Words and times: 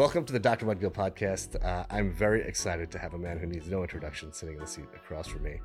Welcome 0.00 0.24
to 0.24 0.32
the 0.32 0.40
Dr. 0.40 0.64
Mudgil 0.64 0.90
podcast. 0.90 1.62
Uh, 1.62 1.84
I'm 1.90 2.10
very 2.10 2.40
excited 2.40 2.90
to 2.92 2.98
have 2.98 3.12
a 3.12 3.18
man 3.18 3.38
who 3.38 3.46
needs 3.46 3.66
no 3.66 3.82
introduction 3.82 4.32
sitting 4.32 4.54
in 4.54 4.62
the 4.62 4.66
seat 4.66 4.86
across 4.94 5.26
from 5.26 5.42
me. 5.42 5.60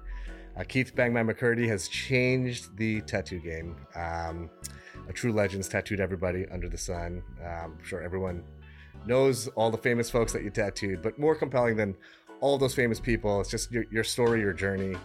Uh, 0.57 0.65
Keith 0.67 0.93
Bang 0.93 1.13
Bang 1.13 1.25
McCurdy 1.25 1.65
has 1.69 1.87
changed 1.87 2.75
the 2.75 2.99
tattoo 3.03 3.39
game. 3.39 3.77
Um, 3.95 4.49
a 5.07 5.13
true 5.13 5.31
legend's 5.31 5.69
tattooed 5.69 6.01
everybody 6.01 6.45
under 6.51 6.67
the 6.67 6.77
sun. 6.77 7.23
Um, 7.39 7.77
I'm 7.77 7.83
sure 7.85 8.01
everyone 8.01 8.43
knows 9.05 9.47
all 9.55 9.71
the 9.71 9.77
famous 9.77 10.09
folks 10.09 10.33
that 10.33 10.43
you 10.43 10.49
tattooed, 10.49 11.01
but 11.01 11.17
more 11.17 11.33
compelling 11.33 11.77
than 11.77 11.95
all 12.41 12.57
those 12.57 12.75
famous 12.75 12.99
people, 12.99 13.39
it's 13.39 13.49
just 13.49 13.71
your, 13.71 13.85
your 13.89 14.03
story, 14.03 14.41
your 14.41 14.51
journey, 14.51 14.97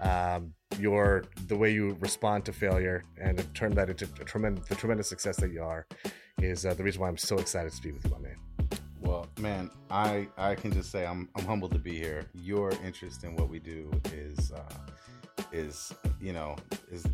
um, 0.00 0.54
your 0.78 1.24
the 1.48 1.56
way 1.56 1.70
you 1.70 1.98
respond 2.00 2.46
to 2.46 2.52
failure, 2.54 3.04
and 3.20 3.36
have 3.36 3.52
turned 3.52 3.74
that 3.74 3.90
into 3.90 4.06
tremendous, 4.06 4.66
the 4.68 4.74
tremendous 4.74 5.06
success 5.06 5.36
that 5.36 5.52
you 5.52 5.62
are 5.62 5.86
is 6.40 6.64
uh, 6.64 6.72
the 6.72 6.82
reason 6.82 7.02
why 7.02 7.08
I'm 7.08 7.18
so 7.18 7.36
excited 7.36 7.72
to 7.72 7.82
be 7.82 7.92
with 7.92 8.06
you, 8.06 8.10
my 8.12 8.18
man. 8.20 8.36
Well, 9.00 9.26
man, 9.38 9.70
I 9.90 10.28
I 10.36 10.54
can 10.54 10.72
just 10.72 10.90
say 10.90 11.06
I'm 11.06 11.28
I'm 11.36 11.44
humbled 11.44 11.72
to 11.72 11.78
be 11.78 11.96
here. 11.96 12.26
Your 12.34 12.70
interest 12.84 13.24
in 13.24 13.34
what 13.36 13.48
we 13.48 13.58
do 13.58 13.90
is 14.12 14.52
uh, 14.52 14.74
is 15.52 15.92
you 16.20 16.32
know 16.32 16.56
is 16.90 17.06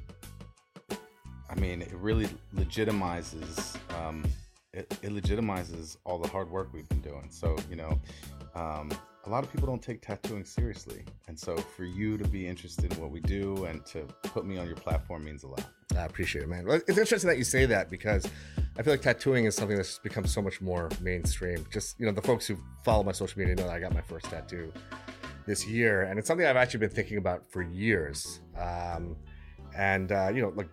I 1.49 1.55
mean 1.61 1.83
it 1.83 1.93
really 1.95 2.29
legitimizes 2.55 3.77
um, 3.97 4.25
it, 4.73 4.99
it 5.03 5.11
legitimizes 5.11 5.97
all 6.05 6.19
the 6.19 6.29
hard 6.29 6.51
work 6.51 6.69
we've 6.73 6.89
been 6.89 7.01
doing. 7.03 7.29
So 7.31 7.57
you 7.71 7.77
know. 7.77 8.01
Um, 8.55 8.91
a 9.27 9.29
lot 9.29 9.43
of 9.43 9.51
people 9.51 9.67
don't 9.67 9.83
take 9.83 10.01
tattooing 10.01 10.45
seriously. 10.45 11.05
And 11.27 11.39
so 11.39 11.57
for 11.57 11.85
you 11.85 12.17
to 12.17 12.27
be 12.29 12.47
interested 12.47 12.93
in 12.93 13.01
what 13.01 13.11
we 13.11 13.21
do 13.21 13.65
and 13.65 13.85
to 13.87 14.03
put 14.23 14.47
me 14.47 14.57
on 14.57 14.67
your 14.67 14.77
platform 14.77 15.25
means 15.25 15.43
a 15.43 15.49
lot. 15.49 15.65
I 15.97 16.05
appreciate 16.05 16.43
it, 16.43 16.49
man. 16.49 16.65
Well, 16.65 16.81
it's 16.87 16.97
interesting 16.97 17.29
that 17.29 17.37
you 17.37 17.45
say 17.45 17.67
that 17.67 17.91
because 17.91 18.29
I 18.79 18.83
feel 18.83 18.93
like 18.93 19.01
tattooing 19.01 19.47
is 19.47 19.55
something 19.55 19.77
that's 19.77 19.99
become 19.99 20.27
so 20.27 20.43
much 20.43 20.61
more 20.61 20.91
mainstream. 21.01 21.67
Just, 21.73 21.99
you 21.99 22.05
know, 22.05 22.13
the 22.13 22.21
folks 22.21 22.47
who 22.47 22.59
follow 22.85 23.03
my 23.03 23.13
social 23.13 23.39
media 23.39 23.55
know 23.55 23.65
that 23.65 23.75
I 23.75 23.81
got 23.81 23.95
my 23.95 24.03
first 24.03 24.27
tattoo 24.27 24.71
this 25.47 25.67
year. 25.67 26.03
And 26.03 26.19
it's 26.19 26.29
something 26.29 26.47
I've 26.47 26.57
actually 26.57 26.81
been 26.81 26.91
thinking 26.91 27.17
about 27.17 27.51
for 27.51 27.63
years. 27.63 28.41
Um, 28.59 29.17
and, 29.75 30.13
uh, 30.13 30.31
you 30.35 30.43
know, 30.43 30.53
like 30.55 30.69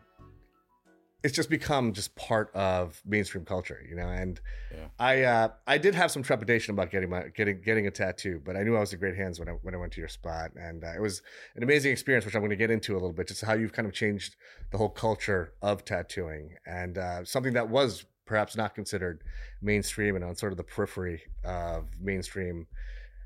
it's 1.24 1.34
just 1.34 1.50
become 1.50 1.94
just 1.94 2.14
part 2.16 2.54
of 2.54 3.02
mainstream 3.06 3.46
culture, 3.46 3.82
you 3.88 3.96
know. 3.96 4.10
And 4.10 4.42
yeah. 4.72 4.88
I 5.00 5.22
uh, 5.22 5.50
I 5.66 5.78
did 5.78 5.96
have 5.96 6.12
some 6.12 6.22
trepidation 6.22 6.74
about 6.74 6.92
getting 6.92 7.10
my 7.10 7.30
getting 7.30 7.62
getting 7.62 7.88
a 7.88 7.92
tattoo, 7.92 8.42
but 8.44 8.58
I 8.58 8.64
knew 8.64 8.76
I 8.76 8.82
was 8.82 8.92
in 8.92 9.00
great 9.00 9.16
hands 9.16 9.40
when 9.40 9.48
I 9.48 9.54
when 9.54 9.74
I 9.74 9.78
went 9.78 9.94
to 9.94 10.02
your 10.02 10.10
spot, 10.10 10.52
and 10.56 10.84
uh, 10.84 10.94
it 10.96 11.02
was 11.02 11.22
an 11.56 11.64
amazing 11.64 11.92
experience, 11.94 12.26
which 12.26 12.36
I'm 12.36 12.42
going 12.42 12.50
to 12.50 12.58
get 12.58 12.70
into 12.70 12.94
a 12.94 12.96
little 12.96 13.14
bit, 13.14 13.30
just 13.30 13.44
how 13.44 13.54
you've 13.54 13.74
kind 13.74 13.88
of 13.88 13.94
changed 13.94 14.36
the 14.72 14.78
whole 14.78 14.90
culture 14.90 15.54
of 15.62 15.86
tattooing, 15.86 16.56
and 16.66 16.98
uh, 16.98 17.24
something 17.24 17.54
that 17.54 17.70
was 17.70 18.06
perhaps 18.26 18.56
not 18.56 18.76
considered 18.76 19.24
mainstream 19.62 20.16
and 20.16 20.24
on 20.24 20.36
sort 20.36 20.52
of 20.52 20.58
the 20.58 20.64
periphery 20.64 21.22
of 21.44 21.88
mainstream 22.00 22.68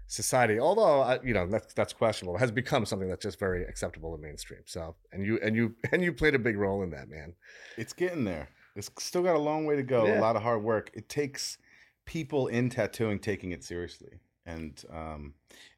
society 0.08 0.58
although 0.58 1.19
you 1.23 1.33
know 1.33 1.45
that's 1.45 1.73
that's 1.73 1.91
questionable 1.91 2.38
has 2.38 2.50
become 2.50 2.86
something 2.86 3.09
that's 3.09 3.23
just 3.23 3.38
very 3.38 3.63
acceptable 3.66 4.13
and 4.13 4.23
mainstream 4.23 4.61
so 4.66 4.95
and 5.11 5.25
you 5.25 5.38
and 5.44 5.55
you 5.55 5.75
and 5.91 6.02
you 6.02 6.13
played 6.13 6.33
a 6.33 6.39
big 6.39 6.58
role 6.58 6.81
in 6.81 6.89
that 6.89 7.09
man. 7.09 7.33
It's 7.77 7.94
getting 7.94 8.23
there. 8.23 8.50
It's 8.75 8.89
still 9.00 9.23
got 9.23 9.35
a 9.35 9.39
long 9.39 9.66
way 9.66 9.75
to 9.75 9.83
go 9.83 10.05
yeah. 10.05 10.19
a 10.19 10.22
lot 10.22 10.35
of 10.35 10.44
hard 10.44 10.63
work. 10.63 10.91
It 10.94 11.09
takes 11.09 11.58
people 12.05 12.47
in 12.47 12.69
tattooing 12.69 13.19
taking 13.19 13.52
it 13.52 13.63
seriously 13.63 14.19
and 14.45 14.83
um, 14.94 15.33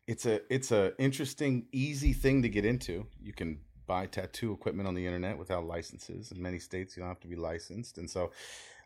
it's 0.05 0.25
a 0.25 0.41
it's 0.53 0.71
a 0.71 0.93
interesting 1.01 1.65
easy 1.71 2.13
thing 2.13 2.43
to 2.43 2.49
get 2.49 2.65
into. 2.65 3.07
You 3.21 3.33
can 3.33 3.59
buy 3.87 4.05
tattoo 4.05 4.53
equipment 4.53 4.87
on 4.87 4.93
the 4.93 5.05
internet 5.05 5.39
without 5.39 5.65
licenses. 5.65 6.31
In 6.31 6.39
many 6.39 6.59
states 6.59 6.95
you 6.95 7.01
don't 7.01 7.09
have 7.09 7.19
to 7.21 7.27
be 7.27 7.35
licensed 7.35 7.97
and 7.97 8.07
so 8.07 8.31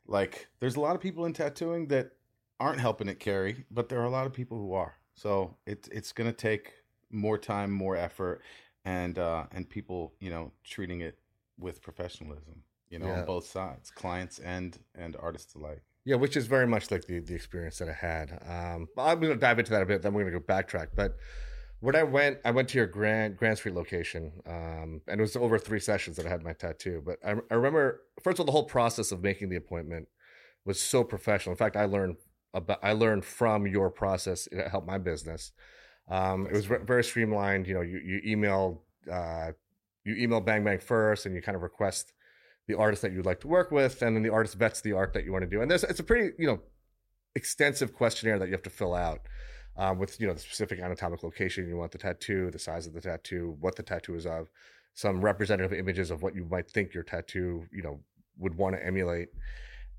like 0.08 0.48
there's 0.60 0.78
a 0.78 0.80
lot 0.80 0.96
of 0.96 1.02
people 1.02 1.26
in 1.26 1.34
tattooing 1.34 1.88
that 1.88 2.12
aren't 2.60 2.80
helping 2.80 3.08
it 3.08 3.20
carry 3.20 3.66
but 3.72 3.90
there 3.90 4.00
are 4.00 4.06
a 4.06 4.10
lot 4.10 4.26
of 4.26 4.34
people 4.34 4.58
who 4.58 4.74
are 4.74 4.96
so 5.16 5.56
it's 5.66 5.88
it's 5.90 6.12
going 6.12 6.30
to 6.30 6.36
take 6.36 6.74
more 7.12 7.38
time, 7.38 7.72
more 7.72 7.96
effort, 7.96 8.42
and 8.86 9.18
uh, 9.18 9.46
and 9.52 9.70
people, 9.70 10.14
you 10.20 10.30
know, 10.30 10.52
treating 10.64 11.02
it 11.02 11.18
with 11.58 11.82
professionalism. 11.82 12.64
You 12.90 13.00
know, 13.00 13.08
yeah. 13.08 13.20
on 13.22 13.26
both 13.26 13.48
sides, 13.48 13.90
clients 13.90 14.40
and 14.40 14.78
and 14.96 15.16
artists 15.20 15.56
alike. 15.56 15.82
Yeah, 16.06 16.18
which 16.18 16.36
is 16.36 16.48
very 16.48 16.68
much 16.68 16.92
like 16.92 17.06
the 17.06 17.20
the 17.20 17.34
experience 17.34 17.78
that 17.80 17.90
I 17.90 17.94
had. 17.94 18.40
Um, 18.48 18.88
I'm 18.98 19.20
going 19.20 19.34
to 19.34 19.40
dive 19.40 19.60
into 19.60 19.72
that 19.72 19.82
a 19.82 19.86
bit. 19.86 20.02
Then 20.02 20.14
we're 20.14 20.22
going 20.22 20.34
to 20.34 20.40
go 20.40 20.46
backtrack, 20.46 20.90
but 20.96 21.16
when 21.84 21.98
I 21.98 22.04
went, 22.04 22.38
I 22.46 22.52
went 22.52 22.70
to 22.70 22.78
your 22.78 22.88
Grand 22.88 23.36
Grand 23.36 23.58
Street 23.58 23.76
location, 23.76 24.32
um, 24.48 25.02
and 25.06 25.20
it 25.20 25.22
was 25.22 25.36
over 25.36 25.60
three 25.60 25.82
sessions 25.82 26.16
that 26.16 26.26
I 26.26 26.30
had 26.30 26.42
my 26.42 26.54
tattoo. 26.54 27.04
But 27.06 27.20
I, 27.26 27.36
I, 27.52 27.56
remember, 27.56 28.04
first 28.22 28.36
of 28.36 28.42
all, 28.42 28.46
the 28.46 28.54
whole 28.54 28.64
process 28.64 29.12
of 29.12 29.22
making 29.22 29.50
the 29.50 29.58
appointment 29.58 30.08
was 30.64 30.80
so 30.80 31.04
professional. 31.04 31.52
In 31.52 31.58
fact, 31.58 31.76
I 31.76 31.84
learned 31.84 32.16
about 32.54 32.80
I 32.84 32.94
learned 32.94 33.26
from 33.26 33.68
your 33.68 33.90
process. 33.90 34.48
It 34.52 34.68
helped 34.68 34.88
my 34.88 34.98
business. 34.98 35.52
Um, 36.10 36.48
it 36.48 36.54
was 36.54 36.66
very 36.66 37.04
streamlined. 37.04 37.68
You 37.68 37.76
know, 37.76 37.82
you 37.82 38.00
you 38.00 38.22
email 38.26 38.84
uh, 39.12 39.52
you 40.04 40.16
email 40.16 40.42
Bang 40.42 40.64
Bang 40.64 40.80
first, 40.80 41.26
and 41.26 41.36
you 41.36 41.42
kind 41.42 41.56
of 41.56 41.62
request 41.62 42.14
the 42.68 42.76
artist 42.76 43.02
that 43.02 43.12
you'd 43.12 43.26
like 43.26 43.42
to 43.42 43.48
work 43.48 43.72
with, 43.72 44.02
and 44.02 44.16
then 44.16 44.24
the 44.24 44.30
artist 44.30 44.56
vets 44.56 44.82
the 44.82 44.94
art 44.94 45.14
that 45.14 45.26
you 45.26 45.32
want 45.32 45.44
to 45.44 45.50
do. 45.50 45.62
And 45.62 45.70
there's 45.70 45.84
it's 45.84 46.00
a 46.00 46.04
pretty 46.04 46.34
you 46.38 46.48
know 46.48 46.60
extensive 47.36 47.94
questionnaire 47.94 48.40
that 48.40 48.46
you 48.46 48.52
have 48.52 48.64
to 48.64 48.70
fill 48.70 48.94
out 48.94 49.22
um, 49.78 49.98
with 49.98 50.20
you 50.20 50.28
know 50.28 50.34
the 50.34 50.40
specific 50.40 50.80
anatomic 50.80 51.24
location 51.24 51.68
you 51.68 51.78
want 51.78 51.92
the 51.92 51.98
tattoo, 51.98 52.52
the 52.52 52.60
size 52.60 52.88
of 52.88 52.94
the 52.94 53.02
tattoo, 53.02 53.56
what 53.60 53.76
the 53.76 53.84
tattoo 53.84 54.16
is 54.16 54.26
of, 54.26 54.50
some 54.94 55.22
representative 55.22 55.78
images 55.78 56.12
of 56.12 56.22
what 56.22 56.36
you 56.36 56.46
might 56.46 56.70
think 56.70 56.94
your 56.94 57.04
tattoo 57.04 57.66
you 57.72 57.82
know 57.82 58.00
would 58.38 58.56
want 58.56 58.76
to 58.76 58.86
emulate. 58.86 59.30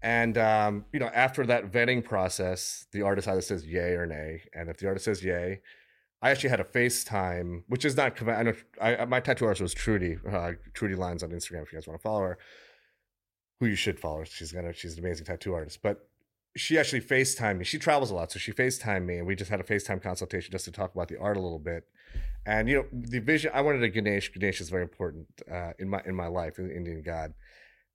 And 0.04 0.36
um, 0.36 0.84
you 0.92 1.00
know, 1.00 1.10
after 1.14 1.46
that 1.46 1.72
vetting 1.72 2.04
process, 2.04 2.86
the 2.92 3.00
artist 3.00 3.26
either 3.26 3.40
says 3.40 3.66
yay 3.66 3.94
or 3.94 4.04
nay. 4.04 4.42
And 4.52 4.68
if 4.68 4.76
the 4.76 4.86
artist 4.86 5.06
says 5.06 5.24
yay, 5.24 5.62
I 6.20 6.30
actually 6.30 6.50
had 6.50 6.60
a 6.60 6.64
FaceTime, 6.64 7.62
which 7.68 7.86
is 7.86 7.96
not. 7.96 8.22
I 8.28 8.42
know 8.42 8.52
I, 8.82 9.06
my 9.06 9.20
tattoo 9.20 9.46
artist 9.46 9.62
was 9.62 9.72
Trudy, 9.72 10.18
uh, 10.30 10.52
Trudy 10.74 10.94
Lines 10.94 11.22
on 11.22 11.30
Instagram. 11.30 11.62
If 11.62 11.72
you 11.72 11.78
guys 11.78 11.86
want 11.86 11.98
to 11.98 12.02
follow 12.02 12.20
her, 12.20 12.38
who 13.60 13.66
you 13.66 13.76
should 13.76 13.98
follow. 13.98 14.24
She's 14.24 14.52
gonna. 14.52 14.74
She's 14.74 14.92
an 14.98 14.98
amazing 14.98 15.24
tattoo 15.24 15.54
artist. 15.54 15.80
But 15.82 16.06
she 16.54 16.78
actually 16.78 17.00
FaceTimed 17.00 17.56
me. 17.56 17.64
She 17.64 17.78
travels 17.78 18.10
a 18.10 18.14
lot, 18.14 18.30
so 18.30 18.38
she 18.38 18.52
FaceTimed 18.52 19.06
me, 19.06 19.16
and 19.16 19.26
we 19.26 19.34
just 19.34 19.50
had 19.50 19.58
a 19.58 19.64
FaceTime 19.64 20.02
consultation 20.02 20.52
just 20.52 20.66
to 20.66 20.70
talk 20.70 20.94
about 20.94 21.08
the 21.08 21.18
art 21.18 21.38
a 21.38 21.40
little 21.40 21.58
bit. 21.58 21.84
And 22.44 22.68
you 22.68 22.74
know, 22.74 22.84
the 22.92 23.20
vision. 23.20 23.52
I 23.54 23.62
wanted 23.62 23.82
a 23.82 23.88
Ganesh. 23.88 24.34
Ganesh 24.34 24.60
is 24.60 24.68
very 24.68 24.82
important 24.82 25.28
uh, 25.50 25.72
in 25.78 25.88
my 25.88 26.02
in 26.04 26.14
my 26.14 26.26
life, 26.26 26.58
in 26.58 26.70
Indian 26.70 27.00
god 27.00 27.32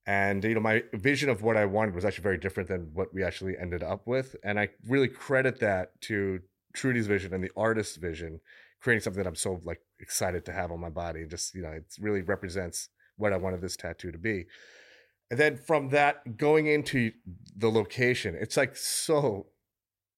and 0.09 0.43
you 0.43 0.55
know 0.55 0.59
my 0.59 0.83
vision 0.93 1.29
of 1.29 1.43
what 1.43 1.55
i 1.55 1.63
wanted 1.63 1.93
was 1.93 2.03
actually 2.03 2.23
very 2.23 2.37
different 2.37 2.67
than 2.67 2.89
what 2.93 3.13
we 3.13 3.23
actually 3.23 3.55
ended 3.61 3.83
up 3.83 4.07
with 4.07 4.35
and 4.43 4.59
i 4.59 4.67
really 4.87 5.07
credit 5.07 5.59
that 5.59 6.01
to 6.01 6.39
trudy's 6.73 7.05
vision 7.05 7.31
and 7.31 7.43
the 7.43 7.51
artist's 7.55 7.95
vision 7.95 8.39
creating 8.81 9.01
something 9.01 9.21
that 9.21 9.29
i'm 9.29 9.35
so 9.35 9.61
like 9.63 9.81
excited 9.99 10.43
to 10.43 10.51
have 10.51 10.71
on 10.71 10.79
my 10.79 10.89
body 10.89 11.21
and 11.21 11.29
just 11.29 11.53
you 11.53 11.61
know 11.61 11.69
it 11.69 11.85
really 12.01 12.23
represents 12.23 12.89
what 13.17 13.31
i 13.31 13.37
wanted 13.37 13.61
this 13.61 13.77
tattoo 13.77 14.11
to 14.11 14.17
be 14.17 14.45
and 15.29 15.39
then 15.39 15.55
from 15.55 15.89
that 15.89 16.37
going 16.37 16.65
into 16.65 17.11
the 17.55 17.69
location 17.69 18.35
it's 18.39 18.57
like 18.57 18.75
so 18.75 19.45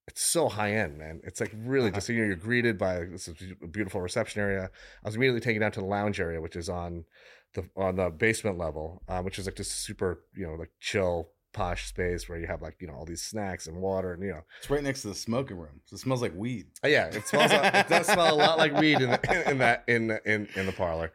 it's 0.07 0.23
so 0.23 0.49
high 0.49 0.73
end, 0.73 0.97
man. 0.97 1.21
It's 1.23 1.39
like 1.39 1.53
really 1.55 1.87
uh-huh. 1.87 1.95
just 1.95 2.09
you 2.09 2.19
know 2.19 2.25
you're 2.25 2.35
greeted 2.35 2.77
by 2.77 3.05
this 3.05 3.29
beautiful 3.71 4.01
reception 4.01 4.41
area. 4.41 4.69
I 5.03 5.07
was 5.07 5.15
immediately 5.15 5.39
taken 5.39 5.61
down 5.61 5.71
to 5.73 5.79
the 5.79 5.85
lounge 5.85 6.19
area, 6.19 6.41
which 6.41 6.57
is 6.57 6.67
on 6.67 7.05
the 7.53 7.69
on 7.75 7.95
the 7.95 8.09
basement 8.09 8.57
level, 8.57 9.01
um, 9.07 9.25
which 9.25 9.39
is 9.39 9.45
like 9.45 9.55
just 9.55 9.71
super, 9.71 10.23
you 10.35 10.45
know, 10.47 10.53
like 10.53 10.71
chill 10.79 11.29
posh 11.53 11.87
space 11.87 12.29
where 12.29 12.39
you 12.39 12.47
have 12.47 12.61
like 12.61 12.77
you 12.79 12.87
know 12.87 12.93
all 12.93 13.05
these 13.05 13.21
snacks 13.21 13.67
and 13.67 13.77
water 13.77 14.13
and 14.13 14.23
you 14.23 14.29
know. 14.29 14.41
It's 14.59 14.69
right 14.69 14.83
next 14.83 15.01
to 15.01 15.09
the 15.09 15.15
smoking 15.15 15.57
room 15.57 15.81
so 15.85 15.95
it 15.95 15.99
smells 15.99 16.21
like 16.21 16.33
weed. 16.35 16.67
Uh, 16.83 16.87
yeah 16.87 17.07
it 17.07 17.27
smells 17.27 17.51
it 17.51 17.89
does 17.89 18.07
smell 18.07 18.33
a 18.33 18.37
lot 18.37 18.57
like 18.57 18.73
weed 18.77 19.01
in, 19.01 19.09
the, 19.09 19.19
in, 19.29 19.51
in 19.51 19.57
that 19.57 19.83
in 19.87 20.17
in 20.25 20.47
in 20.55 20.65
the 20.65 20.71
parlor 20.71 21.11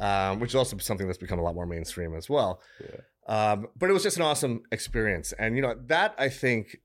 um, 0.00 0.38
which 0.38 0.50
is 0.50 0.54
also 0.54 0.78
something 0.78 1.06
that's 1.06 1.18
become 1.18 1.40
a 1.40 1.42
lot 1.42 1.54
more 1.54 1.66
mainstream 1.66 2.14
as 2.14 2.30
well. 2.30 2.62
Yeah. 2.80 3.52
um, 3.52 3.66
but 3.76 3.90
it 3.90 3.92
was 3.92 4.04
just 4.04 4.16
an 4.16 4.22
awesome 4.22 4.62
experience 4.70 5.32
and 5.38 5.56
you 5.56 5.62
know 5.62 5.74
that 5.86 6.14
i 6.18 6.28
think 6.28 6.76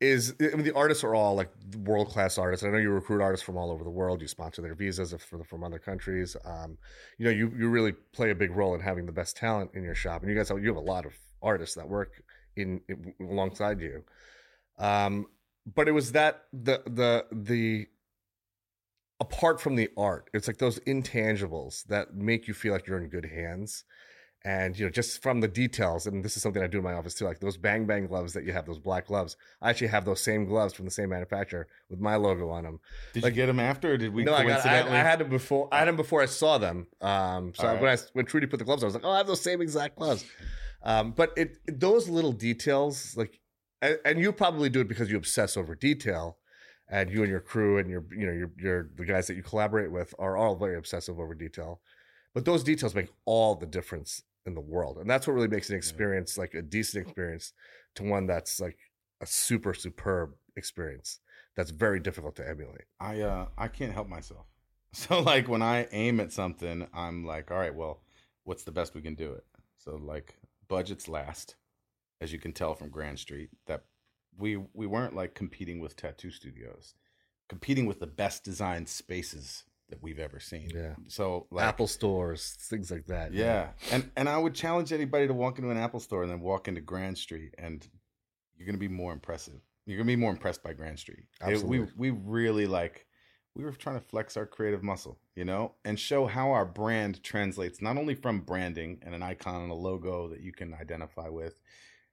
is 0.00 0.34
I 0.40 0.54
mean, 0.54 0.62
the 0.62 0.74
artists 0.74 1.02
are 1.02 1.14
all 1.14 1.34
like 1.34 1.50
world 1.78 2.08
class 2.08 2.38
artists. 2.38 2.64
I 2.64 2.70
know 2.70 2.78
you 2.78 2.90
recruit 2.90 3.20
artists 3.20 3.44
from 3.44 3.56
all 3.56 3.70
over 3.70 3.82
the 3.82 3.90
world. 3.90 4.20
You 4.20 4.28
sponsor 4.28 4.62
their 4.62 4.74
visas 4.74 5.12
from 5.22 5.42
from 5.44 5.64
other 5.64 5.78
countries. 5.78 6.36
Um, 6.44 6.78
you 7.18 7.24
know, 7.24 7.30
you 7.30 7.52
you 7.56 7.68
really 7.68 7.92
play 8.12 8.30
a 8.30 8.34
big 8.34 8.52
role 8.52 8.74
in 8.74 8.80
having 8.80 9.06
the 9.06 9.12
best 9.12 9.36
talent 9.36 9.72
in 9.74 9.82
your 9.82 9.96
shop, 9.96 10.22
and 10.22 10.30
you 10.30 10.36
guys 10.36 10.48
have, 10.50 10.60
you 10.60 10.68
have 10.68 10.76
a 10.76 10.80
lot 10.80 11.04
of 11.04 11.12
artists 11.42 11.74
that 11.74 11.88
work 11.88 12.22
in, 12.56 12.80
in 12.88 13.14
alongside 13.20 13.80
you. 13.80 14.04
Um, 14.78 15.26
but 15.74 15.88
it 15.88 15.92
was 15.92 16.12
that 16.12 16.44
the 16.52 16.82
the 16.86 17.26
the 17.32 17.86
apart 19.20 19.60
from 19.60 19.74
the 19.74 19.88
art, 19.96 20.30
it's 20.32 20.46
like 20.46 20.58
those 20.58 20.78
intangibles 20.80 21.84
that 21.86 22.14
make 22.14 22.46
you 22.46 22.54
feel 22.54 22.72
like 22.72 22.86
you're 22.86 23.02
in 23.02 23.08
good 23.08 23.26
hands 23.26 23.84
and 24.44 24.78
you 24.78 24.84
know 24.84 24.90
just 24.90 25.20
from 25.22 25.40
the 25.40 25.48
details 25.48 26.06
and 26.06 26.24
this 26.24 26.36
is 26.36 26.42
something 26.42 26.62
i 26.62 26.66
do 26.66 26.78
in 26.78 26.84
my 26.84 26.92
office 26.92 27.14
too 27.14 27.24
like 27.24 27.40
those 27.40 27.56
bang 27.56 27.86
bang 27.86 28.06
gloves 28.06 28.32
that 28.32 28.44
you 28.44 28.52
have 28.52 28.66
those 28.66 28.78
black 28.78 29.06
gloves 29.06 29.36
i 29.60 29.70
actually 29.70 29.88
have 29.88 30.04
those 30.04 30.22
same 30.22 30.44
gloves 30.44 30.72
from 30.72 30.84
the 30.84 30.90
same 30.90 31.08
manufacturer 31.08 31.66
with 31.90 31.98
my 31.98 32.14
logo 32.14 32.48
on 32.48 32.62
them 32.62 32.78
did 33.14 33.24
like, 33.24 33.32
you 33.32 33.36
get 33.36 33.46
them 33.46 33.58
after 33.58 33.92
or 33.94 33.96
did 33.96 34.14
we 34.14 34.22
no 34.22 34.34
I, 34.34 34.44
got, 34.44 34.64
I, 34.64 34.80
I, 34.80 35.02
had 35.02 35.18
them 35.18 35.28
before 35.28 35.68
i 35.72 35.80
had 35.80 35.88
them 35.88 35.96
before 35.96 36.22
i 36.22 36.26
saw 36.26 36.56
them 36.56 36.86
um 37.00 37.52
so 37.54 37.66
right. 37.66 37.80
when 37.80 37.90
i 37.90 37.96
when 38.12 38.26
trudy 38.26 38.46
put 38.46 38.58
the 38.58 38.64
gloves 38.64 38.84
on 38.84 38.86
i 38.86 38.88
was 38.88 38.94
like 38.94 39.04
oh 39.04 39.10
i 39.10 39.18
have 39.18 39.26
those 39.26 39.40
same 39.40 39.60
exact 39.60 39.96
gloves. 39.96 40.24
Um 40.84 41.10
but 41.10 41.32
it 41.36 41.58
those 41.66 42.08
little 42.08 42.30
details 42.30 43.16
like 43.16 43.40
and, 43.80 43.98
and 44.04 44.18
you 44.18 44.32
probably 44.32 44.68
do 44.68 44.80
it 44.80 44.88
because 44.88 45.10
you 45.10 45.16
obsess 45.16 45.56
over 45.56 45.74
detail, 45.74 46.38
and 46.88 47.10
you 47.10 47.22
and 47.22 47.30
your 47.30 47.40
crew 47.40 47.78
and 47.78 47.90
your 47.90 48.04
you 48.10 48.26
know 48.26 48.32
your 48.32 48.50
your 48.58 48.90
the 48.96 49.04
guys 49.04 49.26
that 49.26 49.34
you 49.34 49.42
collaborate 49.42 49.90
with 49.90 50.14
are 50.18 50.36
all 50.36 50.56
very 50.56 50.76
obsessive 50.76 51.18
over 51.18 51.34
detail, 51.34 51.80
but 52.34 52.44
those 52.44 52.64
details 52.64 52.94
make 52.94 53.08
all 53.24 53.54
the 53.54 53.66
difference 53.66 54.22
in 54.48 54.54
the 54.54 54.60
world, 54.60 54.98
and 54.98 55.08
that's 55.08 55.26
what 55.28 55.34
really 55.34 55.46
makes 55.46 55.70
an 55.70 55.76
experience 55.76 56.36
like 56.36 56.54
a 56.54 56.62
decent 56.62 57.06
experience 57.06 57.52
to 57.94 58.02
one 58.02 58.26
that's 58.26 58.60
like 58.60 58.78
a 59.20 59.26
super 59.26 59.72
superb 59.74 60.30
experience 60.56 61.20
that's 61.56 61.70
very 61.70 62.00
difficult 62.00 62.34
to 62.36 62.48
emulate. 62.48 62.86
I 62.98 63.20
uh 63.20 63.46
I 63.56 63.68
can't 63.68 63.92
help 63.92 64.08
myself. 64.08 64.46
So 64.94 65.20
like 65.20 65.48
when 65.48 65.60
I 65.60 65.86
aim 65.92 66.18
at 66.18 66.32
something, 66.32 66.88
I'm 66.94 67.26
like, 67.26 67.50
all 67.50 67.58
right, 67.58 67.74
well, 67.74 68.00
what's 68.44 68.62
the 68.62 68.72
best 68.72 68.94
we 68.94 69.02
can 69.02 69.14
do 69.14 69.34
it? 69.34 69.44
So 69.76 69.96
like 69.96 70.34
budgets 70.66 71.08
last, 71.08 71.56
as 72.22 72.32
you 72.32 72.38
can 72.38 72.52
tell 72.54 72.74
from 72.74 72.88
Grand 72.88 73.18
Street, 73.18 73.50
that 73.66 73.84
we 74.38 74.56
we 74.72 74.86
weren't 74.86 75.14
like 75.14 75.34
competing 75.34 75.78
with 75.78 75.94
tattoo 75.94 76.30
studios, 76.30 76.94
competing 77.50 77.84
with 77.84 78.00
the 78.00 78.06
best 78.06 78.44
designed 78.44 78.88
spaces 78.88 79.64
that 79.88 80.02
we've 80.02 80.18
ever 80.18 80.40
seen. 80.40 80.70
Yeah. 80.74 80.94
So 81.06 81.46
like, 81.50 81.64
Apple 81.64 81.86
stores, 81.86 82.56
things 82.60 82.90
like 82.90 83.06
that. 83.06 83.32
Yeah. 83.32 83.44
yeah. 83.44 83.68
And 83.92 84.10
and 84.16 84.28
I 84.28 84.38
would 84.38 84.54
challenge 84.54 84.92
anybody 84.92 85.26
to 85.26 85.34
walk 85.34 85.58
into 85.58 85.70
an 85.70 85.78
Apple 85.78 86.00
store 86.00 86.22
and 86.22 86.30
then 86.30 86.40
walk 86.40 86.68
into 86.68 86.80
Grand 86.80 87.18
Street 87.18 87.54
and 87.58 87.86
you're 88.56 88.66
gonna 88.66 88.78
be 88.78 88.88
more 88.88 89.12
impressive. 89.12 89.60
You're 89.86 89.96
gonna 89.96 90.06
be 90.06 90.16
more 90.16 90.30
impressed 90.30 90.62
by 90.62 90.72
Grand 90.72 90.98
Street. 90.98 91.24
Absolutely. 91.40 91.78
It, 91.78 91.88
we 91.96 92.10
we 92.10 92.18
really 92.22 92.66
like 92.66 93.06
we 93.54 93.64
were 93.64 93.72
trying 93.72 93.98
to 93.98 94.06
flex 94.06 94.36
our 94.36 94.46
creative 94.46 94.82
muscle, 94.82 95.18
you 95.34 95.44
know, 95.44 95.74
and 95.84 95.98
show 95.98 96.26
how 96.26 96.52
our 96.52 96.64
brand 96.66 97.22
translates 97.22 97.82
not 97.82 97.96
only 97.96 98.14
from 98.14 98.40
branding 98.40 98.98
and 99.02 99.14
an 99.14 99.22
icon 99.22 99.62
and 99.62 99.72
a 99.72 99.74
logo 99.74 100.28
that 100.28 100.40
you 100.40 100.52
can 100.52 100.74
identify 100.74 101.28
with 101.28 101.58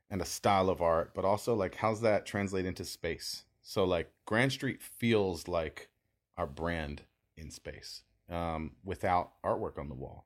and 0.10 0.22
a 0.22 0.26
style 0.26 0.70
of 0.70 0.82
art, 0.82 1.14
but 1.14 1.26
also 1.26 1.54
like 1.56 1.76
how's 1.76 2.02
that 2.02 2.26
translate 2.26 2.66
into 2.66 2.86
space? 2.86 3.44
So 3.62 3.84
like 3.84 4.12
Grand 4.26 4.54
Street 4.54 4.82
feels 4.82 5.48
like 5.48 5.90
our 6.38 6.48
brand 6.48 7.04
in 7.38 7.52
space 7.52 8.04
um, 8.30 8.72
without 8.84 9.32
artwork 9.44 9.78
on 9.80 9.90
the 9.90 9.96
wall. 9.96 10.26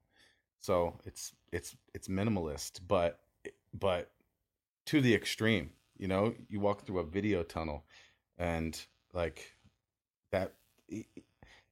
So 0.59 0.99
it's 1.05 1.33
it's 1.51 1.75
it's 1.93 2.07
minimalist, 2.07 2.81
but 2.87 3.19
but 3.73 4.11
to 4.87 5.01
the 5.01 5.13
extreme. 5.13 5.71
You 5.97 6.07
know, 6.07 6.33
you 6.47 6.61
walk 6.61 6.85
through 6.85 6.99
a 6.99 7.03
video 7.03 7.43
tunnel, 7.43 7.83
and 8.37 8.79
like 9.13 9.53
that 10.31 10.53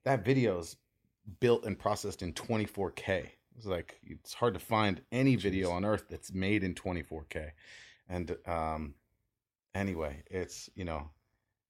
that 0.03 0.25
video 0.25 0.59
is 0.59 0.75
built 1.39 1.65
and 1.65 1.77
processed 1.77 2.21
in 2.21 2.33
24k. 2.33 3.27
It's 3.57 3.65
like 3.65 3.99
it's 4.03 4.33
hard 4.33 4.53
to 4.53 4.59
find 4.59 5.01
any 5.11 5.35
video 5.35 5.71
on 5.71 5.83
earth 5.83 6.05
that's 6.09 6.33
made 6.33 6.63
in 6.63 6.75
24k. 6.75 7.51
And 8.09 8.37
um, 8.45 8.93
anyway, 9.73 10.23
it's 10.29 10.69
you 10.75 10.85
know, 10.85 11.09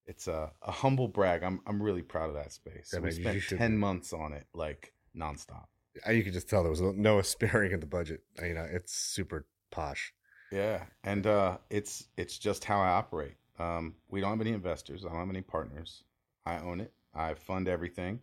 it's 0.07 0.27
a, 0.27 0.51
a 0.62 0.71
humble 0.71 1.07
brag. 1.07 1.44
I'm 1.44 1.59
I'm 1.68 1.83
really 1.83 2.01
proud 2.01 2.30
of 2.30 2.36
that 2.36 2.54
space. 2.54 2.92
Yeah, 2.94 3.01
we 3.01 3.12
spent 3.12 3.44
ten 3.50 3.71
be. 3.71 3.77
months 3.77 4.13
on 4.13 4.33
it, 4.33 4.48
like 4.54 4.94
nonstop. 5.15 5.65
You 6.09 6.24
could 6.24 6.33
just 6.33 6.50
tell 6.50 6.63
there 6.63 6.69
was 6.69 6.81
no 6.81 7.21
sparing 7.24 7.74
in 7.74 7.80
the 7.80 7.86
budget. 7.86 8.24
You 8.42 8.54
know, 8.54 8.68
it's 8.69 8.94
super 8.94 9.45
posh. 9.69 10.13
Yeah, 10.51 10.83
and 11.04 11.27
uh, 11.27 11.57
it's 11.69 12.07
it's 12.15 12.38
just 12.38 12.63
how 12.63 12.80
I 12.80 12.89
operate. 12.89 13.36
Um, 13.59 13.95
we 14.09 14.21
don't 14.21 14.30
have 14.31 14.42
any 14.42 14.54
investors. 14.54 15.06
I 15.06 15.09
don't 15.09 15.19
have 15.19 15.30
any 15.30 15.42
partners. 15.42 16.04
I 16.45 16.59
own 16.59 16.80
it. 16.80 16.94
I 17.13 17.33
fund 17.33 17.68
everything, 17.68 18.21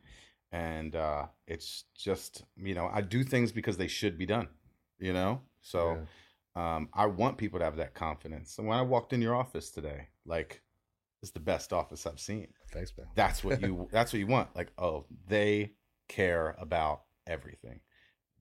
and 0.52 0.96
uh, 0.96 1.26
it's 1.46 1.84
just 1.94 2.44
you 2.56 2.74
know 2.74 2.90
I 2.92 3.02
do 3.02 3.22
things 3.22 3.52
because 3.52 3.76
they 3.76 3.88
should 3.88 4.16
be 4.16 4.26
done. 4.26 4.48
You 4.98 5.12
know, 5.12 5.42
so 5.60 5.98
yeah. 6.56 6.76
um, 6.76 6.88
I 6.94 7.06
want 7.06 7.36
people 7.36 7.58
to 7.58 7.64
have 7.66 7.76
that 7.76 7.92
confidence. 7.92 8.56
And 8.58 8.66
when 8.66 8.78
I 8.78 8.82
walked 8.82 9.12
in 9.12 9.20
your 9.20 9.34
office 9.34 9.70
today, 9.70 10.08
like 10.24 10.62
it's 11.24 11.32
the 11.32 11.40
best 11.40 11.72
office 11.72 12.06
I've 12.06 12.20
seen. 12.20 12.48
Thanks, 12.70 12.92
man. 12.96 13.06
That's 13.14 13.42
what 13.42 13.62
you. 13.62 13.88
that's 13.92 14.12
what 14.12 14.18
you 14.18 14.26
want. 14.26 14.54
Like, 14.54 14.72
oh, 14.78 15.06
they 15.26 15.72
care 16.08 16.54
about 16.58 17.02
everything. 17.26 17.80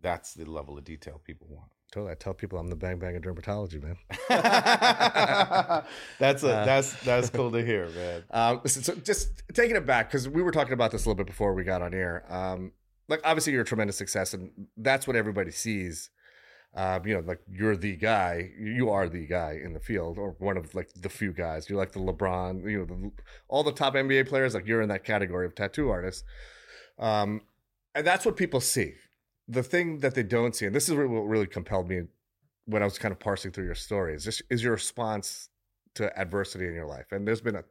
That's 0.02 0.34
the 0.34 0.44
level 0.44 0.78
of 0.78 0.84
detail 0.84 1.22
people 1.24 1.48
want. 1.50 1.70
Totally. 1.94 2.12
I 2.12 2.16
tell 2.16 2.34
people 2.34 2.60
I'm 2.60 2.68
the 2.68 2.76
bang 2.76 3.00
bang 3.00 3.16
of 3.16 3.22
dermatology, 3.22 3.82
man. 3.82 3.96
that's 6.20 6.44
a, 6.44 6.58
uh, 6.58 6.66
that's 6.66 6.94
that's 7.04 7.30
cool 7.30 7.52
to 7.52 7.64
hear, 7.64 7.88
man. 7.90 8.24
Um, 8.32 8.62
so, 8.66 8.82
so, 8.82 8.96
just 8.96 9.44
taking 9.54 9.78
it 9.78 9.86
back 9.86 10.10
because 10.10 10.28
we 10.28 10.42
were 10.42 10.52
talking 10.52 10.74
about 10.74 10.92
this 10.92 11.06
a 11.06 11.10
little 11.10 11.24
bit 11.24 11.28
before 11.28 11.54
we 11.54 11.64
got 11.64 11.82
on 11.82 11.94
air. 11.94 12.26
Um, 12.30 12.74
like 13.08 13.22
obviously 13.24 13.54
you're 13.54 13.62
a 13.62 13.66
tremendous 13.66 13.98
success, 13.98 14.34
and 14.34 14.52
that's 14.76 15.08
what 15.08 15.16
everybody 15.16 15.52
sees. 15.52 16.10
Um, 16.76 17.06
you 17.06 17.14
know, 17.14 17.20
like 17.20 17.40
you're 17.48 17.78
the 17.78 17.96
guy, 17.96 18.50
you 18.60 18.90
are 18.90 19.08
the 19.08 19.28
guy 19.28 19.60
in 19.64 19.74
the 19.74 19.80
field, 19.80 20.18
or 20.18 20.36
one 20.40 20.58
of 20.58 20.74
like 20.74 20.90
the 20.94 21.10
few 21.10 21.32
guys. 21.32 21.70
You're 21.70 21.78
like 21.78 21.92
the 21.92 22.00
LeBron, 22.00 22.70
you 22.70 22.80
know, 22.80 22.86
the, 22.86 23.12
all 23.48 23.64
the 23.64 23.72
top 23.72 23.94
NBA 23.94 24.28
players. 24.28 24.56
Like 24.56 24.66
you're 24.66 24.82
in 24.82 24.90
that 24.90 25.04
category 25.04 25.46
of 25.46 25.54
tattoo 25.54 25.90
artists, 25.90 26.24
um, 26.98 27.42
and 27.94 28.08
that's 28.08 28.26
what 28.26 28.38
people 28.38 28.60
see 28.60 28.96
the 29.48 29.64
thing 29.64 30.00
that 30.00 30.16
they 30.16 30.24
don't 30.24 30.56
see, 30.56 30.66
and 30.66 30.76
this 30.76 30.88
is 30.88 30.96
what 30.96 31.04
really 31.04 31.48
compelled 31.48 31.90
me 31.90 32.04
when 32.66 32.82
I 32.82 32.86
was 32.86 32.98
kind 32.98 33.12
of 33.12 33.20
parsing 33.20 33.52
through 33.52 33.66
your 33.66 33.76
story, 33.76 34.16
is 34.16 34.24
just 34.24 34.42
is 34.50 34.64
your 34.64 34.74
response 34.74 35.50
to 35.96 36.18
adversity 36.18 36.68
in 36.68 36.74
your 36.74 36.88
life, 36.88 37.12
and 37.12 37.28
there's 37.28 37.42
been 37.42 37.56
a 37.56 37.64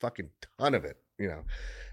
fucking 0.00 0.30
ton 0.58 0.74
of 0.74 0.84
it, 0.84 0.96
you 1.18 1.28
know, 1.28 1.44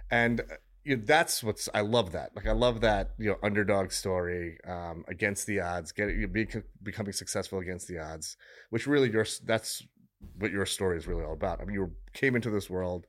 and 0.10 0.42
uh, 0.42 0.56
you 0.84 0.98
know, 0.98 1.04
that's 1.06 1.44
what's 1.44 1.70
I 1.74 1.82
love 1.82 2.14
that. 2.14 2.36
Like 2.36 2.48
I 2.48 2.54
love 2.54 2.82
that 2.82 3.12
you 3.18 3.30
know 3.30 3.38
underdog 3.44 3.92
story 3.92 4.58
um, 4.68 5.04
against 5.08 5.46
the 5.48 5.60
odds, 5.60 5.92
getting 5.92 6.20
you 6.20 6.28
be, 6.28 6.48
becoming 6.82 7.14
successful 7.14 7.60
against 7.60 7.88
the 7.88 8.00
odds, 8.00 8.38
which 8.70 8.88
really 8.88 9.12
your 9.12 9.26
that's 9.46 9.84
what 10.38 10.52
your 10.52 10.66
story 10.66 10.98
is 10.98 11.08
really 11.08 11.24
all 11.24 11.34
about. 11.34 11.62
I 11.62 11.66
mean, 11.66 11.76
you 11.76 11.92
came 12.14 12.36
into 12.36 12.50
this 12.50 12.70
world 12.70 13.06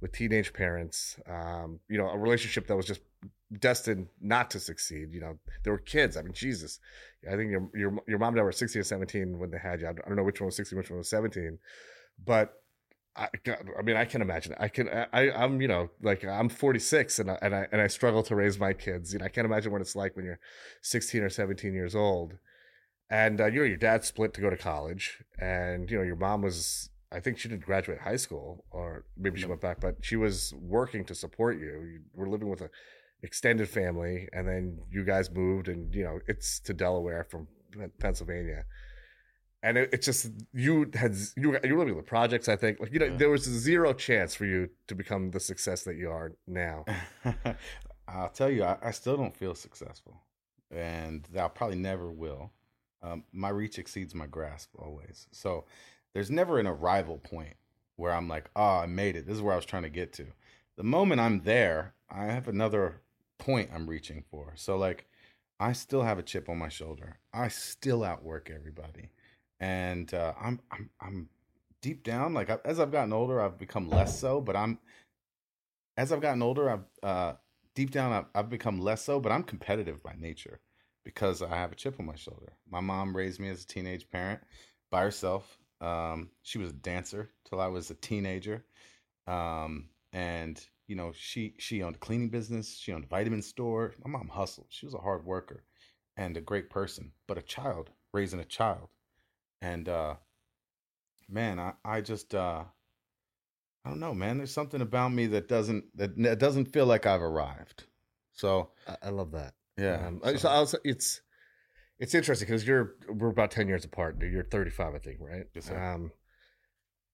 with 0.00 0.12
teenage 0.12 0.52
parents, 0.52 1.16
um, 1.28 1.80
you 1.88 1.96
know, 1.96 2.08
a 2.08 2.18
relationship 2.18 2.66
that 2.66 2.76
was 2.76 2.86
just 2.86 3.00
destined 3.58 4.08
not 4.20 4.50
to 4.50 4.60
succeed. 4.60 5.12
You 5.12 5.20
know, 5.20 5.38
there 5.62 5.72
were 5.72 5.78
kids. 5.78 6.16
I 6.16 6.22
mean, 6.22 6.32
Jesus, 6.32 6.80
I 7.30 7.36
think 7.36 7.50
your 7.50 7.68
your 7.74 7.98
your 8.08 8.18
mom 8.18 8.30
and 8.30 8.36
dad 8.38 8.42
were 8.42 8.52
sixteen 8.52 8.80
or 8.80 8.84
seventeen 8.84 9.38
when 9.38 9.50
they 9.50 9.58
had 9.58 9.80
you. 9.80 9.88
I 9.88 9.92
don't 9.92 10.16
know 10.16 10.24
which 10.24 10.40
one 10.40 10.46
was 10.46 10.56
sixteen, 10.56 10.78
which 10.78 10.90
one 10.90 10.98
was 10.98 11.08
seventeen, 11.08 11.58
but. 12.24 12.54
I, 13.14 13.28
I 13.78 13.82
mean, 13.82 13.96
I 13.96 14.04
can 14.06 14.22
imagine. 14.22 14.54
I 14.58 14.68
can. 14.68 14.88
I, 14.88 15.30
I'm, 15.30 15.60
you 15.60 15.68
know, 15.68 15.90
like 16.02 16.24
I'm 16.24 16.48
46, 16.48 17.18
and 17.18 17.30
I, 17.30 17.38
and 17.42 17.54
I 17.54 17.66
and 17.70 17.80
I 17.80 17.86
struggle 17.86 18.22
to 18.22 18.34
raise 18.34 18.58
my 18.58 18.72
kids. 18.72 19.12
You 19.12 19.18
know, 19.18 19.26
I 19.26 19.28
can't 19.28 19.44
imagine 19.44 19.70
what 19.70 19.80
it's 19.82 19.94
like 19.94 20.16
when 20.16 20.24
you're 20.24 20.40
16 20.80 21.22
or 21.22 21.28
17 21.28 21.74
years 21.74 21.94
old, 21.94 22.38
and 23.10 23.40
uh, 23.40 23.46
you 23.46 23.60
know, 23.60 23.66
your 23.66 23.76
dad 23.76 24.04
split 24.04 24.32
to 24.34 24.40
go 24.40 24.48
to 24.48 24.56
college, 24.56 25.22
and 25.38 25.90
you 25.90 25.98
know, 25.98 26.04
your 26.04 26.16
mom 26.16 26.40
was 26.40 26.88
I 27.12 27.20
think 27.20 27.38
she 27.38 27.48
didn't 27.48 27.64
graduate 27.64 28.00
high 28.00 28.16
school, 28.16 28.64
or 28.70 29.04
maybe 29.16 29.38
she 29.38 29.46
went 29.46 29.60
back, 29.60 29.80
but 29.80 29.96
she 30.00 30.16
was 30.16 30.54
working 30.58 31.04
to 31.04 31.14
support 31.14 31.58
you. 31.58 31.66
You 31.66 32.00
were 32.14 32.28
living 32.28 32.48
with 32.48 32.62
a 32.62 32.70
extended 33.22 33.68
family, 33.68 34.28
and 34.32 34.48
then 34.48 34.78
you 34.90 35.04
guys 35.04 35.30
moved, 35.30 35.68
and 35.68 35.94
you 35.94 36.04
know 36.04 36.20
it's 36.26 36.58
to 36.60 36.72
Delaware 36.72 37.24
from 37.24 37.46
Pennsylvania, 37.98 38.64
and 39.62 39.78
it, 39.78 39.90
it's 39.92 40.06
just 40.06 40.30
you 40.52 40.90
had 40.94 41.14
you 41.36 41.50
were, 41.50 41.60
you 41.64 41.74
were 41.74 41.80
living 41.80 41.96
with 41.96 42.06
projects. 42.06 42.48
I 42.48 42.56
think 42.56 42.80
like 42.80 42.92
you 42.92 42.98
know 42.98 43.06
yeah. 43.06 43.16
there 43.16 43.30
was 43.30 43.44
zero 43.44 43.92
chance 43.92 44.34
for 44.34 44.44
you 44.44 44.70
to 44.88 44.94
become 44.94 45.30
the 45.30 45.40
success 45.40 45.82
that 45.84 45.96
you 45.96 46.10
are 46.10 46.32
now. 46.46 46.84
I'll 48.08 48.28
tell 48.28 48.50
you, 48.50 48.64
I, 48.64 48.76
I, 48.82 48.90
still 48.90 49.16
don't 49.16 49.34
feel 49.34 49.54
successful, 49.54 50.20
and 50.70 51.26
I 51.38 51.48
probably 51.48 51.78
never 51.78 52.10
will. 52.10 52.50
Um, 53.02 53.24
my 53.32 53.48
reach 53.48 53.78
exceeds 53.78 54.14
my 54.14 54.26
grasp 54.26 54.70
always. 54.78 55.28
So 55.30 55.64
there's 56.12 56.30
never 56.30 56.58
an 56.58 56.66
arrival 56.66 57.18
point 57.18 57.54
where 57.96 58.12
I'm 58.12 58.28
like, 58.28 58.50
oh, 58.54 58.78
I 58.78 58.86
made 58.86 59.16
it. 59.16 59.26
This 59.26 59.36
is 59.36 59.42
where 59.42 59.54
I 59.54 59.56
was 59.56 59.64
trying 59.64 59.84
to 59.84 59.88
get 59.88 60.12
to. 60.14 60.26
The 60.76 60.82
moment 60.82 61.20
I'm 61.20 61.42
there, 61.42 61.94
I 62.10 62.26
have 62.26 62.48
another 62.48 63.00
point 63.38 63.70
I'm 63.74 63.88
reaching 63.88 64.24
for. 64.30 64.52
So 64.56 64.76
like 64.76 65.06
I 65.58 65.72
still 65.72 66.02
have 66.02 66.18
a 66.18 66.22
chip 66.22 66.48
on 66.48 66.58
my 66.58 66.68
shoulder. 66.68 67.18
I 67.32 67.48
still 67.48 68.04
outwork 68.04 68.50
everybody. 68.54 69.10
And 69.62 70.12
uh, 70.12 70.34
I'm 70.42 70.60
I'm 70.72 70.90
I'm 71.00 71.28
deep 71.82 72.02
down 72.02 72.34
like 72.34 72.50
as 72.64 72.80
I've 72.80 72.90
gotten 72.90 73.12
older, 73.12 73.40
I've 73.40 73.58
become 73.58 73.88
less 73.88 74.18
so, 74.18 74.40
but 74.40 74.56
I'm 74.56 74.78
as 75.96 76.12
I've 76.12 76.20
gotten 76.20 76.42
older, 76.42 76.68
I've 76.68 76.84
uh, 77.04 77.34
deep 77.76 77.92
down 77.92 78.12
I've, 78.12 78.26
I've 78.34 78.50
become 78.50 78.80
less 78.80 79.02
so, 79.02 79.20
but 79.20 79.30
I'm 79.30 79.44
competitive 79.44 80.02
by 80.02 80.14
nature 80.18 80.60
because 81.04 81.42
I 81.42 81.56
have 81.56 81.70
a 81.70 81.76
chip 81.76 82.00
on 82.00 82.06
my 82.06 82.16
shoulder. 82.16 82.54
My 82.68 82.80
mom 82.80 83.16
raised 83.16 83.40
me 83.40 83.50
as 83.50 83.62
a 83.62 83.66
teenage 83.66 84.10
parent 84.10 84.40
by 84.90 85.02
herself. 85.02 85.58
Um, 85.80 86.30
she 86.42 86.58
was 86.58 86.70
a 86.70 86.74
dancer 86.74 87.30
till 87.48 87.60
I 87.60 87.68
was 87.68 87.90
a 87.90 87.94
teenager. 87.94 88.64
Um, 89.28 89.90
and 90.12 90.60
you 90.88 90.96
know, 90.96 91.12
she 91.16 91.54
she 91.58 91.84
owned 91.84 91.96
a 91.96 92.00
cleaning 92.00 92.30
business, 92.30 92.76
she 92.76 92.92
owned 92.92 93.04
a 93.04 93.08
vitamin 93.08 93.42
store. 93.42 93.94
My 94.04 94.10
mom 94.10 94.28
hustled. 94.28 94.66
She 94.70 94.86
was 94.86 94.94
a 94.94 94.98
hard 94.98 95.24
worker 95.24 95.62
and 96.16 96.36
a 96.36 96.40
great 96.40 96.68
person, 96.68 97.12
but 97.28 97.38
a 97.38 97.42
child, 97.42 97.90
raising 98.12 98.40
a 98.40 98.44
child. 98.44 98.88
And 99.62 99.88
uh 99.88 100.16
man, 101.28 101.58
I 101.58 101.72
I 101.84 102.00
just 102.02 102.34
uh 102.34 102.64
I 103.84 103.88
don't 103.88 104.00
know, 104.00 104.14
man. 104.14 104.38
There's 104.38 104.52
something 104.52 104.80
about 104.80 105.12
me 105.12 105.26
that 105.28 105.48
doesn't 105.48 105.96
that, 105.96 106.16
that 106.22 106.38
doesn't 106.38 106.66
feel 106.66 106.86
like 106.86 107.06
I've 107.06 107.22
arrived. 107.22 107.84
So 108.32 108.70
I, 108.86 108.96
I 109.04 109.08
love 109.10 109.32
that. 109.32 109.54
Yeah. 109.76 110.06
Um, 110.06 110.20
so, 110.22 110.36
so 110.36 110.48
also, 110.48 110.78
it's 110.84 111.22
it's 111.98 112.14
interesting 112.14 112.46
because 112.46 112.66
you're 112.66 112.94
we're 113.08 113.28
about 113.28 113.50
ten 113.50 113.68
years 113.68 113.84
apart. 113.84 114.20
You're 114.20 114.44
35, 114.44 114.94
I 114.94 114.98
think, 114.98 115.18
right? 115.20 115.46
Yes, 115.54 115.70
um, 115.70 116.12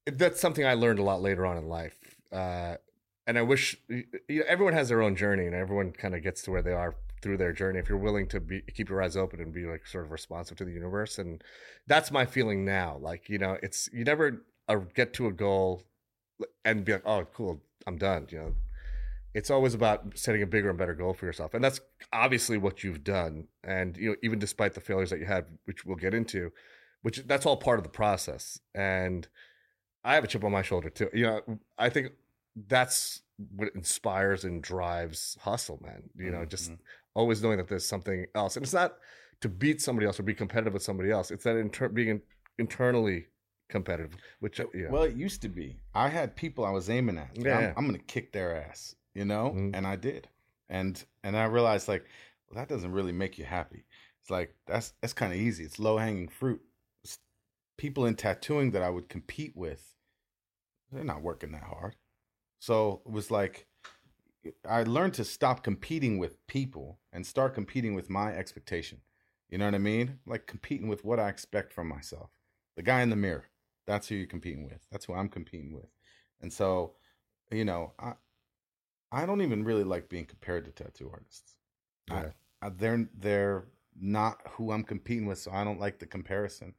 that's 0.06 0.40
something 0.40 0.66
I 0.66 0.74
learned 0.74 0.98
a 0.98 1.02
lot 1.02 1.22
later 1.22 1.46
on 1.46 1.56
in 1.56 1.68
life. 1.68 1.98
Uh, 2.32 2.76
and 3.26 3.38
I 3.38 3.42
wish 3.42 3.76
you 3.88 4.04
know, 4.28 4.42
everyone 4.46 4.74
has 4.74 4.88
their 4.88 5.02
own 5.02 5.16
journey, 5.16 5.46
and 5.46 5.54
everyone 5.54 5.92
kind 5.92 6.14
of 6.14 6.22
gets 6.22 6.42
to 6.42 6.50
where 6.50 6.62
they 6.62 6.72
are 6.72 6.94
through 7.22 7.36
their 7.36 7.52
journey. 7.52 7.78
If 7.78 7.88
you're 7.88 7.98
willing 7.98 8.28
to 8.28 8.40
be 8.40 8.62
keep 8.62 8.88
your 8.88 9.02
eyes 9.02 9.16
open 9.16 9.40
and 9.40 9.52
be 9.52 9.64
like 9.64 9.86
sort 9.86 10.04
of 10.04 10.10
responsive 10.10 10.56
to 10.58 10.64
the 10.64 10.72
universe, 10.72 11.18
and 11.18 11.42
that's 11.86 12.10
my 12.10 12.26
feeling 12.26 12.64
now. 12.64 12.98
Like 13.00 13.28
you 13.28 13.38
know, 13.38 13.58
it's 13.62 13.88
you 13.92 14.04
never 14.04 14.44
uh, 14.68 14.76
get 14.94 15.12
to 15.14 15.26
a 15.26 15.32
goal 15.32 15.84
and 16.64 16.84
be 16.84 16.92
like, 16.92 17.06
oh, 17.06 17.26
cool, 17.32 17.62
I'm 17.86 17.98
done. 17.98 18.26
You 18.30 18.38
know, 18.38 18.54
it's 19.34 19.50
always 19.50 19.74
about 19.74 20.16
setting 20.16 20.42
a 20.42 20.46
bigger 20.46 20.70
and 20.70 20.78
better 20.78 20.94
goal 20.94 21.14
for 21.14 21.26
yourself, 21.26 21.54
and 21.54 21.62
that's 21.62 21.80
obviously 22.12 22.58
what 22.58 22.82
you've 22.84 23.04
done. 23.04 23.48
And 23.64 23.96
you 23.96 24.10
know, 24.10 24.16
even 24.22 24.38
despite 24.38 24.74
the 24.74 24.80
failures 24.80 25.10
that 25.10 25.20
you 25.20 25.26
had, 25.26 25.46
which 25.64 25.84
we'll 25.84 25.96
get 25.96 26.14
into, 26.14 26.52
which 27.02 27.22
that's 27.26 27.46
all 27.46 27.56
part 27.56 27.78
of 27.78 27.84
the 27.84 27.90
process. 27.90 28.60
And 28.74 29.26
I 30.04 30.14
have 30.14 30.24
a 30.24 30.26
chip 30.26 30.44
on 30.44 30.52
my 30.52 30.62
shoulder 30.62 30.90
too. 30.90 31.10
You 31.12 31.26
know, 31.26 31.58
I 31.78 31.88
think 31.88 32.12
that's 32.66 33.22
what 33.54 33.70
inspires 33.74 34.44
and 34.44 34.62
drives 34.62 35.36
hustle, 35.40 35.80
man. 35.82 36.10
You 36.16 36.30
know, 36.30 36.38
mm-hmm. 36.38 36.48
just 36.48 36.72
always 37.14 37.42
knowing 37.42 37.58
that 37.58 37.68
there's 37.68 37.86
something 37.86 38.26
else, 38.34 38.56
and 38.56 38.64
it's 38.64 38.74
not 38.74 38.96
to 39.40 39.48
beat 39.48 39.80
somebody 39.80 40.06
else 40.06 40.18
or 40.18 40.24
be 40.24 40.34
competitive 40.34 40.72
with 40.72 40.82
somebody 40.82 41.10
else. 41.10 41.30
It's 41.30 41.44
that 41.44 41.56
inter- 41.56 41.88
being 41.88 42.08
in- 42.08 42.22
internally 42.58 43.26
competitive, 43.68 44.12
which 44.40 44.60
yeah. 44.74 44.90
well, 44.90 45.02
it 45.04 45.14
used 45.14 45.42
to 45.42 45.48
be. 45.48 45.78
I 45.94 46.08
had 46.08 46.36
people 46.36 46.64
I 46.64 46.70
was 46.70 46.90
aiming 46.90 47.18
at. 47.18 47.30
Yeah, 47.34 47.58
I'm, 47.58 47.74
I'm 47.76 47.86
going 47.86 47.98
to 47.98 48.04
kick 48.06 48.32
their 48.32 48.56
ass, 48.56 48.94
you 49.14 49.24
know, 49.24 49.52
mm-hmm. 49.54 49.74
and 49.74 49.86
I 49.86 49.96
did, 49.96 50.28
and 50.68 51.02
and 51.22 51.36
I 51.36 51.44
realized 51.44 51.88
like 51.88 52.04
well, 52.48 52.60
that 52.60 52.68
doesn't 52.68 52.92
really 52.92 53.12
make 53.12 53.38
you 53.38 53.44
happy. 53.44 53.84
It's 54.20 54.30
like 54.30 54.54
that's 54.66 54.92
that's 55.00 55.12
kind 55.12 55.32
of 55.32 55.38
easy. 55.38 55.64
It's 55.64 55.78
low 55.78 55.98
hanging 55.98 56.28
fruit. 56.28 56.60
It's 57.04 57.18
people 57.76 58.06
in 58.06 58.14
tattooing 58.14 58.72
that 58.72 58.82
I 58.82 58.90
would 58.90 59.08
compete 59.08 59.56
with, 59.56 59.94
they're 60.92 61.04
not 61.04 61.22
working 61.22 61.52
that 61.52 61.62
hard. 61.62 61.96
So 62.58 63.02
it 63.06 63.12
was 63.12 63.30
like 63.30 63.67
I 64.68 64.82
learned 64.84 65.14
to 65.14 65.24
stop 65.24 65.62
competing 65.62 66.18
with 66.18 66.46
people 66.46 66.98
and 67.12 67.26
start 67.26 67.54
competing 67.54 67.94
with 67.94 68.08
my 68.08 68.32
expectation. 68.32 69.00
You 69.48 69.58
know 69.58 69.64
what 69.64 69.74
I 69.74 69.78
mean? 69.78 70.18
Like 70.26 70.46
competing 70.46 70.88
with 70.88 71.04
what 71.04 71.18
I 71.18 71.28
expect 71.28 71.72
from 71.72 71.88
myself. 71.88 72.30
The 72.76 72.82
guy 72.82 73.02
in 73.02 73.10
the 73.10 73.16
mirror. 73.16 73.46
That's 73.86 74.08
who 74.08 74.14
you're 74.14 74.26
competing 74.26 74.64
with. 74.64 74.86
That's 74.92 75.06
who 75.06 75.14
I'm 75.14 75.28
competing 75.28 75.72
with. 75.72 75.88
And 76.40 76.52
so, 76.52 76.94
you 77.50 77.64
know, 77.64 77.92
I 77.98 78.12
I 79.10 79.24
don't 79.24 79.40
even 79.40 79.64
really 79.64 79.84
like 79.84 80.08
being 80.08 80.26
compared 80.26 80.66
to 80.66 80.70
tattoo 80.70 81.10
artists. 81.12 81.56
Yeah. 82.08 82.30
I, 82.60 82.66
I, 82.66 82.70
they're 82.70 83.08
they're 83.18 83.64
not 83.98 84.40
who 84.50 84.70
I'm 84.70 84.84
competing 84.84 85.26
with, 85.26 85.38
so 85.38 85.50
I 85.50 85.64
don't 85.64 85.80
like 85.80 85.98
the 85.98 86.06
comparison. 86.06 86.74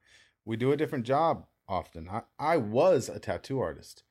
We 0.45 0.55
do 0.55 0.71
a 0.71 0.77
different 0.77 1.05
job 1.05 1.45
often. 1.67 2.07
I, 2.09 2.21
I 2.37 2.57
was 2.57 3.09
a 3.09 3.19
tattoo 3.19 3.59
artist. 3.59 4.03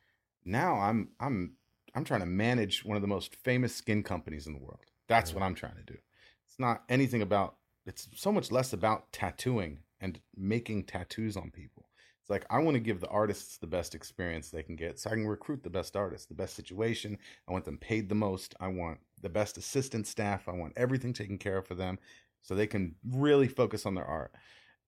Now 0.44 0.80
I'm 0.80 1.10
I'm 1.20 1.54
I'm 1.98 2.04
trying 2.04 2.20
to 2.20 2.26
manage 2.26 2.84
one 2.84 2.94
of 2.94 3.02
the 3.02 3.08
most 3.08 3.34
famous 3.34 3.74
skin 3.74 4.04
companies 4.04 4.46
in 4.46 4.52
the 4.52 4.60
world. 4.60 4.78
That's 5.08 5.34
what 5.34 5.42
I'm 5.42 5.56
trying 5.56 5.74
to 5.74 5.82
do. 5.82 5.98
It's 6.46 6.60
not 6.60 6.84
anything 6.88 7.22
about 7.22 7.56
it's 7.86 8.06
so 8.14 8.30
much 8.30 8.52
less 8.52 8.72
about 8.72 9.10
tattooing 9.10 9.80
and 10.00 10.20
making 10.36 10.84
tattoos 10.84 11.36
on 11.36 11.50
people. 11.50 11.88
It's 12.20 12.30
like 12.30 12.46
I 12.50 12.60
want 12.60 12.76
to 12.76 12.80
give 12.80 13.00
the 13.00 13.08
artists 13.08 13.58
the 13.58 13.66
best 13.66 13.96
experience 13.96 14.48
they 14.48 14.62
can 14.62 14.76
get 14.76 15.00
so 15.00 15.10
I 15.10 15.14
can 15.14 15.26
recruit 15.26 15.64
the 15.64 15.70
best 15.70 15.96
artists, 15.96 16.28
the 16.28 16.34
best 16.34 16.54
situation. 16.54 17.18
I 17.48 17.52
want 17.52 17.64
them 17.64 17.78
paid 17.78 18.08
the 18.08 18.14
most. 18.14 18.54
I 18.60 18.68
want 18.68 19.00
the 19.20 19.28
best 19.28 19.58
assistant 19.58 20.06
staff. 20.06 20.48
I 20.48 20.52
want 20.52 20.74
everything 20.76 21.12
taken 21.12 21.36
care 21.36 21.58
of 21.58 21.66
for 21.66 21.74
them 21.74 21.98
so 22.42 22.54
they 22.54 22.68
can 22.68 22.94
really 23.10 23.48
focus 23.48 23.84
on 23.86 23.96
their 23.96 24.04
art. 24.04 24.30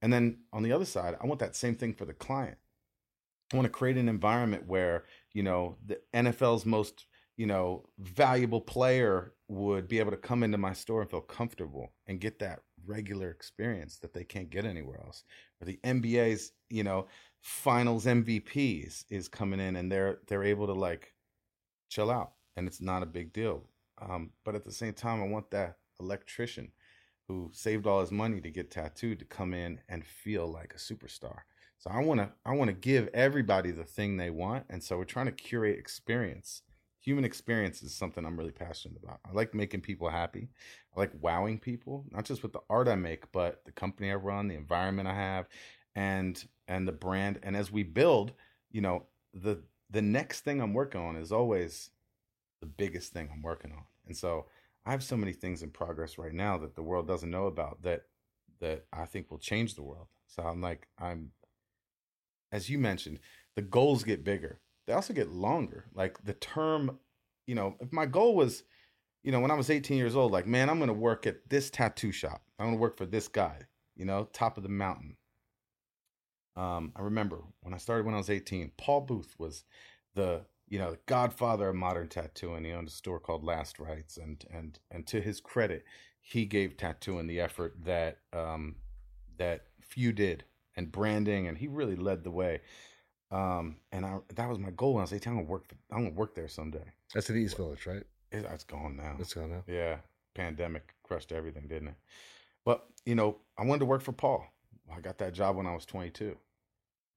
And 0.00 0.12
then 0.12 0.43
on 0.52 0.62
the 0.62 0.71
other 0.71 0.85
side, 0.85 1.17
I 1.21 1.26
want 1.26 1.40
that 1.40 1.57
same 1.57 1.75
thing 1.75 1.93
for 1.93 2.05
the 2.05 2.14
client. 2.14 2.59
I 3.52 3.57
want 3.57 3.66
to 3.66 3.71
create 3.71 3.97
an 3.97 4.09
environment 4.09 4.66
where, 4.66 5.04
you 5.33 5.42
know, 5.42 5.76
the 5.85 6.00
NFL's 6.14 6.64
most, 6.64 7.07
you 7.37 7.47
know, 7.47 7.88
valuable 7.99 8.61
player 8.61 9.33
would 9.49 9.88
be 9.88 9.99
able 9.99 10.12
to 10.12 10.16
come 10.16 10.42
into 10.42 10.59
my 10.59 10.73
store 10.73 11.00
and 11.02 11.11
feel 11.11 11.21
comfortable 11.21 11.92
and 12.07 12.21
get 12.21 12.38
that 12.38 12.61
regular 12.87 13.30
experience 13.30 13.99
that 13.99 14.14
they 14.14 14.25
can't 14.25 14.50
get 14.50 14.64
anywhere 14.64 15.00
else. 15.04 15.25
Or 15.61 15.66
the 15.66 15.80
NBA's, 15.85 16.52
you 16.69 16.85
know, 16.85 17.09
finals 17.40 18.07
MVPs 18.07 19.04
is 19.11 19.28
coming 19.28 19.61
in 19.61 19.76
and 19.76 19.90
they're 19.90 20.21
they're 20.28 20.45
able 20.45 20.66
to 20.66 20.75
like 20.75 21.14
chill 21.88 22.11
out 22.11 22.33
and 22.57 22.69
it's 22.69 22.80
not 22.80 23.02
a 23.02 23.07
big 23.07 23.33
deal. 23.33 23.64
Um, 24.00 24.30
but 24.45 24.54
at 24.54 24.64
the 24.64 24.73
same 24.73 24.95
time, 24.95 25.23
I 25.23 25.26
want 25.26 25.50
that 25.50 25.76
electrician 25.99 26.73
who 27.28 27.50
saved 27.52 27.87
all 27.87 28.00
his 28.00 28.12
money 28.12 28.40
to 28.40 28.50
get 28.50 28.71
tattooed 28.71 29.19
to 29.21 29.25
come 29.25 29.54
in 29.54 29.80
and 29.88 30.04
feel 30.04 30.47
like 30.50 30.75
a 30.75 30.78
superstar. 30.78 31.40
So 31.80 31.90
I 31.90 32.00
want 32.04 32.20
to 32.20 32.30
I 32.44 32.54
want 32.54 32.68
to 32.68 32.75
give 32.75 33.08
everybody 33.14 33.70
the 33.70 33.84
thing 33.84 34.16
they 34.18 34.28
want, 34.28 34.66
and 34.68 34.84
so 34.84 34.99
we're 34.99 35.04
trying 35.04 35.26
to 35.26 35.32
curate 35.32 35.78
experience. 35.78 36.62
Human 37.00 37.25
experience 37.25 37.82
is 37.82 37.94
something 37.94 38.26
I'm 38.26 38.37
really 38.37 38.52
passionate 38.52 39.02
about. 39.02 39.20
I 39.25 39.32
like 39.32 39.54
making 39.54 39.80
people 39.80 40.10
happy. 40.10 40.50
I 40.94 41.00
like 41.00 41.12
wowing 41.18 41.58
people, 41.58 42.04
not 42.10 42.26
just 42.26 42.42
with 42.42 42.52
the 42.52 42.60
art 42.68 42.87
I 42.87 42.96
make, 42.96 43.32
but 43.32 43.64
the 43.64 43.72
company 43.72 44.10
I 44.10 44.16
run, 44.16 44.46
the 44.46 44.56
environment 44.56 45.08
I 45.08 45.14
have, 45.14 45.46
and 45.96 46.46
and 46.68 46.87
the 46.87 46.92
brand. 46.92 47.40
And 47.42 47.56
as 47.56 47.72
we 47.72 47.82
build, 47.82 48.32
you 48.70 48.82
know, 48.82 49.06
the 49.32 49.62
the 49.88 50.02
next 50.02 50.40
thing 50.40 50.60
I'm 50.60 50.75
working 50.75 51.00
on 51.00 51.16
is 51.16 51.32
always 51.32 51.90
the 52.60 52.66
biggest 52.66 53.14
thing 53.14 53.30
I'm 53.32 53.42
working 53.42 53.72
on. 53.72 53.84
And 54.06 54.16
so 54.16 54.46
I 54.84 54.90
have 54.90 55.02
so 55.02 55.16
many 55.16 55.32
things 55.32 55.62
in 55.62 55.70
progress 55.70 56.18
right 56.18 56.34
now 56.34 56.58
that 56.58 56.76
the 56.76 56.82
world 56.82 57.06
doesn't 57.06 57.30
know 57.30 57.46
about 57.46 57.82
that 57.84 58.02
that 58.60 58.84
I 58.92 59.06
think 59.06 59.30
will 59.30 59.38
change 59.38 59.75
the 59.75 59.82
world. 59.82 60.08
So 60.26 60.42
I'm 60.42 60.60
like 60.60 60.87
I'm 60.99 61.30
as 62.52 62.69
you 62.69 62.78
mentioned, 62.78 63.21
the 63.57 63.62
goals 63.62 64.04
get 64.04 64.25
bigger. 64.25 64.61
They 64.87 64.92
also 64.92 65.12
get 65.12 65.30
longer. 65.30 65.87
Like 65.95 66.23
the 66.25 66.33
term, 66.35 66.99
you 67.47 67.54
know, 67.54 67.76
if 67.80 67.92
my 67.92 68.07
goal 68.07 68.35
was, 68.35 68.64
you 69.23 69.33
know, 69.33 69.40
when 69.40 69.50
I 69.50 69.54
was 69.54 69.71
18 69.71 69.97
years 69.97 70.16
old, 70.16 70.33
like, 70.33 70.47
man, 70.47 70.71
I'm 70.71 70.78
going 70.78 70.88
to 70.88 70.95
work 70.95 71.26
at 71.26 71.49
this 71.49 71.71
tattoo 71.71 72.12
shop. 72.12 72.42
I'm 72.59 72.66
going 72.66 72.76
to 72.76 72.80
work 72.80 72.97
for 72.97 73.07
this 73.07 73.28
guy, 73.28 73.59
you 73.95 74.04
know, 74.04 74.28
top 74.33 74.57
of 74.57 74.62
the 74.62 74.69
mountain. 74.69 75.16
Um, 76.57 76.92
I 76.97 77.02
remember 77.02 77.42
when 77.61 77.75
I 77.75 77.78
started 77.78 78.04
when 78.04 78.14
I 78.14 78.19
was 78.19 78.30
18, 78.30 78.73
Paul 78.76 79.02
Booth 79.02 79.35
was 79.38 79.64
the, 80.14 80.42
you 80.69 80.78
know, 80.78 80.92
the 80.92 80.99
godfather 81.07 81.69
of 81.69 81.76
modern 81.76 82.09
tattooing. 82.09 82.64
He 82.64 82.73
owned 82.73 82.88
a 82.88 82.92
store 82.92 83.21
called 83.21 83.45
Last 83.45 83.78
Rites. 83.78 84.16
And, 84.16 84.45
and, 84.52 84.78
and 84.90 85.07
to 85.09 85.21
his 85.21 85.40
credit, 85.40 85.85
he 86.21 86.45
gave 86.45 86.76
tattooing 86.76 87.26
the 87.26 87.40
effort 87.40 87.76
that, 87.85 88.19
um, 88.33 88.76
that 89.38 89.66
few 89.80 90.12
did 90.12 90.45
and 90.80 90.90
branding, 90.90 91.46
and 91.46 91.58
he 91.58 91.68
really 91.68 91.94
led 91.94 92.25
the 92.25 92.30
way. 92.30 92.62
Um, 93.30 93.76
and 93.92 94.04
I 94.04 94.18
that 94.34 94.49
was 94.49 94.58
my 94.58 94.70
goal 94.70 94.94
when 94.94 95.02
I 95.02 95.04
was 95.04 95.12
18. 95.12 95.32
I'm 95.32 95.38
gonna 95.38 95.49
work. 95.49 95.68
For, 95.68 95.76
I'm 95.92 96.04
gonna 96.04 96.16
work 96.16 96.34
there 96.34 96.49
someday. 96.49 96.84
That's 97.14 97.30
at 97.30 97.37
East 97.37 97.56
Village, 97.56 97.87
right? 97.87 98.02
It, 98.32 98.46
it's 98.50 98.64
gone 98.64 98.96
now. 98.96 99.16
It's 99.20 99.34
gone 99.34 99.50
now. 99.50 99.62
Yeah, 99.68 99.99
pandemic 100.34 100.94
crushed 101.04 101.30
everything, 101.30 101.68
didn't 101.68 101.88
it? 101.88 101.94
But 102.64 102.87
you 103.04 103.14
know, 103.14 103.37
I 103.58 103.64
wanted 103.64 103.80
to 103.80 103.87
work 103.87 104.02
for 104.02 104.12
Paul. 104.12 104.46
I 104.92 105.00
got 105.00 105.18
that 105.18 105.34
job 105.34 105.56
when 105.56 105.66
I 105.66 105.75
was 105.75 105.84
22, 105.84 106.37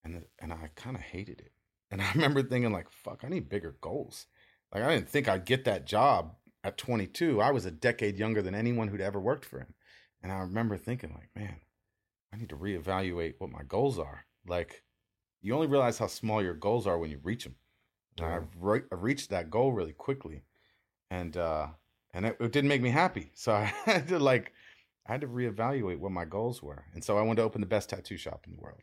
and 0.04 0.24
and 0.40 0.54
I 0.54 0.70
kind 0.76 0.96
of 0.96 1.02
hated 1.02 1.40
it. 1.40 1.54
And 1.90 2.02
I 2.02 2.12
remember 2.14 2.44
thinking 2.44 2.74
like, 2.74 2.92
"Fuck, 2.92 3.22
I 3.24 3.30
need 3.30 3.50
bigger 3.50 3.78
goals." 3.82 4.28
Like 4.74 4.84
I 4.84 4.94
didn't 4.94 5.10
think 5.10 5.30
I'd 5.30 5.46
get 5.46 5.66
that 5.66 5.88
job 5.88 6.36
at 6.66 6.78
22. 6.78 7.42
I 7.42 7.52
was 7.52 7.66
a 7.66 7.72
decade 7.72 8.18
younger 8.18 8.42
than 8.42 8.56
anyone 8.56 8.90
who'd 8.90 9.02
ever 9.02 9.20
worked 9.20 9.46
for 9.46 9.60
him, 9.60 9.74
and 10.22 10.32
I 10.32 10.40
remember 10.40 10.78
thinking 10.78 11.14
like, 11.14 11.30
"Man, 11.36 11.56
I 12.34 12.38
need 12.38 12.50
to 12.50 12.56
reevaluate 12.56 13.36
what 13.38 13.52
my 13.52 13.64
goals 13.64 14.00
are. 14.00 14.26
Like, 14.48 14.84
you 15.42 15.54
only 15.54 15.68
realize 15.68 16.00
how 16.00 16.08
small 16.08 16.42
your 16.42 16.56
goals 16.56 16.88
are 16.88 16.98
when 16.98 17.12
you 17.12 17.20
reach 17.22 17.44
them. 17.44 17.56
And 18.18 18.28
I've, 18.28 18.48
re- 18.60 18.82
I 18.92 18.96
reached 18.96 19.30
that 19.30 19.50
goal 19.50 19.72
really 19.72 19.94
quickly, 19.94 20.44
and 21.10 21.36
uh, 21.36 21.68
and 22.14 22.28
it, 22.28 22.38
it, 22.40 22.52
didn't 22.52 22.68
make 22.68 22.82
me 22.82 22.92
happy. 22.92 23.32
So 23.34 23.52
I 23.54 23.74
had 23.86 24.08
to 24.10 24.20
like, 24.20 24.54
I 25.08 25.14
had 25.14 25.22
to 25.22 25.28
reevaluate 25.28 25.98
what 25.98 26.12
my 26.12 26.26
goals 26.26 26.62
were. 26.62 26.86
And 26.94 27.04
so 27.04 27.18
I 27.18 27.24
wanted 27.24 27.38
to 27.38 27.44
open 27.44 27.62
the 27.62 27.68
best 27.68 27.90
tattoo 27.90 28.18
shop 28.18 28.46
in 28.46 28.54
the 28.54 28.62
world, 28.62 28.82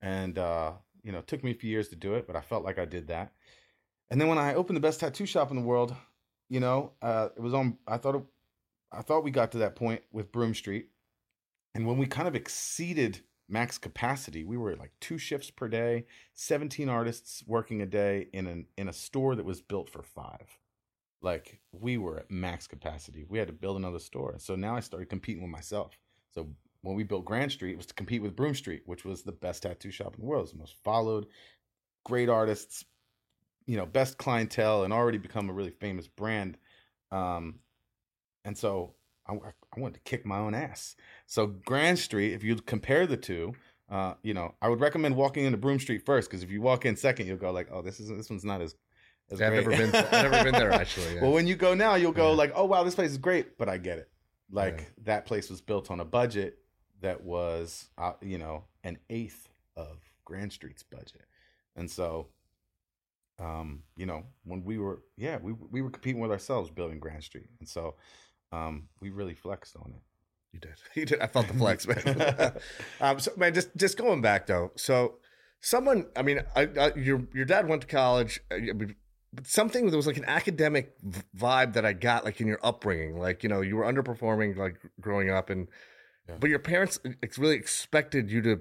and 0.00 0.38
uh, 0.38 0.72
you 1.02 1.12
know, 1.12 1.18
it 1.18 1.26
took 1.26 1.44
me 1.44 1.50
a 1.50 1.54
few 1.54 1.70
years 1.70 1.88
to 1.88 1.96
do 1.96 2.14
it, 2.14 2.26
but 2.26 2.36
I 2.36 2.40
felt 2.40 2.64
like 2.64 2.78
I 2.78 2.84
did 2.84 3.08
that. 3.08 3.32
And 4.10 4.20
then 4.20 4.28
when 4.28 4.38
I 4.38 4.54
opened 4.54 4.76
the 4.76 4.80
best 4.80 5.00
tattoo 5.00 5.26
shop 5.26 5.50
in 5.50 5.56
the 5.56 5.62
world, 5.62 5.94
you 6.48 6.60
know, 6.60 6.92
uh, 7.02 7.28
it 7.36 7.40
was 7.40 7.54
on. 7.54 7.76
I 7.86 7.98
thought 7.98 8.16
it, 8.16 8.22
I 8.90 9.02
thought 9.02 9.24
we 9.24 9.30
got 9.30 9.52
to 9.52 9.58
that 9.58 9.76
point 9.76 10.02
with 10.12 10.32
Broome 10.32 10.54
Street, 10.54 10.88
and 11.74 11.86
when 11.86 11.98
we 11.98 12.06
kind 12.06 12.28
of 12.28 12.34
exceeded 12.34 13.20
max 13.48 13.78
capacity, 13.78 14.44
we 14.44 14.56
were 14.56 14.76
like 14.76 14.92
two 15.00 15.18
shifts 15.18 15.50
per 15.50 15.68
day, 15.68 16.06
17 16.34 16.88
artists 16.88 17.42
working 17.46 17.82
a 17.82 17.86
day 17.86 18.28
in 18.32 18.46
an 18.46 18.66
in 18.76 18.88
a 18.88 18.92
store 18.92 19.34
that 19.36 19.44
was 19.44 19.60
built 19.60 19.90
for 19.90 20.02
five. 20.02 20.58
Like 21.20 21.60
we 21.72 21.98
were 21.98 22.18
at 22.20 22.30
max 22.30 22.66
capacity. 22.66 23.24
We 23.28 23.38
had 23.38 23.46
to 23.46 23.52
build 23.54 23.76
another 23.76 24.00
store. 24.00 24.34
So 24.38 24.56
now 24.56 24.74
I 24.74 24.80
started 24.80 25.08
competing 25.08 25.42
with 25.42 25.52
myself. 25.52 25.96
So 26.34 26.48
when 26.82 26.96
we 26.96 27.04
built 27.04 27.24
Grand 27.24 27.52
Street, 27.52 27.72
it 27.72 27.76
was 27.76 27.86
to 27.86 27.94
compete 27.94 28.22
with 28.22 28.34
Broome 28.34 28.54
Street, 28.54 28.82
which 28.86 29.04
was 29.04 29.22
the 29.22 29.32
best 29.32 29.62
tattoo 29.62 29.92
shop 29.92 30.14
in 30.14 30.20
the 30.20 30.26
world. 30.26 30.40
It 30.40 30.44
was 30.44 30.52
the 30.52 30.58
most 30.58 30.76
followed, 30.82 31.26
great 32.04 32.28
artists, 32.28 32.84
you 33.66 33.76
know, 33.76 33.86
best 33.86 34.18
clientele, 34.18 34.82
and 34.82 34.92
already 34.92 35.18
become 35.18 35.48
a 35.48 35.52
really 35.52 35.70
famous 35.70 36.08
brand. 36.08 36.58
Um, 37.12 37.60
and 38.44 38.58
so 38.58 38.94
I, 39.28 39.34
I 39.34 39.80
wanted 39.80 39.94
to 39.94 40.00
kick 40.00 40.26
my 40.26 40.38
own 40.38 40.54
ass. 40.54 40.96
So 41.26 41.46
Grand 41.46 41.98
Street, 41.98 42.32
if 42.34 42.42
you 42.42 42.56
compare 42.56 43.06
the 43.06 43.16
two, 43.16 43.54
Uh, 43.90 44.14
you 44.22 44.32
know, 44.32 44.54
I 44.62 44.68
would 44.70 44.80
recommend 44.80 45.16
walking 45.16 45.44
into 45.44 45.58
Broome 45.58 45.78
Street 45.78 46.06
first 46.06 46.30
because 46.30 46.42
if 46.42 46.50
you 46.50 46.62
walk 46.62 46.86
in 46.86 46.96
second, 46.96 47.26
you'll 47.26 47.36
go 47.36 47.50
like, 47.52 47.68
"Oh, 47.70 47.82
this 47.82 48.00
is 48.00 48.08
this 48.08 48.30
one's 48.30 48.44
not 48.44 48.60
as." 48.62 48.74
as 49.30 49.40
I've 49.40 49.52
never 49.52 49.70
been. 49.70 49.94
I've 49.94 50.10
never 50.30 50.42
been 50.44 50.54
there 50.54 50.72
actually. 50.82 51.14
Yeah. 51.14 51.22
Well, 51.22 51.32
when 51.32 51.46
you 51.46 51.56
go 51.56 51.74
now, 51.74 51.94
you'll 51.96 52.12
go 52.12 52.30
Yeah. 52.30 52.36
like, 52.42 52.52
"Oh 52.54 52.64
wow, 52.64 52.84
this 52.84 52.94
place 52.94 53.10
is 53.10 53.18
great," 53.18 53.58
but 53.58 53.68
I 53.68 53.76
get 53.78 53.98
it. 53.98 54.10
Like 54.50 54.78
Yeah. 54.80 55.04
that 55.04 55.24
place 55.26 55.50
was 55.50 55.60
built 55.60 55.90
on 55.90 56.00
a 56.00 56.04
budget 56.04 56.58
that 57.00 57.22
was, 57.22 57.90
uh, 57.98 58.12
you 58.22 58.38
know, 58.38 58.64
an 58.82 58.98
eighth 59.10 59.48
of 59.76 59.98
Grand 60.24 60.52
Street's 60.52 60.82
budget, 60.84 61.24
and 61.76 61.90
so, 61.90 62.28
um, 63.38 63.82
you 63.96 64.06
know, 64.06 64.24
when 64.44 64.64
we 64.64 64.78
were, 64.78 65.02
yeah, 65.16 65.38
we 65.42 65.52
we 65.52 65.82
were 65.82 65.90
competing 65.90 66.20
with 66.20 66.30
ourselves 66.30 66.70
building 66.70 66.98
Grand 67.00 67.24
Street, 67.24 67.48
and 67.58 67.68
so, 67.68 67.96
um, 68.52 68.88
we 69.00 69.10
really 69.10 69.34
flexed 69.34 69.76
on 69.76 69.90
it. 69.92 70.02
You 70.52 70.60
did. 70.60 70.74
You 70.94 71.06
did. 71.06 71.20
I 71.20 71.26
felt 71.26 71.48
the 71.48 71.54
flex, 71.62 71.86
man. 71.86 72.52
um, 73.00 73.18
so, 73.20 73.32
man, 73.36 73.54
just 73.54 73.74
just 73.76 73.96
going 73.96 74.20
back 74.20 74.46
though. 74.46 74.70
So, 74.76 75.14
someone. 75.60 76.06
I 76.14 76.22
mean, 76.22 76.40
I, 76.54 76.68
I, 76.78 76.94
your 76.94 77.26
your 77.34 77.44
dad 77.46 77.68
went 77.68 77.82
to 77.82 77.86
college. 77.88 78.40
uh, 78.50 78.56
I 78.56 78.60
mean, 78.60 78.94
but 79.32 79.46
something 79.46 79.86
there 79.86 79.96
was 79.96 80.06
like 80.06 80.18
an 80.18 80.26
academic 80.26 80.94
vibe 81.34 81.72
that 81.72 81.86
I 81.86 81.94
got, 81.94 82.24
like 82.26 82.40
in 82.40 82.46
your 82.46 82.60
upbringing. 82.62 83.18
Like 83.18 83.42
you 83.42 83.48
know, 83.48 83.62
you 83.62 83.76
were 83.76 83.84
underperforming, 83.84 84.56
like 84.58 84.76
growing 85.00 85.30
up, 85.30 85.48
and 85.48 85.68
Yeah. 86.28 86.36
but 86.38 86.50
your 86.50 86.58
parents 86.58 87.00
ex- 87.22 87.38
really 87.38 87.56
expected 87.56 88.30
you 88.30 88.42
to 88.42 88.60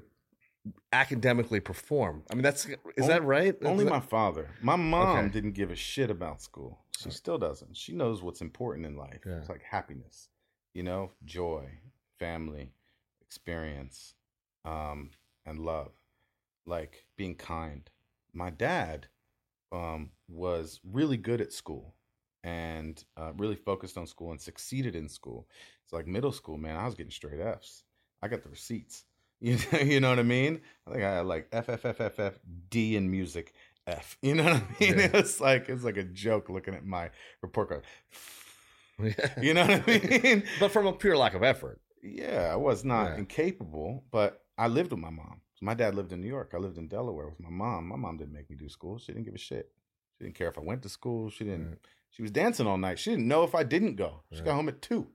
academically 0.94 1.60
perform. 1.60 2.24
I 2.30 2.36
mean, 2.36 2.44
that's 2.44 2.65
is 2.96 3.08
that 3.08 3.24
right? 3.24 3.56
Only 3.63 3.84
that- 3.86 3.89
my 3.89 4.00
father. 4.00 4.50
My 4.62 4.75
mom 4.75 5.18
Okay. 5.25 5.30
didn't 5.30 5.53
give 5.53 5.72
a 5.72 5.75
shit 5.75 6.10
about 6.10 6.41
school. 6.41 6.86
She 6.98 7.10
Oh. 7.10 7.12
still 7.12 7.38
doesn't. 7.38 7.75
She 7.75 7.94
knows 7.94 8.22
what's 8.22 8.41
important 8.41 8.86
in 8.86 8.96
life. 8.96 9.22
Yeah. 9.25 9.38
It's 9.39 9.50
like 9.50 9.63
happiness, 9.63 10.30
you 10.74 10.84
know, 10.84 11.13
joy, 11.25 11.80
family, 12.20 12.74
experience, 13.22 14.13
um, 14.65 15.12
and 15.46 15.60
love. 15.60 15.94
Like 16.65 17.06
being 17.15 17.36
kind. 17.36 17.89
My 18.34 18.50
dad 18.50 19.08
um, 19.74 20.12
was 20.27 20.82
really 20.84 21.15
good 21.18 21.39
at 21.39 21.53
school 21.53 21.96
and 22.44 23.03
uh, 23.15 23.32
really 23.38 23.56
focused 23.56 23.98
on 23.98 24.06
school 24.06 24.32
and 24.32 24.41
succeeded 24.41 24.96
in 24.98 25.08
school. 25.08 25.48
It's 25.84 25.94
like 25.94 26.06
middle 26.08 26.34
school, 26.34 26.58
man. 26.58 26.75
I 26.75 26.86
was 26.86 26.94
getting 26.94 27.10
straight 27.12 27.39
Fs. 27.39 27.84
I 28.22 28.27
got 28.27 28.44
the 28.44 28.50
receipts. 28.50 29.06
You 29.44 29.58
know, 29.72 29.80
you 29.80 30.00
know 30.00 30.10
what 30.10 30.20
I 30.20 30.24
mean? 30.24 30.62
I 30.88 30.92
think 30.92 31.04
I 31.04 31.16
had 31.16 31.26
like 31.26 31.48
F 31.52 31.68
F 31.70 31.84
F 31.86 32.00
F 32.00 32.20
F 32.20 32.40
D 32.70 32.96
in 32.96 33.10
music 33.10 33.54
F. 33.88 34.18
You 34.22 34.36
know 34.36 34.44
what 34.44 34.54
I 34.54 34.64
mean? 34.80 35.00
Yeah. 35.00 35.10
It's 35.16 35.40
like 35.42 35.68
it's 35.68 35.84
like 35.84 35.98
a 35.98 36.04
joke 36.04 36.50
looking 36.50 36.76
at 36.76 36.86
my 36.86 37.10
report 37.42 37.70
card. 37.70 37.84
Yeah. 39.02 39.14
You 39.42 39.54
know 39.56 39.66
what 39.66 39.84
I 39.88 40.20
mean? 40.24 40.44
but 40.60 40.72
from 40.72 40.86
a 40.86 40.94
pure 40.94 41.18
lack 41.18 41.34
of 41.34 41.42
effort. 41.44 41.82
Yeah, 42.04 42.50
I 42.52 42.56
was 42.56 42.84
not 42.86 43.12
Yeah. 43.12 43.18
incapable, 43.18 44.04
but 44.12 44.44
I 44.58 44.68
lived 44.68 44.92
with 44.92 45.00
my 45.00 45.10
mom. 45.10 45.42
My 45.64 45.74
dad 45.76 45.94
lived 45.96 46.12
in 46.12 46.22
New 46.22 46.28
York. 46.28 46.52
I 46.56 46.58
lived 46.58 46.78
in 46.78 46.88
Delaware 46.88 47.28
with 47.30 47.40
my 47.40 47.50
mom. 47.50 47.88
My 47.88 47.96
mom 47.96 48.18
didn't 48.18 48.34
make 48.34 48.50
me 48.50 48.56
do 48.56 48.70
school. 48.70 48.98
She 48.98 49.12
didn't 49.12 49.26
give 49.26 49.36
a 49.36 49.40
shit. 49.40 49.72
She 50.18 50.24
didn't 50.26 50.36
care 50.36 50.50
if 50.50 50.58
I 50.58 50.62
went 50.62 50.82
to 50.84 50.90
school. 50.90 51.30
She 51.30 51.44
didn't. 51.46 51.78
She 52.10 52.22
was 52.24 52.32
dancing 52.32 52.66
all 52.68 52.78
night. 52.78 52.98
She 53.00 53.12
didn't 53.12 53.28
know 53.28 53.44
if 53.44 53.54
I 53.56 53.64
didn't 53.64 53.96
go. 53.96 54.24
She 54.34 54.42
got 54.42 54.56
home 54.56 54.70
at 54.70 54.82
two. 54.82 55.08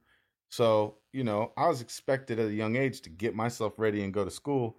So 0.48 0.98
you 1.12 1.24
know, 1.24 1.52
I 1.56 1.68
was 1.68 1.80
expected 1.80 2.38
at 2.38 2.48
a 2.48 2.52
young 2.52 2.76
age 2.76 3.00
to 3.02 3.10
get 3.10 3.34
myself 3.34 3.78
ready 3.78 4.04
and 4.04 4.12
go 4.12 4.24
to 4.24 4.30
school. 4.30 4.76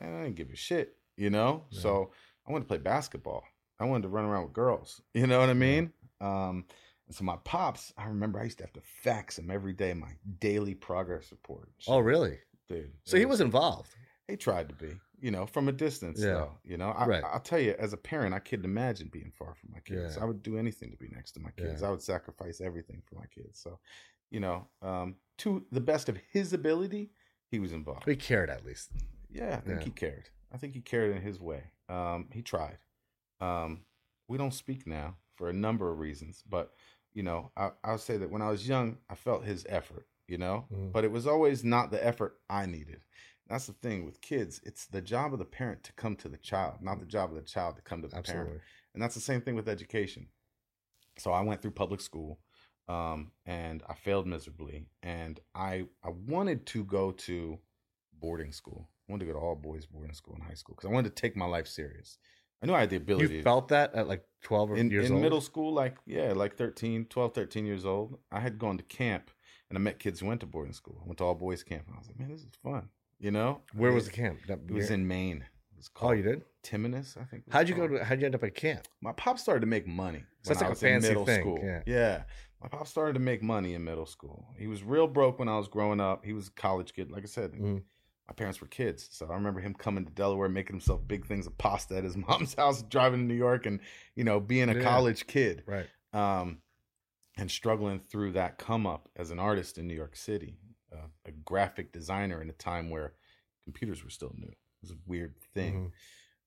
Man, 0.00 0.14
I 0.18 0.24
didn't 0.24 0.36
give 0.36 0.50
a 0.50 0.56
shit. 0.56 0.96
You 1.16 1.30
know, 1.30 1.64
Yeah. 1.70 1.80
so 1.80 2.10
I 2.46 2.52
wanted 2.52 2.64
to 2.64 2.68
play 2.68 2.78
basketball. 2.78 3.44
I 3.80 3.84
wanted 3.84 4.02
to 4.02 4.08
run 4.08 4.24
around 4.24 4.44
with 4.44 4.52
girls. 4.52 5.00
You 5.14 5.26
know 5.26 5.38
what 5.40 5.48
I 5.50 5.54
mean? 5.54 5.92
Um, 6.20 6.64
and 7.06 7.14
so 7.14 7.24
my 7.24 7.36
pops, 7.44 7.92
I 7.96 8.06
remember 8.06 8.38
I 8.40 8.44
used 8.44 8.58
to 8.58 8.64
have 8.64 8.72
to 8.74 8.80
fax 8.82 9.38
him 9.38 9.50
every 9.50 9.72
day 9.72 9.94
my 9.94 10.10
daily 10.40 10.74
progress 10.74 11.30
report. 11.30 11.70
Oh, 11.86 11.98
really? 12.00 12.38
dude. 12.68 12.92
So 13.04 13.16
he 13.16 13.24
was 13.24 13.40
involved. 13.40 13.90
He 14.28 14.36
tried 14.36 14.68
to 14.68 14.74
be, 14.74 14.94
you 15.20 15.30
know, 15.30 15.46
from 15.46 15.68
a 15.68 15.72
distance. 15.72 16.20
Yeah. 16.20 16.32
Though, 16.34 16.58
you 16.64 16.76
know, 16.76 16.90
I, 16.90 17.06
Right. 17.06 17.24
I'll 17.24 17.40
tell 17.40 17.58
you, 17.58 17.74
as 17.78 17.94
a 17.94 17.96
parent, 17.96 18.34
I 18.34 18.40
couldn't 18.40 18.66
imagine 18.66 19.08
being 19.08 19.32
far 19.38 19.54
from 19.54 19.70
my 19.72 19.80
kids. 19.80 20.16
Yeah. 20.16 20.22
I 20.22 20.26
would 20.26 20.42
do 20.42 20.58
anything 20.58 20.90
to 20.90 20.98
be 20.98 21.08
next 21.08 21.32
to 21.32 21.40
my 21.40 21.50
kids. 21.52 21.80
Yeah. 21.80 21.88
I 21.88 21.90
would 21.90 22.02
sacrifice 22.02 22.60
everything 22.60 23.00
for 23.06 23.14
my 23.14 23.24
kids. 23.34 23.58
So, 23.58 23.78
you 24.30 24.40
know, 24.40 24.68
um, 24.82 25.16
to 25.38 25.64
the 25.70 25.80
best 25.80 26.08
of 26.08 26.18
his 26.32 26.52
ability, 26.52 27.10
he 27.50 27.58
was 27.58 27.72
involved. 27.72 28.08
He 28.08 28.16
cared 28.16 28.50
at 28.50 28.64
least. 28.64 28.90
Yeah, 29.30 29.56
I 29.56 29.60
think 29.60 29.80
Yeah. 29.80 29.84
he 29.84 29.90
cared. 29.90 30.30
I 30.52 30.56
think 30.58 30.74
he 30.74 30.80
cared 30.80 31.14
in 31.14 31.22
his 31.22 31.38
way. 31.40 31.70
Um, 31.88 32.28
he 32.32 32.42
tried. 32.42 32.78
Um, 33.40 33.84
we 34.26 34.38
don't 34.38 34.54
speak 34.54 34.86
now 34.86 35.16
for 35.36 35.48
a 35.48 35.52
number 35.52 35.90
of 35.90 35.98
reasons, 35.98 36.42
but 36.48 36.74
you 37.14 37.22
know, 37.22 37.50
I, 37.56 37.70
I'll 37.82 37.98
say 37.98 38.16
that 38.18 38.30
when 38.30 38.42
I 38.42 38.50
was 38.50 38.68
young, 38.68 38.98
I 39.08 39.14
felt 39.14 39.44
his 39.44 39.64
effort. 39.68 40.06
You 40.26 40.36
know, 40.36 40.66
Mhm. 40.70 40.92
but 40.92 41.04
it 41.04 41.10
was 41.10 41.26
always 41.26 41.64
not 41.64 41.90
the 41.90 42.04
effort 42.04 42.38
I 42.50 42.66
needed. 42.66 43.00
That's 43.46 43.66
the 43.66 43.72
thing 43.72 44.04
with 44.04 44.20
kids; 44.20 44.60
it's 44.62 44.84
the 44.84 45.00
job 45.00 45.32
of 45.32 45.38
the 45.38 45.46
parent 45.46 45.82
to 45.84 45.92
come 45.94 46.16
to 46.16 46.28
the 46.28 46.36
child, 46.36 46.82
not 46.82 47.00
the 47.00 47.06
job 47.06 47.30
of 47.30 47.36
the 47.36 47.42
child 47.42 47.76
to 47.76 47.82
come 47.82 48.02
to 48.02 48.08
the 48.08 48.16
parent. 48.34 48.50
And 48.92 49.02
that's 49.02 49.14
the 49.14 49.22
same 49.22 49.40
thing 49.40 49.54
with 49.54 49.68
education. 49.70 50.28
So 51.16 51.32
I 51.32 51.40
went 51.40 51.62
through 51.62 51.70
public 51.70 52.02
school 52.02 52.38
um, 52.88 53.30
and 53.46 53.82
I 53.88 53.94
failed 53.94 54.26
miserably. 54.26 54.86
And 55.02 55.40
I 55.54 55.84
I 56.02 56.10
wanted 56.26 56.66
to 56.66 56.84
go 56.84 57.12
to 57.12 57.58
boarding 58.20 58.52
school. 58.52 58.88
I 59.08 59.12
wanted 59.12 59.26
to 59.26 59.32
go 59.32 59.38
to 59.38 59.44
all 59.44 59.54
boys 59.54 59.86
boarding 59.86 60.14
school 60.14 60.34
in 60.34 60.40
high 60.42 60.54
school 60.54 60.74
because 60.76 60.88
I 60.90 60.92
wanted 60.92 61.14
to 61.14 61.20
take 61.20 61.36
my 61.36 61.46
life 61.46 61.66
serious. 61.66 62.18
I 62.62 62.66
knew 62.66 62.74
I 62.74 62.80
had 62.80 62.90
the 62.90 62.96
ability 62.96 63.36
You 63.36 63.42
felt 63.42 63.68
that 63.68 63.94
at 63.94 64.08
like 64.08 64.24
12 64.42 64.70
or 64.72 64.76
in, 64.76 64.90
years 64.90 65.04
old. 65.04 65.06
in 65.10 65.12
old? 65.14 65.22
middle 65.22 65.40
school, 65.40 65.72
like, 65.72 65.96
yeah, 66.06 66.32
like 66.32 66.56
13, 66.56 67.04
12, 67.04 67.32
13 67.32 67.64
years 67.66 67.86
old. 67.86 68.18
I 68.32 68.40
had 68.40 68.58
gone 68.58 68.76
to 68.78 68.82
camp 68.84 69.30
and 69.70 69.78
I 69.78 69.80
met 69.80 70.00
kids 70.00 70.18
who 70.20 70.26
went 70.26 70.40
to 70.40 70.46
boarding 70.46 70.72
school. 70.72 70.98
I 71.02 71.06
went 71.06 71.18
to 71.18 71.24
all 71.24 71.34
boys 71.36 71.62
camp 71.62 71.84
and 71.86 71.94
I 71.94 71.98
was 71.98 72.08
like, 72.08 72.18
man, 72.18 72.30
this 72.32 72.40
is 72.40 72.48
fun. 72.62 72.88
You 73.20 73.30
know? 73.30 73.60
Where 73.74 73.92
was 73.92 74.06
the 74.06 74.10
camp? 74.12 74.40
That 74.48 74.58
It 74.68 74.72
was 74.72 74.90
in 74.90 75.06
Maine. 75.06 75.44
It 75.72 75.76
was 75.76 75.88
Oh, 75.94 75.98
called 76.00 76.16
you 76.16 76.24
did? 76.24 76.42
Timanous, 76.64 77.16
I 77.16 77.24
think. 77.24 77.44
How'd 77.48 77.68
you 77.68 77.76
go 77.76 77.86
to, 77.86 78.04
how'd 78.04 78.18
you 78.20 78.26
end 78.26 78.34
up 78.34 78.42
at 78.42 78.56
camp? 78.56 78.88
my 79.00 79.12
pop 79.12 79.38
started 79.38 79.60
to 79.60 79.66
make 79.68 79.86
money. 79.86 80.24
So 80.42 80.50
that's 80.50 80.60
I 80.62 80.66
like 80.68 80.76
a 80.76 80.80
fancy 80.80 81.08
middle 81.10 81.26
thing, 81.26 81.40
School. 81.42 81.60
yeah. 81.86 82.22
My 82.62 82.68
pop 82.68 82.86
started 82.88 83.12
to 83.14 83.20
make 83.20 83.42
money 83.42 83.74
in 83.74 83.84
middle 83.84 84.06
school. 84.06 84.46
He 84.58 84.66
was 84.66 84.82
real 84.82 85.06
broke 85.06 85.38
when 85.38 85.48
I 85.48 85.56
was 85.56 85.68
growing 85.68 86.00
up. 86.00 86.24
He 86.24 86.32
was 86.32 86.48
a 86.48 86.52
college 86.52 86.92
kid. 86.92 87.10
Like 87.10 87.22
I 87.22 87.26
said, 87.26 87.52
Mhm. 87.52 87.84
my 88.26 88.34
parents 88.34 88.60
were 88.60 88.66
kids. 88.66 89.08
So 89.12 89.26
I 89.30 89.34
remember 89.34 89.60
him 89.60 89.74
coming 89.74 90.04
to 90.04 90.10
Delaware, 90.12 90.48
making 90.48 90.74
himself 90.74 91.06
big 91.06 91.24
things 91.24 91.46
of 91.46 91.56
pasta 91.56 91.96
at 91.96 92.04
his 92.04 92.16
mom's 92.50 92.54
house, 92.54 92.82
driving 92.82 93.20
to 93.20 93.26
New 93.26 93.34
York 93.38 93.64
and, 93.66 93.80
you 94.16 94.24
know, 94.24 94.40
being 94.40 94.68
a 94.68 94.74
Yeah. 94.74 94.82
college 94.82 95.26
kid. 95.26 95.62
Right. 95.66 95.86
Um, 96.12 96.62
and 97.36 97.48
struggling 97.50 98.00
through 98.00 98.32
that 98.32 98.58
come 98.58 98.86
up 98.86 99.08
as 99.14 99.30
an 99.30 99.38
artist 99.38 99.78
in 99.78 99.86
New 99.86 99.94
York 99.94 100.16
City, 100.16 100.58
uh, 100.92 101.06
a 101.24 101.30
graphic 101.30 101.92
designer 101.92 102.42
in 102.42 102.50
a 102.50 102.54
time 102.54 102.90
where 102.90 103.14
computers 103.64 104.02
were 104.02 104.10
still 104.10 104.34
new. 104.36 104.48
It 104.48 104.56
was 104.82 104.90
a 104.90 104.98
weird 105.06 105.40
thing 105.54 105.74
Mhm. 105.74 105.92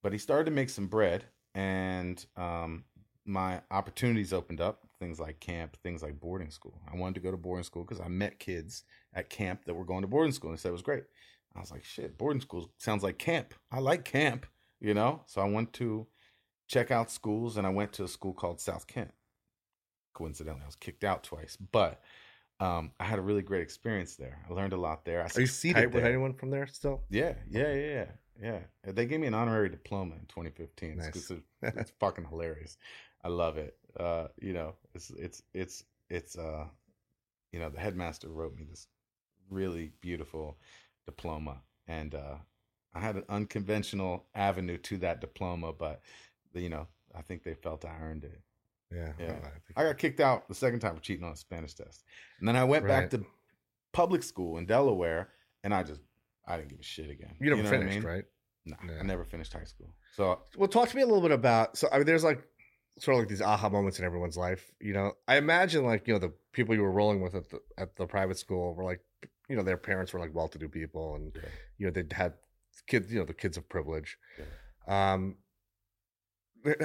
but 0.03 0.11
he 0.11 0.17
started 0.17 0.45
to 0.45 0.51
make 0.51 0.69
some 0.69 0.87
bread 0.87 1.25
and 1.53 2.25
um, 2.35 2.83
my 3.23 3.61
opportunities 3.69 4.33
opened 4.33 4.59
up 4.59 4.87
things 5.01 5.19
like 5.19 5.39
camp 5.39 5.75
things 5.81 6.03
like 6.03 6.19
boarding 6.19 6.51
school 6.51 6.79
i 6.93 6.95
wanted 6.95 7.15
to 7.15 7.21
go 7.21 7.31
to 7.31 7.37
boarding 7.37 7.63
school 7.63 7.83
because 7.83 7.99
i 7.99 8.07
met 8.07 8.39
kids 8.39 8.83
at 9.15 9.31
camp 9.31 9.65
that 9.65 9.73
were 9.73 9.83
going 9.83 10.01
to 10.01 10.07
boarding 10.07 10.31
school 10.31 10.51
and 10.51 10.57
they 10.57 10.61
said 10.61 10.69
it 10.69 10.73
was 10.73 10.83
great 10.83 11.03
i 11.55 11.59
was 11.59 11.71
like 11.71 11.83
shit 11.83 12.17
boarding 12.19 12.39
school 12.39 12.69
sounds 12.77 13.01
like 13.01 13.17
camp 13.17 13.55
i 13.71 13.79
like 13.79 14.05
camp 14.05 14.45
you 14.79 14.93
know 14.93 15.21
so 15.25 15.41
i 15.41 15.45
went 15.49 15.73
to 15.73 16.05
check 16.67 16.91
out 16.91 17.09
schools 17.09 17.57
and 17.57 17.65
i 17.65 17.69
went 17.69 17.91
to 17.91 18.03
a 18.03 18.07
school 18.07 18.31
called 18.31 18.61
south 18.61 18.85
kent 18.85 19.11
coincidentally 20.13 20.61
i 20.61 20.67
was 20.67 20.75
kicked 20.75 21.03
out 21.03 21.23
twice 21.23 21.57
but 21.71 21.99
um, 22.59 22.91
i 22.99 23.03
had 23.03 23.17
a 23.17 23.23
really 23.23 23.41
great 23.41 23.63
experience 23.63 24.15
there 24.15 24.37
i 24.47 24.53
learned 24.53 24.73
a 24.73 24.77
lot 24.77 25.03
there 25.03 25.21
i 25.21 25.23
Are 25.23 25.41
you 25.41 25.47
succeeded 25.47 25.93
with 25.93 26.05
anyone 26.05 26.35
from 26.35 26.51
there 26.51 26.67
still? 26.67 27.01
Yeah, 27.09 27.33
yeah, 27.49 27.73
yeah, 27.73 28.05
yeah, 28.39 28.59
yeah. 28.85 28.91
They 28.93 29.07
gave 29.07 29.19
me 29.19 29.25
an 29.27 29.33
honorary 29.33 29.69
diploma 29.69 30.13
in 30.15 30.27
2015. 30.27 30.91
It's, 30.91 30.97
Nice. 30.99 31.31
it's, 31.31 31.77
it's 31.77 31.91
fucking 31.99 32.25
hilarious. 32.25 32.77
I 33.23 33.29
love 33.29 33.57
it. 33.57 33.77
Uh, 33.99 34.27
you 34.39 34.53
know, 34.53 34.75
it's 34.93 35.09
it's 35.11 35.41
it's 35.53 35.83
it's 36.09 36.37
uh, 36.37 36.65
you 37.51 37.59
know, 37.59 37.69
the 37.69 37.79
headmaster 37.79 38.29
wrote 38.29 38.55
me 38.55 38.63
this 38.69 38.87
really 39.49 39.91
beautiful 40.01 40.57
diploma, 41.05 41.61
and 41.87 42.15
uh, 42.15 42.35
I 42.93 42.99
had 42.99 43.15
an 43.15 43.23
unconventional 43.29 44.25
avenue 44.35 44.77
to 44.79 44.97
that 44.99 45.21
diploma, 45.21 45.73
but 45.73 46.01
you 46.53 46.69
know, 46.69 46.87
I 47.15 47.21
think 47.21 47.43
they 47.43 47.53
felt 47.55 47.85
I 47.85 47.95
earned 48.01 48.23
it. 48.25 48.41
Yeah. 48.93 49.13
Yeah. 49.19 49.35
I 49.75 49.81
I 49.81 49.87
got 49.87 49.97
kicked 49.97 50.19
out 50.19 50.47
the 50.49 50.55
second 50.55 50.79
time 50.79 50.95
for 50.95 51.01
cheating 51.01 51.25
on 51.25 51.31
a 51.31 51.37
Spanish 51.37 51.73
test, 51.73 52.03
and 52.39 52.47
then 52.47 52.55
I 52.55 52.63
went 52.63 52.83
Right. 52.85 53.01
back 53.01 53.09
to 53.11 53.25
public 53.93 54.23
school 54.23 54.57
in 54.57 54.65
Delaware, 54.65 55.29
and 55.63 55.73
I 55.73 55.83
just 55.83 56.01
I 56.45 56.57
didn't 56.57 56.69
give 56.69 56.79
a 56.79 56.83
shit 56.83 57.09
again. 57.09 57.35
you 57.39 57.49
never 57.49 57.63
know 57.63 57.69
what 57.69 57.75
I 57.75 57.79
finished, 57.79 57.97
mean? 57.99 58.07
right? 58.07 58.25
No, 58.65 58.75
Yeah. 58.85 58.99
I 58.99 59.03
never 59.03 59.23
finished 59.25 59.53
high 59.53 59.63
school. 59.63 59.93
So 60.13 60.41
Well, 60.57 60.67
talk 60.67 60.89
to 60.89 60.95
me 60.95 61.01
a 61.01 61.05
little 61.05 61.21
bit 61.21 61.31
about. 61.31 61.77
So, 61.77 61.87
I 61.91 61.97
mean, 61.97 62.05
there's 62.05 62.23
like 62.23 62.45
sort 62.99 63.15
of 63.15 63.19
like 63.21 63.29
these 63.29 63.41
aha 63.41 63.69
moments 63.69 63.99
in 63.99 64.05
everyone's 64.05 64.37
life. 64.37 64.71
You 64.79 64.93
know, 64.93 65.13
I 65.27 65.37
imagine 65.37 65.85
like 65.85 66.07
you 66.07 66.13
know 66.13 66.19
the 66.19 66.33
people 66.51 66.75
you 66.75 66.81
were 66.81 66.91
rolling 66.91 67.21
with 67.21 67.35
at 67.35 67.49
the 67.49 67.59
at 67.77 67.95
the 67.95 68.05
private 68.05 68.37
school 68.37 68.73
were 68.75 68.83
like, 68.83 69.01
you 69.49 69.55
know, 69.55 69.63
their 69.63 69.77
parents 69.77 70.13
were 70.13 70.19
like 70.19 70.33
well-to-do 70.33 70.69
people, 70.69 71.15
and 71.15 71.31
Yeah. 71.35 71.41
you 71.77 71.85
know 71.87 71.91
they 71.91 72.03
had 72.15 72.33
kids, 72.87 73.11
you 73.11 73.19
know, 73.19 73.25
the 73.25 73.33
kids 73.33 73.57
of 73.57 73.67
privilege. 73.69 74.17
Um, 74.87 75.37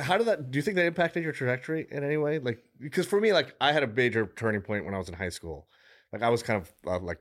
how 0.00 0.16
did 0.16 0.26
that? 0.26 0.50
Do 0.50 0.58
you 0.58 0.62
think 0.62 0.76
that 0.76 0.86
impacted 0.86 1.22
your 1.22 1.32
trajectory 1.32 1.86
in 1.90 2.02
any 2.02 2.16
way? 2.16 2.38
Like, 2.38 2.62
because 2.80 3.06
for 3.06 3.20
me, 3.20 3.32
like 3.32 3.54
I 3.60 3.72
had 3.72 3.82
a 3.82 3.86
major 3.86 4.26
turning 4.36 4.62
point 4.62 4.84
when 4.84 4.94
I 4.94 4.98
was 4.98 5.08
in 5.08 5.14
high 5.14 5.28
school. 5.28 5.68
Like 6.12 6.22
I 6.22 6.30
was 6.30 6.42
kind 6.42 6.62
of 6.62 6.72
uh, 6.86 6.98
like 7.00 7.18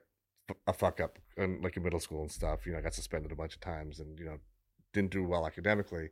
a 0.67 0.74
fuck 0.74 1.02
up, 1.02 1.17
in, 1.38 1.62
like 1.62 1.76
in 1.76 1.84
middle 1.84 2.00
school 2.00 2.21
and 2.21 2.32
stuff. 2.32 2.65
You 2.65 2.71
know, 2.74 2.78
I 2.78 2.82
got 2.82 2.93
suspended 2.93 3.32
a 3.32 3.36
bunch 3.36 3.56
of 3.56 3.62
times, 3.62 4.00
and 4.00 4.17
you 4.17 4.26
know, 4.26 4.38
didn't 4.93 5.12
do 5.12 5.24
well 5.26 5.45
academically. 5.45 6.10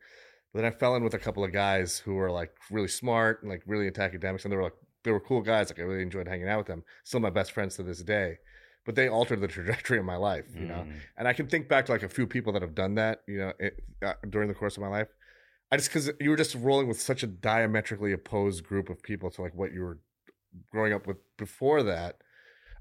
But 0.53 0.61
then 0.61 0.71
I 0.71 0.75
fell 0.75 0.95
in 0.95 1.03
with 1.03 1.13
a 1.15 1.19
couple 1.19 1.43
of 1.43 1.51
guys 1.51 1.97
who 1.97 2.13
were 2.13 2.29
like 2.31 2.55
really 2.69 2.87
smart 2.87 3.41
and 3.41 3.49
like 3.51 3.63
really 3.65 3.87
into 3.87 4.01
academics, 4.01 4.45
and 4.45 4.51
they 4.51 4.55
were 4.57 4.63
like 4.63 4.75
they 5.03 5.11
were 5.11 5.19
cool 5.19 5.41
guys. 5.41 5.69
Like 5.69 5.79
I 5.79 5.83
really 5.83 6.03
enjoyed 6.03 6.27
hanging 6.27 6.47
out 6.47 6.59
with 6.59 6.67
them. 6.67 6.83
Still 7.03 7.19
my 7.19 7.29
best 7.29 7.51
friends 7.51 7.75
to 7.77 7.83
this 7.83 8.01
day. 8.03 8.37
But 8.85 8.95
they 8.95 9.07
altered 9.07 9.39
the 9.41 9.47
trajectory 9.57 9.97
of 9.97 10.05
my 10.05 10.15
life, 10.17 10.45
you 10.55 10.65
know. 10.65 10.85
Mm. 10.87 10.93
And 11.17 11.27
I 11.27 11.33
can 11.33 11.47
think 11.47 11.67
back 11.69 11.85
to 11.87 11.91
like 11.91 12.03
a 12.03 12.09
few 12.09 12.27
people 12.27 12.53
that 12.53 12.61
have 12.61 12.75
done 12.75 12.95
that, 12.95 13.21
you 13.27 13.37
know, 13.37 13.53
it, 13.59 13.81
uh, 14.05 14.13
during 14.29 14.47
the 14.49 14.53
course 14.53 14.75
of 14.77 14.81
my 14.83 14.89
life. 14.89 15.07
I 15.71 15.77
just 15.77 15.89
because 15.89 16.11
you 16.19 16.29
were 16.29 16.35
just 16.35 16.53
rolling 16.55 16.87
with 16.87 17.01
such 17.01 17.23
a 17.23 17.27
diametrically 17.27 18.11
opposed 18.11 18.63
group 18.63 18.89
of 18.89 19.01
people 19.01 19.31
to 19.31 19.41
like 19.41 19.55
what 19.55 19.73
you 19.73 19.81
were 19.81 19.97
growing 20.69 20.93
up 20.93 21.07
with 21.07 21.17
before 21.37 21.81
that. 21.83 22.17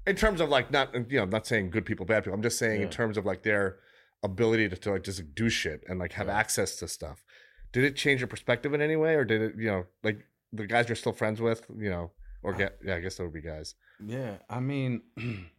In 0.05 0.15
terms 0.15 0.41
of 0.41 0.49
like 0.49 0.69
not 0.69 0.93
you 1.09 1.17
know 1.17 1.23
I'm 1.23 1.29
not 1.29 1.47
saying 1.47 1.71
good 1.71 1.85
people 1.85 2.05
bad 2.05 2.23
people. 2.23 2.35
I'm 2.35 2.43
just 2.43 2.59
saying 2.59 2.81
in 2.81 2.89
terms 2.89 3.17
of 3.17 3.25
like 3.25 3.41
their 3.43 3.77
ability 4.21 4.69
to, 4.69 4.75
to 4.75 4.91
like 4.91 5.03
just 5.03 5.33
do 5.33 5.49
shit 5.49 5.83
and 5.89 5.97
like 5.99 6.13
have 6.13 6.27
Yeah. 6.27 6.37
access 6.37 6.75
to 6.77 6.87
stuff. 6.87 7.23
Did 7.73 7.83
it 7.83 7.95
change 7.95 8.21
your 8.21 8.27
perspective 8.27 8.73
in 8.73 8.81
any 8.81 8.95
way, 8.95 9.15
or 9.15 9.25
did 9.25 9.41
it 9.41 9.55
you 9.57 9.67
know 9.67 9.85
like 10.03 10.25
the 10.53 10.67
guys 10.67 10.87
you're 10.87 10.95
still 10.95 11.13
friends 11.13 11.41
with, 11.41 11.65
you 11.77 11.89
know, 11.89 12.11
or 12.43 12.53
get 12.53 12.77
yeah 12.85 12.95
I 12.95 12.99
guess 12.99 13.15
that 13.15 13.23
would 13.23 13.33
be 13.33 13.41
guys. 13.41 13.75
Yeah, 14.05 14.37
I 14.49 14.59
mean, 14.59 15.01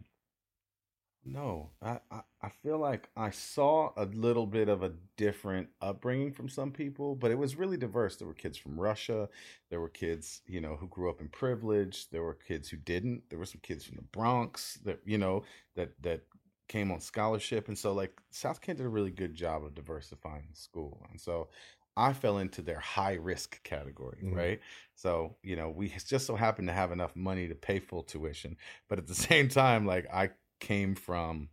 no, 1.25 1.71
I, 1.83 1.99
I 2.11 2.21
I 2.43 2.49
feel 2.63 2.79
like 2.79 3.09
I 3.17 3.31
saw 3.31 3.91
a 3.97 4.05
little 4.05 4.47
bit 4.47 4.69
of 4.69 4.83
a 4.83 4.93
different 5.17 5.69
upbringing 5.81 6.33
from 6.33 6.49
some 6.49 6.71
people, 6.71 7.17
but 7.17 7.31
it 7.31 7.39
was 7.39 7.57
really 7.57 7.77
diverse. 7.77 8.17
There 8.17 8.29
were 8.29 8.35
kids 8.35 8.57
from 8.57 8.79
Russia, 8.79 9.29
there 9.71 9.81
were 9.81 9.89
kids, 9.89 10.43
you 10.47 10.61
know, 10.61 10.77
who 10.77 10.87
grew 10.87 11.11
up 11.11 11.21
in 11.21 11.29
privilege. 11.29 12.09
There 12.11 12.23
were 12.23 12.35
kids 12.35 12.69
who 12.69 12.77
didn't. 12.77 13.23
There 13.31 13.39
were 13.39 13.47
some 13.47 13.61
kids 13.63 13.85
from 13.85 13.97
the 13.97 14.03
Bronx 14.03 14.79
that 14.85 15.01
you 15.05 15.19
know 15.19 15.43
that 15.75 15.91
that 16.03 16.23
came 16.69 16.93
on 16.93 17.01
scholarship, 17.01 17.69
and 17.69 17.77
so 17.77 17.93
like 17.93 18.21
South 18.31 18.61
Kent 18.61 18.79
did 18.79 18.87
a 18.87 18.91
really 18.91 19.11
good 19.11 19.35
job 19.35 19.65
of 19.65 19.75
diversifying 19.75 20.47
the 20.51 20.57
school, 20.57 21.05
and 21.11 21.21
so. 21.21 21.49
I 21.97 22.13
fell 22.13 22.39
into 22.39 22.63
their 22.63 22.81
high 22.81 23.15
risk 23.15 23.63
category, 23.63 24.23
Mhm. 24.23 24.35
right? 24.35 24.61
So, 24.95 25.37
you 25.43 25.57
know, 25.57 25.71
we 25.71 25.89
just 25.91 26.27
so 26.27 26.37
happened 26.37 26.69
to 26.69 26.75
have 26.75 26.93
enough 26.93 27.15
money 27.17 27.49
to 27.49 27.55
pay 27.55 27.79
full 27.79 28.03
tuition, 28.03 28.57
but 28.89 28.99
at 28.99 29.07
the 29.07 29.15
same 29.15 29.49
time, 29.49 29.87
like 29.87 30.07
I 30.13 30.31
came 30.61 30.95
from, 30.95 31.51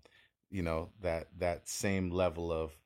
you 0.50 0.62
know, 0.64 0.92
that 1.02 1.28
that 1.40 1.68
same 1.70 2.10
level 2.12 2.52
of 2.52 2.78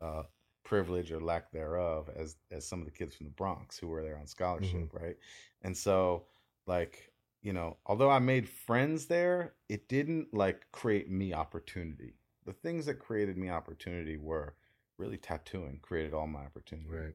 uh, 0.00 0.24
privilege 0.64 1.12
or 1.12 1.20
lack 1.20 1.50
thereof 1.52 2.10
as 2.14 2.36
as 2.50 2.66
some 2.66 2.80
of 2.80 2.86
the 2.86 2.92
kids 2.92 3.14
from 3.14 3.26
the 3.26 3.32
Bronx 3.32 3.78
who 3.78 3.88
were 3.88 4.02
there 4.02 4.18
on 4.18 4.26
scholarship, 4.26 4.92
right? 4.92 5.16
And 5.62 5.76
so, 5.76 6.26
like, 6.66 7.12
you 7.42 7.52
know, 7.52 7.78
although 7.86 8.10
I 8.10 8.18
made 8.18 8.48
friends 8.48 9.06
there, 9.06 9.54
it 9.68 9.88
didn't 9.88 10.32
like 10.34 10.66
create 10.72 11.10
me 11.10 11.32
opportunity. 11.34 12.14
The 12.44 12.52
things 12.52 12.86
that 12.86 12.98
created 12.98 13.36
me 13.38 13.50
opportunity 13.50 14.16
were 14.16 14.56
really 14.98 15.16
tattooing 15.16 15.78
created 15.82 16.14
all 16.14 16.26
my 16.26 16.40
opportunity. 16.40 16.88
Right. 16.88 17.14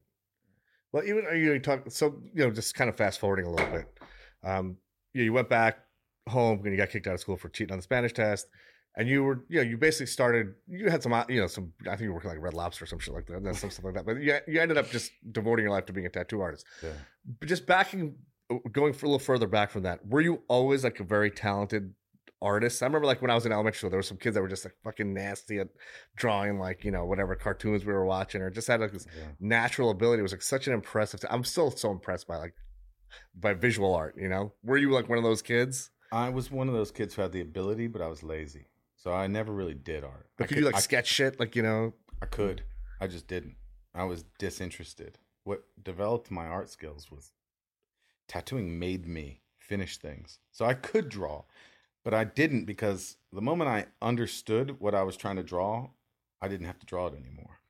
Well, 0.92 1.04
even 1.04 1.24
are 1.26 1.36
you 1.36 1.58
talk 1.58 1.90
so 1.90 2.20
you 2.34 2.44
know 2.44 2.50
just 2.50 2.74
kind 2.74 2.90
of 2.90 2.96
fast 2.96 3.20
forwarding 3.20 3.46
a 3.46 3.50
little 3.50 3.70
bit. 3.70 3.98
Um, 4.42 4.76
you, 5.12 5.24
you 5.24 5.32
went 5.32 5.48
back 5.48 5.78
home 6.28 6.60
and 6.64 6.72
you 6.72 6.76
got 6.76 6.90
kicked 6.90 7.06
out 7.06 7.14
of 7.14 7.20
school 7.20 7.36
for 7.36 7.48
cheating 7.48 7.72
on 7.72 7.78
the 7.78 7.82
Spanish 7.82 8.12
test, 8.12 8.48
and 8.96 9.08
you 9.08 9.22
were 9.22 9.44
you 9.48 9.56
know 9.56 9.62
you 9.62 9.76
basically 9.76 10.06
started 10.06 10.54
you 10.68 10.90
had 10.90 11.02
some 11.02 11.12
uh, 11.12 11.24
you 11.28 11.40
know 11.40 11.46
some 11.46 11.72
I 11.82 11.90
think 11.90 12.02
you 12.02 12.08
were 12.08 12.14
working 12.14 12.30
like 12.30 12.40
Red 12.40 12.54
Lobster 12.54 12.84
or 12.84 12.86
some 12.86 12.98
shit 12.98 13.14
like 13.14 13.26
that, 13.26 13.36
and 13.36 13.56
some 13.56 13.70
stuff 13.70 13.84
like 13.84 13.94
that. 13.94 14.06
But 14.06 14.20
you 14.20 14.36
you 14.48 14.60
ended 14.60 14.78
up 14.78 14.90
just 14.90 15.12
devoting 15.30 15.64
your 15.64 15.72
life 15.72 15.86
to 15.86 15.92
being 15.92 16.06
a 16.06 16.10
tattoo 16.10 16.40
artist. 16.40 16.66
Yeah. 16.82 16.90
But 17.38 17.48
just 17.48 17.66
backing 17.66 18.16
going 18.72 18.92
for 18.92 19.06
a 19.06 19.08
little 19.08 19.20
further 19.20 19.46
back 19.46 19.70
from 19.70 19.82
that, 19.84 20.04
were 20.06 20.20
you 20.20 20.42
always 20.48 20.82
like 20.82 20.98
a 20.98 21.04
very 21.04 21.30
talented 21.30 21.94
artist? 22.42 22.82
I 22.82 22.86
remember 22.86 23.06
like 23.06 23.20
when 23.22 23.30
I 23.30 23.34
was 23.34 23.46
in 23.46 23.52
elementary 23.52 23.78
school, 23.78 23.90
there 23.90 23.98
were 23.98 24.02
some 24.02 24.16
kids 24.16 24.34
that 24.34 24.40
were 24.42 24.48
just 24.48 24.64
like 24.64 24.74
fucking 24.84 25.12
nasty 25.12 25.58
at 25.58 25.68
drawing 26.16 26.58
like 26.58 26.84
you 26.84 26.90
know 26.90 27.04
whatever 27.04 27.34
cartoons 27.34 27.84
we 27.84 27.92
were 27.92 28.04
watching, 28.04 28.40
or 28.42 28.50
just 28.50 28.68
had 28.68 28.80
like 28.80 28.92
this 28.92 29.06
Yeah. 29.16 29.24
natural 29.40 29.90
ability. 29.90 30.20
It 30.20 30.22
was 30.22 30.32
like 30.32 30.42
such 30.42 30.66
an 30.66 30.72
impressive. 30.74 31.20
I'm 31.30 31.44
still 31.44 31.70
so 31.70 31.90
impressed 31.90 32.26
by 32.26 32.36
like 32.36 32.54
by 33.34 33.54
visual 33.54 33.94
art. 33.94 34.14
You 34.18 34.28
know, 34.28 34.52
were 34.62 34.78
you 34.78 34.90
like 34.90 35.08
one 35.08 35.18
of 35.18 35.24
those 35.24 35.42
kids? 35.42 35.90
I 36.12 36.28
was 36.30 36.50
one 36.50 36.68
of 36.68 36.74
those 36.74 36.90
kids 36.90 37.14
who 37.14 37.22
had 37.22 37.32
the 37.32 37.40
ability, 37.40 37.86
but 37.86 38.02
I 38.02 38.08
was 38.08 38.22
lazy. 38.22 38.66
So 38.96 39.12
I 39.12 39.26
never 39.28 39.52
really 39.52 39.74
did 39.74 40.04
art. 40.04 40.28
But 40.36 40.44
I 40.44 40.46
could 40.48 40.56
you 40.58 40.64
like 40.64 40.74
I, 40.76 40.80
sketch 40.80 41.06
shit? 41.06 41.38
Like 41.40 41.54
you 41.56 41.62
know, 41.62 41.94
I 42.20 42.26
could. 42.26 42.62
I 43.00 43.06
just 43.06 43.26
didn't. 43.28 43.56
I 43.94 44.04
was 44.04 44.24
disinterested. 44.38 45.18
What 45.44 45.62
developed 45.82 46.30
my 46.30 46.46
art 46.46 46.68
skills 46.68 47.10
was 47.10 47.32
tattooing 48.28 48.78
made 48.78 49.06
me 49.06 49.40
finish 49.58 49.96
things. 49.98 50.38
So 50.52 50.64
I 50.64 50.74
could 50.74 51.08
draw, 51.08 51.44
but 52.04 52.14
I 52.14 52.24
didn't 52.24 52.64
because 52.64 53.16
the 53.32 53.42
moment 53.42 53.70
I 53.70 53.86
understood 54.02 54.80
what 54.80 54.94
I 54.94 55.02
was 55.02 55.16
trying 55.16 55.36
to 55.36 55.42
draw, 55.42 55.90
I 56.40 56.48
didn't 56.48 56.66
have 56.66 56.78
to 56.78 56.86
draw 56.86 57.06
it 57.06 57.14
anymore. 57.14 57.60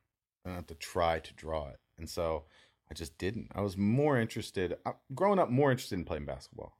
I 0.45 0.49
didn't 0.49 0.57
have 0.57 0.67
to 0.67 0.75
try 0.75 1.19
to 1.19 1.33
draw 1.33 1.69
it. 1.69 1.79
And 1.97 2.09
so 2.09 2.45
I 2.89 2.93
just 2.93 3.17
didn't. 3.17 3.51
I 3.53 3.61
was 3.61 3.77
more 3.77 4.17
interested, 4.17 4.75
growing 5.13 5.39
up, 5.39 5.49
more 5.49 5.71
interested 5.71 5.97
in 5.97 6.05
playing 6.05 6.25
basketball. 6.25 6.77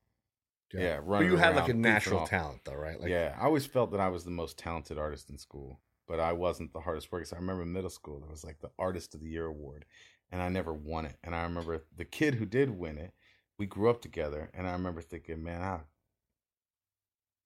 Yeah, 0.73 0.97
But 0.97 1.07
running 1.07 1.31
you 1.31 1.37
had 1.37 1.55
like 1.55 1.69
a 1.69 1.73
natural 1.73 2.25
talent 2.25 2.61
though, 2.63 2.75
right? 2.75 2.99
Like, 2.99 3.09
yeah, 3.09 3.35
I 3.39 3.45
always 3.45 3.65
felt 3.65 3.91
that 3.91 3.99
I 3.99 4.07
was 4.07 4.23
the 4.23 4.31
most 4.31 4.57
talented 4.57 4.97
artist 4.97 5.29
in 5.29 5.37
school, 5.37 5.79
but 6.07 6.19
I 6.19 6.31
wasn't 6.33 6.73
the 6.73 6.79
hardest 6.79 7.11
worker. 7.11 7.25
So 7.25 7.35
I 7.35 7.39
remember 7.39 7.65
middle 7.65 7.89
school, 7.89 8.19
there 8.19 8.29
was 8.29 8.45
like 8.45 8.59
the 8.61 8.71
Artist 8.79 9.13
of 9.13 9.21
the 9.21 9.29
Year 9.29 9.45
award, 9.45 9.85
and 10.31 10.41
I 10.41 10.49
never 10.49 10.73
won 10.73 11.05
it. 11.05 11.17
And 11.23 11.35
I 11.35 11.43
remember 11.43 11.83
the 11.95 12.05
kid 12.05 12.35
who 12.35 12.45
did 12.45 12.69
win 12.69 12.97
it, 12.97 13.13
we 13.57 13.65
grew 13.65 13.89
up 13.89 14.01
together, 14.01 14.49
and 14.53 14.65
I 14.67 14.71
remember 14.71 15.01
thinking, 15.01 15.43
man, 15.43 15.61
I 15.61 15.79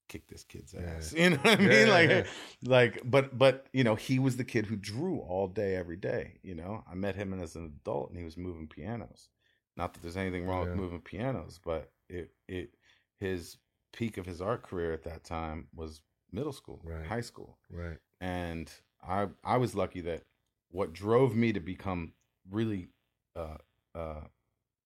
kick 0.07 0.27
this 0.27 0.43
kid's 0.43 0.73
Yeah. 0.73 0.97
ass. 0.97 1.13
You 1.17 1.31
know 1.31 1.37
what 1.37 1.59
I 1.59 1.63
mean? 1.63 1.87
yeah, 1.87 1.93
like, 1.93 2.09
yeah. 2.09 2.23
like, 2.63 3.01
but 3.05 3.37
but 3.37 3.67
you 3.73 3.83
know, 3.83 3.95
he 3.95 4.19
was 4.19 4.37
the 4.37 4.43
kid 4.43 4.65
who 4.65 4.75
drew 4.75 5.19
all 5.19 5.47
day, 5.47 5.75
every 5.75 5.97
day. 5.97 6.39
You 6.43 6.55
know, 6.55 6.83
I 6.89 6.95
met 6.95 7.15
him 7.15 7.33
as 7.33 7.55
an 7.55 7.65
adult, 7.65 8.09
and 8.09 8.17
he 8.17 8.23
was 8.25 8.37
moving 8.37 8.67
pianos. 8.67 9.29
Not 9.77 9.93
that 9.93 10.01
there's 10.01 10.17
anything 10.17 10.45
wrong 10.45 10.61
Yeah. 10.61 10.67
with 10.67 10.75
moving 10.75 11.01
pianos, 11.01 11.59
but 11.63 11.91
it 12.09 12.31
it 12.47 12.75
his 13.19 13.57
peak 13.93 14.17
of 14.17 14.25
his 14.25 14.41
art 14.41 14.63
career 14.63 14.93
at 14.93 15.03
that 15.03 15.23
time 15.23 15.67
was 15.73 16.01
middle 16.31 16.53
school, 16.53 16.81
Right. 16.83 17.05
high 17.07 17.21
school, 17.21 17.57
right. 17.69 17.97
and 18.21 18.71
I 19.07 19.27
I 19.43 19.57
was 19.57 19.75
lucky 19.75 20.01
that 20.01 20.23
what 20.71 20.93
drove 20.93 21.35
me 21.35 21.53
to 21.53 21.59
become 21.59 22.13
really 22.49 22.89
uh, 23.35 23.57
uh, 23.93 24.21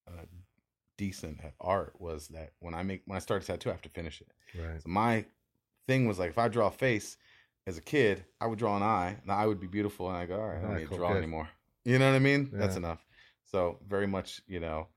uh, 0.08 0.26
decent 1.00 1.42
at 1.44 1.56
art 1.62 1.94
was 2.00 2.28
that 2.30 2.52
when 2.60 2.76
I 2.76 2.84
make 2.84 3.04
when 3.08 3.18
I 3.18 3.22
started 3.22 3.48
tattoo, 3.48 3.70
I 3.72 3.74
have 3.74 3.82
to 3.84 3.90
finish 3.90 4.22
it. 4.22 4.32
Right. 4.54 4.82
So 4.84 4.90
my 4.90 5.26
thing 5.88 6.08
was 6.08 6.20
like 6.20 6.30
if 6.32 6.38
I 6.38 6.48
draw 6.50 6.68
a 6.68 6.72
face 6.72 7.18
as 7.68 7.78
a 7.78 7.82
kid, 7.82 8.26
I 8.42 8.48
would 8.48 8.60
draw 8.60 8.78
an 8.78 8.84
eye, 8.84 9.18
and 9.22 9.30
the 9.30 9.34
eye 9.34 9.48
would 9.48 9.60
be 9.62 9.68
beautiful, 9.68 10.10
and 10.10 10.18
I 10.18 10.26
go, 10.28 10.40
all 10.40 10.48
right, 10.50 10.60
I 10.60 10.62
don't 10.62 10.66
Alright, 10.66 10.82
need 10.82 10.90
to 10.90 10.96
draw 10.96 11.16
anymore. 11.16 11.50
You 11.86 12.00
know 12.00 12.10
what 12.10 12.16
I 12.16 12.20
mean? 12.20 12.54
That's 12.58 12.76
enough. 12.78 13.06
So 13.46 13.80
very 13.88 14.08
much, 14.08 14.42
you 14.48 14.60
know, 14.60 14.88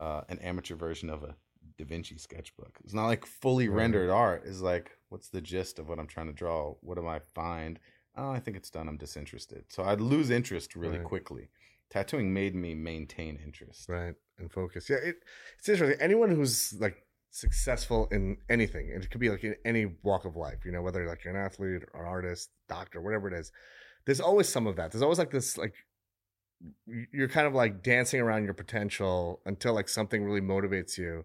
uh, 0.00 0.22
an 0.28 0.38
amateur 0.40 0.76
version 0.76 1.10
of 1.10 1.22
a 1.24 1.34
Da 1.76 1.84
Vinci 1.84 2.18
sketchbook. 2.18 2.78
It's 2.84 2.94
not 2.94 3.06
like 3.06 3.26
fully 3.26 3.68
Right. 3.68 3.74
rendered 3.76 4.10
art. 4.10 4.44
It's 4.46 4.60
like, 4.60 4.92
what's 5.10 5.28
the 5.28 5.40
gist 5.40 5.78
of 5.78 5.88
what 5.88 5.98
I'm 5.98 6.06
trying 6.06 6.26
to 6.28 6.32
draw? 6.32 6.74
What 6.80 6.96
do 6.96 7.06
I 7.06 7.20
find? 7.34 7.78
Oh, 8.16 8.30
I 8.30 8.40
think 8.40 8.56
it's 8.56 8.70
done. 8.70 8.88
I'm 8.88 8.96
disinterested. 8.96 9.66
So 9.68 9.84
I'd 9.84 10.00
lose 10.00 10.30
interest 10.30 10.74
really 10.76 10.98
Right. 10.98 11.04
quickly. 11.04 11.50
Tattooing 11.90 12.32
made 12.32 12.54
me 12.54 12.74
maintain 12.74 13.38
interest. 13.44 13.88
Right. 13.88 14.14
And 14.38 14.52
focus. 14.52 14.88
Yeah. 14.88 14.96
It, 14.96 15.16
it's 15.58 15.68
interesting. 15.68 16.00
Anyone 16.00 16.30
who's 16.30 16.74
like 16.78 17.04
successful 17.30 18.08
in 18.10 18.38
anything, 18.48 18.90
and 18.92 19.02
it 19.02 19.10
could 19.10 19.20
be 19.20 19.30
like 19.30 19.44
in 19.44 19.54
any 19.64 19.86
walk 20.02 20.24
of 20.24 20.36
life, 20.36 20.64
you 20.64 20.72
know, 20.72 20.82
whether 20.82 21.06
like 21.06 21.24
you're 21.24 21.36
an 21.36 21.44
athlete 21.44 21.82
or 21.94 22.02
an 22.02 22.08
artist, 22.08 22.50
doctor, 22.68 23.00
whatever 23.00 23.28
it 23.28 23.38
is, 23.38 23.52
there's 24.06 24.20
always 24.20 24.48
some 24.48 24.66
of 24.66 24.76
that. 24.76 24.92
There's 24.92 25.02
always 25.02 25.18
like 25.18 25.30
this, 25.30 25.58
like, 25.58 25.74
you're 27.12 27.28
kind 27.28 27.46
of 27.46 27.54
like 27.54 27.82
dancing 27.82 28.20
around 28.20 28.44
your 28.44 28.54
potential 28.54 29.40
until 29.46 29.74
like 29.74 29.88
something 29.88 30.24
really 30.24 30.40
motivates 30.40 30.98
you 30.98 31.24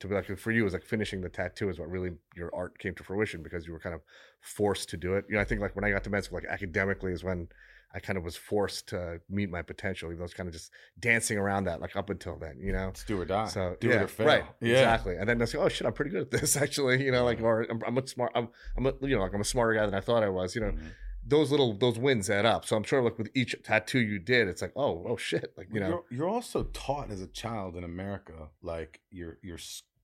to 0.00 0.08
be 0.08 0.14
like 0.14 0.36
for 0.36 0.50
you 0.50 0.64
was 0.64 0.72
like 0.72 0.84
finishing 0.84 1.20
the 1.20 1.28
tattoo 1.28 1.68
is 1.68 1.78
what 1.78 1.88
really 1.88 2.10
your 2.34 2.52
art 2.52 2.76
came 2.78 2.94
to 2.94 3.04
fruition 3.04 3.42
because 3.42 3.66
you 3.66 3.72
were 3.72 3.78
kind 3.78 3.94
of 3.94 4.00
forced 4.40 4.88
to 4.88 4.96
do 4.96 5.14
it 5.14 5.24
you 5.28 5.36
know 5.36 5.40
i 5.40 5.44
think 5.44 5.60
like 5.60 5.76
when 5.76 5.84
i 5.84 5.90
got 5.90 6.02
to 6.02 6.10
med 6.10 6.24
school 6.24 6.38
like 6.38 6.48
academically 6.48 7.12
is 7.12 7.22
when 7.22 7.48
i 7.94 7.98
kind 8.00 8.16
of 8.16 8.24
was 8.24 8.36
forced 8.36 8.88
to 8.88 9.20
meet 9.28 9.50
my 9.50 9.62
potential 9.62 10.08
even 10.08 10.18
though 10.18 10.24
it's 10.24 10.34
kind 10.34 10.48
of 10.48 10.52
just 10.52 10.70
dancing 11.00 11.38
around 11.38 11.64
that 11.64 11.80
like 11.80 11.94
up 11.96 12.10
until 12.10 12.36
then 12.36 12.58
you 12.60 12.72
know 12.72 12.88
It's 12.88 13.04
do 13.04 13.20
or 13.20 13.24
die. 13.24 13.46
so 13.48 13.76
do 13.80 13.88
yeah, 13.88 13.94
it 13.96 14.02
or 14.02 14.08
fail. 14.08 14.26
right 14.26 14.44
Yeah. 14.60 14.72
exactly 14.74 15.16
and 15.16 15.28
then 15.28 15.40
I 15.42 15.44
say 15.46 15.58
oh 15.58 15.68
shit 15.68 15.86
i'm 15.86 15.92
pretty 15.92 16.10
good 16.10 16.22
at 16.22 16.30
this 16.30 16.56
actually 16.64 17.04
you 17.04 17.12
know 17.12 17.24
like 17.24 17.40
or 17.42 17.62
i'm, 17.70 17.80
I'm 17.86 17.98
a 17.98 18.06
smart 18.06 18.32
i'm 18.34 18.48
i'm 18.76 18.86
a, 18.86 18.92
you 19.02 19.16
know 19.16 19.22
like 19.22 19.34
i'm 19.34 19.40
a 19.40 19.44
smarter 19.44 19.74
guy 19.74 19.84
than 19.86 19.94
i 19.94 20.00
thought 20.00 20.22
i 20.22 20.28
was 20.28 20.54
you 20.54 20.60
know 20.62 20.70
Mhm. 20.72 20.90
those 21.26 21.50
little 21.50 21.72
those 21.74 21.98
wins 21.98 22.28
add 22.30 22.46
up 22.46 22.64
so 22.64 22.76
i'm 22.76 22.82
sure 22.82 23.00
like 23.02 23.18
with 23.18 23.30
each 23.34 23.54
tattoo 23.62 24.00
you 24.00 24.18
did 24.18 24.48
it's 24.48 24.62
like 24.62 24.72
oh 24.76 25.04
oh 25.08 25.16
shit 25.16 25.52
like 25.56 25.68
you 25.72 25.80
know 25.80 25.88
you're, 25.88 26.04
you're 26.10 26.28
also 26.28 26.64
taught 26.72 27.10
as 27.10 27.20
a 27.20 27.26
child 27.28 27.76
in 27.76 27.84
America, 27.84 28.48
like 28.62 29.00
your 29.10 29.38
your 29.42 29.58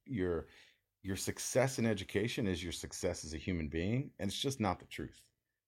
your 0.07 0.47
your 1.03 1.17
success 1.17 1.79
in 1.79 1.87
education 1.87 2.47
is 2.47 2.63
your 2.63 2.73
success 2.73 3.25
as 3.25 3.33
a 3.35 3.39
human 3.39 3.69
being, 3.69 4.11
and 4.19 4.29
it's 4.29 4.39
just 4.39 4.61
not 4.61 4.79
the 4.81 4.85
truth. 4.87 5.23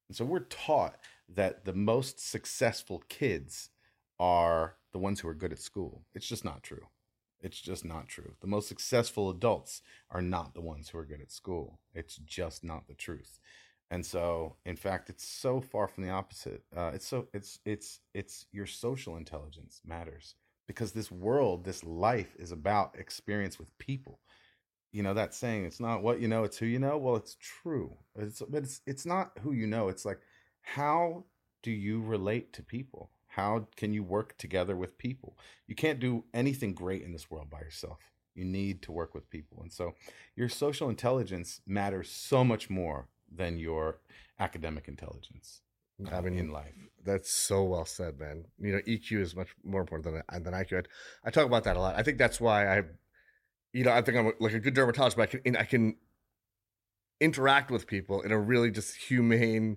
And 0.09 0.16
so 0.16 0.24
we're 0.24 0.40
taught 0.66 0.96
that 1.34 1.64
the 1.64 1.72
most 1.72 2.20
successful 2.20 3.02
kids 3.08 3.70
are 4.18 4.76
the 4.92 4.98
ones 4.98 5.20
who 5.20 5.28
are 5.28 5.34
good 5.34 5.52
at 5.52 5.58
school. 5.60 6.02
It's 6.14 6.26
just 6.28 6.44
not 6.44 6.62
true. 6.62 6.86
It's 7.40 7.60
just 7.60 7.84
not 7.84 8.08
true. 8.08 8.34
The 8.40 8.46
most 8.46 8.68
successful 8.68 9.30
adults 9.30 9.82
are 10.10 10.20
not 10.22 10.54
the 10.54 10.60
ones 10.60 10.88
who 10.90 10.98
are 10.98 11.06
good 11.06 11.22
at 11.22 11.32
school. 11.32 11.80
It's 11.94 12.16
just 12.16 12.62
not 12.62 12.86
the 12.86 12.94
truth. 12.94 13.38
And 13.90 14.04
so, 14.04 14.56
in 14.64 14.76
fact, 14.76 15.10
it's 15.10 15.24
so 15.26 15.60
far 15.60 15.88
from 15.88 16.04
the 16.04 16.10
opposite. 16.10 16.62
Uh, 16.76 16.92
it's 16.94 17.06
so 17.06 17.26
it's 17.32 17.58
it's 17.64 18.00
it's 18.14 18.46
your 18.52 18.66
social 18.66 19.16
intelligence 19.16 19.80
matters 19.84 20.34
because 20.68 20.92
this 20.92 21.10
world, 21.10 21.64
this 21.64 21.82
life, 21.82 22.36
is 22.38 22.52
about 22.52 22.96
experience 22.98 23.58
with 23.58 23.76
people. 23.78 24.20
You 24.92 25.02
know 25.04 25.14
that 25.14 25.34
saying, 25.34 25.64
"It's 25.66 25.80
not 25.80 26.02
what 26.02 26.20
you 26.20 26.28
know, 26.28 26.44
it's 26.44 26.58
who 26.58 26.66
you 26.66 26.78
know." 26.80 26.98
Well, 26.98 27.16
it's 27.16 27.36
true. 27.40 27.96
It's 28.16 28.42
but 28.48 28.64
it's 28.64 28.80
it's 28.86 29.06
not 29.06 29.32
who 29.42 29.52
you 29.52 29.66
know. 29.66 29.88
It's 29.88 30.04
like 30.04 30.20
how 30.62 31.24
do 31.62 31.70
you 31.70 32.00
relate 32.00 32.52
to 32.54 32.62
people? 32.62 33.10
How 33.26 33.68
can 33.76 33.92
you 33.92 34.02
work 34.02 34.36
together 34.38 34.76
with 34.76 34.98
people? 34.98 35.36
You 35.66 35.74
can't 35.74 36.00
do 36.00 36.24
anything 36.34 36.74
great 36.74 37.02
in 37.02 37.12
this 37.12 37.30
world 37.30 37.50
by 37.50 37.60
yourself. 37.60 37.98
You 38.34 38.44
need 38.44 38.82
to 38.82 38.92
work 38.92 39.14
with 39.14 39.30
people. 39.30 39.62
And 39.62 39.72
so 39.72 39.94
your 40.34 40.48
social 40.48 40.88
intelligence 40.88 41.60
matters 41.66 42.10
so 42.10 42.44
much 42.44 42.70
more 42.70 43.08
than 43.30 43.58
your 43.58 44.00
academic 44.38 44.88
intelligence 44.88 45.60
uh, 46.06 46.16
I 46.16 46.20
mean, 46.20 46.38
in 46.38 46.50
life. 46.50 46.74
That's 47.04 47.30
so 47.30 47.64
well 47.64 47.84
said, 47.84 48.18
man. 48.18 48.44
You 48.58 48.72
know, 48.72 48.80
EQ 48.86 49.20
is 49.20 49.36
much 49.36 49.48
more 49.64 49.80
important 49.80 50.14
than 50.14 50.42
than 50.42 50.52
IQ. 50.52 50.78
I, 51.24 51.28
I 51.28 51.30
talk 51.30 51.46
about 51.46 51.64
that 51.64 51.76
a 51.76 51.80
lot. 51.80 51.96
I 51.96 52.02
think 52.02 52.18
that's 52.18 52.40
why 52.40 52.78
I, 52.78 52.82
you 53.72 53.84
know, 53.84 53.92
I 53.92 54.02
think 54.02 54.16
I'm 54.16 54.32
like 54.40 54.54
a 54.54 54.60
good 54.60 54.74
dermatologist, 54.74 55.16
but 55.16 55.22
I 55.22 55.26
can 55.26 55.56
I 55.56 55.64
can 55.64 55.96
interact 57.20 57.70
with 57.70 57.86
people 57.86 58.22
in 58.22 58.32
a 58.32 58.38
really 58.38 58.70
just 58.70 58.96
humane, 58.96 59.76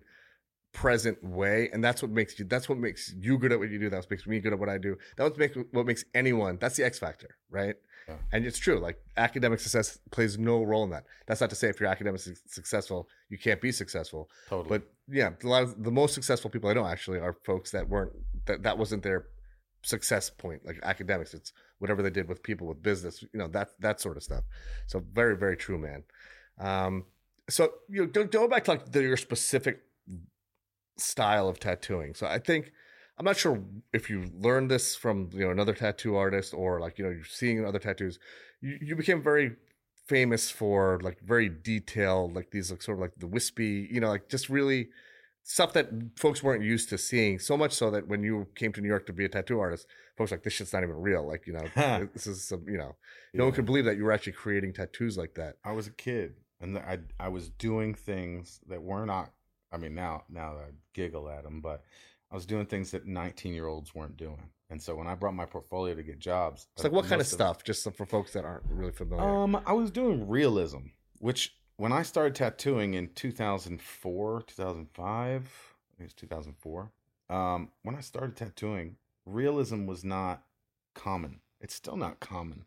present 0.73 1.23
way, 1.23 1.69
and 1.71 1.83
that's 1.83 2.01
what 2.01 2.11
makes 2.11 2.37
you. 2.37 2.45
That's 2.45 2.67
what 2.67 2.77
makes 2.77 3.13
you 3.17 3.37
good 3.37 3.51
at 3.51 3.59
what 3.59 3.69
you 3.69 3.79
do. 3.79 3.89
That's 3.89 4.05
what 4.05 4.11
makes 4.11 4.27
me 4.27 4.39
good 4.39 4.53
at 4.53 4.59
what 4.59 4.69
I 4.69 4.77
do. 4.77 4.97
that's 5.15 5.29
what 5.29 5.39
makes 5.39 5.57
what 5.71 5.85
makes 5.85 6.03
anyone. 6.13 6.57
That's 6.59 6.75
the 6.75 6.83
X 6.83 6.99
factor, 6.99 7.37
right? 7.49 7.75
Yeah. 8.07 8.15
And 8.33 8.45
it's 8.45 8.57
true. 8.57 8.79
Like 8.79 8.99
academic 9.15 9.59
success 9.59 9.99
plays 10.11 10.37
no 10.37 10.63
role 10.63 10.83
in 10.83 10.89
that. 10.89 11.05
That's 11.27 11.39
not 11.39 11.49
to 11.51 11.55
say 11.55 11.69
if 11.69 11.79
you're 11.79 11.89
academically 11.89 12.33
successful, 12.47 13.07
you 13.29 13.37
can't 13.37 13.61
be 13.61 13.71
successful. 13.71 14.29
Totally. 14.49 14.79
But 14.79 14.87
yeah, 15.07 15.29
a 15.41 15.47
lot 15.47 15.63
of 15.63 15.83
the 15.83 15.91
most 15.91 16.13
successful 16.13 16.49
people 16.49 16.69
I 16.69 16.73
know 16.73 16.85
actually 16.85 17.19
are 17.19 17.33
folks 17.45 17.71
that 17.71 17.87
weren't 17.87 18.11
that 18.45 18.63
that 18.63 18.77
wasn't 18.77 19.03
their 19.03 19.27
success 19.83 20.29
point. 20.29 20.65
Like 20.65 20.79
academics, 20.83 21.33
it's 21.33 21.53
whatever 21.79 22.01
they 22.01 22.09
did 22.09 22.27
with 22.27 22.43
people, 22.43 22.67
with 22.67 22.81
business, 22.81 23.21
you 23.21 23.39
know, 23.39 23.47
that 23.49 23.69
that 23.79 24.01
sort 24.01 24.17
of 24.17 24.23
stuff. 24.23 24.43
So 24.87 25.03
very 25.13 25.37
very 25.37 25.55
true, 25.55 25.77
man. 25.77 26.03
Um, 26.59 27.05
so 27.49 27.73
you 27.89 28.01
know, 28.01 28.07
don't 28.07 28.31
go 28.31 28.47
back 28.47 28.63
to 28.65 28.71
like 28.71 28.91
the, 28.91 29.01
your 29.01 29.17
specific 29.17 29.81
style 30.97 31.47
of 31.47 31.59
tattooing. 31.59 32.13
So 32.13 32.27
I 32.27 32.39
think 32.39 32.71
I'm 33.17 33.25
not 33.25 33.37
sure 33.37 33.63
if 33.93 34.09
you 34.09 34.31
learned 34.33 34.71
this 34.71 34.95
from 34.95 35.29
you 35.33 35.45
know 35.45 35.51
another 35.51 35.73
tattoo 35.73 36.15
artist 36.15 36.53
or 36.53 36.79
like 36.79 36.97
you 36.97 37.05
know 37.05 37.11
you're 37.11 37.25
seeing 37.25 37.65
other 37.65 37.79
tattoos. 37.79 38.19
You, 38.61 38.77
you 38.81 38.95
became 38.95 39.21
very 39.21 39.55
famous 40.07 40.49
for 40.49 40.99
like 41.01 41.19
very 41.21 41.49
detailed, 41.49 42.35
like 42.35 42.51
these 42.51 42.71
like 42.71 42.81
sort 42.81 42.97
of 42.97 43.01
like 43.01 43.13
the 43.17 43.27
wispy, 43.27 43.87
you 43.91 43.99
know, 43.99 44.09
like 44.09 44.29
just 44.29 44.49
really 44.49 44.89
stuff 45.43 45.73
that 45.73 45.89
folks 46.17 46.41
weren't 46.41 46.63
used 46.63 46.89
to 46.89 46.97
seeing. 46.97 47.39
So 47.39 47.55
much 47.55 47.73
so 47.73 47.91
that 47.91 48.07
when 48.07 48.23
you 48.23 48.47
came 48.55 48.73
to 48.73 48.81
New 48.81 48.87
York 48.87 49.05
to 49.07 49.13
be 49.13 49.25
a 49.25 49.29
tattoo 49.29 49.59
artist, 49.59 49.87
folks 50.17 50.31
like 50.31 50.43
this 50.43 50.53
shit's 50.53 50.73
not 50.73 50.83
even 50.83 50.95
real. 50.95 51.27
Like 51.27 51.45
you 51.47 51.53
know, 51.53 52.09
this 52.13 52.27
is 52.27 52.47
some 52.47 52.65
you 52.67 52.77
know, 52.77 52.95
yeah. 53.33 53.39
no 53.39 53.45
one 53.45 53.53
could 53.53 53.65
believe 53.65 53.85
that 53.85 53.97
you 53.97 54.03
were 54.03 54.11
actually 54.11 54.33
creating 54.33 54.73
tattoos 54.73 55.17
like 55.17 55.35
that. 55.35 55.57
I 55.63 55.71
was 55.71 55.87
a 55.87 55.91
kid 55.91 56.35
and 56.61 56.77
I 56.77 56.99
I 57.19 57.27
was 57.27 57.49
doing 57.49 57.93
things 57.93 58.59
that 58.67 58.81
were 58.81 59.05
not. 59.05 59.31
I 59.73 59.77
mean 59.77 59.95
now 59.95 60.23
now 60.29 60.53
I 60.53 60.71
giggle 60.93 61.29
at 61.29 61.43
them, 61.43 61.59
but 61.61 61.83
I 62.31 62.35
was 62.35 62.45
doing 62.45 62.65
things 62.65 62.91
that 62.91 63.05
19 63.05 63.53
year 63.53 63.67
olds 63.67 63.93
weren't 63.93 64.17
doing. 64.17 64.49
And 64.69 64.81
so 64.81 64.95
when 64.95 65.07
I 65.07 65.13
brought 65.13 65.35
my 65.35 65.45
portfolio 65.45 65.93
to 65.93 66.03
get 66.03 66.19
jobs, 66.19 66.67
it's 66.73 66.83
like 66.83 66.93
what 66.93 67.05
kind 67.05 67.21
of 67.21 67.27
stuff, 67.27 67.63
just 67.63 67.87
for 67.93 68.05
folks 68.05 68.33
that 68.33 68.43
aren't 68.43 68.63
really 68.67 68.91
familiar. 68.91 69.23
Um, 69.23 69.61
I 69.65 69.73
was 69.73 69.91
doing 69.91 70.27
realism, 70.27 70.87
which 71.19 71.55
when 71.77 71.91
I 71.91 72.01
started 72.01 72.33
tattooing 72.35 72.93
in 72.93 73.09
2004, 73.13 74.41
2005, 74.47 74.95
I 75.03 75.97
think 75.97 75.99
it 75.99 76.03
was 76.03 76.13
2004. 76.13 76.91
Um, 77.29 77.69
when 77.83 77.95
I 77.95 78.01
started 78.01 78.35
tattooing, 78.35 78.95
realism 79.25 79.85
was 79.85 80.03
not 80.03 80.43
common. 80.95 81.39
It's 81.61 81.75
still 81.75 81.97
not 81.97 82.19
common. 82.19 82.65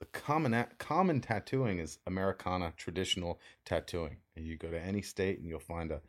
The 0.00 0.06
common 0.06 0.66
common 0.78 1.20
tattooing 1.20 1.78
is 1.78 1.98
Americana 2.06 2.72
traditional 2.76 3.40
tattooing. 3.64 4.18
And 4.36 4.46
you 4.46 4.56
go 4.56 4.70
to 4.70 4.80
any 4.80 5.02
state 5.02 5.38
and 5.38 5.48
you'll 5.48 5.60
find 5.60 5.90
a 5.90 6.00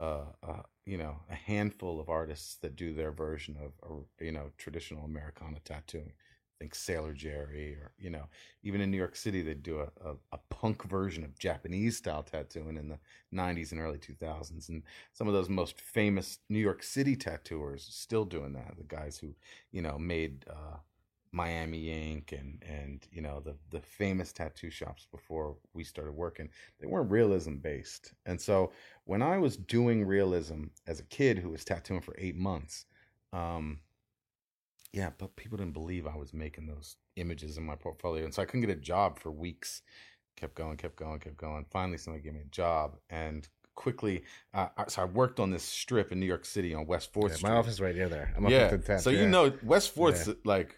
you 0.00 0.96
know 0.96 1.16
a 1.30 1.34
handful 1.34 2.00
of 2.00 2.08
artists 2.08 2.56
that 2.56 2.76
do 2.76 2.94
their 2.94 3.12
version 3.12 3.56
of 3.82 4.04
you 4.20 4.32
know 4.32 4.50
traditional 4.56 5.04
Americana 5.04 5.58
tattooing. 5.64 6.12
I 6.58 6.64
think 6.64 6.74
Sailor 6.74 7.12
Jerry, 7.12 7.74
or 7.74 7.92
you 7.98 8.10
know, 8.10 8.24
even 8.64 8.80
in 8.80 8.90
New 8.90 8.96
York 8.96 9.14
City, 9.14 9.42
they 9.42 9.54
do 9.54 9.78
a, 9.78 9.90
a, 10.04 10.14
a, 10.32 10.38
punk 10.50 10.82
version 10.82 11.22
of 11.22 11.38
Japanese 11.38 11.98
style 11.98 12.24
tattooing 12.24 12.76
in 12.76 12.88
the 12.88 12.98
'90s 13.32 13.70
and 13.70 13.80
early 13.80 13.98
2000s, 13.98 14.68
and 14.68 14.82
some 15.12 15.28
of 15.28 15.34
those 15.34 15.48
most 15.48 15.80
famous 15.80 16.38
New 16.48 16.58
York 16.58 16.82
City 16.82 17.14
tattooers 17.14 17.86
still 17.88 18.24
doing 18.24 18.54
that. 18.54 18.74
The 18.76 18.84
guys 18.84 19.18
who, 19.18 19.34
you 19.70 19.82
know, 19.82 19.98
made 19.98 20.46
uh, 20.50 20.78
Miami 21.32 21.90
Ink 21.90 22.32
and 22.32 22.62
and 22.66 23.06
you 23.12 23.20
know 23.20 23.40
the 23.40 23.54
the 23.70 23.80
famous 23.80 24.32
tattoo 24.32 24.70
shops 24.70 25.06
before 25.12 25.56
we 25.74 25.84
started 25.84 26.12
working, 26.12 26.48
they 26.80 26.86
weren't 26.86 27.10
realism 27.10 27.56
based. 27.56 28.14
And 28.26 28.40
so 28.40 28.72
when 29.08 29.22
I 29.22 29.38
was 29.38 29.56
doing 29.56 30.04
realism 30.04 30.64
as 30.86 31.00
a 31.00 31.02
kid 31.02 31.38
who 31.38 31.48
was 31.48 31.64
tattooing 31.64 32.02
for 32.02 32.14
eight 32.18 32.36
months, 32.36 32.84
um, 33.32 33.78
yeah, 34.92 35.08
but 35.16 35.34
people 35.34 35.56
didn't 35.56 35.72
believe 35.72 36.06
I 36.06 36.14
was 36.14 36.34
making 36.34 36.66
those 36.66 36.96
images 37.16 37.56
in 37.56 37.64
my 37.64 37.74
portfolio, 37.74 38.24
and 38.24 38.34
so 38.34 38.42
I 38.42 38.44
couldn't 38.44 38.66
get 38.66 38.70
a 38.76 38.78
job 38.78 39.18
for 39.18 39.30
weeks. 39.30 39.80
Kept 40.36 40.54
going, 40.54 40.76
kept 40.76 40.96
going, 40.96 41.20
kept 41.20 41.38
going. 41.38 41.64
Finally, 41.70 41.96
somebody 41.96 42.22
gave 42.22 42.34
me 42.34 42.40
a 42.40 42.50
job, 42.50 42.98
and 43.08 43.48
quickly. 43.74 44.24
Uh, 44.52 44.68
so 44.88 45.00
I 45.00 45.04
worked 45.06 45.40
on 45.40 45.50
this 45.52 45.62
strip 45.62 46.12
in 46.12 46.20
New 46.20 46.26
York 46.26 46.44
City 46.44 46.74
on 46.74 46.84
West 46.84 47.10
Fourth 47.14 47.32
yeah, 47.32 47.36
Street. 47.36 47.48
My 47.48 47.56
office 47.56 47.74
is 47.74 47.80
right 47.80 47.96
near 47.96 48.10
there. 48.10 48.34
I'm 48.36 48.46
yeah. 48.46 48.76
So 48.98 49.08
yeah. 49.08 49.22
you 49.22 49.26
know 49.26 49.54
West 49.62 49.94
Fourth, 49.94 50.28
yeah. 50.28 50.34
like 50.44 50.76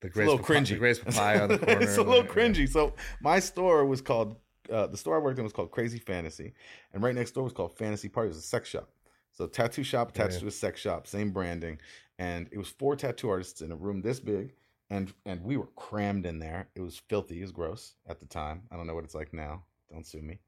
the 0.00 0.08
Gray's 0.08 0.26
a 0.26 0.30
little 0.32 0.44
cringy. 0.44 0.70
The 0.70 0.76
Gray's 0.76 0.98
Papaya 0.98 1.42
on 1.42 1.50
the 1.50 1.58
corner. 1.58 1.82
it's 1.82 1.96
a 1.98 2.02
little 2.02 2.24
cringy. 2.34 2.68
So 2.68 2.94
my 3.20 3.38
store 3.38 3.84
was 3.84 4.00
called 4.00 4.38
uh, 4.70 4.86
the 4.86 4.96
store 4.96 5.16
I 5.16 5.18
worked 5.18 5.38
in 5.38 5.44
was 5.44 5.52
called 5.52 5.70
Crazy 5.70 5.98
Fantasy, 5.98 6.54
and 6.92 7.02
right 7.02 7.14
next 7.14 7.32
door 7.32 7.44
was 7.44 7.52
called 7.52 7.76
Fantasy 7.76 8.08
Party. 8.08 8.28
It 8.28 8.34
was 8.34 8.38
a 8.38 8.42
sex 8.42 8.68
shop. 8.68 8.88
So 9.32 9.46
tattoo 9.46 9.82
shop 9.82 10.10
attached 10.10 10.34
yeah. 10.34 10.40
to 10.40 10.46
a 10.46 10.52
sex 10.52 10.80
shop, 10.80 11.06
same 11.06 11.30
branding, 11.30 11.78
and 12.18 12.48
it 12.52 12.58
was 12.58 12.68
four 12.68 12.96
tattoo 12.96 13.28
artists 13.28 13.62
in 13.62 13.72
a 13.72 13.76
room 13.76 14.00
this 14.00 14.20
big, 14.20 14.54
and 14.90 15.12
and 15.26 15.42
we 15.42 15.56
were 15.56 15.68
crammed 15.76 16.26
in 16.26 16.38
there. 16.38 16.68
It 16.74 16.80
was 16.80 17.02
filthy, 17.08 17.38
it 17.38 17.42
was 17.42 17.52
gross 17.52 17.94
at 18.06 18.20
the 18.20 18.26
time. 18.26 18.62
I 18.70 18.76
don't 18.76 18.86
know 18.86 18.94
what 18.94 19.04
it's 19.04 19.14
like 19.14 19.32
now. 19.32 19.64
Don't 19.90 20.06
sue 20.06 20.22
me. 20.22 20.38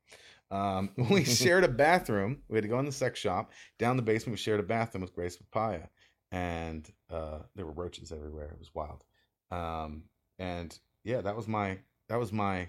Um, 0.51 0.91
we 1.11 1.25
shared 1.25 1.65
a 1.65 1.69
bathroom. 1.69 2.43
We 2.49 2.57
had 2.57 2.63
to 2.63 2.69
go 2.69 2.79
in 2.79 2.87
the 2.87 2.93
sex 2.93 3.19
shop. 3.19 3.53
Down 3.79 3.97
the 3.97 4.03
basement, 4.03 4.35
we 4.35 4.39
shared 4.39 4.61
a 4.61 4.65
bathroom 4.65 5.03
with 5.03 5.15
Gray's 5.15 5.37
Papaya, 5.37 5.89
and 6.31 6.89
uh, 7.11 7.41
there 7.55 7.67
were 7.67 7.73
roaches 7.73 8.13
everywhere. 8.13 8.51
It 8.53 8.59
was 8.59 8.75
wild. 8.75 9.03
Um, 9.51 10.05
and 10.39 10.79
yeah, 11.05 11.21
that 11.23 11.37
was 11.37 11.49
my 11.49 11.79
that 12.09 12.19
was 12.19 12.33
my 12.33 12.69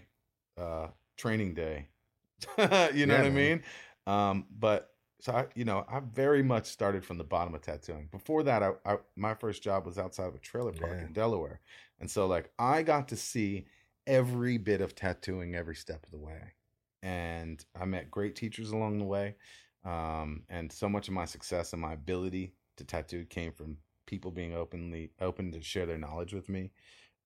uh, 0.58 0.88
training 1.18 1.54
day. 1.54 1.88
you 2.58 2.66
know 3.06 3.16
yeah, 3.16 3.18
what 3.18 3.26
I 3.26 3.30
mean? 3.30 3.64
Um, 4.06 4.46
but 4.58 4.92
so 5.20 5.34
I, 5.34 5.48
you 5.56 5.66
know, 5.66 5.86
I 5.90 6.00
very 6.00 6.44
much 6.44 6.66
started 6.68 7.04
from 7.04 7.18
the 7.18 7.24
bottom 7.24 7.56
of 7.56 7.62
tattooing. 7.62 8.08
Before 8.12 8.44
that, 8.44 8.64
I, 8.64 8.72
I 8.86 8.98
my 9.16 9.34
first 9.34 9.64
job 9.64 9.86
was 9.86 9.98
outside 9.98 10.28
of 10.28 10.36
a 10.36 10.40
trailer 10.40 10.72
park 10.72 10.94
yeah. 10.96 11.06
in 11.08 11.14
Delaware, 11.14 11.60
and 12.00 12.10
so 12.10 12.28
like 12.28 12.52
I 12.60 12.84
got 12.84 13.08
to 13.10 13.16
see 13.16 13.66
every 14.06 14.58
bit 14.58 14.82
of 14.82 14.96
tattooing 14.96 15.56
every 15.56 15.76
step 15.76 16.04
of 16.06 16.12
the 16.12 16.20
way, 16.20 16.54
and 17.02 17.64
I 17.80 17.86
met 17.86 18.12
great 18.12 18.36
teachers 18.36 18.72
along 18.72 19.00
the 19.00 19.06
way. 19.06 19.36
Um, 19.84 20.44
and 20.50 20.72
so 20.72 20.90
much 20.90 21.08
of 21.08 21.14
my 21.14 21.26
success 21.26 21.74
and 21.74 21.82
my 21.82 21.94
ability 21.94 22.54
to 22.76 22.84
tattoo 22.84 23.26
came 23.26 23.54
from 23.54 23.78
people 24.06 24.32
being 24.32 24.54
openly 24.54 25.12
open 25.22 25.52
to 25.52 25.62
share 25.62 25.86
their 25.86 25.98
knowledge 25.98 26.34
with 26.34 26.50
me. 26.50 26.72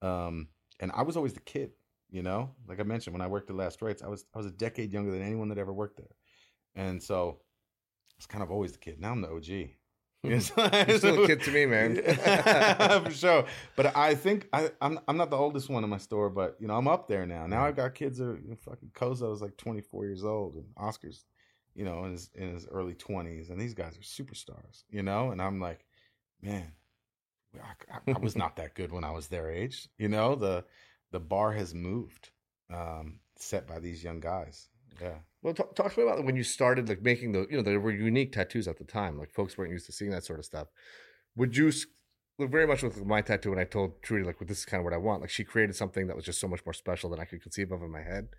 Um, 0.01 0.49
and 0.79 0.91
I 0.93 1.03
was 1.03 1.17
always 1.17 1.33
the 1.33 1.39
kid, 1.39 1.71
you 2.11 2.21
know. 2.21 2.51
Like 2.67 2.79
I 2.79 2.83
mentioned, 2.83 3.13
when 3.13 3.21
I 3.21 3.27
worked 3.27 3.49
at 3.49 3.55
Last 3.55 3.81
Rites, 3.81 4.03
I 4.03 4.07
was 4.07 4.25
I 4.33 4.37
was 4.37 4.47
a 4.47 4.51
decade 4.51 4.93
younger 4.93 5.11
than 5.11 5.21
anyone 5.21 5.49
that 5.49 5.57
ever 5.57 5.73
worked 5.73 5.97
there, 5.97 6.15
and 6.75 7.01
so 7.01 7.39
I 7.39 8.15
was 8.17 8.25
kind 8.27 8.43
of 8.43 8.51
always 8.51 8.73
the 8.73 8.77
kid. 8.77 8.99
Now 8.99 9.11
I'm 9.11 9.21
the 9.21 9.29
OG. 9.29 9.71
Hmm. 10.23 10.29
You're 10.29 10.39
still 10.99 11.23
a 11.23 11.27
kid 11.27 11.41
to 11.43 11.51
me, 11.51 11.65
man. 11.65 11.95
For 13.05 13.11
sure. 13.11 13.45
But 13.75 13.95
I 13.95 14.13
think 14.13 14.47
I, 14.53 14.69
I'm 14.81 14.99
I'm 15.07 15.17
not 15.17 15.29
the 15.29 15.37
oldest 15.37 15.69
one 15.69 15.83
in 15.83 15.89
my 15.89 15.97
store, 15.97 16.29
but 16.29 16.57
you 16.59 16.67
know 16.67 16.77
I'm 16.77 16.87
up 16.87 17.07
there 17.07 17.25
now. 17.25 17.47
Now 17.47 17.65
I've 17.65 17.73
mm. 17.73 17.77
got 17.77 17.95
kids 17.95 18.19
that 18.19 18.25
are 18.25 18.37
you 18.37 18.49
know, 18.49 18.55
fucking 18.55 18.91
Kozo 18.93 19.33
is 19.33 19.41
like 19.41 19.57
24 19.57 20.05
years 20.05 20.23
old, 20.23 20.55
and 20.55 20.65
Oscar's, 20.77 21.25
you 21.73 21.85
know, 21.85 22.05
in 22.05 22.11
his 22.11 22.29
in 22.35 22.53
his 22.53 22.67
early 22.67 22.93
20s, 22.93 23.49
and 23.49 23.59
these 23.59 23.73
guys 23.73 23.97
are 23.97 24.01
superstars, 24.01 24.83
you 24.89 25.01
know. 25.01 25.31
And 25.31 25.41
I'm 25.41 25.59
like, 25.59 25.85
man, 26.41 26.71
I, 27.55 28.11
I, 28.11 28.19
was 28.19 28.35
not 28.35 28.55
that 28.57 28.75
good 28.75 28.91
when 28.91 29.03
I 29.03 29.11
was 29.11 29.27
their 29.27 29.49
age. 29.49 29.89
You 29.97 30.07
know, 30.07 30.35
the 30.35 30.63
the 31.11 31.19
bar 31.19 31.53
has 31.53 31.73
moved, 31.73 32.31
um, 32.73 33.19
set 33.37 33.67
by 33.67 33.79
these 33.79 34.03
young 34.03 34.19
guys. 34.19 34.69
Yeah. 35.01 35.17
Well, 35.41 35.53
talk, 35.53 35.75
talk 35.75 35.93
to 35.93 35.99
me 35.99 36.05
about 36.05 36.23
when 36.25 36.35
you 36.35 36.43
started 36.43 36.87
like 36.89 37.01
making 37.01 37.31
the, 37.31 37.47
you 37.49 37.57
know, 37.57 37.63
there 37.63 37.79
were 37.79 37.91
unique 37.91 38.33
tattoos 38.33 38.67
at 38.67 38.77
the 38.77 38.83
time. 38.83 39.17
Like 39.17 39.31
folks 39.31 39.57
weren't 39.57 39.71
used 39.71 39.87
to 39.87 39.91
seeing 39.91 40.11
that 40.11 40.23
sort 40.23 40.39
of 40.39 40.45
stuff. 40.45 40.67
Would 41.35 41.57
you 41.57 41.71
look 42.37 42.51
very 42.51 42.67
much 42.67 42.83
with 42.83 43.05
my 43.05 43.21
tattoo 43.21 43.51
when 43.51 43.59
I 43.59 43.63
told 43.63 44.01
Trudy 44.03 44.23
like, 44.23 44.39
well, 44.39 44.47
this 44.47 44.59
is 44.59 44.65
kind 44.65 44.81
of 44.81 44.85
what 44.85 44.93
I 44.93 44.97
want. 44.97 45.21
Like 45.21 45.29
she 45.29 45.43
created 45.43 45.75
something 45.75 46.07
that 46.07 46.15
was 46.15 46.25
just 46.25 46.39
so 46.39 46.47
much 46.47 46.65
more 46.65 46.73
special 46.73 47.09
than 47.09 47.19
I 47.19 47.25
could 47.25 47.41
conceive 47.41 47.71
of 47.71 47.81
in 47.81 47.91
my 47.91 48.01
head. 48.01 48.29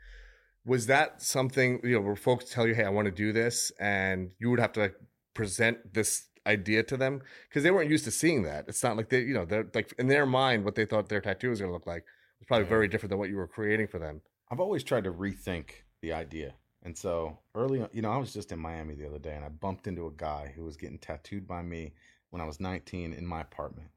was 0.65 0.87
that 0.87 1.23
something 1.23 1.81
you 1.83 1.95
know 1.95 2.01
where 2.01 2.17
folks 2.17 2.51
tell 2.51 2.67
you, 2.67 2.75
"Hey, 2.75 2.85
I 2.85 2.91
want 2.91 3.07
to 3.07 3.13
do 3.13 3.33
this," 3.33 3.73
and 3.81 4.33
you 4.39 4.51
would 4.51 4.61
have 4.61 4.73
to 4.75 4.81
like 4.81 4.95
present 5.35 5.95
this 5.95 6.29
idea 6.47 6.83
to 6.85 6.97
them 6.97 7.23
because 7.49 7.63
they 7.63 7.71
weren't 7.71 7.91
used 7.91 8.05
to 8.05 8.11
seeing 8.11 8.43
that. 8.45 8.67
It's 8.69 8.83
not 8.83 8.97
like 8.97 9.09
they, 9.09 9.21
you 9.21 9.35
know, 9.35 9.45
they're 9.45 9.67
like 9.75 9.93
in 9.99 10.09
their 10.09 10.27
mind 10.27 10.65
what 10.65 10.75
they 10.75 10.85
thought 10.85 11.09
their 11.09 11.21
tattoo 11.21 11.51
was 11.51 11.61
going 11.61 11.71
to 11.71 11.75
look 11.75 11.87
like 11.87 12.05
was 12.43 12.47
probably 12.49 12.65
Yeah. 12.65 12.71
very 12.71 12.89
different 12.89 13.11
than 13.11 13.19
what 13.19 13.29
you 13.29 13.37
were 13.37 13.47
creating 13.47 13.87
for 13.87 13.99
them. 13.99 14.21
I've 14.51 14.61
always 14.61 14.83
tried 14.85 15.05
to 15.05 15.13
rethink 15.13 15.71
the 16.01 16.13
idea. 16.13 16.55
And 16.83 16.97
so 16.99 17.39
early 17.55 17.81
on, 17.81 17.89
you 17.93 18.03
know, 18.03 18.11
I 18.11 18.17
was 18.17 18.33
just 18.33 18.51
in 18.51 18.59
Miami 18.59 18.95
the 18.95 19.07
other 19.07 19.19
day 19.21 19.37
and 19.37 19.45
I 19.45 19.49
bumped 19.49 19.87
into 19.87 20.07
a 20.07 20.13
guy 20.13 20.53
who 20.55 20.65
was 20.65 20.77
getting 20.77 20.99
tattooed 20.99 21.47
by 21.47 21.63
me 21.63 21.93
when 22.31 22.43
I 22.43 22.45
was 22.45 22.59
19 22.59 23.13
in 23.13 23.25
my 23.25 23.41
apartment. 23.43 23.89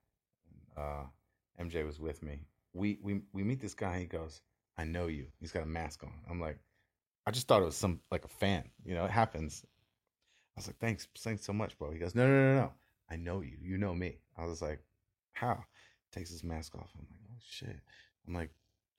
Uh, 0.77 1.05
MJ 1.59 1.83
was 1.85 1.99
with 1.99 2.21
me. 2.21 2.45
We, 2.73 2.99
we, 3.01 3.21
we 3.33 3.43
meet 3.43 3.59
this 3.59 3.73
guy. 3.73 3.99
He 3.99 4.05
goes, 4.05 4.41
I 4.77 4.83
know 4.83 5.07
you. 5.07 5.27
He's 5.39 5.51
got 5.51 5.63
a 5.63 5.67
mask 5.67 6.03
on. 6.03 6.13
I'm 6.29 6.39
like, 6.39 6.59
I 7.25 7.31
just 7.31 7.47
thought 7.47 7.61
it 7.63 7.65
was 7.65 7.75
some, 7.77 8.01
like 8.11 8.25
a 8.25 8.29
fan, 8.29 8.69
you 8.83 8.93
know, 8.93 9.05
it 9.05 9.11
happens. 9.11 9.65
I 10.55 10.59
was 10.59 10.67
like, 10.67 10.77
thanks, 10.77 11.07
thanks 11.17 11.43
so 11.43 11.53
much, 11.53 11.77
bro. 11.79 11.91
He 11.91 11.97
goes, 11.97 12.13
no, 12.13 12.27
no, 12.27 12.53
no, 12.53 12.55
no. 12.61 12.71
I 13.09 13.15
know 13.15 13.41
you. 13.41 13.57
You 13.59 13.77
know 13.79 13.95
me. 13.95 14.19
I 14.37 14.45
was 14.45 14.61
like, 14.61 14.79
how? 15.33 15.63
Takes 16.11 16.29
his 16.29 16.43
mask 16.43 16.75
off. 16.75 16.91
I'm 16.95 17.01
like, 17.09 17.19
oh 17.31 17.37
shit. 17.45 17.79
I'm 18.27 18.33
like, 18.33 18.51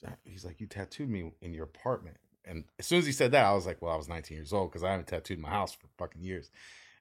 uh, 0.06 0.10
he's 0.24 0.44
like, 0.44 0.60
you 0.60 0.66
tattooed 0.66 1.08
me 1.08 1.32
in 1.40 1.52
your 1.52 1.64
apartment. 1.64 2.16
And 2.44 2.64
as 2.78 2.86
soon 2.86 3.00
as 3.00 3.06
he 3.06 3.12
said 3.12 3.32
that, 3.32 3.44
I 3.44 3.52
was 3.52 3.66
like, 3.66 3.82
well, 3.82 3.92
I 3.92 3.96
was 3.96 4.08
19 4.08 4.36
years 4.36 4.52
old 4.52 4.70
because 4.70 4.84
I 4.84 4.90
haven't 4.90 5.08
tattooed 5.08 5.38
my 5.38 5.50
house 5.50 5.74
for 5.74 5.88
fucking 5.98 6.22
years. 6.22 6.50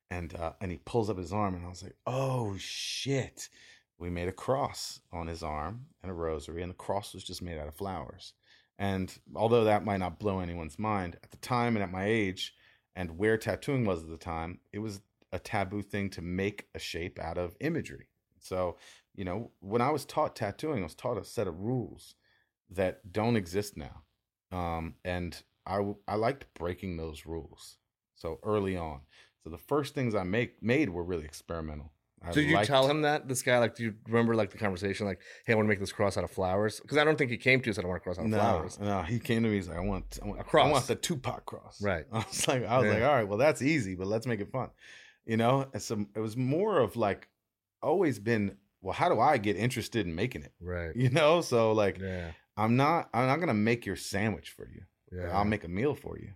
And 0.09 0.35
uh, 0.35 0.53
and 0.61 0.71
he 0.71 0.77
pulls 0.85 1.09
up 1.09 1.17
his 1.17 1.33
arm, 1.33 1.55
and 1.55 1.65
I 1.65 1.69
was 1.69 1.83
like, 1.83 1.95
oh 2.05 2.55
shit. 2.57 3.49
We 3.97 4.09
made 4.09 4.27
a 4.27 4.33
cross 4.33 4.99
on 5.13 5.27
his 5.27 5.41
arm 5.41 5.85
and 6.01 6.11
a 6.11 6.13
rosary, 6.13 6.61
and 6.61 6.69
the 6.69 6.75
cross 6.75 7.13
was 7.13 7.23
just 7.23 7.41
made 7.41 7.57
out 7.57 7.69
of 7.69 7.75
flowers. 7.75 8.33
And 8.77 9.17
although 9.35 9.63
that 9.63 9.85
might 9.85 10.01
not 10.01 10.19
blow 10.19 10.39
anyone's 10.39 10.77
mind, 10.77 11.17
at 11.23 11.31
the 11.31 11.38
time 11.38 11.77
and 11.77 11.83
at 11.83 11.91
my 11.91 12.05
age, 12.05 12.53
and 12.95 13.17
where 13.17 13.38
tattooing 13.38 13.85
was 13.85 14.03
at 14.03 14.09
the 14.09 14.17
time, 14.17 14.59
it 14.73 14.79
was 14.79 15.01
a 15.31 15.39
taboo 15.39 15.81
thing 15.81 16.09
to 16.11 16.21
make 16.21 16.67
a 16.75 16.79
shape 16.79 17.19
out 17.19 17.38
of 17.38 17.55
imagery. 17.59 18.07
So, 18.39 18.77
you 19.15 19.25
know, 19.25 19.51
when 19.60 19.82
I 19.82 19.91
was 19.91 20.06
taught 20.06 20.36
tattooing, 20.36 20.80
I 20.82 20.84
was 20.84 20.95
taught 20.95 21.17
a 21.17 21.23
set 21.23 21.47
of 21.47 21.60
rules 21.60 22.15
that 22.69 23.12
don't 23.12 23.36
exist 23.36 23.78
now. 23.78 24.04
Um, 24.51 24.95
and 25.04 25.41
I 25.65 26.15
liked 26.15 26.45
breaking 26.54 26.97
those 26.97 27.25
rules. 27.25 27.78
So 28.15 28.39
early 28.43 28.78
on. 28.78 29.01
So 29.43 29.49
the 29.49 29.58
first 29.58 29.93
things 29.95 30.15
I 30.15 30.23
make 30.23 30.62
made 30.63 30.89
were 30.89 31.04
really 31.04 31.25
experimental. 31.25 31.91
I 32.23 32.32
So 32.32 32.39
you 32.39 32.56
liked- 32.56 32.67
tell 32.67 32.88
him 32.88 33.01
that 33.01 33.28
this 33.28 33.41
guy 33.43 33.60
like 33.60 33.75
do 33.75 33.84
you 33.84 33.93
remember 34.08 34.36
like 34.36 34.49
the 34.49 34.58
conversation 34.58 35.06
like 35.06 35.19
hey 35.45 35.54
I 35.54 35.56
want 35.56 35.65
to 35.67 35.69
make 35.69 35.80
this 35.80 35.91
cross 35.91 36.17
out 36.17 36.23
of 36.23 36.32
flowers 36.32 36.80
because 36.80 36.97
I 36.97 37.04
don't 37.04 37.17
think 37.17 37.30
he 37.30 37.38
came 37.38 37.62
to 37.62 37.67
you 37.67 37.73
said 37.73 37.84
I 37.84 37.88
want 37.88 38.01
to 38.01 38.04
cross 38.04 38.17
out 38.17 38.25
of 38.25 38.32
No, 38.32 38.38
flowers 38.38 38.80
no. 38.80 39.01
He 39.04 39.19
came 39.19 39.43
to 39.43 39.49
me. 39.49 39.56
He's 39.56 39.67
like, 39.67 39.78
I 39.78 39.82
want, 39.82 40.17
I 40.23 40.25
want 40.28 40.39
A 40.39 40.43
I 40.43 40.45
cross. 40.45 40.67
I 40.67 40.71
want 40.71 40.88
the 40.88 40.95
Tupac 40.95 41.45
cross. 41.45 41.80
Right. 41.82 42.06
I 42.12 42.19
was 42.19 42.47
like, 42.47 42.65
I 42.65 42.78
was 42.78 42.88
Yeah. 42.88 42.93
like, 42.93 43.04
all 43.04 43.13
right, 43.15 43.28
well, 43.28 43.38
that's 43.38 43.62
easy, 43.62 43.95
but 43.95 44.08
let's 44.08 44.25
make 44.25 44.39
it 44.39 44.51
fun. 44.51 44.69
You 45.25 45.38
know, 45.38 45.67
and 45.73 45.82
so 45.82 46.06
it 46.15 46.19
was 46.19 46.36
more 46.38 46.80
of 46.80 46.95
like, 46.95 47.28
always 47.84 48.17
been, 48.17 48.56
well, 48.86 48.93
how 48.93 49.10
do 49.10 49.19
I 49.19 49.38
get 49.38 49.56
interested 49.58 50.06
in 50.08 50.13
making 50.15 50.43
it? 50.43 50.54
right 50.62 50.95
You 51.04 51.10
know, 51.10 51.41
so 51.41 51.71
like, 51.74 51.98
yeah 52.00 52.32
I'm 52.58 52.76
not, 52.78 53.10
I'm 53.13 53.28
not 53.28 53.39
gonna 53.41 53.54
make 53.71 53.86
your 53.86 53.98
sandwich 53.98 54.50
for 54.52 54.65
you. 54.74 54.82
yeah 55.12 55.30
I'll 55.36 55.43
make 55.56 55.63
a 55.65 55.67
meal 55.80 55.93
for 55.95 56.17
you. 56.17 56.30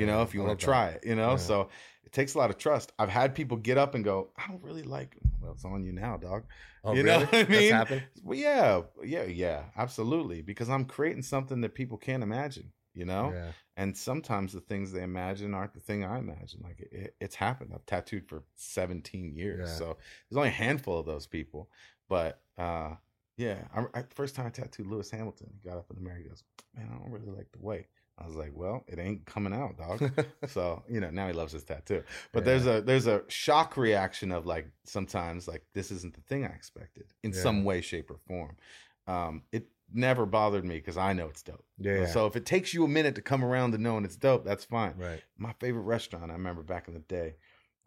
You 0.00 0.04
know, 0.06 0.22
if 0.22 0.34
you 0.34 0.42
want 0.42 0.58
to 0.58 0.64
try 0.64 0.88
it. 0.94 1.00
You 1.04 1.14
know, 1.14 1.30
Yeah. 1.32 1.36
so 1.48 1.68
it 2.04 2.12
takes 2.12 2.34
a 2.34 2.38
lot 2.38 2.50
of 2.50 2.58
trust. 2.58 2.92
I've 2.98 3.08
had 3.20 3.34
people 3.34 3.56
get 3.56 3.78
up 3.78 3.94
and 3.94 4.02
go, 4.04 4.30
I 4.36 4.42
don't 4.48 4.62
really 4.62 4.82
like. 4.82 5.16
Well, 5.40 5.52
it's 5.52 5.64
on 5.64 5.84
you 5.84 5.92
now, 5.92 6.16
dog. 6.16 6.42
oh, 6.84 6.92
you 6.94 7.02
know 7.04 7.18
really? 7.20 7.24
what 7.26 7.34
I 7.34 7.42
That's 7.44 7.50
mean? 7.60 7.72
happened? 7.72 8.02
Well, 8.22 8.38
yeah, 8.38 8.82
yeah, 9.04 9.24
yeah, 9.24 9.60
absolutely. 9.76 10.42
Because 10.42 10.68
I'm 10.68 10.84
creating 10.86 11.22
something 11.22 11.60
that 11.62 11.74
people 11.74 11.98
can't 11.98 12.22
imagine. 12.22 12.72
You 12.96 13.04
know, 13.04 13.32
yeah 13.34 13.52
and 13.76 13.96
sometimes 13.96 14.52
the 14.52 14.60
things 14.60 14.90
they 14.90 15.02
imagine 15.02 15.52
aren't 15.54 15.74
the 15.74 15.80
thing 15.80 16.04
I 16.04 16.18
imagine. 16.18 16.60
Like 16.62 16.80
it, 16.80 17.14
it's 17.20 17.34
happened. 17.34 17.72
I've 17.74 17.84
tattooed 17.86 18.26
for 18.26 18.44
17 18.54 19.34
years, 19.34 19.68
Yeah. 19.68 19.76
so 19.76 19.98
there's 20.28 20.38
only 20.38 20.48
a 20.48 20.52
handful 20.52 20.98
of 20.98 21.06
those 21.06 21.26
people. 21.26 21.70
But 22.08 22.40
uh, 22.58 22.94
yeah, 23.36 23.68
I, 23.74 23.84
I, 24.00 24.04
first 24.14 24.34
time 24.34 24.46
I 24.46 24.50
tattooed 24.50 24.86
Lewis 24.86 25.10
Hamilton, 25.10 25.50
he 25.52 25.68
got 25.68 25.76
up 25.78 25.90
in 25.90 25.96
the 25.96 26.02
mirror. 26.02 26.16
He 26.18 26.28
goes, 26.28 26.42
"Man, 26.74 26.88
I 26.90 26.98
don't 26.98 27.10
really 27.10 27.30
like 27.30 27.52
the 27.52 27.60
way." 27.60 27.86
I 28.18 28.26
was 28.26 28.34
like, 28.34 28.52
"Well, 28.54 28.84
it 28.88 28.98
ain't 28.98 29.26
coming 29.26 29.52
out, 29.52 29.76
dog." 29.76 30.00
so 30.46 30.82
you 30.88 31.00
know, 31.00 31.10
now 31.10 31.26
he 31.26 31.34
loves 31.34 31.52
his 31.52 31.64
tattoo. 31.64 32.02
But 32.32 32.44
Yeah. 32.44 32.44
there's 32.46 32.66
a 32.66 32.80
there's 32.80 33.06
a 33.06 33.24
shock 33.28 33.76
reaction 33.76 34.32
of 34.32 34.46
like 34.46 34.68
sometimes 34.84 35.46
like 35.46 35.66
this 35.74 35.90
isn't 35.90 36.14
the 36.14 36.22
thing 36.22 36.44
I 36.44 36.48
expected 36.54 37.12
in 37.22 37.32
Yeah. 37.32 37.42
some 37.42 37.64
way, 37.64 37.82
shape, 37.82 38.10
or 38.10 38.18
form. 38.26 38.56
Um, 39.06 39.42
it 39.52 39.68
never 39.92 40.26
bothered 40.26 40.64
me 40.64 40.76
because 40.76 40.96
I 40.96 41.12
know 41.12 41.26
it's 41.26 41.42
dope. 41.42 41.64
yeah. 41.78 42.06
So 42.06 42.26
if 42.26 42.36
it 42.36 42.44
takes 42.46 42.74
you 42.74 42.84
a 42.84 42.88
minute 42.88 43.14
to 43.16 43.22
come 43.22 43.44
around 43.44 43.72
to 43.72 43.78
knowing 43.78 44.04
it's 44.04 44.16
dope, 44.16 44.44
that's 44.44 44.64
fine. 44.64 44.94
right 44.96 45.22
My 45.38 45.52
favorite 45.60 45.82
restaurant, 45.82 46.30
I 46.30 46.34
remember 46.34 46.62
back 46.62 46.88
in 46.88 46.94
the 46.94 47.00
day, 47.00 47.36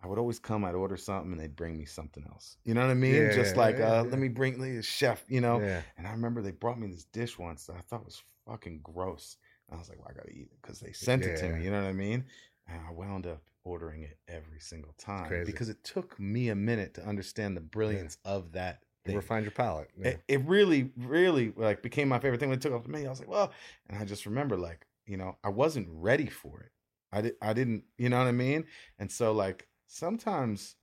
I 0.01 0.07
would 0.07 0.17
always 0.17 0.39
come, 0.39 0.63
I'd 0.63 0.75
order 0.75 0.95
something, 0.95 1.33
and 1.33 1.41
they'd 1.41 1.55
bring 1.55 1.77
me 1.77 1.83
something 1.83 2.23
else. 2.29 2.55
You 2.63 2.73
know 2.73 2.81
what 2.81 2.89
I 2.91 2.93
mean? 2.93 3.15
Yeah, 3.15 3.33
Just 3.33 3.57
like, 3.57 3.77
yeah, 3.79 3.91
uh, 3.99 4.03
yeah. 4.03 4.09
let 4.09 4.19
me 4.19 4.29
bring 4.29 4.57
the 4.59 4.81
chef, 4.81 5.23
you 5.27 5.41
know? 5.41 5.59
yeah 5.59 5.81
And 5.97 6.07
I 6.07 6.11
remember 6.11 6.41
they 6.41 6.51
brought 6.51 6.79
me 6.79 6.87
this 6.87 7.03
dish 7.03 7.37
once 7.37 7.65
that 7.65 7.75
I 7.75 7.81
thought 7.81 8.05
was 8.05 8.21
fucking 8.47 8.79
gross. 8.81 9.35
And 9.67 9.75
I 9.75 9.79
was 9.79 9.89
like, 9.89 9.99
well, 9.99 10.07
I 10.09 10.13
gotta 10.13 10.31
eat 10.31 10.47
it 10.51 10.61
because 10.61 10.79
they 10.79 10.93
sent 10.93 11.25
it 11.25 11.35
to 11.37 11.49
me. 11.49 11.65
You 11.65 11.71
know 11.71 11.81
what 11.81 11.89
I 11.89 11.93
mean? 11.93 12.23
And 12.67 12.79
I 12.87 12.91
wound 12.91 13.27
up 13.27 13.41
ordering 13.65 14.03
it 14.03 14.17
every 14.27 14.59
single 14.59 14.93
time 14.97 15.29
because 15.45 15.67
it 15.69 15.83
took 15.83 16.17
me 16.19 16.47
a 16.49 16.55
minute 16.55 16.93
to 16.93 17.05
understand 17.05 17.57
the 17.57 17.61
brilliance 17.61 18.17
of 18.23 18.53
that 18.53 18.83
you 19.05 19.11
thing. 19.11 19.15
refine 19.15 19.43
your 19.43 19.51
palate 19.51 19.89
yeah. 19.97 20.09
It, 20.09 20.21
it 20.27 20.41
really, 20.45 20.91
really 20.97 21.53
like 21.55 21.81
became 21.81 22.09
my 22.09 22.19
favorite 22.19 22.39
thing 22.39 22.49
when 22.49 22.57
it 22.57 22.61
took 22.61 22.73
off 22.73 22.83
the 22.83 22.89
menu. 22.89 23.07
I 23.07 23.09
was 23.09 23.19
like, 23.19 23.29
well, 23.29 23.51
and 23.89 23.97
I 23.97 24.05
just 24.05 24.25
remember 24.25 24.57
like, 24.57 24.85
you 25.05 25.17
know, 25.17 25.37
I 25.43 25.49
wasn't 25.49 25.87
ready 25.89 26.27
for 26.27 26.61
it. 26.61 26.71
I 27.11 27.21
did, 27.21 27.33
I 27.41 27.53
didn't, 27.53 27.83
you 27.97 28.09
know 28.09 28.19
what 28.19 28.27
I 28.27 28.31
mean? 28.31 28.65
And 28.99 29.11
so 29.11 29.31
like 29.31 29.67
sometimes, 29.87 30.75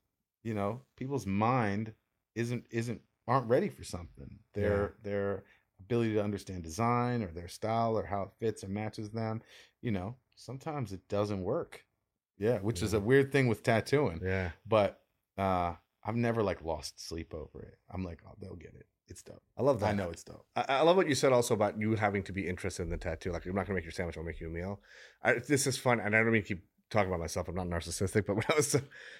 you 0.42 0.54
know, 0.54 0.82
people's 0.96 1.26
mind 1.26 1.92
isn't 2.34 2.64
isn't 2.70 3.00
aren't 3.28 3.48
ready 3.48 3.68
for 3.68 3.84
something. 3.84 4.38
Their 4.54 4.94
their 5.02 5.44
ability 5.80 6.14
to 6.14 6.22
understand 6.24 6.62
design 6.62 7.22
or 7.22 7.28
their 7.28 7.48
style 7.48 7.96
or 7.96 8.04
how 8.04 8.22
it 8.22 8.30
fits 8.40 8.64
or 8.64 8.68
matches 8.68 9.10
them, 9.10 9.42
you 9.82 9.90
know, 9.90 10.16
sometimes 10.34 10.92
it 10.92 11.06
doesn't 11.08 11.42
work. 11.42 11.84
Yeah, 12.38 12.58
which 12.58 12.82
is 12.82 12.92
a 12.92 13.00
weird 13.00 13.32
thing 13.32 13.48
with 13.48 13.62
tattooing. 13.62 14.20
yeah 14.22 14.50
But 14.66 15.00
uh 15.38 15.74
I've 16.06 16.16
never 16.16 16.42
like 16.42 16.62
lost 16.62 17.04
sleep 17.04 17.34
over 17.34 17.60
it. 17.62 17.78
I'm 17.92 18.04
like, 18.04 18.20
oh, 18.26 18.34
they'll 18.40 18.54
get 18.54 18.74
it. 18.74 18.86
It's 19.08 19.22
dope. 19.22 19.42
I 19.56 19.62
love 19.62 19.80
that 19.80 19.86
I 19.86 19.92
know 19.92 20.10
it's 20.10 20.24
dope. 20.24 20.46
I, 20.54 20.64
I 20.68 20.80
love 20.82 20.96
what 20.96 21.08
you 21.08 21.14
said 21.14 21.32
also 21.32 21.54
about 21.54 21.78
you 21.78 21.94
having 21.94 22.22
to 22.24 22.32
be 22.32 22.46
interested 22.46 22.82
in 22.82 22.90
the 22.90 22.96
tattoo. 22.96 23.30
Like, 23.32 23.46
I'm 23.46 23.54
not 23.54 23.66
gonna 23.66 23.74
make 23.76 23.84
your 23.84 23.92
sandwich; 23.92 24.16
I'll 24.16 24.24
make 24.24 24.40
you 24.40 24.48
a 24.48 24.50
meal. 24.50 24.80
I, 25.22 25.34
this 25.34 25.66
is 25.66 25.78
fun, 25.78 26.00
and 26.00 26.14
I 26.14 26.22
don't 26.22 26.32
mean 26.32 26.42
to 26.42 26.48
keep 26.48 26.64
talking 26.90 27.08
about 27.08 27.20
myself. 27.20 27.48
I'm 27.48 27.54
not 27.54 27.68
narcissistic, 27.68 28.26
but 28.26 28.36
when 28.36 28.44
I 28.50 28.56
was 28.56 28.76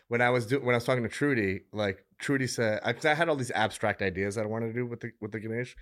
when 0.08 0.20
I 0.20 0.30
was 0.30 0.46
do, 0.46 0.60
when 0.60 0.74
I 0.74 0.78
was 0.78 0.84
talking 0.84 1.02
to 1.02 1.08
Trudy, 1.08 1.62
like 1.72 2.04
Trudy 2.18 2.46
said, 2.46 2.80
I, 2.84 2.94
I 3.04 3.14
had 3.14 3.28
all 3.28 3.36
these 3.36 3.52
abstract 3.52 4.02
ideas 4.02 4.34
that 4.34 4.42
I 4.42 4.48
wanted 4.48 4.68
to 4.68 4.72
do 4.72 4.86
with 4.86 5.00
the 5.00 5.12
with 5.20 5.32
the 5.32 5.40
Ganesh, 5.40 5.76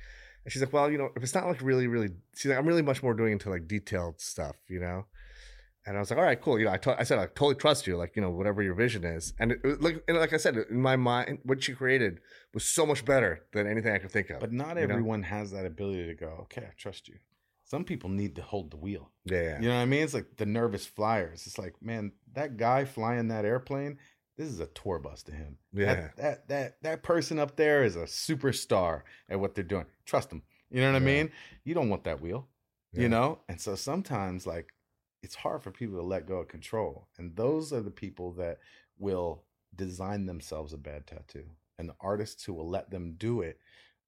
and 0.44 0.52
she's 0.52 0.60
like, 0.60 0.72
"Well, 0.72 0.90
you 0.90 0.98
know, 0.98 1.10
if 1.16 1.22
it's 1.22 1.34
not 1.34 1.46
like 1.46 1.62
really, 1.62 1.86
really, 1.86 2.10
she's 2.34 2.50
like, 2.50 2.58
I'm 2.58 2.66
really 2.66 2.82
much 2.82 3.02
more 3.02 3.14
doing 3.14 3.32
into 3.32 3.50
like 3.50 3.66
detailed 3.66 4.20
stuff, 4.20 4.56
you 4.68 4.80
know." 4.80 5.06
And 5.87 5.97
I 5.97 6.01
was 6.01 6.11
like, 6.11 6.18
"All 6.18 6.25
right, 6.25 6.40
cool." 6.40 6.59
You 6.59 6.64
know, 6.66 6.73
I 6.73 6.79
to- 6.79 6.99
I 6.99 7.03
said 7.03 7.18
I 7.18 7.27
totally 7.27 7.57
trust 7.57 7.87
you, 7.87 7.97
like 7.97 8.16
you 8.16 8.23
know, 8.23 8.31
whatever 8.31 8.62
your 8.62 8.75
vision 8.75 9.05
is. 9.05 9.35
And 9.38 9.53
it, 9.53 9.61
it, 9.64 9.83
like 9.83 10.03
and 10.09 10.16
like 10.16 10.33
I 10.33 10.38
said, 10.38 10.57
in 10.57 10.81
my 10.81 10.97
mind, 10.97 11.40
what 11.42 11.62
she 11.62 11.75
created 11.75 12.20
was 12.55 12.64
so 12.64 12.87
much 12.87 13.05
better 13.05 13.44
than 13.53 13.66
anything 13.66 13.92
I 13.92 13.99
could 13.99 14.11
think 14.11 14.31
of. 14.31 14.40
But 14.40 14.53
not 14.53 14.68
you 14.68 14.75
know? 14.75 14.81
everyone 14.94 15.23
has 15.25 15.51
that 15.51 15.66
ability 15.66 16.07
to 16.07 16.14
go, 16.14 16.38
okay, 16.44 16.62
I 16.62 16.73
trust 16.77 17.09
you. 17.09 17.16
Some 17.66 17.85
people 17.85 18.11
need 18.11 18.37
to 18.37 18.42
hold 18.42 18.70
the 18.70 18.77
wheel. 18.77 19.11
yeah, 19.25 19.42
yeah. 19.42 19.61
You 19.61 19.68
know 19.68 19.77
what 19.77 19.83
I 19.83 19.87
mean? 19.87 20.03
It's 20.03 20.14
like 20.14 20.37
the 20.37 20.47
nervous 20.47 20.87
flyers. 20.87 21.47
It's 21.47 21.59
like, 21.59 21.75
man, 21.81 22.12
that 22.35 22.57
guy 22.57 22.85
flying 22.85 23.29
that 23.29 23.44
airplane, 23.47 23.99
this 24.37 24.49
is 24.49 24.61
a 24.61 24.66
tour 24.66 24.99
bus 24.99 25.23
to 25.25 25.33
him. 25.33 25.57
Yeah. 25.73 25.94
That 25.94 26.16
that 26.16 26.49
that, 26.49 26.77
that 26.83 27.03
person 27.03 27.38
up 27.38 27.57
there 27.57 27.83
is 27.85 27.97
a 27.97 28.05
superstar 28.05 29.03
at 29.29 29.40
what 29.40 29.55
they're 29.55 29.64
doing. 29.64 29.87
Trust 30.05 30.31
them. 30.31 30.42
You 30.70 30.81
know 30.81 30.92
what 30.92 30.97
I 30.97 31.05
mean? 31.05 31.31
You 31.64 31.75
don't 31.75 31.88
want 31.88 32.05
that 32.05 32.20
wheel. 32.20 32.49
Yeah. 32.92 33.03
You 33.03 33.09
know? 33.09 33.38
And 33.49 33.61
so 33.61 33.75
sometimes 33.77 34.47
like 34.47 34.73
it's 35.24 35.34
hard 35.34 35.62
for 35.62 35.70
people 35.70 35.96
to 35.96 36.04
let 36.04 36.28
go 36.28 36.37
of 36.37 36.48
control. 36.48 37.08
And 37.16 37.34
those 37.34 37.72
are 37.72 37.80
the 37.80 37.90
people 37.90 38.32
that 38.32 38.58
will 38.98 39.42
design 39.74 40.26
themselves 40.26 40.74
a 40.74 40.78
bad 40.78 41.06
tattoo. 41.06 41.46
And 41.78 41.88
the 41.88 41.96
artists 41.99 42.44
who 42.44 42.53
will 42.53 42.68
let 42.68 42.90
them 42.90 43.14
do 43.16 43.40
it 43.40 43.59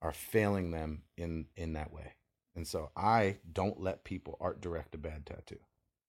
are 0.03 0.12
failing 0.12 0.70
them 0.70 1.03
in 1.16 1.47
in 1.57 1.72
that 1.72 1.93
way. 1.93 2.12
And 2.55 2.66
so 2.66 2.91
I 2.97 3.38
don't 3.53 3.80
let 3.80 4.05
people 4.05 4.36
art 4.41 4.61
direct 4.61 4.95
a 4.95 4.99
bad 4.99 5.26
tattoo. 5.26 5.59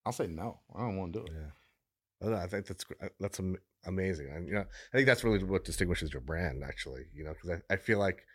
I'll 0.05 0.11
say 0.11 0.27
no. 0.27 0.59
I 0.75 0.82
don't 0.82 0.97
want 0.97 1.13
to 1.13 1.19
do 1.19 1.25
it. 1.25 1.32
Yeah, 1.34 2.29
know, 2.29 2.36
I 2.36 2.47
think 2.47 2.67
that's 2.67 2.86
uh, 3.01 3.07
that's 3.19 3.41
amazing, 3.86 4.29
and 4.34 4.47
you 4.47 4.53
know, 4.53 4.65
I 4.93 4.97
think 4.97 5.07
that's 5.07 5.23
really 5.23 5.43
what 5.43 5.65
distinguishes 5.65 6.13
your 6.13 6.21
brand, 6.21 6.63
actually. 6.63 7.05
You 7.13 7.23
know, 7.23 7.34
because 7.34 7.61
I, 7.69 7.73
I 7.73 7.77
feel 7.77 7.99
like 7.99 8.25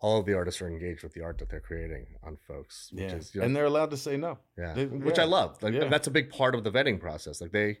all 0.00 0.18
of 0.18 0.26
the 0.26 0.34
artists 0.34 0.60
are 0.62 0.68
engaged 0.68 1.02
with 1.02 1.12
the 1.12 1.22
art 1.22 1.38
that 1.38 1.48
they're 1.50 1.60
creating 1.60 2.06
on 2.22 2.36
folks, 2.48 2.88
which 2.92 3.02
Yeah. 3.02 3.16
is 3.16 3.34
you 3.34 3.40
know, 3.40 3.46
and 3.46 3.54
they're 3.56 3.66
allowed 3.66 3.90
to 3.90 3.96
say 3.96 4.16
no. 4.16 4.38
yeah, 4.58 4.72
they- 4.74 4.86
which 4.86 5.18
yeah. 5.18 5.24
I 5.24 5.26
love. 5.26 5.62
Like 5.62 5.74
Yeah. 5.74 5.88
that's 5.88 6.06
a 6.06 6.10
big 6.10 6.30
part 6.30 6.54
of 6.54 6.64
the 6.64 6.70
vetting 6.70 6.98
process. 7.00 7.40
Like 7.40 7.52
they, 7.52 7.78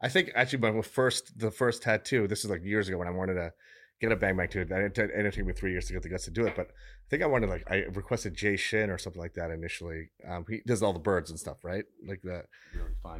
I 0.00 0.08
think 0.08 0.30
actually, 0.34 0.58
my 0.60 0.80
first 0.82 1.38
the 1.38 1.50
first 1.50 1.82
tattoo. 1.82 2.26
This 2.28 2.44
is 2.44 2.50
like 2.50 2.64
years 2.64 2.88
ago 2.88 2.98
when 2.98 3.08
I 3.08 3.10
wanted 3.10 3.34
to 3.34 3.52
get 4.00 4.12
a 4.12 4.16
bang 4.16 4.36
bang 4.36 4.48
to 4.48 4.60
it. 4.60 4.70
And 4.70 4.96
it, 4.96 4.96
and 4.98 5.26
it 5.26 5.34
took 5.34 5.44
me 5.44 5.52
three 5.52 5.72
years 5.72 5.86
to 5.86 5.92
get 5.92 6.02
the 6.02 6.08
guts 6.08 6.24
to 6.26 6.30
do 6.30 6.46
it. 6.46 6.54
But 6.54 6.68
I 6.68 7.06
think 7.10 7.22
I 7.22 7.26
wanted 7.26 7.50
like 7.50 7.64
I 7.70 7.78
requested 7.92 8.34
Jay 8.34 8.56
Shin 8.56 8.90
or 8.90 8.96
something 8.98 9.20
like 9.20 9.34
that 9.34 9.50
initially. 9.50 10.10
Um, 10.26 10.44
he 10.48 10.60
does 10.66 10.82
all 10.84 10.92
the 10.92 11.00
birds 11.00 11.30
and 11.30 11.38
stuff, 11.38 11.64
right? 11.64 11.84
Like 12.06 12.22
the 12.22 12.44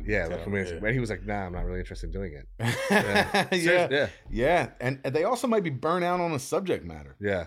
yeah, 0.07 0.27
like, 0.27 0.47
yeah. 0.47 0.79
And 0.83 0.95
he 0.95 1.01
was 1.01 1.11
like, 1.11 1.27
"Nah, 1.27 1.47
I'm 1.47 1.53
not 1.53 1.65
really 1.65 1.81
interested 1.81 2.07
in 2.07 2.13
doing 2.13 2.33
it." 2.35 2.47
yeah. 2.91 3.49
yeah, 3.53 3.89
yeah, 3.91 4.09
yeah, 4.31 4.69
and, 4.81 5.01
and 5.05 5.15
they 5.15 5.25
also 5.25 5.47
might 5.49 5.65
be 5.65 5.71
burnt 5.71 6.05
out 6.05 6.21
on 6.21 6.33
the 6.33 6.39
subject 6.39 6.85
matter. 6.85 7.17
Yeah, 7.21 7.47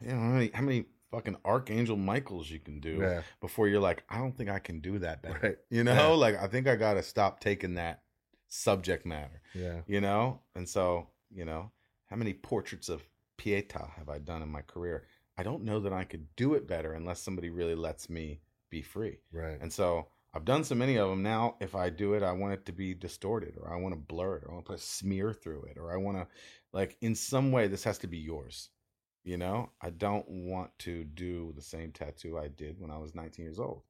you 0.00 0.12
know 0.12 0.18
how 0.18 0.28
many 0.28 0.50
how 0.54 0.62
many 0.62 0.84
fucking 1.10 1.36
Archangel 1.44 1.96
Michaels 1.96 2.50
you 2.50 2.58
can 2.58 2.80
do 2.80 2.98
yeah. 3.00 3.22
before 3.40 3.68
you're 3.68 3.80
like, 3.80 4.04
I 4.10 4.18
don't 4.18 4.36
think 4.36 4.50
I 4.50 4.58
can 4.58 4.80
do 4.80 4.98
that 4.98 5.22
better. 5.22 5.40
Right. 5.42 5.56
You 5.70 5.84
know, 5.84 5.94
yeah. 5.94 6.08
like 6.08 6.36
I 6.36 6.46
think 6.46 6.68
I 6.68 6.76
got 6.76 6.94
to 6.94 7.02
stop 7.02 7.40
taking 7.40 7.74
that 7.74 8.02
subject 8.48 9.06
matter. 9.06 9.40
Yeah. 9.54 9.80
You 9.86 10.00
know, 10.00 10.40
and 10.54 10.68
so 10.68 11.08
you 11.30 11.44
know, 11.44 11.70
how 12.06 12.16
many 12.16 12.32
portraits 12.32 12.88
of 12.88 13.02
Pieta 13.36 13.86
have 13.96 14.08
I 14.08 14.18
done 14.18 14.42
in 14.42 14.48
my 14.50 14.62
career? 14.62 15.04
I 15.36 15.42
don't 15.42 15.62
know 15.64 15.78
that 15.80 15.92
I 15.92 16.04
could 16.04 16.26
do 16.36 16.54
it 16.54 16.66
better 16.66 16.94
unless 16.94 17.20
somebody 17.20 17.50
really 17.50 17.76
lets 17.76 18.10
me 18.10 18.40
be 18.70 18.82
free. 18.82 19.18
Right. 19.32 19.58
And 19.60 19.72
so 19.72 20.08
I've 20.34 20.44
done 20.44 20.64
so 20.64 20.74
many 20.74 20.98
of 20.98 21.08
them 21.08 21.22
now. 21.22 21.56
If 21.60 21.74
I 21.74 21.90
do 21.90 22.14
it, 22.14 22.22
I 22.22 22.32
want 22.32 22.52
it 22.52 22.66
to 22.66 22.72
be 22.72 22.92
distorted, 22.92 23.54
or 23.58 23.72
I 23.72 23.76
want 23.76 23.94
to 23.94 24.00
blur 24.00 24.36
it, 24.36 24.44
or 24.44 24.50
I 24.50 24.54
want 24.54 24.66
to 24.66 24.72
put 24.72 24.80
a 24.80 24.82
smear 24.82 25.32
through 25.32 25.64
it, 25.70 25.78
or 25.78 25.92
I 25.92 25.96
want 25.96 26.18
to, 26.18 26.26
like, 26.72 26.96
in 27.00 27.14
some 27.14 27.50
way, 27.50 27.66
this 27.66 27.84
has 27.84 27.98
to 27.98 28.06
be 28.06 28.18
yours. 28.18 28.68
You 29.28 29.36
know, 29.36 29.68
I 29.82 29.90
don't 29.90 30.26
want 30.26 30.70
to 30.78 31.04
do 31.04 31.52
the 31.54 31.60
same 31.60 31.92
tattoo 31.92 32.38
I 32.38 32.48
did 32.48 32.80
when 32.80 32.90
I 32.90 32.96
was 32.96 33.14
19 33.14 33.44
years 33.44 33.58
old. 33.58 33.82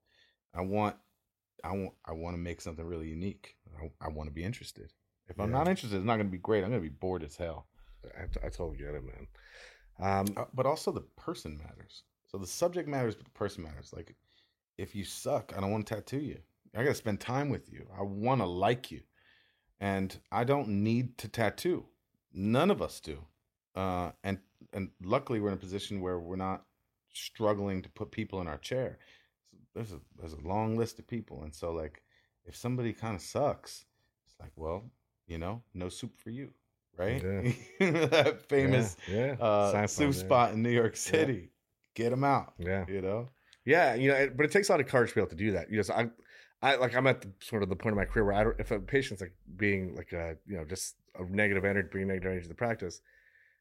I 0.53 0.63
want, 0.63 0.97
I 1.63 1.71
want, 1.71 1.93
I 2.05 2.11
want 2.11 2.35
to 2.35 2.43
make 2.43 2.61
something 2.61 2.85
really 2.85 3.07
unique. 3.07 3.55
I, 3.81 3.89
I 4.05 4.09
want 4.09 4.29
to 4.29 4.35
be 4.35 4.43
interested. 4.43 4.93
If 5.29 5.37
yeah. 5.39 5.45
I'm 5.45 5.53
not 5.53 5.69
interested, 5.69 5.99
it's 5.99 6.05
not 6.05 6.17
going 6.17 6.27
to 6.27 6.33
be 6.33 6.39
great. 6.39 6.65
I'm 6.65 6.71
going 6.71 6.83
to 6.83 6.91
be 6.91 6.97
bored 7.01 7.23
as 7.23 7.37
hell. 7.37 7.69
I, 8.19 8.25
I 8.45 8.49
totally 8.49 8.79
get 8.79 8.97
it, 8.97 9.05
man. 9.05 9.27
Um, 10.01 10.27
uh, 10.37 10.47
but 10.55 10.67
also 10.67 10.91
the 10.91 11.07
person 11.17 11.57
matters. 11.57 12.03
So 12.27 12.37
the 12.37 12.45
subject 12.45 12.89
matters, 12.89 13.15
but 13.15 13.27
the 13.27 13.31
person 13.31 13.63
matters. 13.63 13.93
Like, 13.95 14.17
if 14.77 14.97
you 14.97 15.05
suck, 15.05 15.53
I 15.57 15.61
don't 15.61 15.71
want 15.71 15.87
to 15.87 15.95
tattoo 15.95 16.19
you. 16.19 16.39
I 16.75 16.83
got 16.83 16.89
to 16.89 16.95
spend 16.97 17.21
time 17.21 17.49
with 17.49 17.73
you. 17.73 17.87
I 17.97 18.03
want 18.03 18.41
to 18.41 18.47
like 18.47 18.91
you, 18.91 19.03
and 19.79 20.19
I 20.33 20.43
don't 20.43 20.83
need 20.83 21.17
to 21.19 21.29
tattoo. 21.29 21.85
None 22.33 22.73
of 22.73 22.83
us 22.83 22.99
do. 22.99 23.21
Uh, 23.77 24.11
and 24.25 24.41
and 24.73 24.91
luckily 25.03 25.41
we're 25.41 25.49
in 25.49 25.55
a 25.55 25.59
position 25.59 26.01
where 26.01 26.19
we're 26.19 26.37
not 26.37 26.65
struggling 27.13 27.83
to 27.83 27.89
put 27.91 28.11
people 28.11 28.41
in 28.41 28.49
our 28.49 28.59
chair. 28.59 28.99
So 29.73 29.81
there's 29.81 29.93
a 29.93 30.01
there's 30.19 30.33
a 30.35 30.47
long 30.47 30.77
list 30.77 30.99
of 30.99 31.07
people, 31.07 31.43
and 31.43 31.55
so 31.55 31.73
like 31.73 32.03
if 32.45 32.57
somebody 32.57 32.93
kind 32.93 33.15
of 33.15 33.23
sucks, 33.23 33.85
it's 34.27 34.39
like 34.41 34.53
well, 34.57 34.85
you 35.27 35.39
know, 35.39 35.63
no 35.75 35.89
soup 35.89 36.17
for 36.17 36.31
you, 36.31 36.51
right? 36.97 37.23
Yeah. 37.23 37.53
that 38.07 38.43
famous 38.49 38.97
yeah, 39.11 39.37
yeah. 39.39 39.45
Uh, 39.45 39.87
soup 39.87 40.15
spot 40.15 40.53
in 40.53 40.63
New 40.63 40.71
York 40.71 40.97
City. 40.97 41.51
Get 41.95 42.11
them 42.11 42.25
out. 42.25 42.55
Yeah, 42.59 42.85
you 42.89 43.03
know. 43.03 43.29
Yeah, 43.65 43.95
you 43.95 44.11
know, 44.11 44.31
but 44.35 44.47
it 44.47 44.53
takes 44.53 44.69
a 44.71 44.73
lot 44.73 44.81
of 44.81 44.87
courage 44.87 45.11
to 45.11 45.15
be 45.17 45.21
able 45.21 45.31
to 45.31 45.37
do 45.37 45.53
that. 45.53 45.71
You 45.71 45.77
know, 45.77 45.83
so 45.83 45.95
I, 45.95 46.09
I 46.63 46.77
like 46.77 46.95
I'm 46.97 47.07
at 47.07 47.21
the, 47.21 47.31
sort 47.41 47.63
of 47.63 47.69
the 47.69 47.77
point 47.77 47.93
of 47.93 47.99
my 47.99 48.05
career 48.05 48.25
where 48.25 48.35
I 48.35 48.45
don't, 48.45 48.59
if 48.59 48.71
a 48.71 48.81
patient's 48.81 49.21
like 49.21 49.35
being 49.57 49.95
like 49.95 50.13
a 50.13 50.37
you 50.47 50.57
know 50.57 50.65
just 50.65 50.97
a 51.19 51.25
negative 51.25 51.65
energy, 51.65 51.89
bringing 51.91 52.09
negative 52.09 52.31
energy 52.31 52.45
to 52.45 52.49
the 52.49 52.55
practice, 52.55 53.01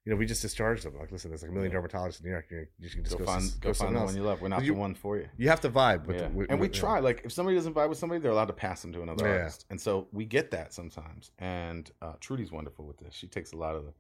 you 0.08 0.14
know, 0.14 0.18
we 0.18 0.26
just 0.26 0.42
discharged 0.42 0.86
them. 0.86 0.98
Like, 0.98 1.12
listen, 1.12 1.30
there's 1.30 1.42
like 1.42 1.52
a 1.52 1.54
million 1.54 1.70
yeah. 1.70 1.80
dermatologists 1.80 2.22
in 2.22 2.28
New 2.28 2.32
York. 2.32 2.46
You, 2.50 2.66
you 2.80 2.90
can 2.90 3.04
just 3.04 3.18
go, 3.18 3.26
go 3.26 3.30
find, 3.30 3.52
go, 3.60 3.70
go 3.70 3.74
find 3.74 3.94
the 3.94 4.00
one 4.00 4.16
you 4.16 4.24
love. 4.24 4.42
We're 4.42 4.48
not 4.48 4.64
you, 4.64 4.72
the 4.72 4.80
one 4.80 4.96
for 4.96 5.18
you. 5.18 5.28
You 5.36 5.50
have 5.50 5.60
to 5.60 5.70
vibe 5.70 6.06
with, 6.06 6.16
yeah. 6.16 6.30
the, 6.30 6.34
with 6.34 6.50
and 6.50 6.62
we 6.62 6.70
with, 6.70 6.78
try. 6.78 7.00
Like, 7.00 7.24
if 7.26 7.34
somebody 7.34 7.58
doesn't 7.58 7.74
vibe 7.74 7.90
with 7.90 7.98
somebody, 7.98 8.22
they're 8.22 8.32
allowed 8.32 8.46
to 8.46 8.54
pass 8.54 8.82
them 8.82 8.94
to 8.94 9.02
another 9.02 9.28
yeah. 9.28 9.34
artist. 9.34 9.66
And 9.70 9.82
so 9.82 10.08
we 10.14 10.24
get 10.24 10.52
that 10.52 10.74
sometimes. 10.74 11.32
And 11.40 11.92
uh, 12.02 12.14
Trudy's 12.22 12.54
wonderful 12.54 12.86
with 12.86 13.00
this. 13.00 13.14
She 13.16 13.28
takes 13.28 13.52
a 13.52 13.58
lot 13.58 13.76
of 13.76 13.84
the, 13.84 13.92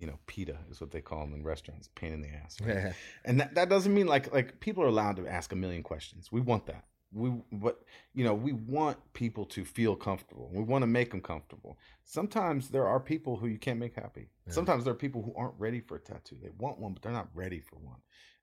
you 0.00 0.08
know, 0.08 0.18
PITA 0.26 0.58
is 0.68 0.80
what 0.80 0.90
they 0.90 1.00
call 1.00 1.20
them 1.20 1.32
in 1.32 1.44
restaurants, 1.44 1.88
pain 1.94 2.12
in 2.12 2.22
the 2.22 2.30
ass. 2.30 2.60
Right? 2.60 2.74
Yeah. 2.74 2.92
And 3.24 3.38
that, 3.38 3.54
that 3.54 3.68
doesn't 3.68 3.94
mean 3.94 4.08
like 4.08 4.34
like 4.34 4.58
people 4.58 4.82
are 4.82 4.88
allowed 4.88 5.14
to 5.18 5.28
ask 5.28 5.52
a 5.52 5.56
million 5.56 5.84
questions. 5.84 6.32
We 6.32 6.40
want 6.40 6.66
that 6.66 6.86
we 7.12 7.32
but 7.52 7.82
you 8.14 8.24
know 8.24 8.34
we 8.34 8.52
want 8.52 8.96
people 9.12 9.44
to 9.46 9.64
feel 9.64 9.94
comfortable. 9.94 10.50
We 10.52 10.62
want 10.62 10.82
to 10.82 10.86
make 10.86 11.10
them 11.10 11.20
comfortable. 11.20 11.78
Sometimes 12.04 12.68
there 12.68 12.86
are 12.86 13.00
people 13.00 13.36
who 13.36 13.46
you 13.46 13.58
can't 13.58 13.78
make 13.78 13.94
happy. 13.94 14.30
Yeah. 14.46 14.52
sometimes 14.54 14.84
there 14.84 14.92
are 14.92 14.96
people 14.96 15.22
who 15.22 15.34
aren't 15.36 15.54
ready 15.58 15.80
for 15.80 15.96
a 15.96 16.00
tattoo. 16.00 16.36
They 16.42 16.50
want 16.58 16.78
one 16.78 16.92
but 16.92 17.02
they're 17.02 17.12
not 17.12 17.28
ready 17.34 17.60
for 17.60 17.76
one. 17.76 17.98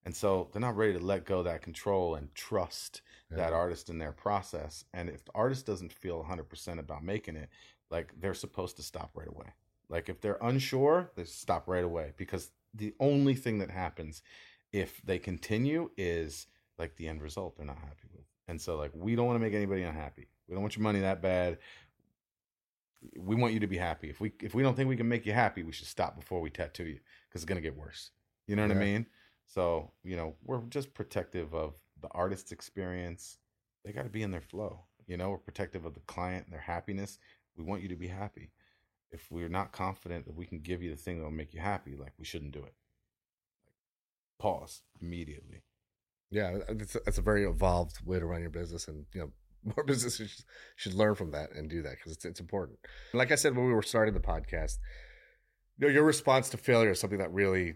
And 0.06 0.16
so 0.16 0.50
they're 0.52 0.62
not 0.62 0.78
ready 0.78 0.94
to 0.94 1.00
let 1.00 1.26
go 1.26 1.44
that 1.44 1.62
control 1.62 2.16
and 2.16 2.34
trust 2.34 3.02
yeah. 3.30 3.38
that 3.38 3.54
artist 3.54 3.90
in 3.90 3.98
their 3.98 4.14
process. 4.14 4.86
And 4.94 5.10
if 5.10 5.26
the 5.26 5.32
artist 5.36 5.66
doesn't 5.66 5.92
feel 5.92 6.24
100% 6.24 6.80
about 6.80 7.04
making 7.04 7.36
it 7.36 7.50
like 7.92 8.14
they're 8.20 8.34
supposed 8.34 8.78
to 8.78 8.84
stop 8.84 9.12
right 9.16 9.28
away. 9.28 9.48
Like 9.90 10.10
if 10.10 10.22
they're 10.22 10.38
unsure 10.42 11.12
they 11.16 11.26
stop 11.26 11.68
right 11.68 11.84
away 11.84 12.14
because 12.18 12.52
the 12.74 12.94
only 13.00 13.34
thing 13.34 13.60
that 13.60 13.72
happens 13.72 14.22
if 14.72 15.02
they 15.04 15.18
continue 15.18 15.90
is 15.98 16.48
like 16.78 16.96
the 16.96 17.08
end 17.08 17.22
result. 17.22 17.58
They're 17.58 17.66
not 17.66 17.78
happy 17.80 18.08
with 18.16 18.26
and 18.50 18.60
so 18.60 18.76
like 18.76 18.92
we 18.94 19.16
don't 19.16 19.28
want 19.28 19.36
to 19.36 19.46
make 19.46 19.54
anybody 19.54 19.84
unhappy. 19.84 20.28
We 20.48 20.56
don't 20.56 20.64
want 20.64 20.76
your 20.76 20.84
money 20.84 21.00
that 21.02 21.22
bad. 21.22 21.60
We 23.18 23.36
want 23.36 23.54
you 23.54 23.60
to 23.62 23.68
be 23.68 23.78
happy. 23.78 24.10
If 24.10 24.20
we 24.20 24.34
if 24.42 24.56
we 24.56 24.64
don't 24.64 24.76
think 24.76 24.90
we 24.90 24.98
can 24.98 25.08
make 25.08 25.26
you 25.26 25.34
happy, 25.34 25.64
we 25.64 25.72
should 25.72 25.88
stop 25.88 26.20
before 26.20 26.42
we 26.42 26.50
tattoo 26.50 26.86
you 26.86 27.00
because 27.28 27.44
it's 27.44 27.46
gonna 27.46 27.62
get 27.62 27.78
worse. 27.78 28.12
You 28.48 28.56
know 28.56 28.64
what 28.64 28.76
yeah. 28.76 28.82
I 28.82 28.86
mean? 28.86 29.06
So 29.46 29.92
you 30.04 30.18
know 30.18 30.36
we're 30.44 30.62
just 30.64 30.94
protective 30.94 31.54
of 31.54 31.76
the 32.02 32.10
artist's 32.12 32.52
experience. 32.52 33.38
They 33.86 33.92
got 33.92 34.04
to 34.04 34.10
be 34.10 34.24
in 34.24 34.32
their 34.32 34.42
flow. 34.42 34.82
You 35.08 35.18
know, 35.18 35.30
we're 35.30 35.38
protective 35.38 35.86
of 35.86 35.94
the 35.94 36.02
client 36.02 36.46
and 36.46 36.54
their 36.54 36.62
happiness. 36.62 37.20
We 37.58 37.64
want 37.64 37.82
you 37.82 37.90
to 37.90 37.96
be 37.96 38.08
happy. 38.08 38.52
If 39.12 39.32
we're 39.32 39.50
not 39.50 39.72
confident 39.72 40.26
that 40.26 40.36
we 40.36 40.46
can 40.46 40.60
give 40.60 40.84
you 40.84 40.92
the 40.92 41.02
thing 41.02 41.18
that 41.18 41.24
will 41.24 41.32
make 41.32 41.54
you 41.54 41.60
happy, 41.60 41.96
like 41.96 42.14
we 42.20 42.26
shouldn't 42.26 42.52
do 42.52 42.64
it. 42.64 42.74
Pause 44.38 44.82
immediately. 45.02 45.64
Yeah, 46.32 46.60
that's, 46.70 46.94
that's 47.06 47.18
a 47.18 47.24
very 47.24 47.46
evolved 47.46 48.06
way 48.06 48.20
to 48.20 48.26
run 48.26 48.42
your 48.42 48.52
business, 48.52 48.88
and 48.88 49.06
you 49.14 49.22
know 49.22 49.32
more 49.76 49.84
businesses 49.84 50.46
should, 50.76 50.94
learn 50.94 51.16
from 51.16 51.32
that 51.32 51.52
and 51.52 51.70
do 51.70 51.82
that 51.82 51.96
because 51.98 52.14
it's 52.14 52.26
it's 52.26 52.40
important. 52.40 52.80
And 53.12 53.20
like 53.20 53.32
I 53.32 53.36
said 53.36 53.56
when 53.56 53.66
we 53.66 53.74
were 53.74 53.82
starting 53.82 54.14
the 54.14 54.20
podcast, 54.20 54.78
you 55.78 55.88
know, 55.88 55.94
your 55.94 56.04
response 56.04 56.50
to 56.50 56.58
failure 56.58 56.92
is 56.92 57.00
something 57.00 57.20
that 57.20 57.32
really, 57.34 57.76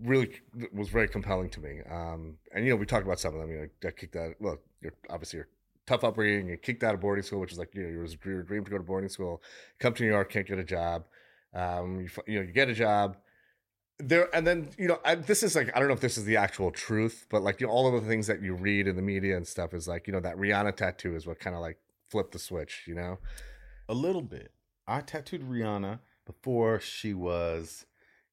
really 0.00 0.30
was 0.72 0.88
very 0.88 1.08
compelling 1.08 1.50
to 1.50 1.60
me. 1.60 1.80
Um, 1.90 2.36
and 2.54 2.64
you 2.64 2.70
know, 2.70 2.76
we 2.76 2.86
talked 2.86 3.04
about 3.04 3.20
some 3.20 3.34
of 3.34 3.40
them. 3.40 3.50
You 3.50 3.58
know, 3.58 3.88
I 3.88 3.90
kicked 3.90 4.16
out. 4.16 4.34
Well, 4.40 4.58
you're 4.80 4.94
obviously 5.10 5.38
you're 5.38 5.48
tough 5.86 6.04
upbringing. 6.04 6.48
You 6.48 6.56
kicked 6.56 6.84
out 6.84 6.94
of 6.94 7.00
boarding 7.00 7.24
school, 7.24 7.40
which 7.40 7.52
is 7.52 7.58
like 7.58 7.74
you 7.74 7.82
know, 7.82 7.88
your 8.24 8.42
dream 8.42 8.64
to 8.64 8.70
go 8.70 8.78
to 8.78 8.82
boarding 8.82 9.10
school. 9.10 9.42
Come 9.78 9.92
to 9.94 10.02
New 10.02 10.08
York, 10.08 10.30
can't 10.30 10.46
get 10.46 10.58
a 10.58 10.64
job. 10.64 11.04
Um, 11.52 12.00
you, 12.00 12.08
you 12.26 12.38
know, 12.38 12.46
you 12.46 12.52
get 12.52 12.68
a 12.68 12.74
job 12.74 13.16
there 14.02 14.34
and 14.34 14.46
then 14.46 14.68
you 14.78 14.88
know 14.88 14.98
I, 15.04 15.14
this 15.14 15.42
is 15.42 15.54
like 15.54 15.70
i 15.74 15.78
don't 15.78 15.88
know 15.88 15.94
if 15.94 16.00
this 16.00 16.18
is 16.18 16.24
the 16.24 16.36
actual 16.36 16.70
truth 16.70 17.26
but 17.30 17.42
like 17.42 17.60
you 17.60 17.66
know, 17.66 17.72
all 17.72 17.94
of 17.94 18.02
the 18.02 18.08
things 18.08 18.26
that 18.26 18.42
you 18.42 18.54
read 18.54 18.86
in 18.86 18.96
the 18.96 19.02
media 19.02 19.36
and 19.36 19.46
stuff 19.46 19.74
is 19.74 19.86
like 19.86 20.06
you 20.06 20.12
know 20.12 20.20
that 20.20 20.36
rihanna 20.36 20.76
tattoo 20.76 21.14
is 21.14 21.26
what 21.26 21.38
kind 21.38 21.54
of 21.54 21.62
like 21.62 21.78
flipped 22.08 22.32
the 22.32 22.38
switch 22.38 22.84
you 22.86 22.94
know? 22.94 23.18
A 23.88 23.94
little 23.94 24.22
bit. 24.22 24.52
I 24.86 25.00
tattooed 25.00 25.48
rihanna 25.48 26.00
before 26.26 26.80
she 26.80 27.14
was 27.14 27.86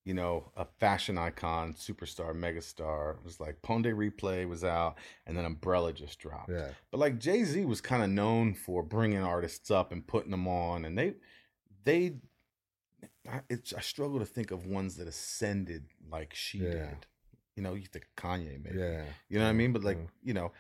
you 0.05 0.13
know 0.13 0.51
a 0.55 0.65
fashion 0.79 1.17
icon 1.17 1.73
superstar 1.73 2.33
megastar. 2.33 3.17
It 3.17 3.23
was 3.23 3.39
like 3.39 3.61
Pon 3.61 3.81
de 3.81 3.91
Replay 3.91 4.47
was 4.47 4.63
out 4.63 4.95
and 5.25 5.37
then 5.37 5.45
umbrella 5.45 5.93
just 5.93 6.19
dropped. 6.19 6.49
Yeah. 6.49 6.69
But 6.91 6.99
like 6.99 7.19
jay-z 7.19 7.65
was 7.65 7.81
kind 7.81 8.03
of 8.03 8.09
known 8.09 8.53
for 8.53 8.83
bringing 8.83 9.21
artists 9.21 9.69
up 9.69 9.91
and 9.91 10.05
putting 10.05 10.31
them 10.31 10.47
on 10.47 10.85
and 10.85 10.97
they 10.97 11.15
they 11.83 12.13
I, 13.29 13.41
I 13.49 13.81
struggle 13.81 14.19
to 14.19 14.25
think 14.25 14.51
of 14.51 14.65
ones 14.65 14.95
that 14.97 15.07
ascended 15.07 15.85
like 16.09 16.33
she 16.33 16.59
yeah. 16.59 16.71
did. 16.71 17.05
You 17.55 17.63
know, 17.63 17.73
you 17.73 17.85
think 17.85 18.07
Kanye, 18.15 18.63
maybe. 18.63 18.77
Yeah. 18.77 19.03
You 19.29 19.39
know 19.39 19.45
what 19.45 19.49
I 19.49 19.53
mean? 19.53 19.73
But 19.73 19.83
like, 19.83 19.97
you 20.23 20.33
know, 20.33 20.51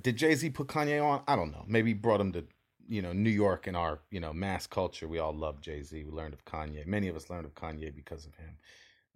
did 0.00 0.16
Jay 0.16 0.34
Z 0.34 0.50
put 0.50 0.68
Kanye 0.68 1.04
on? 1.04 1.22
I 1.26 1.36
don't 1.36 1.50
know. 1.50 1.64
Maybe 1.66 1.92
brought 1.92 2.20
him 2.20 2.32
to, 2.32 2.44
you 2.88 3.02
know, 3.02 3.12
New 3.12 3.30
York 3.30 3.66
in 3.66 3.74
our, 3.74 4.00
you 4.10 4.20
know, 4.20 4.32
mass 4.32 4.66
culture. 4.66 5.08
We 5.08 5.18
all 5.18 5.34
love 5.34 5.60
Jay 5.60 5.82
Z. 5.82 6.04
We 6.04 6.10
learned 6.10 6.34
of 6.34 6.44
Kanye. 6.44 6.86
Many 6.86 7.08
of 7.08 7.16
us 7.16 7.30
learned 7.30 7.46
of 7.46 7.54
Kanye 7.54 7.94
because 7.94 8.26
of 8.26 8.34
him. 8.36 8.56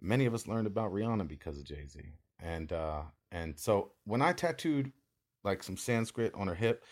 Many 0.01 0.25
of 0.25 0.33
us 0.33 0.47
learned 0.47 0.67
about 0.67 0.91
Rihanna 0.91 1.27
because 1.27 1.57
of 1.57 1.63
Jay 1.63 1.85
Z. 1.87 2.01
And 2.39 2.71
uh 2.73 3.03
and 3.31 3.57
so 3.57 3.91
when 4.03 4.21
I 4.21 4.33
tattooed 4.33 4.91
like 5.43 5.63
some 5.63 5.77
Sanskrit 5.77 6.33
on 6.35 6.47
her 6.47 6.55
hip, 6.55 6.83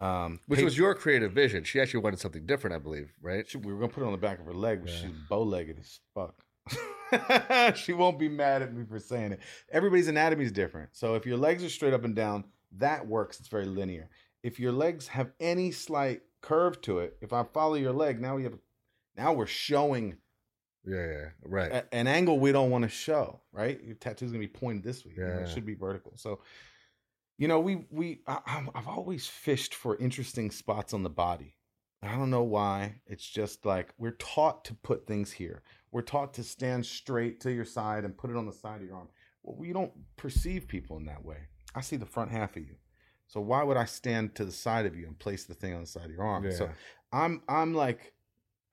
um, 0.00 0.40
Which 0.46 0.60
was 0.60 0.76
your 0.76 0.94
creative 0.94 1.32
vision. 1.32 1.64
She 1.64 1.80
actually 1.80 2.00
wanted 2.00 2.20
something 2.20 2.46
different, 2.46 2.74
I 2.74 2.78
believe, 2.78 3.12
right? 3.22 3.48
She, 3.48 3.58
we 3.58 3.72
were 3.72 3.80
gonna 3.80 3.92
put 3.92 4.02
it 4.02 4.06
on 4.06 4.12
the 4.12 4.18
back 4.18 4.40
of 4.40 4.46
her 4.46 4.54
leg, 4.54 4.82
but 4.82 4.90
yeah. 4.90 4.98
she's 4.98 5.10
bow-legged 5.28 5.78
as 5.78 6.00
fuck. 6.14 6.34
she 7.76 7.92
won't 7.92 8.18
be 8.18 8.28
mad 8.28 8.62
at 8.62 8.74
me 8.74 8.84
for 8.84 8.98
saying 8.98 9.32
it. 9.32 9.40
Everybody's 9.70 10.08
anatomy 10.08 10.44
is 10.44 10.52
different. 10.52 10.90
So 10.92 11.14
if 11.14 11.26
your 11.26 11.36
legs 11.36 11.62
are 11.62 11.68
straight 11.68 11.94
up 11.94 12.04
and 12.04 12.14
down, 12.14 12.44
that 12.78 13.06
works. 13.06 13.38
It's 13.40 13.48
very 13.48 13.66
linear. 13.66 14.08
If 14.42 14.58
your 14.58 14.72
legs 14.72 15.08
have 15.08 15.30
any 15.40 15.70
slight 15.70 16.22
curve 16.40 16.80
to 16.82 16.98
it, 16.98 17.16
if 17.20 17.32
I 17.32 17.44
follow 17.44 17.74
your 17.74 17.92
leg, 17.92 18.20
now 18.20 18.36
we 18.36 18.44
have 18.44 18.58
now 19.16 19.32
we're 19.32 19.46
showing 19.46 20.16
yeah, 20.86 20.96
yeah, 20.96 21.28
right. 21.44 21.72
A, 21.72 21.94
an 21.94 22.06
angle 22.06 22.38
we 22.38 22.52
don't 22.52 22.70
want 22.70 22.82
to 22.82 22.90
show, 22.90 23.40
right? 23.52 23.82
Your 23.82 23.94
tattoo's 23.94 24.30
gonna 24.30 24.40
be 24.40 24.48
pointed 24.48 24.82
this 24.82 25.04
way. 25.04 25.12
Yeah, 25.16 25.24
you 25.24 25.34
know, 25.34 25.40
it 25.40 25.48
should 25.48 25.64
be 25.64 25.74
vertical. 25.74 26.12
So 26.16 26.40
you 27.38 27.48
know, 27.48 27.60
we 27.60 27.86
we 27.90 28.20
I, 28.26 28.66
I've 28.74 28.88
always 28.88 29.26
fished 29.26 29.74
for 29.74 29.96
interesting 29.96 30.50
spots 30.50 30.94
on 30.94 31.02
the 31.02 31.10
body. 31.10 31.56
I 32.02 32.16
don't 32.16 32.30
know 32.30 32.42
why. 32.42 33.00
It's 33.06 33.26
just 33.26 33.64
like 33.64 33.94
we're 33.98 34.12
taught 34.12 34.64
to 34.66 34.74
put 34.74 35.06
things 35.06 35.32
here. 35.32 35.62
we're 35.90 36.02
taught 36.02 36.34
to 36.34 36.42
stand 36.42 36.84
straight 36.84 37.40
to 37.40 37.52
your 37.52 37.64
side 37.64 38.04
and 38.04 38.16
put 38.16 38.30
it 38.30 38.36
on 38.36 38.46
the 38.46 38.52
side 38.52 38.80
of 38.80 38.86
your 38.86 38.96
arm. 38.96 39.08
Well, 39.42 39.56
we 39.56 39.72
don't 39.72 39.92
perceive 40.16 40.68
people 40.68 40.96
in 40.96 41.06
that 41.06 41.24
way. 41.24 41.38
I 41.74 41.80
see 41.80 41.96
the 41.96 42.06
front 42.06 42.30
half 42.30 42.56
of 42.56 42.62
you. 42.62 42.76
So 43.26 43.40
why 43.40 43.62
would 43.62 43.76
I 43.76 43.84
stand 43.84 44.34
to 44.34 44.44
the 44.44 44.52
side 44.52 44.86
of 44.86 44.96
you 44.96 45.06
and 45.06 45.18
place 45.18 45.44
the 45.44 45.54
thing 45.54 45.74
on 45.74 45.80
the 45.80 45.86
side 45.86 46.06
of 46.06 46.10
your 46.10 46.24
arm? 46.24 46.44
Yeah. 46.44 46.50
So 46.50 46.70
I'm 47.12 47.42
I'm 47.48 47.74
like, 47.74 48.12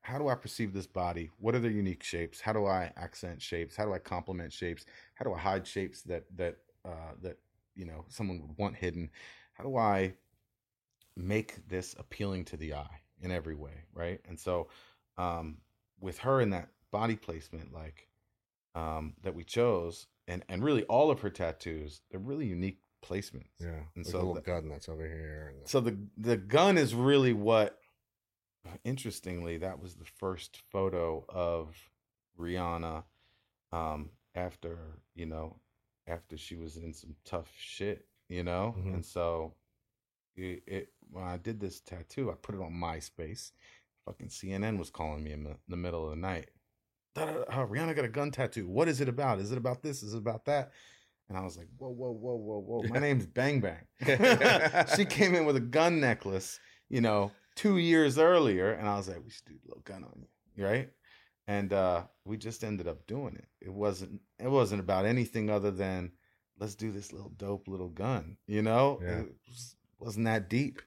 how 0.02 0.18
do 0.18 0.28
I 0.28 0.36
perceive 0.36 0.74
this 0.74 0.88
body? 0.88 1.30
What 1.40 1.56
are 1.56 1.60
their 1.60 1.72
unique 1.72 2.04
shapes? 2.04 2.42
How 2.42 2.54
do 2.54 2.66
I 2.66 2.92
accent 2.98 3.42
shapes? 3.42 3.76
How 3.76 3.86
do 3.86 3.94
I 3.94 4.00
complement 4.00 4.52
shapes? 4.52 4.86
How 5.16 5.26
do 5.26 5.34
I 5.34 5.40
hide 5.40 5.66
shapes 5.66 6.02
that 6.04 6.26
that 6.36 6.58
uh, 6.84 7.14
that 7.22 7.38
you 7.82 7.88
know 7.88 8.06
someone 8.10 8.40
would 8.42 8.58
want 8.58 8.76
hidden? 8.76 9.10
How 9.54 9.64
do 9.64 9.76
I 9.76 10.14
make 11.18 11.68
this 11.68 11.96
appealing 11.98 12.46
to 12.46 12.58
the 12.58 12.76
eye 12.76 13.02
in 13.22 13.32
every 13.32 13.56
way, 13.56 13.86
right? 13.94 14.20
And 14.30 14.40
so 14.40 14.70
um, 15.18 15.58
with 16.00 16.20
her 16.20 16.40
in 16.42 16.52
that 16.52 16.70
body 16.92 17.16
placement, 17.16 17.74
like 17.74 18.08
um, 18.76 19.16
that 19.24 19.34
we 19.36 19.44
chose, 19.44 20.08
and 20.28 20.44
and 20.48 20.64
really 20.64 20.84
all 20.84 21.10
of 21.12 21.22
her 21.22 21.30
tattoos, 21.32 22.02
they're 22.12 22.20
really 22.32 22.46
unique 22.46 22.80
placements. 23.04 23.50
Yeah. 23.60 23.82
And 23.96 24.06
Like 24.06 24.12
so 24.12 24.34
the- 24.36 24.42
gun 24.42 24.70
that's 24.70 24.88
over 24.88 25.06
here. 25.08 25.54
So 25.66 25.82
the 25.82 25.98
the 26.18 26.38
gun 26.38 26.78
is 26.78 26.94
really 26.94 27.34
what. 27.34 27.78
Interestingly, 28.84 29.58
that 29.58 29.82
was 29.82 29.96
the 29.96 30.06
first 30.06 30.62
photo 30.70 31.26
of 31.28 31.76
Rihanna 32.40 33.04
um, 33.72 34.12
after 34.36 34.78
you 35.16 35.26
know 35.26 35.58
after 36.08 36.38
she 36.38 36.56
was 36.56 36.78
in 36.78 36.94
some 36.94 37.16
tough 37.26 37.52
shit, 37.58 38.08
you 38.30 38.44
know, 38.44 38.76
Mhm. 38.78 38.94
and 38.96 39.06
so 39.06 39.56
it, 40.36 40.64
it 40.68 40.94
when 41.10 41.24
I 41.26 41.38
did 41.38 41.60
this 41.60 41.82
tattoo, 41.82 42.32
I 42.32 42.36
put 42.36 42.56
it 42.56 42.62
on 42.62 42.72
MySpace. 42.74 43.52
Fucking 44.06 44.30
CNN 44.30 44.78
was 44.80 44.90
calling 44.90 45.24
me 45.24 45.32
in 45.34 45.44
the, 45.44 45.58
the 45.68 45.76
middle 45.78 46.06
of 46.06 46.12
the 46.12 46.16
night. 46.16 46.50
Da-da-da, 47.14 47.68
Rihanna 47.68 47.96
got 47.96 48.06
a 48.06 48.10
gun 48.10 48.32
tattoo. 48.32 48.68
What 48.68 48.88
is 48.88 49.02
it 49.02 49.10
about? 49.10 49.40
Is 49.40 49.52
it 49.52 49.58
about 49.58 49.84
this? 49.84 50.02
Is 50.02 50.14
it 50.14 50.18
about 50.20 50.46
that? 50.46 50.72
And 51.28 51.38
I 51.38 51.44
was 51.44 51.58
like, 51.58 51.68
whoa, 51.78 51.90
whoa, 51.90 52.12
whoa, 52.12 52.36
whoa, 52.36 52.60
whoa. 52.60 52.84
My 52.90 53.00
name's 53.08 53.26
Bang 53.28 53.60
Bang. 53.62 53.86
she 54.96 55.06
came 55.10 55.36
in 55.36 55.46
with 55.46 55.56
a 55.58 55.62
gun 55.62 56.00
necklace, 56.00 56.60
you 56.90 57.02
know, 57.02 57.32
two 57.56 57.78
years 57.78 58.18
earlier, 58.18 58.72
and 58.72 58.88
I 58.88 58.96
was 58.96 59.08
like, 59.10 59.22
we 59.24 59.30
should 59.30 59.46
do 59.46 59.54
a 59.66 59.68
little 59.68 59.84
gun 59.84 60.04
on 60.06 60.26
you, 60.56 60.66
right? 60.66 60.90
And 61.48 61.74
uh, 61.74 62.04
we 62.26 62.38
just 62.38 62.64
ended 62.64 62.88
up 62.88 63.08
doing 63.08 63.36
it. 63.36 63.48
It 63.62 63.74
wasn't 63.74 64.22
it 64.40 64.50
wasn't 64.50 64.82
about 64.82 65.06
anything 65.06 65.50
other 65.50 65.72
than 65.72 66.12
let's 66.60 66.76
do 66.76 66.92
this 66.92 67.12
little 67.12 67.32
dope 67.38 67.68
little 67.68 67.90
gun, 67.90 68.38
you 68.48 68.62
know? 68.62 69.00
Yeah. 69.04 69.22
It 69.22 69.34
was, 69.48 69.76
wasn't 70.00 70.26
that 70.26 70.50
deep. 70.50 70.82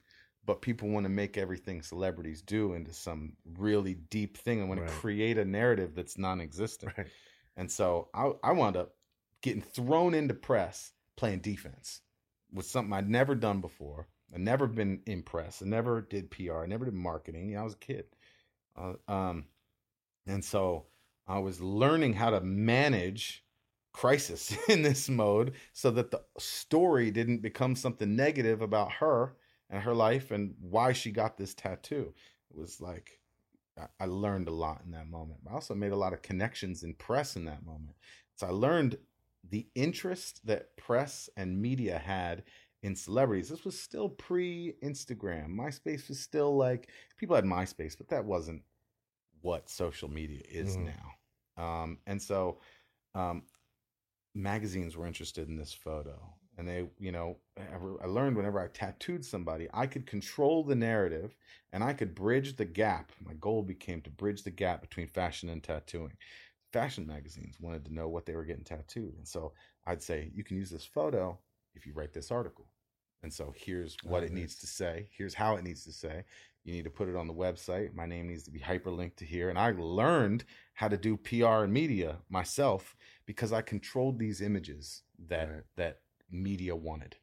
But 0.45 0.61
people 0.61 0.89
want 0.89 1.05
to 1.05 1.09
make 1.09 1.37
everything 1.37 1.81
celebrities 1.81 2.43
do 2.43 2.73
into 2.73 2.93
some 2.93 3.33
really 3.57 3.95
deep 3.95 4.37
thing 4.37 4.59
and 4.59 4.69
want 4.69 4.79
Right. 4.81 4.89
to 4.89 4.95
create 4.95 5.37
a 5.39 5.45
narrative 5.45 5.95
that's 5.95 6.19
non-existent. 6.19 6.93
Right. 6.97 7.07
And 7.57 7.71
so 7.71 8.09
I, 8.13 8.31
I 8.43 8.51
wound 8.51 8.77
up 8.77 8.93
getting 9.41 9.63
thrown 9.63 10.13
into 10.13 10.35
press 10.35 10.91
playing 11.17 11.39
defense 11.39 12.01
with 12.53 12.65
something 12.67 12.93
I'd 12.93 13.09
never 13.09 13.33
done 13.33 13.59
before. 13.59 14.07
I 14.33 14.37
never 14.37 14.67
been 14.67 15.01
in 15.07 15.23
press. 15.23 15.61
I 15.63 15.65
never 15.65 16.01
did 16.01 16.29
PR. 16.29 16.59
I 16.59 16.65
never 16.67 16.85
did 16.85 16.93
marketing. 16.93 17.49
You 17.49 17.55
know, 17.55 17.61
I 17.61 17.63
was 17.63 17.73
a 17.73 17.77
kid. 17.77 18.05
Uh, 18.77 18.93
um, 19.07 19.45
and 20.27 20.43
so 20.43 20.85
I 21.27 21.39
was 21.39 21.61
learning 21.61 22.13
how 22.13 22.29
to 22.31 22.41
manage 22.41 23.43
crisis 23.93 24.55
in 24.69 24.81
this 24.81 25.09
mode 25.09 25.53
so 25.73 25.91
that 25.91 26.11
the 26.11 26.21
story 26.37 27.11
didn't 27.11 27.41
become 27.41 27.75
something 27.75 28.15
negative 28.15 28.61
about 28.61 28.91
her 28.93 29.35
and 29.69 29.81
her 29.81 29.95
life 29.95 30.31
and 30.31 30.53
why 30.59 30.93
she 30.93 31.11
got 31.11 31.37
this 31.37 31.53
tattoo. 31.53 32.13
It 32.51 32.57
was 32.57 32.81
like 32.81 33.19
I- 33.99 34.05
learned 34.05 34.47
a 34.47 34.53
lot 34.53 34.81
in 34.85 34.91
that 34.91 35.09
moment. 35.09 35.41
I 35.49 35.53
also 35.53 35.75
made 35.75 35.91
a 35.91 35.97
lot 35.97 36.13
of 36.13 36.21
connections 36.21 36.83
in 36.83 36.93
press 36.93 37.35
in 37.35 37.45
that 37.45 37.65
moment. 37.65 37.95
So 38.35 38.47
I 38.47 38.51
learned 38.51 38.97
the 39.49 39.67
interest 39.75 40.45
that 40.45 40.75
press 40.77 41.29
and 41.37 41.61
media 41.61 41.97
had 41.97 42.43
in 42.83 42.95
celebrities. 42.95 43.49
This 43.49 43.65
was 43.65 43.79
still 43.79 44.09
pre 44.09 44.73
Instagram. 44.83 45.55
MySpace 45.55 46.07
was 46.07 46.19
still 46.19 46.55
like 46.55 46.89
people 47.17 47.35
had 47.35 47.45
MySpace, 47.45 47.97
but 47.97 48.09
that 48.09 48.25
wasn't 48.25 48.61
what 49.45 49.69
social 49.69 50.09
media 50.09 50.43
is 50.49 50.77
Mhm. 50.77 50.79
now. 50.79 51.13
Um, 51.57 51.99
and 52.07 52.21
so 52.21 52.59
um, 53.15 53.45
magazines 54.33 54.95
were 54.97 55.07
interested 55.07 55.47
in 55.47 55.57
this 55.57 55.73
photo. 55.73 56.33
And 56.57 56.67
they, 56.67 56.89
you 56.99 57.11
know, 57.11 57.39
I 57.57 58.05
learned 58.07 58.37
whenever 58.37 58.59
I 58.59 58.67
tattooed 58.69 59.25
somebody, 59.25 59.67
I 59.73 59.87
could 59.87 60.07
control 60.07 60.63
the 60.63 60.75
narrative 60.75 61.35
and 61.73 61.83
I 61.83 61.93
could 61.93 62.15
bridge 62.15 62.55
the 62.55 62.65
gap. 62.65 63.11
My 63.19 63.33
goal 63.33 63.61
became 63.63 64.01
to 64.03 64.09
bridge 64.09 64.43
the 64.43 64.51
gap 64.51 64.81
between 64.81 65.07
fashion 65.07 65.49
and 65.49 65.61
tattooing. 65.61 66.17
Fashion 66.71 67.07
magazines 67.07 67.59
wanted 67.59 67.85
to 67.85 67.93
know 67.93 68.09
what 68.09 68.25
they 68.25 68.35
were 68.35 68.45
getting 68.45 68.63
tattooed. 68.63 69.15
And 69.17 69.27
so 69.27 69.53
I'd 69.85 70.03
say, 70.03 70.31
you 70.33 70.43
can 70.45 70.57
use 70.57 70.69
this 70.69 70.85
photo 70.85 71.39
if 71.73 71.85
you 71.85 71.93
write 71.93 72.13
this 72.13 72.31
article. 72.31 72.69
And 73.25 73.33
so 73.33 73.55
here's 73.57 73.97
what 74.03 74.21
Oh, 74.21 74.25
it 74.27 74.31
needs 74.31 74.53
to 74.59 74.67
say. 74.67 75.09
Here's 75.17 75.33
how 75.33 75.55
it 75.55 75.63
needs 75.63 75.83
to 75.85 75.91
say. 75.91 76.25
You 76.63 76.73
need 76.73 76.83
to 76.83 76.91
put 76.91 77.09
it 77.09 77.15
on 77.15 77.25
the 77.25 77.33
website. 77.33 77.95
My 77.95 78.05
name 78.05 78.27
needs 78.27 78.43
to 78.43 78.51
be 78.51 78.59
hyperlinked 78.59 79.15
to 79.15 79.25
here. 79.25 79.49
And 79.49 79.57
I 79.57 79.71
learned 79.71 80.45
how 80.73 80.89
to 80.89 80.95
do 80.95 81.17
PR 81.17 81.63
and 81.63 81.73
media 81.73 82.19
myself 82.29 82.95
because 83.25 83.51
I 83.51 83.63
controlled 83.63 84.19
these 84.19 84.41
images 84.41 85.01
that 85.17 85.49
Right. 85.49 85.63
that 85.75 86.01
media 86.29 86.75
wanted. 86.75 87.17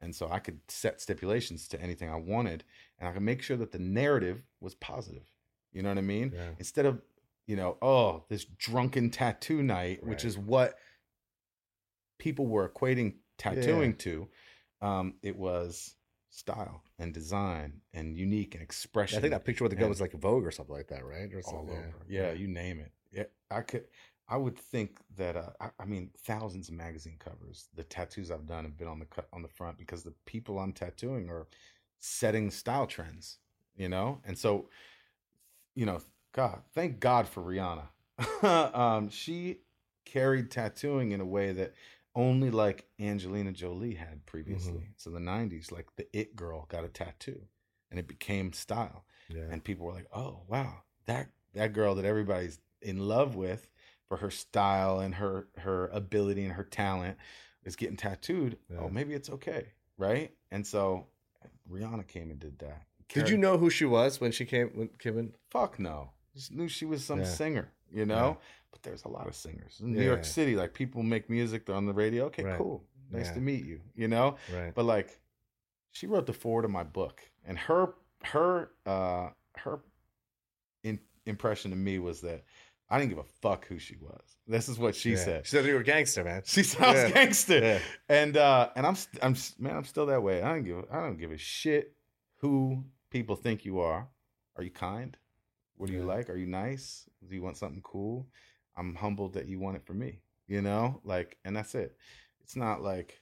And 0.00 0.14
so 0.14 0.28
I 0.30 0.38
could 0.38 0.60
set 0.68 1.00
stipulations 1.00 1.66
to 1.68 1.80
anything 1.82 2.08
I 2.08 2.14
wanted 2.14 2.62
and 2.96 3.08
I 3.08 3.12
could 3.12 3.22
make 3.22 3.42
sure 3.42 3.56
that 3.56 3.72
the 3.72 3.80
narrative 3.80 4.44
was 4.60 4.76
positive. 4.76 5.32
You 5.72 5.82
know 5.82 5.88
what 5.88 5.98
I 5.98 6.02
mean? 6.02 6.30
Yeah. 6.32 6.50
Instead 6.58 6.86
of, 6.86 7.02
you 7.48 7.56
know, 7.56 7.76
oh, 7.82 8.24
this 8.28 8.44
drunken 8.44 9.10
tattoo 9.10 9.64
night, 9.64 10.04
which 10.06 10.24
is 10.24 10.38
what 10.38 10.78
people 12.18 12.46
were 12.46 12.68
equating 12.68 13.14
tattooing 13.36 13.94
to, 13.96 14.28
um, 14.80 15.14
it 15.22 15.36
was 15.36 15.94
style 16.30 16.82
and 16.98 17.12
design 17.12 17.80
and 17.92 18.16
unique 18.16 18.54
and 18.54 18.62
expression. 18.62 19.18
I 19.18 19.20
think 19.20 19.32
that 19.32 19.44
picture 19.44 19.64
with 19.64 19.70
the 19.70 19.76
gun 19.76 19.84
and- 19.84 19.90
was 19.90 20.00
like 20.00 20.12
Vogue 20.12 20.46
or 20.46 20.50
something 20.50 20.74
like 20.74 20.88
that, 20.88 21.04
right? 21.04 21.32
Or 21.32 21.40
all 21.46 21.68
over. 21.70 21.92
Yeah, 22.08 22.32
you 22.32 22.46
name 22.46 22.80
it. 22.80 22.92
Yeah, 23.12 23.24
I 23.50 23.62
could. 23.62 23.84
I 24.28 24.36
would 24.36 24.56
think 24.56 24.98
that. 25.16 25.36
Uh, 25.36 25.50
I, 25.60 25.70
I 25.80 25.84
mean, 25.84 26.10
thousands 26.18 26.68
of 26.68 26.74
magazine 26.74 27.16
covers. 27.18 27.68
The 27.74 27.84
tattoos 27.84 28.30
I've 28.30 28.46
done 28.46 28.64
have 28.64 28.76
been 28.76 28.88
on 28.88 29.00
the 29.00 29.06
cut 29.06 29.26
on 29.32 29.42
the 29.42 29.48
front 29.48 29.76
because 29.76 30.02
the 30.02 30.14
people 30.24 30.58
I'm 30.58 30.72
tattooing 30.72 31.28
are 31.28 31.48
setting 31.98 32.50
style 32.50 32.86
trends. 32.86 33.38
You 33.76 33.88
know, 33.88 34.20
and 34.26 34.36
so, 34.36 34.68
you 35.74 35.86
know, 35.86 36.02
God, 36.32 36.60
thank 36.74 37.00
God 37.00 37.26
for 37.26 37.42
Rihanna. 37.42 37.86
um, 38.76 39.08
she 39.08 39.60
carried 40.04 40.50
tattooing 40.50 41.12
in 41.12 41.20
a 41.20 41.24
way 41.24 41.52
that 41.52 41.72
only 42.14 42.50
like 42.50 42.86
Angelina 42.98 43.52
Jolie 43.52 43.94
had 43.94 44.26
previously. 44.26 44.72
Mhm. 44.80 44.92
So 44.96 45.10
the 45.10 45.20
'90s, 45.20 45.70
like 45.70 45.94
the 45.96 46.06
it 46.16 46.34
girl 46.36 46.66
got 46.68 46.84
a 46.84 46.88
tattoo, 46.88 47.46
and 47.90 47.98
it 48.00 48.06
became 48.08 48.52
style 48.52 49.04
Yeah. 49.28 49.46
and 49.50 49.62
people 49.64 49.86
were 49.86 49.92
like, 49.92 50.08
"Oh, 50.12 50.42
wow, 50.48 50.82
that 51.06 51.30
that 51.52 51.72
girl 51.72 51.94
that 51.96 52.04
everybody's 52.04 52.60
in 52.82 52.98
love 52.98 53.34
with 53.36 53.68
for 54.08 54.16
her 54.18 54.30
style 54.30 55.00
and 55.00 55.14
her 55.16 55.48
her 55.58 55.88
ability 55.88 56.44
and 56.44 56.54
her 56.54 56.64
talent 56.64 57.18
is 57.64 57.76
getting 57.76 57.96
tattooed. 57.96 58.58
Yeah. 58.68 58.78
Oh, 58.78 58.88
maybe 58.88 59.14
it's 59.14 59.30
okay, 59.30 59.72
right?" 59.98 60.34
And 60.50 60.66
so 60.66 61.08
Rihanna 61.68 62.06
came 62.08 62.30
and 62.30 62.38
did 62.40 62.58
that. 62.60 62.86
Did 63.08 63.28
you 63.28 63.36
know 63.36 63.58
who 63.58 63.70
she 63.70 63.84
was 63.84 64.20
when 64.20 64.30
she 64.32 64.44
came 64.46 64.68
when 64.74 64.88
came 64.98 65.18
in? 65.18 65.34
Fuck 65.50 65.78
no. 65.78 66.12
Just 66.34 66.52
knew 66.52 66.68
she 66.68 66.84
was 66.84 67.04
some 67.04 67.20
Yeah. 67.20 67.24
singer, 67.24 67.72
you 67.92 68.06
know. 68.06 68.38
But 68.70 68.82
there's 68.82 69.04
a 69.04 69.08
lot 69.08 69.26
of 69.26 69.34
singers 69.34 69.80
in 69.80 69.92
New 69.92 69.98
Yeah. 70.00 70.06
York 70.06 70.24
City. 70.24 70.54
Like 70.56 70.72
people 70.74 71.02
make 71.02 71.28
music, 71.28 71.66
they're 71.66 71.74
on 71.76 71.86
the 71.86 71.92
radio. 71.92 72.26
Okay, 72.26 72.44
Right. 72.44 72.56
cool, 72.58 72.84
nice 73.10 73.26
Yeah. 73.26 73.34
to 73.34 73.40
meet 73.40 73.64
you. 73.64 73.80
You 73.94 74.08
know. 74.08 74.36
Right. 74.54 74.74
But 74.74 74.84
like, 74.84 75.20
she 75.92 76.06
wrote 76.06 76.26
the 76.26 76.32
forward 76.32 76.64
of 76.64 76.70
my 76.70 76.84
book, 76.84 77.20
and 77.44 77.58
her 77.58 77.94
her 78.24 78.70
uh 78.86 79.30
her 79.56 79.80
in, 80.84 80.98
impression 81.26 81.70
to 81.70 81.76
me 81.76 81.98
was 81.98 82.20
that 82.20 82.44
I 82.88 82.98
didn't 82.98 83.10
give 83.10 83.18
a 83.18 83.24
fuck 83.40 83.66
who 83.66 83.78
she 83.78 83.96
was. 83.96 84.36
This 84.48 84.68
is 84.68 84.78
what 84.78 84.94
she 84.96 85.10
Yeah. 85.12 85.16
said. 85.24 85.46
She 85.46 85.50
said 85.52 85.64
you 85.64 85.74
were 85.74 85.80
a 85.80 85.84
gangster, 85.84 86.24
man. 86.24 86.42
She 86.44 86.62
sounds 86.62 86.96
Yeah. 86.96 87.10
gangster, 87.10 87.58
Yeah. 87.60 87.78
and 88.08 88.36
uh 88.36 88.70
and 88.76 88.86
I'm 88.86 88.94
st- 88.96 89.22
I'm 89.24 89.34
man 89.58 89.76
I'm 89.76 89.84
still 89.84 90.06
that 90.06 90.22
way. 90.22 90.42
I 90.42 90.48
don't 90.52 90.64
give 90.64 90.84
I 90.90 91.00
don't 91.00 91.16
give 91.18 91.32
a 91.32 91.36
shit 91.38 91.94
who 92.38 92.84
people 93.10 93.36
think 93.36 93.64
you 93.64 93.80
are. 93.80 94.08
Are 94.56 94.62
you 94.62 94.70
kind? 94.70 95.16
What 95.80 95.88
do 95.88 95.94
you 95.94 96.04
like? 96.04 96.28
Are 96.28 96.36
you 96.36 96.46
nice? 96.46 97.08
Do 97.26 97.34
you 97.34 97.42
want 97.42 97.56
something 97.56 97.80
cool? 97.82 98.26
I'm 98.76 98.94
humbled 98.94 99.32
that 99.34 99.46
you 99.46 99.58
want 99.58 99.76
it 99.76 99.84
for 99.86 99.94
me. 99.94 100.20
You 100.46 100.60
know, 100.60 101.00
like, 101.04 101.38
and 101.44 101.56
that's 101.56 101.74
it. 101.74 101.96
It's 102.42 102.54
not 102.56 102.82
like 102.82 103.20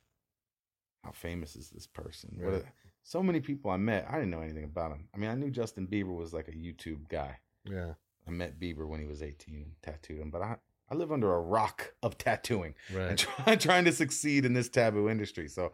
how 1.04 1.12
famous 1.12 1.54
is 1.56 1.70
this 1.70 1.86
person? 1.86 2.36
Right. 2.40 2.54
a- 2.62 2.64
so 3.04 3.22
many 3.22 3.40
people 3.40 3.70
I 3.70 3.76
met, 3.76 4.06
I 4.10 4.14
didn't 4.16 4.30
know 4.30 4.40
anything 4.42 4.64
about 4.64 4.90
him. 4.92 5.08
I 5.14 5.18
mean, 5.18 5.30
I 5.30 5.34
knew 5.34 5.50
Justin 5.50 5.86
Bieber 5.86 6.14
was 6.14 6.32
like 6.34 6.48
a 6.48 6.52
YouTube 6.52 7.08
guy. 7.08 7.38
Yeah. 7.64 7.92
I 8.26 8.30
met 8.30 8.58
Bieber 8.60 8.86
when 8.88 9.00
he 9.00 9.06
was 9.06 9.22
18 9.22 9.54
and 9.54 9.72
tattooed 9.82 10.20
him, 10.20 10.30
but 10.30 10.42
I 10.42 10.56
I 10.90 10.94
live 10.94 11.12
under 11.12 11.32
a 11.34 11.40
rock 11.40 11.92
of 12.02 12.16
tattooing 12.18 12.74
Right. 12.92 13.08
and 13.10 13.18
try, 13.18 13.56
trying 13.68 13.84
to 13.84 13.92
succeed 13.92 14.44
in 14.44 14.52
this 14.54 14.68
taboo 14.70 15.08
industry. 15.10 15.46
So, 15.48 15.72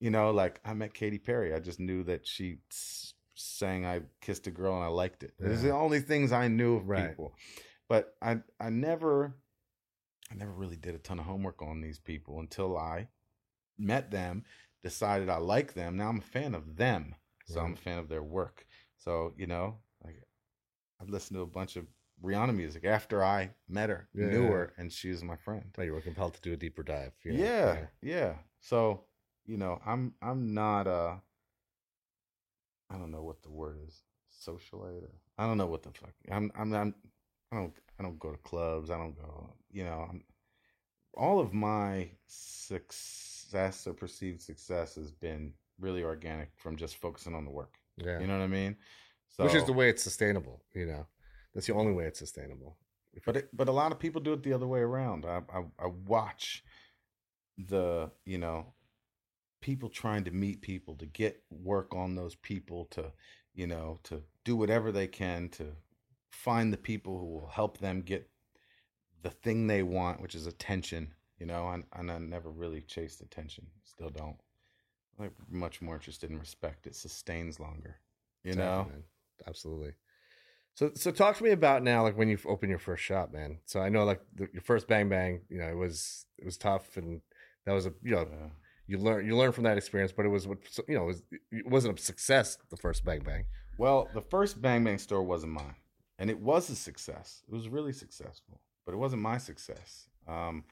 you 0.00 0.10
know, 0.10 0.30
like 0.30 0.60
I 0.64 0.72
met 0.74 0.94
Katy 0.94 1.18
Perry. 1.18 1.54
I 1.54 1.60
just 1.60 1.78
knew 1.80 2.02
that 2.04 2.26
she 2.26 2.58
s- 3.36 3.42
sang 3.42 3.84
I 3.86 4.02
kissed 4.20 4.46
a 4.46 4.50
girl 4.50 4.74
and 4.74 4.84
I 4.84 4.88
liked 4.88 5.22
it. 5.22 5.34
Those 5.38 5.60
are 5.64 5.68
the 5.68 5.72
only 5.74 6.00
things 6.00 6.32
I 6.32 6.48
knew 6.48 6.76
of 6.76 6.88
Right. 6.88 7.08
people. 7.10 7.34
but 7.88 8.16
I 8.22 8.40
I 8.60 8.70
never 8.70 9.34
I 10.30 10.34
never 10.36 10.52
really 10.52 10.76
did 10.76 10.94
a 10.94 10.98
ton 10.98 11.18
of 11.18 11.26
homework 11.26 11.62
on 11.62 11.80
these 11.80 11.98
people 11.98 12.40
until 12.40 12.76
I 12.76 13.08
met 13.78 14.10
them, 14.10 14.44
decided 14.82 15.28
I 15.28 15.36
like 15.36 15.74
them. 15.74 15.96
Now 15.96 16.08
I'm 16.08 16.18
a 16.18 16.22
fan 16.22 16.54
of 16.54 16.76
them, 16.76 17.14
so 17.46 17.60
right. 17.60 17.66
I'm 17.66 17.72
a 17.74 17.76
fan 17.76 17.98
of 17.98 18.08
their 18.08 18.22
work. 18.22 18.66
So 18.96 19.32
you 19.36 19.46
know, 19.46 19.78
like 20.02 20.16
I've 21.00 21.10
listened 21.10 21.36
to 21.38 21.42
a 21.42 21.46
bunch 21.46 21.76
of 21.76 21.86
Rihanna 22.22 22.54
music 22.56 22.84
after 22.84 23.22
I 23.22 23.50
met 23.68 23.90
her, 23.90 24.08
yeah. 24.14 24.26
knew 24.28 24.46
her, 24.46 24.72
and 24.78 24.90
she 24.90 25.10
was 25.10 25.22
my 25.22 25.36
friend. 25.36 25.74
you 25.78 25.92
were 25.92 26.00
compelled 26.00 26.34
to 26.34 26.40
do 26.40 26.52
a 26.52 26.56
deeper 26.56 26.82
dive. 26.82 27.12
You 27.24 27.32
know? 27.34 27.44
yeah, 27.44 27.74
yeah, 27.74 27.86
yeah. 28.02 28.34
So 28.60 29.04
you 29.44 29.58
know, 29.58 29.80
I'm 29.84 30.14
I'm 30.22 30.54
not 30.54 30.86
uh 30.86 31.16
I 32.94 32.98
don't 32.98 33.10
know 33.10 33.22
what 33.22 33.42
the 33.42 33.50
word 33.50 33.78
is, 33.86 34.02
socialite. 34.46 35.02
Or, 35.02 35.10
I 35.38 35.46
don't 35.46 35.58
know 35.58 35.66
what 35.66 35.82
the 35.82 35.90
fuck. 35.90 36.14
I'm 36.30 36.52
I'm 36.56 36.72
I'm 36.72 36.94
I 37.52 37.56
don't 37.56 37.72
I 37.98 38.02
don't 38.02 38.18
go 38.18 38.30
to 38.30 38.38
clubs. 38.38 38.90
I 38.90 38.98
don't 38.98 39.16
go. 39.16 39.52
You 39.72 39.84
know, 39.84 40.06
I'm 40.08 40.22
all 41.14 41.40
of 41.40 41.52
my 41.52 42.08
success 42.26 43.86
or 43.86 43.94
perceived 43.94 44.42
success 44.42 44.94
has 44.96 45.12
been 45.12 45.52
really 45.80 46.02
organic 46.04 46.50
from 46.56 46.76
just 46.76 46.96
focusing 46.96 47.34
on 47.34 47.44
the 47.44 47.50
work. 47.50 47.74
Yeah, 47.96 48.20
you 48.20 48.26
know 48.26 48.38
what 48.38 48.44
I 48.44 48.48
mean. 48.48 48.76
So, 49.28 49.44
Which 49.44 49.54
is 49.54 49.64
the 49.64 49.72
way 49.72 49.88
it's 49.88 50.02
sustainable. 50.02 50.62
You 50.74 50.86
know, 50.86 51.06
that's 51.54 51.66
the 51.66 51.74
only 51.74 51.92
way 51.92 52.04
it's 52.04 52.18
sustainable. 52.18 52.76
But 53.24 53.36
it, 53.36 53.48
but 53.52 53.68
a 53.68 53.72
lot 53.72 53.92
of 53.92 53.98
people 53.98 54.20
do 54.20 54.32
it 54.32 54.42
the 54.42 54.52
other 54.52 54.66
way 54.66 54.80
around. 54.80 55.24
I, 55.24 55.42
I 55.52 55.64
I 55.78 55.86
watch 56.06 56.64
the 57.56 58.10
you 58.24 58.38
know 58.38 58.73
people 59.64 59.88
trying 59.88 60.24
to 60.24 60.30
meet 60.30 60.60
people 60.60 60.94
to 60.94 61.06
get 61.06 61.42
work 61.50 61.94
on 61.94 62.14
those 62.14 62.34
people 62.34 62.84
to 62.90 63.10
you 63.54 63.66
know 63.66 63.98
to 64.02 64.22
do 64.44 64.54
whatever 64.54 64.92
they 64.92 65.06
can 65.06 65.48
to 65.48 65.64
find 66.30 66.70
the 66.70 66.76
people 66.76 67.18
who 67.18 67.24
will 67.24 67.48
help 67.48 67.78
them 67.78 68.02
get 68.02 68.28
the 69.22 69.30
thing 69.30 69.66
they 69.66 69.82
want 69.82 70.20
which 70.20 70.34
is 70.34 70.46
attention 70.46 71.10
you 71.38 71.46
know 71.46 71.70
and, 71.70 71.84
and 71.94 72.12
i 72.12 72.18
never 72.18 72.50
really 72.50 72.82
chased 72.82 73.22
attention 73.22 73.66
still 73.84 74.10
don't. 74.10 74.36
I'm 75.18 75.30
much 75.50 75.80
more 75.80 75.94
interested 75.94 76.28
in 76.28 76.38
respect 76.38 76.86
it 76.86 76.94
sustains 76.94 77.58
longer 77.58 77.96
you 78.42 78.54
know? 78.56 78.86
Absolutely. 79.48 79.94
So 80.74 80.90
so 80.94 81.10
talk 81.10 81.38
to 81.38 81.44
me 81.44 81.52
about 81.52 81.82
now 81.82 82.02
like 82.02 82.18
when 82.18 82.28
you 82.28 82.36
open 82.44 82.68
your 82.68 82.78
first 82.78 83.02
shop 83.02 83.32
man. 83.32 83.60
So 83.64 83.80
i 83.80 83.88
know 83.88 84.04
like 84.04 84.20
the, 84.34 84.46
your 84.52 84.60
first 84.60 84.88
bang 84.88 85.08
bang 85.08 85.40
you 85.48 85.56
know 85.56 85.68
it 85.68 85.78
was 85.78 86.26
it 86.36 86.44
was 86.44 86.58
tough 86.58 86.98
and 86.98 87.22
that 87.64 87.72
was 87.72 87.86
a 87.86 87.94
you 88.02 88.10
know 88.10 88.28
yeah 88.30 88.48
you 88.86 88.98
learn 88.98 89.26
you 89.26 89.36
learn 89.36 89.52
from 89.52 89.64
that 89.64 89.78
experience, 89.78 90.12
but 90.12 90.26
it 90.26 90.28
was 90.28 90.46
you 90.46 90.94
know 90.94 91.04
it, 91.04 91.06
was, 91.06 91.22
it 91.50 91.66
wasn't 91.66 91.98
a 91.98 92.02
success 92.02 92.58
the 92.70 92.76
first 92.76 93.04
Bang 93.04 93.20
Bang. 93.20 93.44
Well, 93.78 94.08
the 94.14 94.20
first 94.20 94.60
Bang 94.60 94.84
Bang 94.84 94.98
store 94.98 95.22
wasn't 95.22 95.52
mine, 95.52 95.76
and 96.18 96.30
it 96.30 96.38
was 96.38 96.70
a 96.70 96.76
success. 96.76 97.42
It 97.48 97.54
was 97.54 97.68
really 97.68 97.92
successful, 97.92 98.60
but 98.84 98.92
it 98.92 98.98
wasn't 98.98 99.22
my 99.22 99.38
success. 99.38 100.08
Um, 100.28 100.64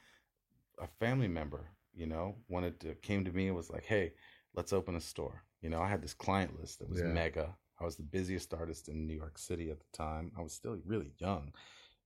a 0.79 0.87
family 0.87 1.29
member, 1.29 1.71
you 1.95 2.07
know, 2.07 2.37
wanted 2.49 2.81
to 2.81 2.95
came 2.97 3.25
to 3.25 3.33
me 3.33 3.47
and 3.47 3.57
was 3.57 3.71
like, 3.71 3.85
"Hey, 3.85 4.13
let's 4.55 4.73
open 4.73 4.95
a 4.95 5.01
store." 5.01 5.43
You 5.63 5.71
know, 5.71 5.81
I 5.81 5.89
had 5.89 6.03
this 6.03 6.15
client 6.15 6.59
list 6.61 6.81
that 6.81 6.91
was 6.91 7.01
yeah. 7.01 7.07
mega. 7.07 7.57
I 7.81 7.85
was 7.85 7.97
the 7.97 8.03
busiest 8.03 8.53
artist 8.53 8.89
in 8.89 9.07
New 9.07 9.15
York 9.15 9.39
City 9.39 9.71
at 9.71 9.81
the 9.81 9.97
time. 9.97 10.33
I 10.39 10.43
was 10.43 10.53
still 10.53 10.77
really 10.85 11.13
young. 11.19 11.53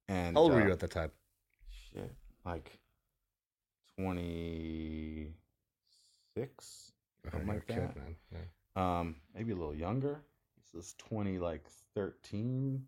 And 0.09 0.37
how 0.37 0.43
old 0.43 0.53
uh, 0.53 0.55
were 0.55 0.67
you 0.67 0.73
at 0.73 0.79
the 0.79 0.89
time? 0.89 1.11
Shit, 1.93 2.13
like 2.45 2.79
twenty 3.99 5.35
six, 6.37 6.93
something 7.31 7.49
like 7.49 7.67
that. 7.67 7.97
Yeah. 8.33 8.39
Um, 8.99 9.17
maybe 9.35 9.53
a 9.53 9.57
little 9.57 9.75
younger. 9.75 10.21
This 10.59 10.85
is 10.85 10.95
twenty 10.99 11.39
like 11.39 11.67
thirteen. 11.95 12.85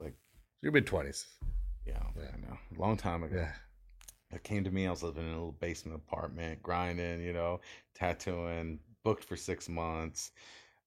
Like 0.00 0.14
your 0.62 0.72
mid 0.72 0.86
twenties. 0.86 1.26
Yeah, 1.86 2.02
yeah, 2.16 2.28
I 2.32 2.40
know. 2.40 2.58
A 2.76 2.80
long 2.80 2.96
time 2.96 3.22
ago. 3.22 3.36
Yeah. 3.36 3.52
It 4.32 4.42
came 4.42 4.64
to 4.64 4.70
me. 4.70 4.86
I 4.86 4.90
was 4.90 5.02
living 5.02 5.24
in 5.24 5.28
a 5.28 5.32
little 5.32 5.52
basement 5.52 5.96
apartment, 5.96 6.62
grinding, 6.62 7.22
you 7.22 7.32
know, 7.32 7.60
tattooing. 7.94 8.80
Booked 9.04 9.24
for 9.24 9.36
six 9.36 9.68
months. 9.68 10.30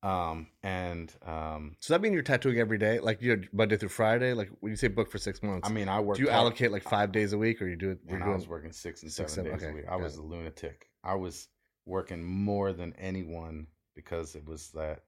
Um, 0.04 0.48
and 0.64 1.14
um, 1.26 1.76
so 1.80 1.94
that 1.94 2.02
mean 2.02 2.14
you're 2.14 2.22
tattooing 2.22 2.60
every 2.60 2.78
day, 2.78 3.00
like 3.00 3.22
you 3.22 3.44
Monday 3.52 3.78
through 3.78 3.90
Friday. 3.90 4.34
Like 4.34 4.50
when 4.60 4.72
you 4.72 4.76
say 4.76 4.88
book 4.88 5.10
for 5.10 5.18
six 5.18 5.42
months, 5.42 5.68
I 5.68 5.72
mean 5.72 5.90
I 5.90 6.00
work. 6.00 6.18
Do 6.18 6.24
you 6.24 6.30
allocate 6.30 6.72
like 6.72 6.84
five 6.84 7.12
days 7.12 7.34
a 7.34 7.38
week, 7.38 7.62
or 7.62 7.68
you 7.68 7.76
do 7.76 7.92
it? 7.92 8.00
When 8.06 8.22
I 8.22 8.30
was 8.30 8.48
working 8.48 8.72
six 8.72 9.04
and 9.04 9.12
six, 9.12 9.34
seven 9.34 9.52
days 9.52 9.64
okay, 9.64 9.72
a 9.72 9.76
week, 9.76 9.86
I 9.90 9.96
was 9.96 10.16
it. 10.16 10.20
a 10.20 10.24
lunatic. 10.24 10.88
I 11.08 11.16
was 11.16 11.48
working 11.86 12.24
more 12.24 12.74
than 12.74 12.94
anyone 13.00 13.68
because 13.96 14.36
it 14.36 14.46
was 14.46 14.70
that, 14.72 15.04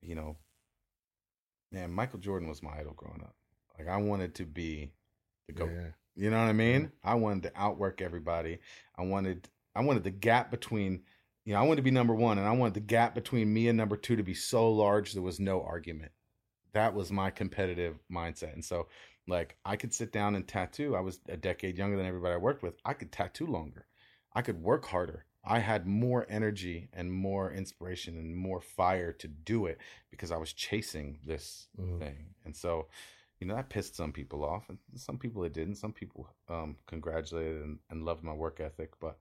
you 0.00 0.14
know, 0.14 0.36
man, 1.70 1.92
Michael 1.92 2.18
Jordan 2.18 2.48
was 2.48 2.62
my 2.62 2.72
idol 2.78 2.94
growing 2.94 3.20
up. 3.20 3.34
Like 3.78 3.88
I 3.88 3.98
wanted 3.98 4.34
to 4.36 4.46
be 4.46 4.92
the 5.46 5.52
go. 5.52 5.66
Yeah. 5.66 5.88
You 6.14 6.30
know 6.30 6.38
what 6.38 6.48
I 6.48 6.54
mean? 6.54 6.92
I 7.04 7.14
wanted 7.14 7.44
to 7.44 7.52
outwork 7.54 8.00
everybody. 8.00 8.58
I 8.96 9.02
wanted 9.02 9.48
I 9.74 9.82
wanted 9.82 10.04
the 10.04 10.10
gap 10.10 10.50
between 10.50 11.02
you 11.44 11.52
know, 11.52 11.60
I 11.60 11.62
wanted 11.62 11.76
to 11.76 11.82
be 11.82 11.90
number 11.90 12.14
one 12.14 12.38
and 12.38 12.46
I 12.46 12.52
wanted 12.52 12.74
the 12.74 12.80
gap 12.80 13.14
between 13.14 13.52
me 13.52 13.68
and 13.68 13.76
number 13.76 13.96
two 13.96 14.16
to 14.16 14.22
be 14.22 14.34
so 14.34 14.70
large 14.70 15.12
there 15.12 15.22
was 15.22 15.40
no 15.40 15.62
argument. 15.62 16.12
That 16.72 16.94
was 16.94 17.12
my 17.12 17.30
competitive 17.30 17.98
mindset. 18.10 18.54
And 18.54 18.64
so 18.64 18.88
like 19.28 19.56
I 19.64 19.76
could 19.76 19.92
sit 19.92 20.10
down 20.10 20.36
and 20.36 20.48
tattoo. 20.48 20.96
I 20.96 21.00
was 21.00 21.20
a 21.28 21.36
decade 21.36 21.76
younger 21.76 21.98
than 21.98 22.06
everybody 22.06 22.34
I 22.34 22.38
worked 22.38 22.62
with. 22.62 22.74
I 22.84 22.94
could 22.94 23.12
tattoo 23.12 23.46
longer. 23.46 23.86
I 24.34 24.42
could 24.42 24.62
work 24.62 24.86
harder. 24.86 25.26
I 25.44 25.58
had 25.58 25.86
more 25.86 26.24
energy 26.28 26.88
and 26.92 27.12
more 27.12 27.52
inspiration 27.52 28.16
and 28.16 28.36
more 28.36 28.60
fire 28.60 29.12
to 29.14 29.28
do 29.28 29.66
it 29.66 29.78
because 30.10 30.30
I 30.30 30.36
was 30.36 30.52
chasing 30.52 31.18
this 31.26 31.66
mm-hmm. 31.78 31.98
thing. 31.98 32.26
And 32.44 32.56
so, 32.56 32.86
you 33.40 33.46
know, 33.46 33.56
that 33.56 33.68
pissed 33.68 33.96
some 33.96 34.12
people 34.12 34.44
off, 34.44 34.68
and 34.68 34.78
some 34.94 35.18
people 35.18 35.42
it 35.42 35.52
didn't. 35.52 35.74
Some 35.74 35.92
people 35.92 36.28
um, 36.48 36.76
congratulated 36.86 37.62
and, 37.62 37.78
and, 37.90 38.04
loved 38.04 38.22
my 38.22 38.32
work 38.32 38.60
ethic, 38.60 38.92
but 39.00 39.18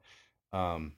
um, 0.53 0.93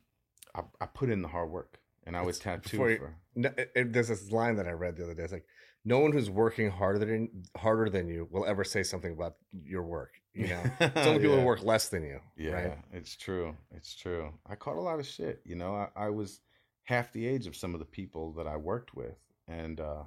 I, 0.53 0.63
I, 0.81 0.87
put 0.87 1.09
in 1.09 1.21
the 1.21 1.29
hard 1.29 1.49
work, 1.49 1.79
and 2.05 2.17
I 2.17 2.21
was 2.21 2.37
tattoo. 2.37 2.77
You, 2.89 2.97
for... 2.97 3.15
no, 3.35 3.49
it, 3.55 3.93
there's 3.93 4.09
this 4.09 4.29
line 4.29 4.57
that 4.57 4.67
I 4.67 4.71
read 4.71 4.97
the 4.97 5.05
other 5.05 5.13
day. 5.13 5.23
It's 5.23 5.31
like, 5.31 5.45
no 5.85 5.99
one 5.99 6.11
who's 6.11 6.29
working 6.29 6.69
harder 6.69 6.99
than 6.99 7.29
harder 7.55 7.89
than 7.89 8.09
you 8.09 8.27
will 8.29 8.45
ever 8.45 8.65
say 8.65 8.83
something 8.83 9.13
about 9.13 9.35
your 9.63 9.83
work. 9.83 10.21
You 10.33 10.47
know, 10.47 10.63
it's 10.79 11.07
only 11.07 11.19
people 11.19 11.39
who 11.39 11.45
work 11.45 11.63
less 11.63 11.89
than 11.89 12.03
you. 12.03 12.19
Yeah, 12.35 12.51
right? 12.51 12.77
it's 12.91 13.15
true. 13.15 13.55
It's 13.71 13.93
true. 13.95 14.33
I 14.47 14.55
caught 14.55 14.77
a 14.77 14.81
lot 14.81 14.99
of 14.99 15.05
shit. 15.05 15.41
You 15.45 15.55
know, 15.55 15.75
I, 15.75 15.89
I, 15.95 16.09
was 16.09 16.41
half 16.83 17.13
the 17.13 17.27
age 17.27 17.45
of 17.45 17.55
some 17.55 17.73
of 17.73 17.79
the 17.79 17.85
people 17.85 18.33
that 18.33 18.47
I 18.47 18.57
worked 18.57 18.95
with, 18.95 19.17
and 19.47 19.79
uh, 19.79 20.03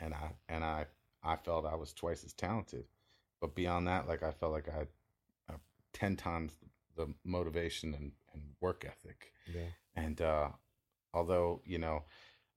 and 0.00 0.14
I 0.14 0.32
and 0.48 0.64
I 0.64 0.86
I 1.22 1.36
felt 1.36 1.64
I 1.64 1.76
was 1.76 1.92
twice 1.92 2.24
as 2.24 2.32
talented, 2.32 2.86
but 3.40 3.54
beyond 3.54 3.86
that, 3.86 4.08
like 4.08 4.24
I 4.24 4.32
felt 4.32 4.52
like 4.52 4.68
I 4.68 4.78
had 4.78 4.88
uh, 5.48 5.58
ten 5.92 6.16
times 6.16 6.58
the 6.96 7.14
motivation 7.24 7.94
and, 7.94 8.12
and 8.34 8.42
work 8.60 8.84
ethic. 8.86 9.32
Yeah. 9.52 9.70
And 9.94 10.20
uh, 10.20 10.48
although 11.14 11.62
you 11.64 11.78
know 11.78 12.02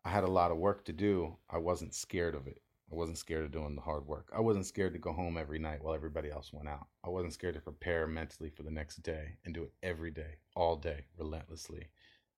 I 0.04 0.10
had 0.10 0.24
a 0.24 0.32
lot 0.32 0.52
of 0.52 0.58
work 0.58 0.86
to 0.86 0.94
do, 0.94 1.36
I 1.50 1.60
wasn't 1.60 1.94
scared 1.94 2.36
of 2.36 2.48
it. 2.48 2.62
I 2.92 2.96
wasn't 2.96 3.18
scared 3.18 3.46
of 3.46 3.52
doing 3.52 3.76
the 3.76 3.82
hard 3.82 4.06
work. 4.06 4.30
I 4.36 4.42
wasn't 4.42 4.68
scared 4.68 4.94
to 4.94 5.00
go 5.00 5.12
home 5.12 5.38
every 5.38 5.58
night 5.58 5.84
while 5.84 5.96
everybody 5.96 6.30
else 6.30 6.54
went 6.54 6.68
out. 6.68 6.88
I 7.04 7.10
wasn't 7.10 7.34
scared 7.34 7.56
to 7.56 7.62
prepare 7.62 8.06
mentally 8.06 8.50
for 8.50 8.64
the 8.64 8.72
next 8.72 8.98
day 8.98 9.38
and 9.44 9.54
do 9.54 9.64
it 9.64 9.72
every 9.82 10.12
day, 10.12 10.36
all 10.56 10.76
day, 10.76 11.06
relentlessly, 11.18 11.88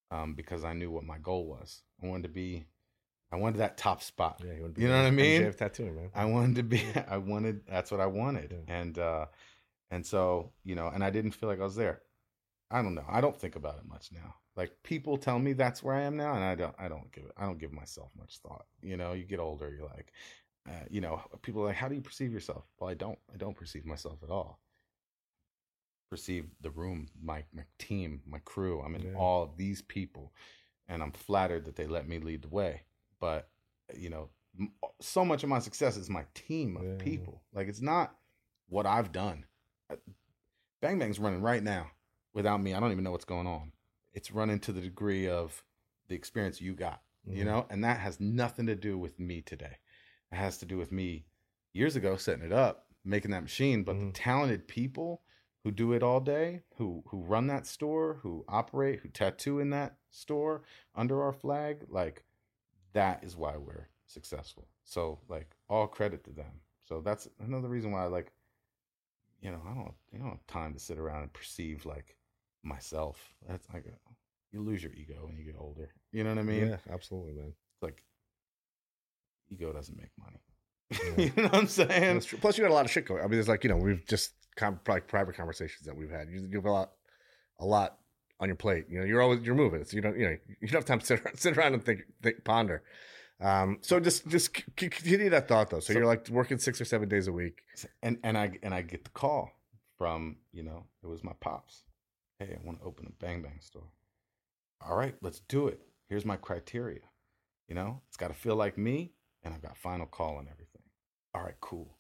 um, 0.10 0.36
because 0.36 0.64
I 0.64 0.74
knew 0.74 0.90
what 0.90 1.04
my 1.04 1.18
goal 1.18 1.46
was. 1.46 1.82
I 2.02 2.08
wanted 2.08 2.24
to 2.24 2.30
be, 2.30 2.66
I 3.32 3.36
wanted 3.36 3.60
that 3.60 3.78
top 3.78 4.02
spot. 4.02 4.42
Yeah, 4.46 4.54
you, 4.54 4.74
you 4.78 4.88
know 4.88 4.98
what 4.98 5.08
I 5.08 5.12
mean? 5.12 5.52
Tattooing, 5.54 5.96
man. 5.96 6.12
I 6.16 6.26
wanted 6.26 6.56
to 6.56 6.64
be. 6.64 6.82
I 7.10 7.18
wanted. 7.18 7.62
That's 7.68 7.92
what 7.92 8.00
I 8.00 8.06
wanted, 8.06 8.54
yeah. 8.54 8.74
and 8.74 8.98
uh, 8.98 9.26
and 9.92 10.06
so 10.06 10.52
you 10.64 10.76
know, 10.76 10.88
and 10.88 11.04
I 11.04 11.10
didn't 11.10 11.32
feel 11.32 11.50
like 11.50 11.60
I 11.60 11.66
was 11.66 11.76
there. 11.76 12.02
I 12.70 12.82
don't 12.82 12.96
know. 12.96 13.06
I 13.10 13.22
don't 13.22 13.40
think 13.40 13.56
about 13.56 13.78
it 13.78 13.88
much 13.88 14.12
now. 14.12 14.36
Like 14.56 14.72
people 14.84 15.18
tell 15.18 15.40
me 15.40 15.54
that's 15.54 15.82
where 15.82 15.96
I 15.96 16.02
am 16.02 16.18
now, 16.18 16.34
and 16.34 16.44
I 16.44 16.56
don't. 16.56 16.76
I 16.78 16.88
don't 16.88 17.12
give 17.12 17.26
it. 17.26 17.32
I 17.38 17.46
don't 17.46 17.60
give 17.60 17.72
myself 17.72 18.10
much 18.18 18.40
thought. 18.40 18.66
You 18.82 18.98
know, 18.98 19.14
you 19.14 19.24
get 19.24 19.40
older, 19.40 19.72
you're 19.72 19.88
like, 19.88 20.12
uh, 20.68 20.86
you 20.90 21.00
know, 21.00 21.22
people 21.44 21.62
are 21.62 21.68
like, 21.68 21.76
how 21.76 21.88
do 21.88 21.96
you 21.96 22.02
perceive 22.02 22.34
yourself? 22.34 22.64
Well, 22.80 22.90
I 22.90 22.94
don't. 22.94 23.20
I 23.34 23.38
don't 23.38 23.56
perceive 23.56 23.86
myself 23.86 24.18
at 24.24 24.30
all. 24.30 24.60
Perceive 26.10 26.46
the 26.62 26.72
room, 26.72 27.08
my 27.22 27.44
my 27.54 27.64
team, 27.80 28.22
my 28.28 28.40
crew. 28.40 28.82
I'm 28.82 28.96
in 28.96 29.04
yeah. 29.04 29.18
all 29.18 29.44
of 29.44 29.58
these 29.58 29.82
people, 29.82 30.34
and 30.90 31.02
I'm 31.02 31.12
flattered 31.12 31.66
that 31.66 31.76
they 31.76 31.88
let 31.88 32.08
me 32.08 32.20
lead 32.20 32.42
the 32.42 32.50
way. 32.50 32.82
But 33.22 33.48
you 33.96 34.10
know, 34.10 34.30
so 35.00 35.24
much 35.24 35.44
of 35.44 35.50
my 35.50 35.60
success 35.60 35.96
is 35.96 36.10
my 36.10 36.26
team 36.34 36.76
of 36.76 36.84
yeah. 36.84 36.96
people. 36.98 37.44
Like 37.54 37.68
it's 37.68 37.82
not 37.82 38.16
what 38.68 38.86
I've 38.86 39.14
done. 39.14 39.46
Uh, 39.90 39.96
Bang 40.82 41.00
Bang's 41.00 41.20
running 41.20 41.42
right 41.42 41.64
now 41.64 41.92
without 42.38 42.62
me. 42.62 42.74
I 42.74 42.80
don't 42.80 42.92
even 42.92 43.04
know 43.04 43.12
what's 43.12 43.26
going 43.26 43.48
on 43.48 43.72
it's 44.18 44.32
running 44.32 44.60
to 44.60 44.72
the 44.72 44.82
degree 44.82 45.30
of 45.30 45.64
the 46.08 46.16
experience 46.16 46.60
you 46.60 46.74
got, 46.74 47.04
mm-hmm. 47.28 47.38
you 47.38 47.46
know, 47.46 47.68
and 47.70 47.84
that 47.84 48.00
has 48.00 48.20
nothing 48.20 48.66
to 48.66 48.76
do 48.76 48.98
with 48.98 49.20
me 49.20 49.44
today. 49.44 49.78
It 50.32 50.36
has 50.36 50.58
to 50.58 50.66
do 50.66 50.76
with 50.76 50.92
me 50.92 51.26
years 51.72 51.96
ago 51.96 52.16
setting 52.16 52.44
it 52.44 52.52
up, 52.52 52.88
making 53.06 53.30
that 53.30 53.44
machine, 53.44 53.84
but 53.84 53.96
mm-hmm. 53.96 54.08
the 54.08 54.14
talented 54.14 54.68
people 54.68 55.22
who 55.64 55.70
do 55.70 55.94
it 55.94 56.02
all 56.02 56.20
day, 56.20 56.64
who 56.78 57.04
who 57.06 57.20
run 57.20 57.46
that 57.48 57.68
store, 57.68 58.18
who 58.24 58.44
operate, 58.48 59.02
who 59.02 59.10
tattoo 59.10 59.60
in 59.60 59.70
that 59.70 59.98
store 60.10 60.64
under 60.96 61.22
our 61.22 61.34
flag, 61.34 61.86
like 61.88 62.24
that 62.94 63.24
is 63.24 63.38
why 63.38 63.56
we're 63.56 63.88
successful. 64.08 64.68
So 64.84 65.20
like 65.30 65.52
all 65.70 65.86
credit 65.86 66.24
to 66.24 66.32
them. 66.32 66.62
So 66.86 67.02
that's 67.02 67.28
another 67.40 67.68
reason 67.68 67.92
why 67.92 68.06
I 68.06 68.08
like, 68.08 68.32
you 69.44 69.52
know, 69.52 69.62
I 69.64 69.76
don't, 69.76 69.94
you 70.12 70.18
don't 70.18 70.30
have 70.30 70.48
time 70.48 70.74
to 70.74 70.80
sit 70.80 70.98
around 70.98 71.22
and 71.22 71.34
perceive 71.34 71.86
like 71.86 72.18
myself. 72.64 73.18
That's 73.48 73.68
like, 73.74 73.86
a, 73.86 73.94
you 74.52 74.62
lose 74.62 74.84
your 74.84 74.94
ego 74.94 75.16
when 75.26 75.38
you 75.38 75.44
get 75.46 75.56
older. 75.60 75.90
You 76.12 76.24
know 76.24 76.30
what 76.32 76.40
I 76.40 76.44
mean? 76.44 76.68
Yeah, 76.70 76.78
absolutely, 76.92 77.34
man. 77.34 77.54
It's 77.74 77.84
like, 77.84 78.04
ego 79.50 79.72
doesn't 79.74 79.98
make 79.98 80.12
money. 80.20 80.40
Yeah. 81.18 81.26
you 81.26 81.34
know 81.44 81.50
what 81.50 81.56
I'm 81.56 81.68
saying? 81.68 82.22
Plus, 82.42 82.58
you 82.58 82.64
got 82.64 82.72
a 82.72 82.74
lot 82.74 82.86
of 82.86 82.92
shit 82.92 83.06
going. 83.06 83.20
I 83.20 83.24
mean, 83.24 83.32
there's 83.34 83.50
like 83.50 83.64
you 83.66 83.70
know, 83.70 83.76
we've 83.76 84.06
just 84.08 84.32
com- 84.56 84.80
like 84.88 85.08
private 85.08 85.36
conversations 85.36 85.86
that 85.86 85.96
we've 85.98 86.10
had. 86.10 86.30
You, 86.30 86.48
you 86.50 86.58
have 86.58 86.66
a 86.66 86.72
lot, 86.72 86.92
a 87.60 87.66
lot 87.66 87.98
on 88.40 88.48
your 88.48 88.56
plate. 88.56 88.86
You 88.90 89.00
know, 89.00 89.06
you're 89.06 89.22
always 89.22 89.42
you're 89.42 89.54
moving. 89.56 89.84
So 89.84 89.96
you 89.98 90.02
don't 90.02 90.18
you 90.18 90.26
know 90.26 90.38
you 90.62 90.68
don't 90.70 90.76
have 90.76 90.86
time 90.86 91.00
to 91.00 91.06
sit 91.06 91.20
around, 91.22 91.38
sit 91.38 91.58
around 91.58 91.74
and 91.74 91.84
think, 91.84 92.04
think 92.24 92.44
ponder. 92.46 92.84
Um, 93.42 93.80
so 93.82 94.00
just 94.00 94.28
just 94.30 94.56
c- 94.56 94.64
continue 94.90 95.30
that 95.30 95.50
thought 95.50 95.70
though. 95.70 95.82
So, 95.82 95.92
So- 95.92 96.00
you're 96.00 96.08
like 96.08 96.30
working 96.30 96.58
six 96.58 96.80
or 96.80 96.86
seven 96.86 97.10
days 97.10 97.28
a 97.28 97.34
week. 97.34 97.60
and 98.02 98.18
and 98.24 98.38
I 98.38 98.52
and 98.64 98.74
I 98.74 98.82
get 98.82 99.04
the 99.04 99.10
call 99.10 99.52
from 99.98 100.38
you 100.54 100.64
know 100.64 100.86
it 101.04 101.08
was 101.08 101.22
my 101.22 101.34
pops. 101.42 101.84
Hey, 102.40 102.56
I 102.62 102.66
want 102.66 102.80
to 102.80 102.86
open 102.86 103.08
a 103.08 103.24
Bang 103.24 103.42
Bang 103.42 103.60
store. 103.62 103.92
All 104.82 104.96
right, 104.96 105.16
let's 105.22 105.40
do 105.42 105.68
it. 105.68 105.82
Here's 106.08 106.26
my 106.26 106.38
criteria. 106.38 107.02
You 107.68 107.76
know, 107.76 108.02
it's 108.08 108.18
got 108.18 108.28
to 108.30 108.34
feel 108.34 108.56
like 108.56 108.78
me, 108.78 109.12
and 109.44 109.54
I've 109.54 109.62
got 109.62 109.78
final 109.78 110.06
call 110.06 110.40
and 110.40 110.48
everything. 110.48 110.84
All 111.34 111.42
right, 111.44 111.56
cool. 111.60 111.98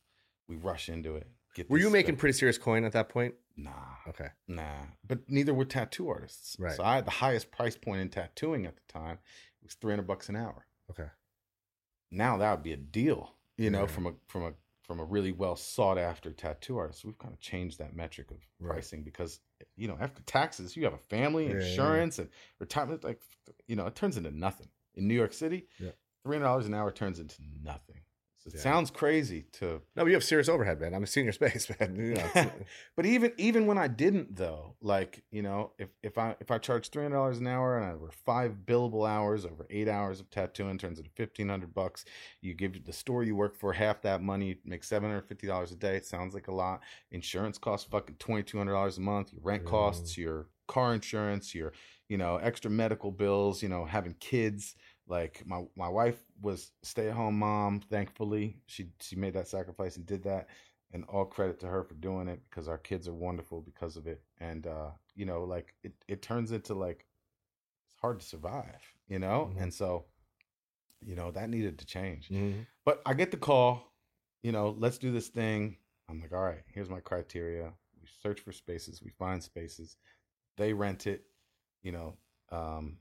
We 0.47 0.55
rush 0.55 0.89
into 0.89 1.15
it. 1.15 1.27
Get 1.55 1.69
Were 1.69 1.77
you 1.79 1.89
making 1.89 2.13
stuff- 2.15 2.19
pretty 2.19 2.38
serious 2.38 2.57
coin 2.57 2.83
at 2.85 2.91
that 2.93 3.09
point? 3.09 3.33
Nah, 3.57 3.95
Okay. 4.07 4.27
nah. 4.47 4.85
But 5.05 5.27
neither 5.27 5.53
were 5.53 5.65
tattoo 5.65 6.07
artists. 6.09 6.55
Right. 6.59 6.75
So 6.75 6.83
I 6.83 6.95
had 6.95 7.05
the 7.05 7.11
highest 7.11 7.49
price 7.51 7.75
point 7.75 8.01
in 8.01 8.09
tattooing 8.09 8.65
at 8.67 8.75
the 8.75 8.83
time. 8.88 9.17
It 9.61 9.65
was 9.65 9.73
three 9.73 9.91
hundred 9.91 10.05
bucks 10.07 10.29
an 10.29 10.35
hour. 10.35 10.65
Okay. 10.91 11.09
now 12.09 12.38
that 12.38 12.51
would 12.51 12.63
be 12.63 12.71
a 12.71 12.77
deal 12.77 13.35
you 13.57 13.69
know 13.69 13.85
from 13.85 14.07
a 14.07 14.13
from 14.29 14.43
a 14.43 14.53
from 14.83 15.01
a 15.01 15.03
really 15.03 15.33
well 15.33 15.57
sought 15.57 15.97
after 15.97 16.31
tattoo 16.31 16.77
artist 16.77 17.03
we've 17.03 17.17
kind 17.17 17.33
of 17.33 17.39
changed 17.41 17.77
that 17.79 17.93
metric 17.93 18.31
of 18.31 18.38
Right. 18.61 18.75
pricing 18.75 19.03
because 19.03 19.41
you 19.78 19.88
know 19.88 19.97
after 20.01 20.21
taxes 20.23 20.75
you 20.75 20.84
have 20.84 20.93
a 20.93 20.97
family 20.97 21.45
Yeah, 21.45 21.53
yeah, 21.53 21.55
yeah. 21.55 21.61
insurance 21.63 22.19
and 22.19 22.30
retirement 22.59 23.03
like 23.03 23.21
you 23.67 23.75
know 23.75 23.86
it 23.86 23.95
turns 23.95 24.17
into 24.17 24.32
nothing 24.32 24.67
in 24.95 25.07
new 25.07 25.13
york 25.15 25.34
city 25.34 25.67
Yeah. 25.80 25.91
$300 26.25 26.65
an 26.65 26.73
hour 26.73 26.91
turns 26.91 27.19
into 27.19 27.36
nothing 27.63 28.01
it 28.47 28.53
Yeah. 28.55 28.61
sounds 28.61 28.89
crazy 28.89 29.45
to 29.53 29.81
No, 29.95 30.05
you 30.05 30.13
have 30.13 30.23
serious 30.23 30.47
overhead, 30.49 30.79
man. 30.79 30.93
I'm 30.93 31.03
a 31.03 31.07
senior 31.07 31.31
space, 31.41 31.69
man. 31.79 31.95
You 31.95 32.15
know, 32.15 32.51
but 32.95 33.05
even 33.05 33.33
even 33.37 33.67
when 33.67 33.77
I 33.77 33.87
didn't 33.87 34.35
though, 34.35 34.75
like 34.81 35.23
you 35.31 35.41
know, 35.41 35.73
if 35.77 35.89
if 36.01 36.17
I 36.17 36.35
if 36.39 36.49
I 36.49 36.57
charge 36.57 36.89
three 36.89 37.03
hundred 37.03 37.17
dollars 37.17 37.37
an 37.39 37.47
hour 37.47 37.77
and 37.77 37.85
I 37.85 37.95
were 37.95 38.11
five 38.11 38.55
billable 38.65 39.07
hours 39.07 39.45
over 39.45 39.67
eight 39.69 39.87
hours 39.87 40.19
of 40.19 40.29
tattooing 40.29 40.77
turns 40.77 40.97
into 40.97 41.11
fifteen 41.11 41.49
hundred 41.49 41.73
bucks. 41.73 42.05
You 42.41 42.53
give 42.53 42.85
the 42.85 42.93
store 42.93 43.23
you 43.23 43.35
work 43.35 43.55
for 43.55 43.73
half 43.73 44.01
that 44.01 44.21
money, 44.21 44.47
you 44.47 44.55
make 44.65 44.83
seven 44.83 45.09
hundred 45.09 45.27
fifty 45.27 45.45
dollars 45.47 45.71
a 45.71 45.75
day. 45.75 45.95
It 45.97 46.05
sounds 46.05 46.33
like 46.33 46.47
a 46.47 46.53
lot. 46.53 46.81
Insurance 47.11 47.57
costs 47.57 47.87
fucking 47.91 48.15
twenty 48.17 48.43
two 48.43 48.57
hundred 48.57 48.73
dollars 48.73 48.97
a 48.97 49.01
month. 49.01 49.33
Your 49.33 49.41
rent 49.43 49.63
Yeah. 49.65 49.69
costs, 49.71 50.13
mm. 50.13 50.17
your 50.17 50.47
car 50.67 50.93
insurance, 50.93 51.53
your 51.53 51.73
you 52.09 52.17
know 52.17 52.37
extra 52.37 52.71
medical 52.71 53.11
bills. 53.11 53.61
You 53.61 53.69
know 53.69 53.85
having 53.85 54.15
kids. 54.19 54.75
Like 55.07 55.43
my 55.45 55.63
my 55.75 55.87
wife 55.89 56.21
was 56.41 56.71
stay 56.83 57.07
at 57.07 57.13
home 57.15 57.39
mom. 57.39 57.79
Thankfully, 57.79 58.57
she 58.67 58.87
she 58.99 59.15
made 59.15 59.33
that 59.33 59.47
sacrifice 59.47 59.97
and 59.97 60.05
did 60.05 60.23
that 60.23 60.47
and 60.91 61.03
all 61.05 61.25
credit 61.25 61.59
to 61.59 61.67
her 61.67 61.83
for 61.83 61.95
doing 61.95 62.27
it 62.27 62.41
because 62.49 62.67
our 62.67 62.77
kids 62.77 63.07
are 63.07 63.13
wonderful 63.13 63.61
because 63.61 63.97
of 63.97 64.07
it 64.07 64.21
and 64.39 64.67
uh 64.67 64.89
you 65.15 65.25
know 65.25 65.43
like 65.43 65.73
it, 65.83 65.91
it 66.07 66.21
turns 66.21 66.51
into 66.53 66.73
like 66.73 67.05
it's 67.85 67.95
hard 68.01 68.19
to 68.21 68.25
survive 68.25 68.79
you 69.09 69.19
know 69.19 69.51
Mhm. 69.53 69.63
and 69.63 69.73
so 69.73 70.05
you 71.05 71.15
know 71.15 71.31
that 71.31 71.49
needed 71.49 71.77
to 71.79 71.85
change 71.85 72.29
Mhm. 72.29 72.65
but 72.85 73.01
i 73.05 73.13
get 73.13 73.31
the 73.31 73.37
call 73.37 73.93
you 74.43 74.51
know 74.51 74.69
let's 74.79 74.97
do 74.97 75.11
this 75.11 75.27
thing 75.27 75.77
i'm 76.09 76.21
like 76.21 76.33
all 76.33 76.43
right 76.43 76.63
here's 76.67 76.89
my 76.89 76.99
criteria 77.01 77.73
we 77.99 78.07
search 78.21 78.39
for 78.39 78.51
spaces 78.51 79.01
we 79.03 79.11
find 79.11 79.43
spaces 79.43 79.97
they 80.55 80.73
rent 80.73 81.05
it 81.05 81.25
you 81.83 81.91
know 81.91 82.17
um 82.49 82.97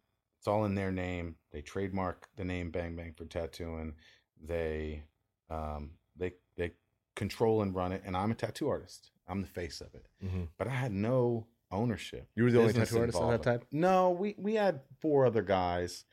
it's 0.47 0.53
all 0.53 0.65
in 0.65 0.77
their 0.77 0.93
name. 0.93 1.35
They 1.51 1.61
trademark 1.61 2.29
the 2.37 2.45
name 2.45 2.71
bang 2.71 2.95
bang 2.95 3.15
for 3.17 3.25
tattooing. 3.25 3.95
They 4.41 5.03
um 5.51 5.91
they 6.17 6.35
they 6.57 6.71
control 7.17 7.63
and 7.63 7.75
run 7.75 7.91
it 7.93 8.03
and 8.07 8.17
i'm 8.17 8.31
a 8.31 8.35
tattoo 8.35 8.69
artist. 8.69 9.11
I'm 9.27 9.41
the 9.41 9.49
face 9.49 9.81
of 9.81 9.93
it. 9.95 10.07
Mhm. 10.25 10.49
but 10.57 10.69
i 10.69 10.71
had 10.71 10.93
no 10.93 11.47
ownership 11.73 12.29
You 12.37 12.45
were 12.45 12.53
the 12.53 12.61
only 12.61 12.73
tattoo 12.75 13.01
artist 13.01 13.19
at 13.21 13.43
that 13.43 13.43
time? 13.43 13.67
no 13.73 14.11
we 14.13 14.37
we 14.39 14.55
had 14.55 14.83
four 15.01 15.27
other 15.27 15.43
guys 15.43 16.05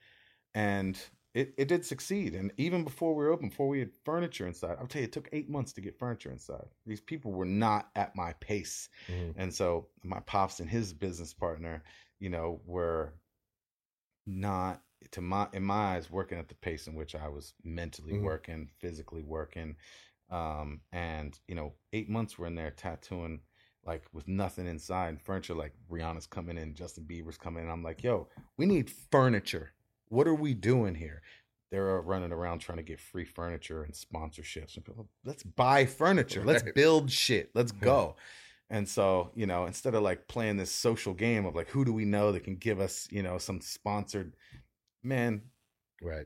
and 0.56 1.00
it, 1.36 1.54
it 1.58 1.68
did 1.68 1.84
succeed. 1.84 2.36
And 2.36 2.54
even 2.58 2.84
before 2.84 3.16
we 3.16 3.24
were 3.24 3.32
open 3.32 3.50
before 3.50 3.68
we 3.68 3.80
had 3.80 3.92
furniture 4.06 4.48
inside 4.48 4.78
i'll 4.80 4.88
tell 4.88 5.02
you 5.02 5.06
it 5.08 5.12
took 5.12 5.30
eight 5.32 5.50
months 5.50 5.74
to 5.74 5.82
get 5.82 6.00
furniture 6.00 6.32
inside. 6.32 6.68
These 6.88 7.02
people 7.02 7.32
were 7.34 7.46
not 7.68 7.90
at 7.96 8.16
my 8.16 8.34
pace. 8.40 8.90
Mhm. 9.12 9.34
and 9.38 9.54
so 9.54 9.88
my 10.04 10.22
pops 10.22 10.60
and 10.60 10.70
his 10.70 10.92
business 10.94 11.34
partner, 11.34 11.84
you 12.20 12.30
know, 12.30 12.62
were 12.66 13.14
not 14.26 14.82
to 15.12 15.22
my 15.22 15.48
in 15.54 15.64
my 15.64 15.96
eyes 15.96 16.10
working 16.10 16.38
at 16.38 16.48
the 16.48 16.56
pace 16.56 16.88
in 16.88 16.96
which 16.96 17.16
I 17.16 17.28
was 17.28 17.54
mentally 17.64 18.14
Mhm. 18.14 18.24
working, 18.24 18.70
physically 18.80 19.24
working. 19.24 19.76
Um, 20.30 20.82
and 20.92 21.38
you 21.48 21.56
know, 21.56 21.74
eight 21.92 22.10
months 22.10 22.38
we're 22.38 22.48
in 22.48 22.56
there 22.56 22.72
tattooing 22.72 23.42
like 23.86 24.06
with 24.14 24.28
nothing 24.30 24.66
inside, 24.66 25.22
furniture 25.22 25.54
like 25.54 25.74
Rihanna's 25.92 26.26
coming 26.26 26.58
in, 26.58 26.74
Justin 26.74 27.04
Bieber's 27.04 27.38
coming 27.38 27.64
in. 27.66 27.70
I'm 27.70 27.84
like, 27.84 28.02
yo, 28.02 28.30
we 28.56 28.66
need 28.66 28.90
furniture. 28.90 29.74
What 30.08 30.26
are 30.26 30.34
we 30.34 30.54
doing 30.54 30.96
here? 30.96 31.22
They're 31.70 32.00
running 32.02 32.32
around 32.32 32.60
trying 32.60 32.78
to 32.78 32.84
get 32.84 33.00
free 33.02 33.26
furniture 33.26 33.84
and 33.84 33.94
sponsorships. 33.94 34.76
And 34.78 34.86
people, 34.86 35.10
let's 35.26 35.44
buy 35.44 35.86
furniture. 35.86 36.46
Let's 36.46 36.64
build 36.72 37.12
shit. 37.12 37.52
Let's 37.54 37.72
go. 37.90 38.16
And 38.74 38.90
so, 38.90 39.30
you 39.36 39.46
know, 39.46 39.68
instead 39.68 39.94
of 39.94 40.02
like 40.02 40.28
playing 40.28 40.58
this 40.58 40.72
social 40.72 41.14
game 41.14 41.46
of 41.46 41.54
like, 41.54 41.70
who 41.70 41.86
do 41.86 41.94
we 41.94 42.06
know 42.06 42.32
that 42.32 42.44
can 42.44 42.56
give 42.56 42.80
us, 42.80 43.08
you 43.12 43.22
know, 43.22 43.38
some 43.38 43.62
sponsored, 43.62 44.34
man, 45.04 45.44
Right. 46.02 46.26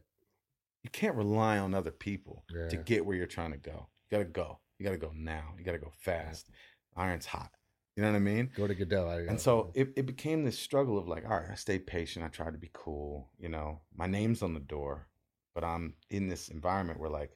you 0.82 0.90
can't 0.90 1.16
rely 1.16 1.58
on 1.58 1.74
other 1.74 1.92
people 1.92 2.46
to 2.70 2.78
get 2.78 3.06
where 3.06 3.18
you're 3.18 3.28
trying 3.28 3.52
to 3.52 3.58
go. 3.58 3.90
You 4.10 4.18
got 4.18 4.24
to 4.24 4.30
go. 4.30 4.60
You 4.80 4.86
got 4.86 4.92
to 4.92 4.98
go 4.98 5.12
now. 5.14 5.56
You 5.58 5.66
got 5.66 5.74
to 5.74 5.78
go 5.78 5.92
fast. 6.00 6.50
Iron's 6.96 7.26
hot. 7.26 7.52
You 7.98 8.04
know 8.04 8.12
what 8.12 8.16
I 8.16 8.20
mean? 8.20 8.50
Go 8.56 8.66
to 8.66 8.76
Goodell. 8.76 9.10
And 9.10 9.32
uh, 9.32 9.38
so 9.38 9.72
it, 9.76 9.90
it 9.98 10.06
became 10.06 10.46
this 10.46 10.58
struggle 10.58 10.98
of 10.98 11.10
like, 11.10 11.26
all 11.26 11.32
right, 11.38 11.52
I 11.52 11.56
stayed 11.56 11.86
patient. 11.86 12.24
I 12.24 12.30
tried 12.30 12.54
to 12.54 12.60
be 12.60 12.70
cool. 12.72 13.30
You 13.38 13.50
know, 13.50 13.82
my 13.94 14.08
name's 14.08 14.42
on 14.42 14.54
the 14.54 14.62
door, 14.62 15.10
but 15.54 15.66
I'm 15.66 15.96
in 16.12 16.30
this 16.30 16.48
environment 16.48 17.00
where 17.00 17.10
like, 17.10 17.32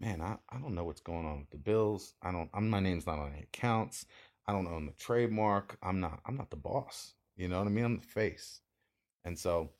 man, 0.00 0.20
I, 0.20 0.36
I 0.50 0.58
don't 0.58 0.74
know 0.74 0.84
what's 0.84 1.00
going 1.00 1.26
on 1.26 1.40
with 1.40 1.50
the 1.50 1.58
bills. 1.58 2.14
I 2.22 2.32
don't, 2.32 2.48
I'm, 2.54 2.68
my 2.70 2.80
name's 2.80 3.06
not 3.06 3.18
on 3.18 3.32
any 3.32 3.42
accounts. 3.42 4.06
I 4.48 4.52
don't 4.52 4.66
own 4.66 4.86
the 4.86 4.92
trademark. 4.92 5.76
I'm 5.82 6.00
not, 6.00 6.20
I'm 6.24 6.36
not 6.36 6.50
the 6.50 6.56
boss. 6.56 7.12
You 7.36 7.48
know 7.48 7.58
what 7.58 7.66
I 7.66 7.70
mean? 7.70 7.84
I'm 7.84 7.96
the 7.98 8.02
face. 8.02 8.60
And 9.24 9.38
so 9.38 9.70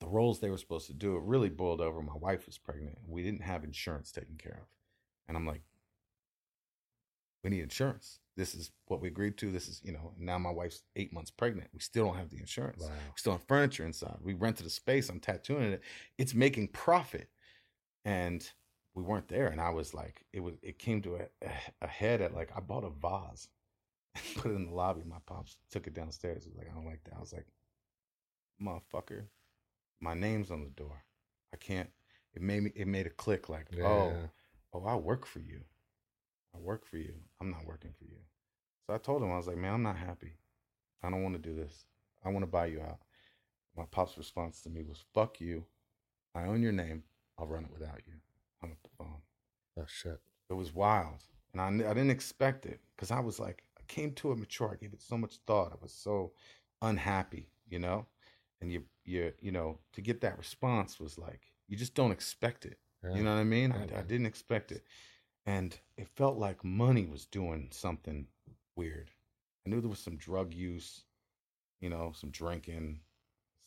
the 0.00 0.06
roles 0.06 0.38
they 0.38 0.48
were 0.48 0.56
supposed 0.58 0.86
to 0.86 0.94
do, 0.94 1.16
it 1.16 1.24
really 1.24 1.48
boiled 1.48 1.80
over. 1.80 2.00
My 2.00 2.16
wife 2.16 2.46
was 2.46 2.56
pregnant. 2.56 2.98
We 3.06 3.24
didn't 3.24 3.42
have 3.42 3.64
insurance 3.64 4.12
taken 4.12 4.36
care 4.38 4.60
of. 4.62 4.68
And 5.28 5.36
I'm 5.36 5.46
like, 5.46 5.62
we 7.42 7.50
need 7.50 7.62
insurance. 7.62 8.20
This 8.36 8.54
is 8.54 8.70
what 8.86 9.00
we 9.00 9.08
agreed 9.08 9.36
to. 9.38 9.50
This 9.50 9.66
is, 9.66 9.80
you 9.84 9.92
know, 9.92 10.12
now 10.16 10.38
my 10.38 10.50
wife's 10.50 10.82
eight 10.94 11.12
months 11.12 11.30
pregnant. 11.30 11.68
We 11.74 11.80
still 11.80 12.06
don't 12.06 12.16
have 12.16 12.30
the 12.30 12.38
insurance. 12.38 12.82
wow. 12.82 12.88
We 12.88 13.16
still 13.16 13.32
have 13.32 13.42
furniture 13.48 13.84
inside. 13.84 14.18
We 14.22 14.34
rented 14.34 14.66
a 14.66 14.70
space. 14.70 15.08
I'm 15.08 15.20
tattooing 15.20 15.72
it. 15.72 15.82
It's 16.16 16.34
making 16.34 16.68
profit. 16.68 17.28
And 18.04 18.48
we 18.94 19.02
weren't 19.02 19.28
there. 19.28 19.48
And 19.48 19.60
I 19.60 19.70
was 19.70 19.94
like, 19.94 20.24
it 20.32 20.40
was, 20.40 20.54
it 20.62 20.78
came 20.78 21.02
to 21.02 21.16
a, 21.16 21.48
a 21.82 21.86
head 21.86 22.20
at 22.20 22.34
like, 22.34 22.50
I 22.56 22.60
bought 22.60 22.84
a 22.84 22.90
vase 22.90 23.48
put 24.36 24.50
it 24.50 24.54
in 24.54 24.66
the 24.66 24.74
lobby. 24.74 25.02
My 25.06 25.16
pops 25.26 25.56
took 25.70 25.86
it 25.86 25.94
downstairs. 25.94 26.44
He 26.44 26.50
was 26.50 26.58
like, 26.58 26.68
I 26.70 26.74
don't 26.74 26.86
like 26.86 27.02
that. 27.04 27.14
I 27.16 27.20
was 27.20 27.32
like, 27.32 27.46
motherfucker, 28.62 29.24
my 30.00 30.14
name's 30.14 30.50
on 30.50 30.62
the 30.64 30.70
door. 30.70 31.02
I 31.52 31.56
can't, 31.56 31.88
it 32.34 32.42
made 32.42 32.62
me, 32.62 32.72
it 32.74 32.86
made 32.86 33.06
a 33.06 33.10
click 33.10 33.48
like, 33.48 33.66
oh, 33.82 34.08
Yeah. 34.10 34.26
oh, 34.74 34.84
I 34.84 34.94
work 34.96 35.26
for 35.26 35.40
you. 35.40 35.60
I 36.54 36.58
work 36.58 36.84
for 36.86 36.96
you. 36.96 37.14
I'm 37.40 37.50
not 37.50 37.66
working 37.66 37.92
for 37.98 38.04
you. 38.04 38.18
So 38.86 38.94
I 38.94 38.98
told 38.98 39.22
him, 39.22 39.32
I 39.32 39.36
was 39.36 39.46
like, 39.46 39.56
man, 39.56 39.74
I'm 39.74 39.82
not 39.82 39.96
happy. 39.96 40.32
I 41.02 41.10
don't 41.10 41.22
want 41.22 41.40
to 41.40 41.48
do 41.48 41.54
this. 41.54 41.84
I 42.24 42.28
want 42.28 42.42
to 42.42 42.50
buy 42.50 42.66
you 42.66 42.80
out. 42.80 42.98
My 43.76 43.84
pop's 43.90 44.18
response 44.18 44.60
to 44.62 44.68
me 44.70 44.82
was, 44.82 45.04
fuck 45.14 45.40
you. 45.40 45.64
I 46.34 46.44
own 46.44 46.62
your 46.62 46.72
name. 46.72 47.04
I'll 47.38 47.46
run 47.46 47.64
it 47.64 47.72
without 47.72 48.00
you. 48.06 48.14
Hung 48.60 48.72
up 48.72 48.78
the 48.82 48.90
phone. 48.98 49.22
Oh 49.78 49.84
shit. 49.86 50.20
It 50.50 50.54
was 50.54 50.74
wild. 50.74 51.22
And 51.52 51.60
I, 51.82 51.90
I 51.90 51.94
didn't 51.94 52.10
expect 52.10 52.66
it 52.66 52.80
because 52.94 53.10
I 53.10 53.20
was 53.20 53.40
like, 53.40 53.62
came 53.90 54.12
to 54.14 54.32
it 54.32 54.38
mature. 54.38 54.70
I 54.72 54.76
gave 54.82 54.92
it 54.92 55.02
so 55.02 55.18
much 55.18 55.38
thought. 55.46 55.72
I 55.72 55.76
was 55.82 55.92
so 55.92 56.32
unhappy, 56.80 57.48
you 57.68 57.78
know? 57.78 58.06
And 58.60 58.72
you, 58.72 58.84
you, 59.04 59.32
you 59.40 59.52
know, 59.52 59.78
to 59.92 60.00
get 60.00 60.20
that 60.20 60.38
response 60.38 61.00
was 61.00 61.18
like, 61.18 61.40
you 61.68 61.76
just 61.76 61.94
don't 61.94 62.12
expect 62.12 62.64
it. 62.64 62.78
Yeah. 63.02 63.14
You 63.16 63.22
know 63.24 63.34
what 63.34 63.40
I 63.40 63.44
mean? 63.44 63.70
Yeah, 63.70 63.96
I, 63.96 64.00
I 64.00 64.02
didn't 64.02 64.26
expect 64.26 64.72
it. 64.72 64.84
And 65.46 65.76
it 65.96 66.08
felt 66.16 66.36
like 66.38 66.64
money 66.64 67.06
was 67.06 67.26
doing 67.26 67.68
something 67.72 68.26
weird. 68.76 69.10
I 69.66 69.70
knew 69.70 69.80
there 69.80 69.90
was 69.90 69.98
some 69.98 70.16
drug 70.16 70.54
use, 70.54 71.04
you 71.80 71.90
know, 71.90 72.12
some 72.14 72.30
drinking, 72.30 73.00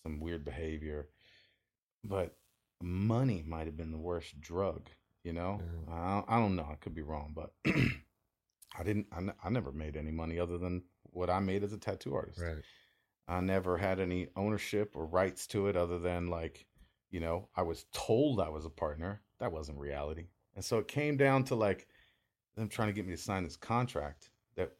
some 0.03 0.19
weird 0.19 0.45
behavior. 0.45 1.09
But 2.03 2.35
money 2.81 3.43
might 3.45 3.65
have 3.65 3.77
been 3.77 3.91
the 3.91 3.97
worst 3.97 4.39
drug 4.39 4.89
You 5.23 5.33
know, 5.33 5.61
yeah. 5.87 5.93
I, 5.93 6.23
I 6.27 6.39
don't 6.39 6.55
know. 6.55 6.67
I 6.69 6.75
could 6.75 6.93
be 6.93 7.01
wrong, 7.01 7.33
but 7.35 7.51
I 8.77 8.83
didn't. 8.83 9.07
I, 9.11 9.47
I 9.47 9.49
never 9.49 9.71
made 9.71 9.95
any 9.95 10.11
money 10.11 10.39
other 10.39 10.57
than 10.57 10.83
what 11.11 11.29
I 11.29 11.39
made 11.39 11.63
as 11.63 11.73
a 11.73 11.77
tattoo 11.77 12.15
artist. 12.15 12.39
Right. 12.41 12.63
I 13.27 13.39
never 13.39 13.77
had 13.77 13.99
any 13.99 14.27
ownership 14.35 14.95
or 14.95 15.05
rights 15.05 15.47
to 15.47 15.67
it 15.67 15.77
other 15.77 15.99
than 15.99 16.27
like, 16.27 16.65
you 17.09 17.19
know, 17.19 17.47
I 17.55 17.61
was 17.61 17.85
told 17.93 18.39
I 18.39 18.49
was 18.49 18.65
a 18.65 18.69
partner. 18.69 19.21
That 19.39 19.51
wasn't 19.51 19.79
reality. 19.79 20.27
And 20.55 20.63
so 20.63 20.77
it 20.77 20.87
came 20.87 21.17
down 21.17 21.43
to 21.45 21.55
like 21.55 21.87
them 22.55 22.67
trying 22.67 22.89
to 22.89 22.93
get 22.93 23.05
me 23.05 23.15
to 23.15 23.21
sign 23.21 23.43
this 23.43 23.55
contract 23.55 24.29
that 24.55 24.71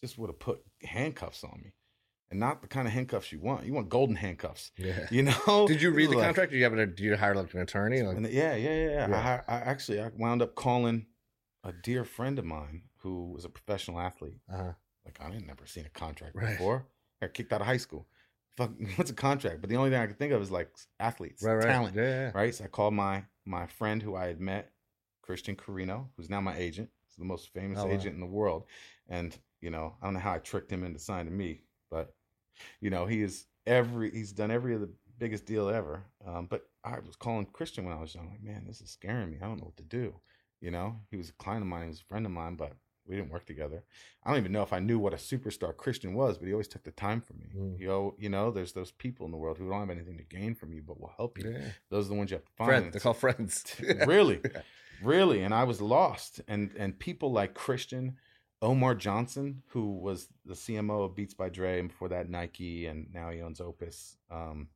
just 0.00 0.18
would 0.18 0.28
have 0.28 0.38
put 0.38 0.62
handcuffs 0.82 1.44
on 1.44 1.60
me. 1.62 1.72
And 2.30 2.40
not 2.40 2.62
the 2.62 2.68
kind 2.68 2.88
of 2.88 2.92
handcuffs 2.92 3.30
you 3.30 3.38
want. 3.38 3.64
You 3.64 3.74
want 3.74 3.88
golden 3.88 4.16
handcuffs. 4.16 4.72
Yeah. 4.76 5.06
You 5.10 5.22
know? 5.22 5.66
Did 5.68 5.80
you 5.80 5.92
read 5.92 6.10
the 6.10 6.16
like, 6.16 6.26
contract? 6.26 6.50
Did 6.50 6.58
you 6.58 6.64
have 6.64 6.72
a, 6.72 6.86
did 6.86 7.00
you 7.00 7.16
hire 7.16 7.34
like 7.34 7.54
an 7.54 7.60
attorney? 7.60 8.02
Like, 8.02 8.16
yeah, 8.32 8.56
yeah, 8.56 8.56
yeah. 8.56 9.08
yeah. 9.08 9.42
I, 9.46 9.52
I 9.52 9.56
actually 9.60 10.00
I 10.00 10.10
wound 10.16 10.42
up 10.42 10.56
calling 10.56 11.06
a 11.62 11.72
dear 11.72 12.04
friend 12.04 12.38
of 12.38 12.44
mine 12.44 12.82
who 13.04 13.30
was 13.32 13.44
a 13.44 13.50
professional 13.50 14.00
athlete. 14.00 14.40
Uh-huh. 14.52 14.72
Like 15.04 15.18
I 15.20 15.32
had 15.32 15.46
never 15.46 15.66
seen 15.66 15.84
a 15.84 15.90
contract 15.90 16.34
right. 16.34 16.56
before. 16.56 16.86
I 17.20 17.26
got 17.26 17.34
kicked 17.34 17.52
out 17.52 17.60
of 17.60 17.66
high 17.66 17.76
school. 17.76 18.08
Fuck, 18.56 18.70
what's 18.96 19.10
a 19.10 19.14
contract? 19.14 19.60
But 19.60 19.68
the 19.70 19.76
only 19.76 19.90
thing 19.90 20.00
I 20.00 20.06
could 20.06 20.18
think 20.18 20.32
of 20.32 20.42
is 20.42 20.50
like 20.50 20.74
athletes, 20.98 21.42
right, 21.42 21.54
right. 21.54 21.66
talent, 21.66 21.94
yeah, 21.94 22.02
yeah. 22.02 22.30
right? 22.34 22.54
So 22.54 22.64
I 22.64 22.68
called 22.68 22.94
my 22.94 23.24
my 23.44 23.66
friend 23.66 24.02
who 24.02 24.16
I 24.16 24.26
had 24.26 24.40
met, 24.40 24.72
Christian 25.22 25.54
Carino, 25.54 26.08
who's 26.16 26.30
now 26.30 26.40
my 26.40 26.56
agent. 26.56 26.88
He's 27.06 27.16
the 27.16 27.26
most 27.26 27.52
famous 27.52 27.78
oh, 27.78 27.88
agent 27.88 28.06
wow. 28.06 28.14
in 28.14 28.20
the 28.20 28.26
world, 28.26 28.64
and 29.08 29.36
you 29.60 29.70
know 29.70 29.94
I 30.00 30.06
don't 30.06 30.14
know 30.14 30.20
how 30.20 30.32
I 30.32 30.38
tricked 30.38 30.72
him 30.72 30.82
into 30.82 30.98
signing 30.98 31.36
me, 31.36 31.60
but 31.90 32.14
you 32.80 32.88
know 32.88 33.04
he 33.04 33.20
is 33.20 33.44
every 33.66 34.10
he's 34.12 34.32
done 34.32 34.50
every 34.50 34.74
of 34.74 34.80
the 34.80 34.90
biggest 35.18 35.44
deal 35.44 35.68
ever. 35.68 36.04
Um, 36.26 36.46
but 36.48 36.62
I 36.82 36.98
was 37.04 37.16
calling 37.16 37.46
Christian 37.52 37.84
when 37.84 37.94
I 37.94 38.00
was 38.00 38.14
young, 38.14 38.30
like 38.30 38.42
man, 38.42 38.64
this 38.66 38.80
is 38.80 38.90
scaring 38.90 39.30
me. 39.30 39.36
I 39.42 39.46
don't 39.46 39.58
know 39.58 39.66
what 39.66 39.76
to 39.76 39.82
do. 39.82 40.14
You 40.62 40.70
know, 40.70 40.96
he 41.10 41.18
was 41.18 41.28
a 41.28 41.34
client 41.34 41.62
of 41.62 41.68
mine, 41.68 41.82
he 41.82 41.88
was 41.88 42.00
a 42.00 42.04
friend 42.04 42.24
of 42.24 42.32
mine, 42.32 42.54
but 42.54 42.72
we 43.06 43.16
didn't 43.16 43.30
work 43.30 43.46
together. 43.46 43.84
I 44.24 44.30
don't 44.30 44.38
even 44.38 44.52
know 44.52 44.62
if 44.62 44.72
I 44.72 44.78
knew 44.78 44.98
what 44.98 45.12
a 45.12 45.16
superstar 45.16 45.76
Christian 45.76 46.14
was, 46.14 46.38
but 46.38 46.46
he 46.46 46.52
always 46.52 46.68
took 46.68 46.84
the 46.84 46.90
time 46.90 47.20
for 47.20 47.34
me. 47.34 47.46
Mm. 47.56 47.78
You 47.78 47.86
know, 47.86 48.14
you 48.18 48.28
know, 48.28 48.50
there's 48.50 48.72
those 48.72 48.90
people 48.90 49.26
in 49.26 49.32
the 49.32 49.38
world 49.38 49.58
who 49.58 49.68
don't 49.68 49.80
have 49.80 49.90
anything 49.90 50.16
to 50.16 50.24
gain 50.24 50.54
from 50.54 50.72
you, 50.72 50.82
but 50.82 51.00
will 51.00 51.12
help 51.16 51.38
you. 51.38 51.50
Yeah. 51.50 51.68
Those 51.90 52.06
are 52.06 52.10
the 52.10 52.14
ones 52.14 52.30
you 52.30 52.36
have 52.36 52.44
to 52.44 52.52
find. 52.52 52.68
Friend, 52.68 52.92
they're 52.92 53.00
called 53.00 53.18
friends. 53.18 53.64
really, 54.06 54.40
really. 55.02 55.42
And 55.42 55.52
I 55.52 55.64
was 55.64 55.80
lost. 55.80 56.40
And 56.48 56.72
and 56.78 56.98
people 56.98 57.30
like 57.30 57.54
Christian, 57.54 58.16
Omar 58.62 58.94
Johnson, 58.94 59.62
who 59.68 59.98
was 59.98 60.28
the 60.46 60.54
CMO 60.54 61.04
of 61.04 61.14
Beats 61.14 61.34
by 61.34 61.50
Dre, 61.50 61.80
and 61.80 61.88
before 61.88 62.08
that 62.08 62.30
Nike, 62.30 62.86
and 62.86 63.08
now 63.12 63.30
he 63.30 63.42
owns 63.42 63.60
Opus. 63.60 64.16
Um, 64.30 64.68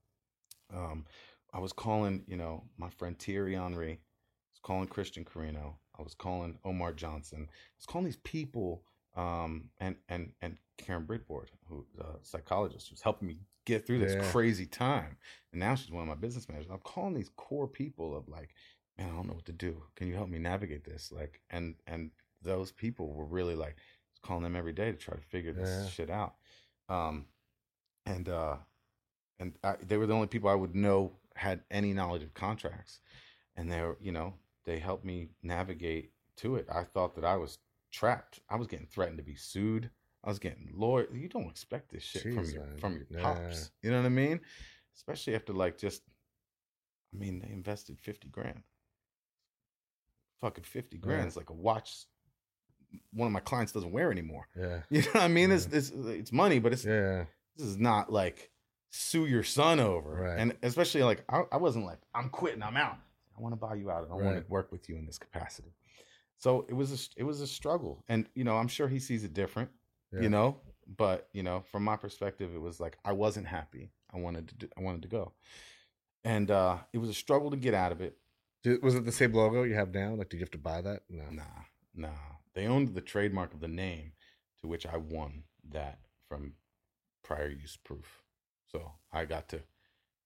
um, 0.75 1.07
I 1.53 1.61
was 1.61 1.73
calling, 1.73 2.25
you 2.27 2.37
know, 2.37 2.65
my 2.77 2.91
friend 2.91 3.19
Thierry 3.19 3.55
Henry. 3.55 3.93
I 3.93 4.53
was 4.53 4.61
calling 4.63 4.87
Christian 4.87 5.25
Carino. 5.25 5.79
I 5.99 6.03
was 6.03 6.15
calling 6.15 6.59
Omar 6.65 6.93
Johnson. 6.93 7.49
I 7.49 7.77
was 7.79 7.87
calling 7.87 8.05
these 8.05 8.17
people, 8.17 8.83
um, 9.17 9.71
and 9.79 9.97
and 10.09 10.33
and 10.41 10.57
Karen 10.77 11.05
Bridboard, 11.05 11.49
who's 11.69 11.87
a 11.99 12.17
psychologist, 12.23 12.89
who's 12.89 13.03
helping 13.03 13.29
me 13.29 13.39
get 13.65 13.87
through 13.87 13.99
this 13.99 14.15
yeah. 14.15 14.31
crazy 14.31 14.67
time. 14.67 15.17
And 15.53 15.61
now 15.61 15.75
she's 15.75 15.91
one 15.91 16.03
of 16.03 16.09
my 16.09 16.15
business 16.15 16.49
managers. 16.49 16.71
I'm 16.73 16.79
calling 16.79 17.15
these 17.15 17.31
core 17.37 17.69
people 17.69 18.17
of 18.17 18.29
like, 18.29 18.55
man, 18.97 19.11
I 19.11 19.17
don't 19.17 19.27
know 19.27 19.35
what 19.35 19.47
to 19.47 19.53
do. 19.53 19.83
Can 19.97 20.09
you 20.09 20.15
help 20.15 20.29
me 20.29 20.39
navigate 20.39 20.85
this? 20.85 21.13
Like, 21.13 21.41
and 21.51 21.75
and 21.87 22.11
those 22.43 22.73
people 22.73 23.13
were 23.13 23.27
really 23.27 23.55
like 23.55 23.77
calling 24.23 24.43
them 24.43 24.57
every 24.57 24.73
day 24.73 24.93
to 24.93 24.97
try 24.97 25.15
to 25.15 25.23
figure 25.23 25.53
this 25.53 25.69
yeah. 25.69 25.89
shit 25.89 26.11
out. 26.11 26.35
Um, 26.89 27.27
and 28.07 28.29
uh, 28.29 28.57
and 29.39 29.55
I, 29.63 29.77
they 29.87 29.97
were 29.97 30.07
the 30.07 30.15
only 30.15 30.29
people 30.29 30.49
I 30.49 30.55
would 30.55 30.75
know 30.75 31.13
had 31.35 31.61
any 31.71 31.93
knowledge 31.93 32.23
of 32.23 32.35
contracts, 32.35 33.01
and 33.57 33.71
they 33.71 33.81
were, 33.81 33.97
you 34.01 34.13
know, 34.13 34.35
they 34.69 34.79
helped 34.79 35.05
me 35.05 35.31
navigate 35.43 36.13
to 36.37 36.57
it. 36.57 36.67
I 36.71 36.85
thought 36.85 37.15
that 37.15 37.25
I 37.25 37.37
was 37.37 37.59
trapped. 37.91 38.41
I 38.51 38.57
was 38.57 38.67
getting 38.67 38.87
threatened 38.87 39.17
to 39.17 39.25
be 39.25 39.35
sued. 39.35 39.91
I 40.23 40.29
was 40.29 40.39
getting 40.39 40.71
lawyer. 40.75 41.09
You 41.11 41.27
don't 41.27 41.49
expect 41.49 41.91
this 41.91 42.03
shit 42.03 42.25
Jeez, 42.25 42.35
from 42.35 42.51
your 42.51 42.65
man. 42.65 42.77
from 42.77 42.93
your 42.97 43.07
yeah. 43.11 43.23
pops. 43.23 43.71
You 43.83 43.91
know 43.91 43.97
what 43.97 44.07
I 44.07 44.11
mean? 44.11 44.41
Especially 44.95 45.35
after 45.35 45.55
like 45.55 45.79
just, 45.79 46.03
I 47.15 47.19
mean, 47.19 47.41
they 47.41 47.51
invested 47.51 47.99
fifty 47.99 48.29
grand. 48.29 48.63
Fucking 50.43 50.65
fifty 50.65 50.99
grand. 50.99 51.23
Yeah. 51.23 51.27
It's 51.29 51.37
like 51.37 51.49
a 51.49 51.55
watch. 51.55 52.05
One 53.15 53.27
of 53.27 53.33
my 53.33 53.41
clients 53.41 53.73
doesn't 53.73 53.93
wear 53.93 54.13
anymore. 54.13 54.49
Yeah. 54.55 54.81
You 54.91 55.01
know 55.01 55.09
what 55.13 55.23
I 55.23 55.29
mean? 55.29 55.49
Yeah. 55.49 55.57
It's, 55.57 55.67
it's 55.73 55.91
it's 55.91 56.33
money, 56.33 56.59
but 56.59 56.75
it's 56.75 56.85
yeah. 56.85 57.25
This 57.57 57.67
is 57.67 57.79
not 57.79 58.13
like 58.13 58.51
sue 58.91 59.25
your 59.25 59.45
son 59.45 59.81
over. 59.81 60.11
Right. 60.11 60.39
And 60.39 60.57
especially 60.63 61.05
like 61.05 61.25
I, 61.31 61.45
I 61.53 61.57
wasn't 61.57 61.87
like 61.87 62.01
I'm 62.15 62.29
quitting. 62.29 62.63
I'm 62.63 62.77
out. 62.77 62.99
I 63.39 63.43
want 63.43 63.53
to 63.53 63.57
buy 63.57 63.75
you 63.75 63.91
out 63.91 64.05
and 64.05 64.13
I 64.13 64.17
right. 64.17 64.25
want 64.25 64.45
to 64.45 64.51
work 64.51 64.73
with 64.73 64.89
you 64.89 64.97
in 64.97 65.07
this 65.07 65.19
capacity. 65.19 65.73
So 66.39 66.67
it 66.69 66.75
was 66.75 66.93
a, 66.93 67.21
it 67.21 67.25
was 67.25 67.41
a 67.41 67.47
struggle, 67.47 68.05
and 68.09 68.29
you 68.35 68.45
know 68.45 68.57
I'm 68.57 68.69
sure 68.69 68.89
he 68.89 69.01
sees 69.01 69.25
it 69.25 69.35
different, 69.35 69.71
yeah. 70.13 70.21
you 70.21 70.29
know. 70.29 70.61
But 70.97 71.29
you 71.33 71.43
know, 71.43 71.65
from 71.73 71.85
my 71.85 71.97
perspective, 71.97 72.55
it 72.55 72.61
was 72.61 72.81
like 72.81 72.97
I 73.05 73.13
wasn't 73.13 73.47
happy. 73.47 73.91
I 74.15 74.19
wanted 74.19 74.49
to 74.49 74.55
do, 74.55 74.69
I 74.77 74.81
wanted 74.81 75.03
to 75.03 75.09
go, 75.09 75.33
and 76.25 76.51
uh, 76.51 76.79
it 76.93 76.99
was 76.99 77.11
a 77.11 77.15
struggle 77.15 77.51
to 77.51 77.57
get 77.57 77.75
out 77.75 77.93
of 77.93 78.01
it. 78.01 78.17
Did, 78.63 78.83
was 78.83 78.95
it 78.95 79.05
the 79.05 79.13
same 79.13 79.33
logo 79.33 79.65
you 79.65 79.75
have 79.75 79.93
now? 79.93 80.15
Like, 80.15 80.29
did 80.29 80.39
you 80.39 80.43
have 80.43 80.51
to 80.53 80.59
buy 80.59 80.81
that? 80.81 81.03
No, 81.11 81.25
nah, 81.31 81.43
nah. 81.95 82.09
They 82.55 82.67
owned 82.67 82.95
the 82.95 83.01
trademark 83.01 83.53
of 83.53 83.61
the 83.61 83.69
name, 83.69 84.13
to 84.61 84.69
which 84.69 84.87
I 84.87 84.97
won 84.97 85.45
that 85.71 85.99
from 86.29 86.55
prior 87.25 87.49
use 87.49 87.77
proof. 87.77 88.23
So 88.71 88.93
I 89.13 89.25
got 89.25 89.49
to 89.51 89.61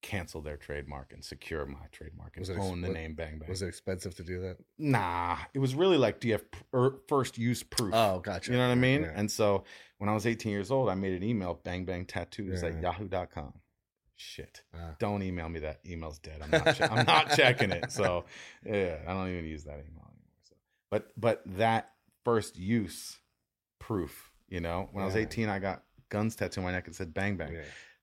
cancel 0.02 0.40
their 0.40 0.56
trademark 0.56 1.12
and 1.12 1.24
secure 1.24 1.64
my 1.64 1.86
trademark 1.92 2.36
and 2.36 2.50
own 2.58 2.82
the 2.82 2.88
name 2.88 3.14
Bang 3.14 3.38
Bang. 3.38 3.48
Was 3.48 3.62
it 3.62 3.68
expensive 3.68 4.14
to 4.16 4.24
do 4.24 4.40
that? 4.40 4.56
Nah, 4.78 5.38
it 5.54 5.60
was 5.60 5.74
really 5.74 5.96
like, 5.96 6.20
do 6.20 6.28
you 6.28 6.34
have 6.34 6.44
er, 6.74 6.98
first 7.08 7.38
use 7.38 7.62
proof? 7.62 7.94
Oh, 7.94 8.18
gotcha. 8.18 8.50
You 8.50 8.58
know 8.58 8.66
what 8.66 8.72
I 8.72 8.76
mean? 8.76 9.02
Yeah. 9.02 9.12
And 9.14 9.30
so 9.30 9.64
when 9.98 10.10
I 10.10 10.14
was 10.14 10.26
18 10.26 10.52
years 10.52 10.70
old, 10.70 10.90
I 10.90 10.94
made 10.94 11.14
an 11.14 11.22
email, 11.22 11.58
bang 11.62 11.84
bang 11.84 12.04
tattoos 12.04 12.62
yeah. 12.62 12.68
at 12.68 12.82
yahoo.com. 12.82 13.54
Shit. 14.16 14.62
Ah. 14.74 14.96
Don't 14.98 15.22
email 15.22 15.48
me 15.48 15.60
that. 15.60 15.80
Email's 15.88 16.18
dead. 16.18 16.40
I'm 16.42 16.50
not, 16.50 16.76
che- 16.76 16.84
I'm 16.84 17.06
not 17.06 17.30
checking 17.36 17.70
it. 17.70 17.90
So 17.92 18.24
yeah, 18.66 18.98
I 19.06 19.12
don't 19.12 19.30
even 19.30 19.46
use 19.46 19.64
that 19.64 19.74
email 19.74 20.08
anymore. 20.10 20.42
So, 20.48 20.56
but, 20.90 21.08
but 21.16 21.42
that 21.58 21.92
first 22.24 22.58
use 22.58 23.18
proof, 23.78 24.32
you 24.48 24.60
know, 24.60 24.88
when. 24.92 25.02
I 25.02 25.06
was 25.06 25.16
18, 25.16 25.48
I 25.48 25.60
got 25.60 25.84
guns 26.08 26.36
tattooed 26.36 26.58
on 26.58 26.64
my 26.64 26.72
neck 26.72 26.86
and 26.86 26.94
said 26.94 27.14
bang 27.14 27.36
bang 27.36 27.56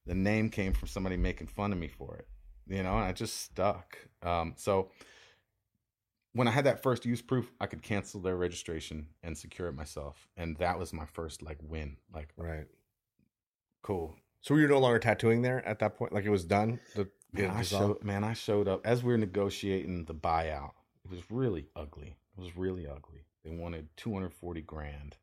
the 0.10 0.16
name 0.16 0.49
came 0.49 0.74
from 0.74 0.88
somebody 0.88 1.18
making 1.18 1.45
fun 1.45 1.72
of 1.72 1.78
me 1.78 1.88
for 1.88 2.16
it, 2.16 2.28
you 2.68 2.82
know, 2.82 2.95
and 2.95 3.05
I 3.05 3.14
just 3.14 3.43
stuck. 3.43 3.95
Um, 4.24 4.55
so 4.57 4.89
when 6.34 6.47
I 6.47 6.51
had 6.51 6.66
that 6.66 6.82
first 6.82 7.05
use 7.05 7.22
proof, 7.22 7.51
I 7.62 7.68
could 7.68 7.84
cancel 7.84 8.20
their 8.20 8.36
registration 8.36 9.05
and 9.22 9.38
secure 9.38 9.68
it 9.68 9.76
myself, 9.76 10.28
and 10.36 10.57
that 10.57 10.80
was 10.80 10.93
my 10.93 11.05
first 11.05 11.43
like 11.43 11.60
win. 11.62 11.97
Like, 12.12 12.30
right, 12.38 12.66
cool. 13.84 14.16
So 14.41 14.55
you're 14.55 14.68
no 14.68 14.80
longer 14.80 14.97
tattooing 14.97 15.43
there 15.43 15.64
at 15.64 15.78
that 15.78 15.95
point? 15.95 16.12
Like 16.12 16.26
it 16.26 16.32
was 16.32 16.43
done. 16.43 16.80
The, 16.95 17.07
man, 17.32 17.51
I 17.51 17.62
showed, 17.62 18.03
man, 18.03 18.24
I 18.24 18.34
showed 18.34 18.68
up 18.68 18.82
as 18.88 19.03
we 19.03 19.12
were 19.12 19.18
negotiating 19.20 20.05
the 20.05 20.16
buyout. 20.16 20.72
It 21.05 21.12
was 21.12 21.22
really 21.30 21.68
ugly. 21.76 22.18
It 22.36 22.41
was 22.41 22.57
really 22.57 22.88
ugly. 22.88 23.26
They 23.45 23.51
wanted 23.51 23.89
240 23.97 24.62
grand, 24.64 25.18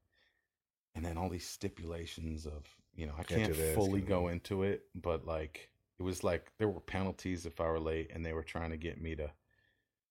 and 0.94 1.04
then 1.04 1.18
all 1.18 1.28
these 1.28 1.48
stipulations 1.48 2.46
of 2.46 2.62
you 2.96 3.06
know, 3.06 3.14
I 3.18 3.22
can't, 3.22 3.54
can't 3.54 3.74
fully 3.74 4.00
go 4.00 4.28
into 4.28 4.62
it, 4.62 4.84
but 4.94 5.26
like 5.26 5.70
it 5.98 6.02
was 6.02 6.24
like 6.24 6.50
there 6.58 6.68
were 6.68 6.80
penalties 6.80 7.46
if 7.46 7.60
I 7.60 7.66
were 7.66 7.80
late, 7.80 8.10
and 8.12 8.24
they 8.24 8.32
were 8.32 8.42
trying 8.42 8.70
to 8.70 8.76
get 8.76 9.00
me 9.00 9.14
to, 9.16 9.30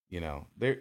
you 0.10 0.22
know, 0.22 0.48
they 0.58 0.78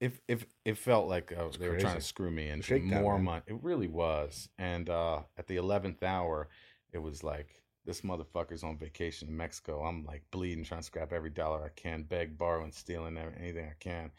if 0.00 0.20
if 0.28 0.46
it 0.64 0.76
felt 0.76 1.08
like 1.08 1.32
uh, 1.32 1.48
they 1.48 1.58
crazy. 1.58 1.68
were 1.70 1.80
trying 1.80 1.96
to 1.96 2.00
screw 2.00 2.30
me 2.30 2.48
and 2.48 2.64
more 2.84 3.18
money. 3.18 3.42
It 3.46 3.62
really 3.62 3.88
was. 3.88 4.48
And 4.58 4.90
uh, 4.90 5.20
at 5.36 5.46
the 5.46 5.56
eleventh 5.56 6.02
hour, 6.02 6.48
it 6.92 6.98
was 6.98 7.24
like 7.24 7.62
this 7.84 8.02
motherfucker's 8.02 8.62
on 8.62 8.76
vacation 8.76 9.28
in 9.28 9.36
Mexico. 9.36 9.82
I'm 9.82 10.04
like 10.04 10.22
bleeding, 10.30 10.64
trying 10.64 10.80
to 10.80 10.86
scrap 10.86 11.12
every 11.12 11.30
dollar 11.30 11.64
I 11.64 11.80
can, 11.80 12.02
beg, 12.02 12.36
borrow, 12.36 12.62
and 12.62 12.74
stealing 12.74 13.16
anything 13.16 13.64
I 13.64 13.76
can, 13.80 14.10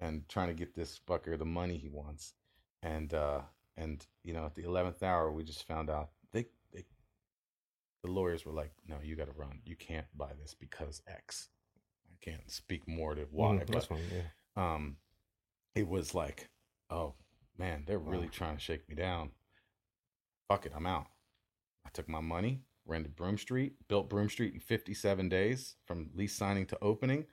and 0.00 0.28
trying 0.28 0.48
to 0.48 0.54
get 0.54 0.74
this 0.74 1.00
fucker 1.06 1.38
the 1.38 1.44
money 1.44 1.76
he 1.76 1.88
wants. 1.88 2.34
And 2.82 3.12
uh, 3.14 3.40
and 3.76 4.04
you 4.24 4.32
know, 4.32 4.46
at 4.46 4.54
the 4.54 4.64
eleventh 4.64 5.02
hour, 5.02 5.30
we 5.30 5.44
just 5.44 5.66
found 5.66 5.90
out 5.90 6.10
the 8.02 8.10
lawyers 8.10 8.44
were 8.44 8.52
like, 8.52 8.72
"No, 8.86 8.96
you 9.02 9.16
got 9.16 9.26
to 9.26 9.32
run. 9.32 9.60
You 9.64 9.76
can't 9.76 10.06
buy 10.16 10.32
this 10.40 10.54
because 10.54 11.02
X." 11.06 11.48
I 12.10 12.16
can't 12.24 12.50
speak 12.50 12.86
more 12.86 13.14
to 13.14 13.26
why, 13.30 13.56
mm, 13.56 13.70
but 13.70 13.90
one, 13.90 14.00
yeah. 14.12 14.74
um, 14.74 14.96
it 15.74 15.88
was 15.88 16.14
like, 16.14 16.48
"Oh 16.90 17.14
man, 17.56 17.84
they're 17.86 17.98
really 17.98 18.26
wow. 18.26 18.32
trying 18.32 18.56
to 18.56 18.62
shake 18.62 18.88
me 18.88 18.94
down." 18.94 19.30
Fuck 20.48 20.66
it, 20.66 20.72
I'm 20.74 20.86
out. 20.86 21.06
I 21.84 21.90
took 21.92 22.08
my 22.08 22.20
money, 22.20 22.62
rented 22.86 23.16
Broome 23.16 23.38
Street, 23.38 23.74
built 23.88 24.08
Broome 24.08 24.30
Street 24.30 24.54
in 24.54 24.60
57 24.60 25.28
days 25.28 25.76
from 25.86 26.10
lease 26.14 26.34
signing 26.34 26.66
to 26.66 26.78
opening. 26.80 27.26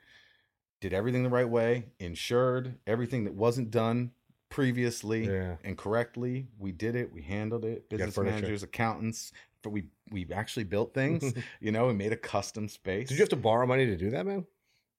Did 0.82 0.94
everything 0.94 1.24
the 1.24 1.30
right 1.30 1.48
way, 1.48 1.88
insured 2.00 2.78
everything 2.86 3.24
that 3.24 3.34
wasn't 3.34 3.72
done 3.72 4.12
previously 4.50 5.26
yeah. 5.26 5.56
and 5.64 5.78
correctly. 5.78 6.48
We 6.58 6.72
did 6.72 6.96
it. 6.96 7.12
We 7.12 7.22
handled 7.22 7.66
it. 7.66 7.90
Business 7.90 8.18
managers, 8.18 8.64
accountants, 8.64 9.32
but 9.66 9.72
we 9.72 9.88
we 10.12 10.26
actually 10.34 10.64
built 10.64 10.94
things. 10.94 11.34
you 11.60 11.72
know, 11.74 11.88
we 11.88 11.94
made 11.94 12.14
a 12.14 12.18
custom 12.18 12.70
space. 12.70 13.10
Did 13.10 13.16
you 13.18 13.22
have 13.24 13.30
to 13.30 13.36
borrow 13.36 13.66
money 13.68 13.86
to 13.88 13.98
do 13.98 14.12
that, 14.12 14.26
man? 14.26 14.46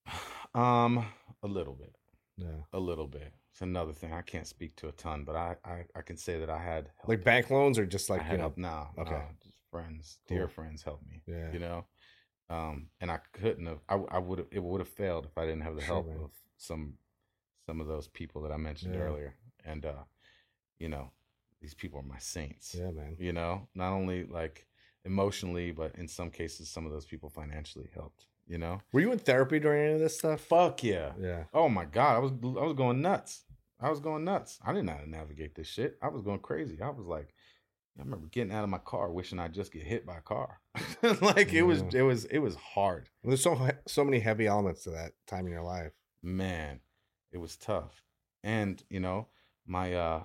Um, 0.55 1.05
a 1.43 1.47
little 1.47 1.73
bit. 1.73 1.93
Yeah. 2.37 2.61
a 2.73 2.79
little 2.79 3.05
bit. 3.07 3.31
It's 3.51 3.61
another 3.61 3.93
thing. 3.93 4.11
I 4.13 4.21
can't 4.21 4.47
speak 4.47 4.75
to 4.77 4.87
a 4.87 4.91
ton, 4.93 5.23
but 5.23 5.35
I 5.35 5.55
I, 5.63 5.83
I 5.95 6.01
can 6.01 6.17
say 6.17 6.39
that 6.39 6.49
I 6.49 6.57
had 6.57 6.89
help. 6.97 7.07
Like 7.09 7.23
bank 7.23 7.49
loans 7.51 7.77
or 7.77 7.85
just 7.85 8.09
like 8.09 8.21
I 8.21 8.31
you 8.31 8.37
know. 8.37 8.43
help. 8.43 8.57
Nah, 8.57 8.85
Okay. 8.97 9.11
nah, 9.11 9.21
just 9.43 9.55
friends, 9.71 10.17
dear 10.27 10.47
friends, 10.47 10.81
helped 10.83 11.05
me. 11.07 11.21
Yeah. 11.27 11.51
You 11.51 11.59
know, 11.59 11.85
um, 12.49 12.89
and 13.01 13.11
I 13.11 13.19
couldn't 13.33 13.65
have. 13.67 13.79
I 13.89 13.95
I 14.09 14.17
would 14.19 14.39
have. 14.39 14.47
It 14.51 14.63
would 14.63 14.79
have 14.79 14.89
failed 14.89 15.25
if 15.25 15.37
I 15.37 15.45
didn't 15.45 15.61
have 15.61 15.75
the 15.75 15.81
Sure, 15.81 15.95
help 15.95 16.07
man. 16.07 16.19
of 16.23 16.31
some 16.57 16.93
some 17.67 17.81
of 17.81 17.87
those 17.87 18.07
people 18.07 18.41
that 18.43 18.51
I 18.51 18.57
mentioned 18.57 18.95
Yeah. 18.95 19.01
earlier. 19.01 19.35
And 19.65 19.85
uh, 19.85 20.03
you 20.79 20.89
know, 20.89 21.11
these 21.61 21.73
people 21.73 21.99
are 21.99 22.03
my 22.03 22.19
saints. 22.19 22.75
Yeah, 22.77 22.91
man. 22.91 23.15
You 23.19 23.33
know, 23.33 23.67
not 23.75 23.93
only 23.93 24.25
like 24.25 24.67
emotionally, 25.05 25.71
but 25.71 25.95
in 25.95 26.07
some 26.07 26.29
cases, 26.29 26.69
some 26.69 26.85
of 26.85 26.91
those 26.91 27.05
people 27.05 27.29
financially 27.29 27.89
helped. 27.93 28.25
You 28.47 28.57
know, 28.57 28.79
Were 28.93 29.01
you 29.01 29.11
in 29.11 29.19
therapy 29.19 29.59
during 29.59 29.83
any 29.83 29.93
of 29.95 29.99
this 29.99 30.19
stuff? 30.19 30.39
fuck 30.39 30.81
yeah. 30.81 31.11
Yeah. 31.19 31.43
Oh 31.53 31.67
my 31.67 31.83
god, 31.83 32.15
I 32.15 32.19
was 32.19 32.31
I 32.31 32.63
was 32.63 32.73
going 32.73 33.01
nuts. 33.01 33.43
I 33.79 33.89
was 33.89 33.99
going 33.99 34.23
nuts. 34.23 34.57
I 34.65 34.71
didn't 34.71 34.85
know 34.85 34.93
how 34.93 34.99
to 34.99 35.09
navigate 35.09 35.53
this 35.53 35.67
shit. 35.67 35.97
I 36.01 36.07
was 36.07 36.21
going 36.21 36.39
crazy. 36.39 36.81
I 36.81 36.89
was 36.89 37.05
like, 37.05 37.33
I 37.97 38.03
remember 38.03 38.27
getting 38.27 38.53
out 38.53 38.63
of 38.63 38.69
my 38.69 38.77
car, 38.79 39.11
wishing 39.11 39.37
I'd 39.37 39.53
just 39.53 39.73
get 39.73 39.83
hit 39.83 40.05
by 40.05 40.17
a 40.17 40.21
car. 40.21 40.61
like 41.21 41.53
it 41.53 41.63
was, 41.63 41.83
it 41.93 42.03
was, 42.03 42.25
it 42.25 42.39
was 42.39 42.55
hard. 42.55 43.09
There's 43.23 43.43
so 43.43 43.69
so 43.87 44.03
many 44.03 44.19
heavy 44.19 44.47
elements 44.47 44.83
to 44.83 44.91
that 44.91 45.11
time 45.27 45.45
in 45.45 45.51
your 45.51 45.63
life. 45.63 45.91
Man, 46.23 46.79
it 47.31 47.37
was 47.37 47.55
tough. 47.57 48.01
And 48.43 48.81
you 48.89 48.99
know, 48.99 49.27
my 49.65 49.93
uh, 49.93 50.23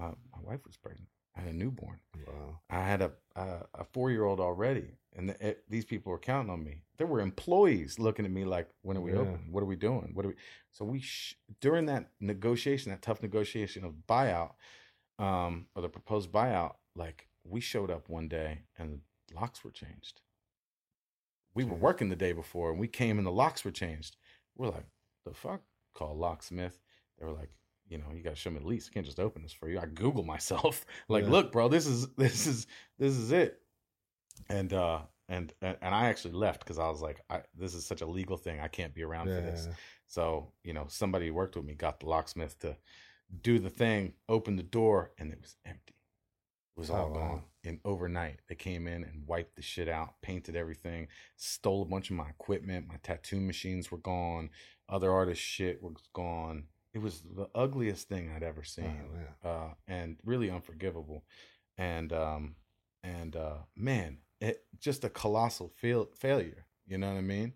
my 0.00 0.08
my 0.08 0.40
wife 0.42 0.60
was 0.66 0.76
pregnant. 0.76 1.08
I 1.36 1.40
had 1.42 1.50
a 1.54 1.56
newborn. 1.56 2.00
Wow. 2.26 2.60
I 2.70 2.82
had 2.82 3.02
a 3.02 3.12
a, 3.36 3.46
a 3.74 3.84
four 3.92 4.10
year 4.10 4.24
old 4.24 4.40
already, 4.40 4.96
and 5.16 5.28
the, 5.28 5.48
it, 5.48 5.64
these 5.68 5.84
people 5.84 6.10
were 6.10 6.18
counting 6.18 6.50
on 6.50 6.64
me. 6.64 6.82
There 6.98 7.06
were 7.06 7.20
employees 7.20 7.98
looking 7.98 8.24
at 8.24 8.30
me 8.30 8.44
like, 8.44 8.68
"When 8.82 8.96
are 8.96 9.00
we 9.00 9.12
Yeah. 9.12 9.20
open? 9.20 9.48
What 9.52 9.62
are 9.62 9.66
we 9.66 9.76
doing? 9.76 10.10
What 10.14 10.24
are 10.24 10.28
we?" 10.28 10.34
So 10.72 10.84
we 10.84 11.00
sh- 11.00 11.36
during 11.60 11.86
that 11.86 12.10
negotiation, 12.20 12.90
that 12.90 13.02
tough 13.02 13.22
negotiation 13.22 13.84
of 13.84 13.94
buyout, 14.08 14.54
um, 15.18 15.66
or 15.74 15.82
the 15.82 15.88
proposed 15.88 16.32
buyout, 16.32 16.74
like 16.96 17.28
we 17.44 17.60
showed 17.60 17.90
up 17.90 18.08
one 18.08 18.28
day 18.28 18.62
and 18.78 19.00
the 19.28 19.34
locks 19.34 19.62
were 19.64 19.70
changed. 19.70 20.20
We 21.54 21.64
were 21.64 21.76
working 21.76 22.08
the 22.08 22.16
day 22.16 22.32
before, 22.32 22.70
and 22.70 22.78
we 22.80 22.88
came 22.88 23.18
and 23.18 23.26
the 23.26 23.32
locks 23.32 23.64
were 23.64 23.70
changed. 23.72 24.16
We're 24.56 24.68
like, 24.70 24.86
"The 25.24 25.34
fuck?" 25.34 25.62
Call 25.94 26.16
locksmith. 26.16 26.78
They 27.18 27.26
were 27.26 27.32
like, 27.32 27.50
you 27.90 27.98
know, 27.98 28.06
you 28.14 28.22
got 28.22 28.30
to 28.30 28.36
show 28.36 28.50
me 28.50 28.60
the 28.60 28.66
lease. 28.66 28.88
I 28.90 28.94
can't 28.94 29.04
just 29.04 29.20
open 29.20 29.42
this 29.42 29.52
for 29.52 29.68
you. 29.68 29.78
I 29.78 29.86
Google 29.86 30.24
myself, 30.24 30.86
like, 31.08 31.24
Yeah. 31.24 31.30
look, 31.30 31.52
bro, 31.52 31.68
this 31.68 31.86
is 31.86 32.08
this 32.16 32.46
is 32.46 32.66
this 32.98 33.14
is 33.16 33.32
it. 33.32 33.60
And 34.48 34.72
uh 34.72 35.00
and 35.28 35.52
and 35.60 35.76
and 35.82 35.94
I 35.94 36.06
actually 36.06 36.34
left 36.34 36.60
because 36.60 36.78
I 36.78 36.88
was 36.88 37.02
like, 37.02 37.20
I, 37.28 37.42
this 37.54 37.74
is 37.74 37.84
such 37.84 38.00
a 38.00 38.06
legal 38.06 38.36
thing. 38.38 38.60
I 38.60 38.68
can't 38.68 38.94
be 38.94 39.02
around 39.02 39.26
for 39.26 39.42
this. 39.42 39.68
So 40.06 40.52
you 40.64 40.72
know, 40.72 40.86
somebody 40.88 41.26
who 41.28 41.34
worked 41.34 41.56
with 41.56 41.64
me 41.66 41.74
got 41.74 42.00
the 42.00 42.06
locksmith 42.06 42.58
to 42.60 42.76
do 43.42 43.58
the 43.58 43.70
thing, 43.70 44.14
open 44.28 44.56
the 44.56 44.62
door, 44.62 45.12
and 45.18 45.32
it 45.32 45.38
was 45.40 45.56
empty. 45.66 45.94
It 46.76 46.80
was 46.80 46.90
Oh, 46.90 46.94
all 46.94 47.08
wow. 47.10 47.14
gone. 47.14 47.42
And 47.62 47.78
overnight, 47.84 48.40
they 48.48 48.54
came 48.54 48.86
in 48.86 49.04
and 49.04 49.26
wiped 49.26 49.54
the 49.56 49.62
shit 49.62 49.88
out, 49.88 50.14
painted 50.22 50.56
everything, 50.56 51.08
stole 51.36 51.82
a 51.82 51.84
bunch 51.84 52.10
of 52.10 52.16
my 52.16 52.28
equipment. 52.28 52.88
My 52.88 52.96
tattoo 53.02 53.40
machines 53.40 53.90
were 53.90 53.98
gone. 53.98 54.50
Other 54.88 55.12
artists' 55.12 55.44
shit 55.44 55.82
was 55.82 56.08
gone. 56.12 56.64
It 56.92 56.98
was 57.00 57.20
the 57.36 57.48
ugliest 57.54 58.08
thing 58.08 58.30
I'd 58.34 58.42
ever 58.42 58.64
seen, 58.64 59.00
Oh, 59.44 59.48
uh, 59.48 59.68
and 59.86 60.16
really 60.24 60.50
unforgivable. 60.50 61.24
And 61.78 62.12
um, 62.12 62.56
and 63.04 63.36
uh, 63.36 63.58
man, 63.76 64.18
it 64.40 64.64
just 64.78 65.04
a 65.04 65.08
colossal 65.08 65.68
fail- 65.76 66.10
failure. 66.18 66.66
You 66.86 66.98
know 66.98 67.08
what 67.08 67.18
I 67.18 67.22
mean? 67.22 67.52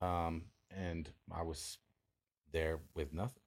Um, 0.00 0.44
and 0.70 1.08
I 1.34 1.42
was 1.42 1.78
there 2.52 2.78
with 2.94 3.12
nothing. 3.12 3.42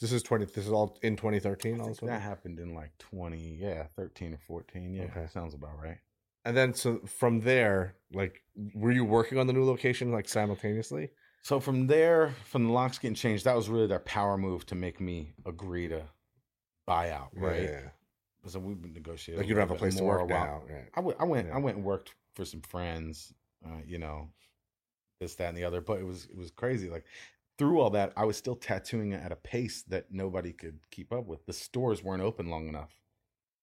This 0.00 0.12
is 0.12 0.22
twenty. 0.22 0.44
This 0.44 0.66
is 0.66 0.72
all 0.72 0.96
in 1.02 1.16
2013. 1.16 1.74
I 1.74 1.78
All 1.78 1.84
think 1.86 1.98
this 2.00 2.08
that 2.08 2.20
happened 2.22 2.60
in 2.60 2.74
like 2.74 2.96
twenty, 2.98 3.58
yeah, 3.60 3.86
thirteen 3.96 4.34
or 4.34 4.38
fourteen. 4.46 4.94
Yeah, 4.94 5.04
Okay. 5.04 5.26
sounds 5.32 5.54
about 5.54 5.78
right. 5.82 5.98
And 6.44 6.56
then 6.56 6.74
so 6.74 7.00
from 7.06 7.40
there, 7.40 7.96
like, 8.12 8.40
were 8.74 8.92
you 8.92 9.04
working 9.04 9.36
on 9.38 9.48
the 9.48 9.52
new 9.52 9.64
location 9.64 10.12
like 10.12 10.28
simultaneously? 10.28 11.10
So 11.46 11.60
from 11.60 11.86
there, 11.86 12.34
from 12.42 12.64
the 12.64 12.72
locks 12.72 12.98
getting 12.98 13.14
changed, 13.14 13.44
that 13.44 13.54
was 13.54 13.68
really 13.68 13.86
their 13.86 14.00
power 14.00 14.36
move 14.36 14.66
to 14.66 14.74
make 14.74 15.00
me 15.00 15.32
agree 15.44 15.86
to 15.86 16.02
buy 16.88 17.10
out, 17.12 17.28
right? 17.34 17.62
Yeah. 17.62 17.80
So 18.48 18.58
we've 18.58 18.82
been 18.82 18.94
negotiating. 18.94 19.38
Like 19.38 19.48
you 19.48 19.54
don't 19.54 19.68
have 19.68 19.70
a 19.70 19.78
place 19.78 19.94
to 19.94 20.02
work 20.02 20.28
now. 20.28 20.62
Right. 20.68 20.88
I 20.92 20.98
went, 20.98 21.20
I 21.20 21.24
went, 21.24 21.46
Yeah. 21.46 21.54
I 21.54 21.58
went 21.58 21.76
and 21.76 21.86
worked 21.86 22.16
for 22.34 22.44
some 22.44 22.62
friends, 22.62 23.32
uh, 23.64 23.78
you 23.86 23.98
know, 23.98 24.26
this, 25.20 25.36
that, 25.36 25.50
and 25.50 25.56
the 25.56 25.62
other. 25.62 25.80
But 25.80 26.00
it 26.00 26.04
was, 26.04 26.24
it 26.24 26.36
was 26.36 26.50
crazy. 26.50 26.90
Like 26.90 27.04
through 27.58 27.80
all 27.80 27.90
that, 27.90 28.12
I 28.16 28.24
was 28.24 28.36
still 28.36 28.56
tattooing 28.56 29.12
at 29.12 29.30
a 29.30 29.36
pace 29.36 29.84
that 29.86 30.06
nobody 30.10 30.52
could 30.52 30.80
keep 30.90 31.12
up 31.12 31.26
with. 31.26 31.46
The 31.46 31.52
stores 31.52 32.02
weren't 32.02 32.24
open 32.24 32.50
long 32.50 32.66
enough. 32.66 32.90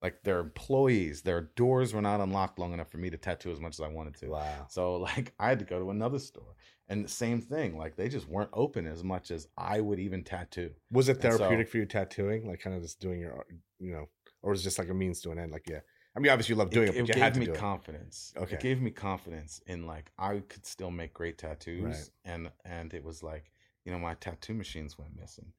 Like 0.02 0.24
their 0.24 0.40
employees, 0.40 1.22
their 1.22 1.50
doors 1.58 1.94
were 1.94 2.02
not 2.02 2.22
unlocked 2.22 2.60
long 2.60 2.72
enough 2.72 2.90
for 2.90 2.98
me 2.98 3.10
to 3.10 3.18
tattoo 3.18 3.52
as 3.52 3.60
much 3.60 3.76
as 3.76 3.82
I 3.82 3.90
wanted 3.90 4.16
to. 4.20 4.28
Wow. 4.28 4.68
So 4.70 4.96
like 5.00 5.34
I 5.38 5.50
had 5.50 5.60
to 5.60 5.66
go 5.66 5.80
to 5.80 5.90
another 5.90 6.20
store, 6.20 6.56
and 6.90 7.04
the 7.06 7.10
same 7.10 7.42
thing. 7.42 7.78
Like 7.78 7.96
they 7.96 8.10
just 8.10 8.28
weren't 8.28 8.50
open 8.54 8.86
as 8.88 9.04
much 9.04 9.32
as 9.32 9.48
I 9.58 9.80
would 9.82 10.00
even 10.00 10.24
tattoo. 10.24 10.72
Was 10.92 11.10
it 11.10 11.24
And 11.24 11.34
so- 11.34 11.38
therapeutic 11.38 11.70
for 11.70 11.78
you 11.78 11.86
tattooing, 11.86 12.48
like 12.48 12.60
kind 12.60 12.76
of 12.76 12.82
just 12.82 13.00
doing 13.00 13.20
your, 13.20 13.46
you 13.80 13.92
know, 13.92 14.10
or 14.42 14.52
was 14.52 14.62
it 14.62 14.64
just 14.64 14.80
like 14.80 14.90
a 14.90 14.94
means 14.94 15.22
to 15.22 15.32
an 15.32 15.40
end? 15.40 15.52
Like, 15.52 15.68
yeah. 15.70 15.80
I 16.16 16.20
mean, 16.20 16.32
obviously 16.32 16.54
you 16.54 16.60
love 16.60 16.70
doing 16.70 16.90
it, 16.90 16.92
but 16.92 17.08
you 17.08 17.14
gave 17.14 17.16
had 17.24 17.34
to 17.34 17.40
me 17.40 17.48
do 17.48 17.54
it. 17.54 17.58
confidence. 17.58 18.34
Okay. 18.38 18.54
It 18.56 18.60
gave 18.62 18.80
me 18.82 18.92
confidence 18.92 19.62
in 19.66 19.88
like 19.88 20.12
I 20.18 20.40
could 20.48 20.66
still 20.66 20.92
make 20.92 21.14
great 21.14 21.38
tattoos, 21.40 21.84
Right. 21.84 22.10
and 22.26 22.52
and 22.66 22.94
it 22.94 23.04
was 23.04 23.24
like 23.24 23.52
you 23.84 23.92
know 23.92 23.98
my 23.98 24.14
tattoo 24.16 24.54
machines 24.54 24.96
went 24.98 25.16
missing. 25.20 25.54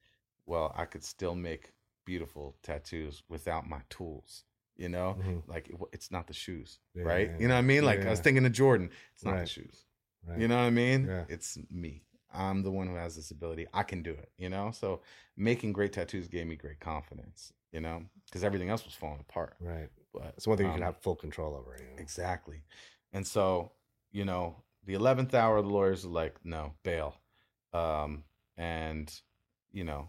Well, 0.47 0.73
I 0.77 0.85
could 0.85 1.03
still 1.03 1.35
make 1.35 1.73
beautiful 2.05 2.57
tattoos 2.63 3.23
without 3.29 3.69
my 3.69 3.81
tools. 3.91 4.45
You 4.77 4.89
know, 4.91 5.17
Mhm. 5.21 5.49
like 5.49 5.69
it, 5.71 5.77
it's 5.93 6.11
not 6.13 6.27
the 6.29 6.33
shoes, 6.35 6.79
Yeah, 6.95 7.03
right? 7.05 7.31
yeah, 7.31 7.39
You 7.41 7.49
know 7.49 7.55
what 7.55 7.59
I 7.59 7.63
mean? 7.63 7.85
Like 7.85 8.05
I 8.07 8.11
was 8.11 8.21
thinking 8.21 8.45
of 8.47 8.53
Jordan. 8.53 8.91
It's 9.15 9.25
not 9.25 9.39
the 9.41 9.47
shoes. 9.47 9.85
Right. 10.27 10.39
You 10.39 10.49
know 10.49 10.57
what 10.57 10.63
I 10.65 10.71
mean? 10.71 11.07
Yeah. 11.07 11.25
It's 11.29 11.59
me. 11.71 12.03
I'm 12.33 12.63
the 12.63 12.71
one 12.71 12.89
who 12.89 12.97
has 12.97 13.15
this 13.15 13.31
ability. 13.31 13.67
I 13.73 13.83
can 13.83 14.03
do 14.03 14.11
it, 14.11 14.31
you 14.39 14.49
know? 14.49 14.73
So 14.73 15.01
making 15.37 15.73
great 15.73 15.93
tattoos 15.93 16.27
gave 16.27 16.47
me 16.47 16.57
great 16.57 16.81
confidence, 16.81 17.53
you 17.73 17.81
know? 17.81 18.03
Because 18.27 18.43
everything 18.43 18.71
else 18.71 18.85
was 18.85 18.95
falling 18.95 19.21
apart. 19.21 19.55
Right. 19.61 19.89
But 20.13 20.35
It's 20.37 20.47
one 20.47 20.57
thing 20.57 20.67
you 20.67 20.73
um, 20.73 20.79
can 20.79 20.85
have 20.85 20.97
full 20.97 21.15
control 21.17 21.55
over. 21.55 21.77
You 21.79 21.85
know? 21.85 22.03
Exactly. 22.03 22.63
And 23.13 23.27
so, 23.27 23.73
you 24.11 24.25
know, 24.25 24.57
the 24.85 24.95
11th 24.95 25.35
hour, 25.35 25.63
the 25.63 25.69
lawyers 25.69 26.05
are 26.05 26.09
like, 26.09 26.37
no, 26.45 26.73
bail. 26.83 27.17
Um, 27.73 28.25
and, 28.57 29.13
you 29.73 29.85
know, 29.85 30.09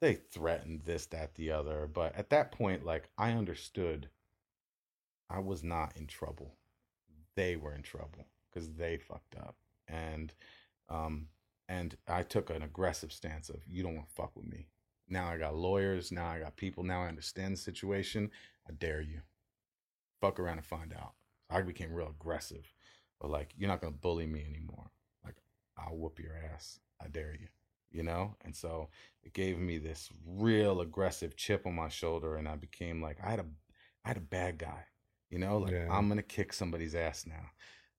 they 0.00 0.14
threatened 0.14 0.82
this, 0.84 1.06
that, 1.06 1.34
the 1.34 1.50
other. 1.50 1.88
But 1.92 2.16
at 2.16 2.30
that 2.30 2.52
point, 2.52 2.84
like, 2.84 3.08
I 3.18 3.32
understood 3.32 4.08
I 5.28 5.40
was 5.40 5.64
not 5.64 5.96
in 5.96 6.06
trouble. 6.06 6.54
They 7.34 7.56
were 7.56 7.74
in 7.74 7.82
trouble 7.82 8.26
because 8.52 8.70
they 8.70 8.98
fucked 8.98 9.36
up. 9.36 9.56
And, 9.88 10.32
um, 10.88 11.28
and 11.68 11.96
I 12.08 12.22
took 12.22 12.50
an 12.50 12.62
aggressive 12.62 13.12
stance 13.12 13.48
of, 13.48 13.60
you 13.66 13.82
don't 13.82 13.96
want 13.96 14.08
to 14.08 14.14
fuck 14.14 14.36
with 14.36 14.46
me. 14.46 14.68
Now 15.08 15.28
I 15.28 15.38
got 15.38 15.56
lawyers. 15.56 16.12
Now 16.12 16.28
I 16.28 16.40
got 16.40 16.56
people. 16.56 16.84
Now 16.84 17.02
I 17.02 17.08
understand 17.08 17.54
the 17.54 17.60
situation. 17.60 18.30
I 18.68 18.72
dare 18.72 19.00
you 19.00 19.20
fuck 20.22 20.38
around 20.38 20.58
and 20.58 20.66
find 20.66 20.94
out. 20.94 21.12
I 21.50 21.60
became 21.60 21.92
real 21.92 22.08
aggressive. 22.08 22.72
But 23.20 23.30
like, 23.30 23.52
you're 23.58 23.68
not 23.68 23.82
gonna 23.82 23.92
bully 23.92 24.26
me 24.26 24.44
anymore. 24.48 24.90
Like, 25.24 25.36
I'll 25.76 25.96
whoop 25.96 26.18
your 26.18 26.32
ass. 26.54 26.78
I 27.02 27.08
dare 27.08 27.36
you. 27.38 27.48
You 27.90 28.04
know? 28.04 28.36
And 28.42 28.56
so 28.56 28.88
it 29.22 29.34
gave 29.34 29.58
me 29.58 29.76
this 29.76 30.08
real 30.26 30.80
aggressive 30.80 31.36
chip 31.36 31.66
on 31.66 31.74
my 31.74 31.88
shoulder, 31.88 32.36
and 32.36 32.48
I 32.48 32.56
became 32.56 33.02
like 33.02 33.18
I 33.22 33.30
had 33.30 33.40
a 33.40 33.46
I 34.04 34.08
had 34.08 34.16
a 34.16 34.20
bad 34.20 34.58
guy. 34.58 34.84
You 35.28 35.38
know, 35.38 35.58
like 35.58 35.72
Yeah. 35.72 35.88
I'm 35.90 36.08
gonna 36.08 36.22
kick 36.22 36.52
somebody's 36.52 36.94
ass 36.94 37.26
now. 37.26 37.50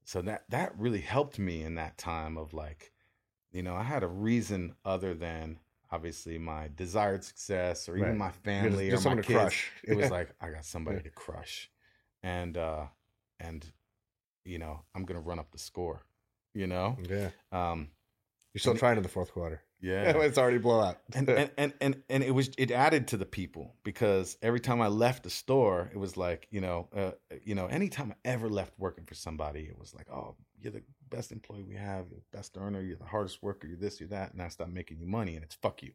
So 0.06 0.22
that 0.24 0.50
that 0.50 0.78
really 0.78 1.02
helped 1.02 1.40
me 1.40 1.62
in 1.64 1.76
that 1.76 1.98
time 1.98 2.38
of 2.38 2.54
like, 2.54 2.94
you 3.52 3.64
know, 3.64 3.76
I 3.76 3.84
had 3.84 4.04
a 4.04 4.08
reason 4.08 4.76
other 4.86 5.14
than 5.14 5.60
obviously 5.92 6.38
my 6.38 6.70
desired 6.76 7.24
success 7.24 7.90
or 7.90 7.98
even 7.98 8.16
Right. 8.16 8.18
my 8.18 8.32
family 8.32 8.92
just 8.92 8.92
or 8.92 9.00
my 9.02 9.16
to 9.16 9.24
kids 9.24 9.32
crush. 9.32 9.72
it 9.84 9.96
was 9.96 10.10
like 10.12 10.36
I 10.42 10.52
got 10.52 10.66
somebody 10.66 11.02
to 11.04 11.12
crush, 11.12 11.72
and 12.24 12.58
uh, 12.58 12.88
and 13.40 13.72
you 14.46 14.60
know 14.60 14.82
I'm 14.96 15.06
gonna 15.06 15.22
run 15.22 15.40
up 15.40 15.52
the 15.52 15.60
score, 15.60 16.04
you 16.54 16.68
know. 16.68 17.00
yeah. 17.10 17.32
Um, 17.52 17.92
You're 18.54 18.60
still 18.62 18.76
trying 18.76 18.98
in 18.98 19.04
the 19.04 19.10
fourth 19.10 19.32
quarter. 19.32 19.64
yeah, 19.92 20.18
it's 20.18 20.38
already 20.38 20.58
blowout. 20.60 20.98
and, 21.14 21.30
and 21.30 21.52
and 21.58 21.74
and 21.82 22.04
and 22.10 22.24
it 22.24 22.32
was 22.32 22.50
it 22.58 22.72
added 22.72 23.08
to 23.10 23.18
the 23.18 23.26
people 23.26 23.76
because 23.84 24.38
every 24.42 24.60
time 24.60 24.82
I 24.82 24.88
left 24.88 25.24
the 25.24 25.30
store, 25.30 25.90
it 25.94 25.98
was 25.98 26.16
like 26.18 26.48
you 26.52 26.62
know, 26.62 26.88
uh, 26.96 27.12
you 27.44 27.54
know, 27.56 27.66
anytime 27.68 28.12
I 28.14 28.16
ever 28.28 28.50
left 28.50 28.74
working 28.78 29.06
for 29.06 29.16
somebody, 29.16 29.62
it 29.62 29.78
was 29.78 29.94
like, 29.94 30.10
oh, 30.10 30.36
you're 30.60 30.72
the 30.72 30.84
best 31.10 31.32
employee 31.32 31.64
we 31.64 31.76
have, 31.76 32.06
you're 32.10 32.20
the 32.32 32.38
best 32.38 32.58
earner, 32.58 32.82
you're 32.82 32.98
the 32.98 33.04
hardest 33.06 33.44
worker, 33.44 33.68
you're 33.68 33.78
this, 33.78 34.00
you're 34.00 34.10
that, 34.10 34.32
and 34.34 34.42
I 34.42 34.48
stopped 34.48 34.72
making 34.72 35.00
you 35.00 35.06
money, 35.06 35.36
and 35.36 35.44
it's 35.44 35.56
fuck 35.56 35.84
you, 35.84 35.92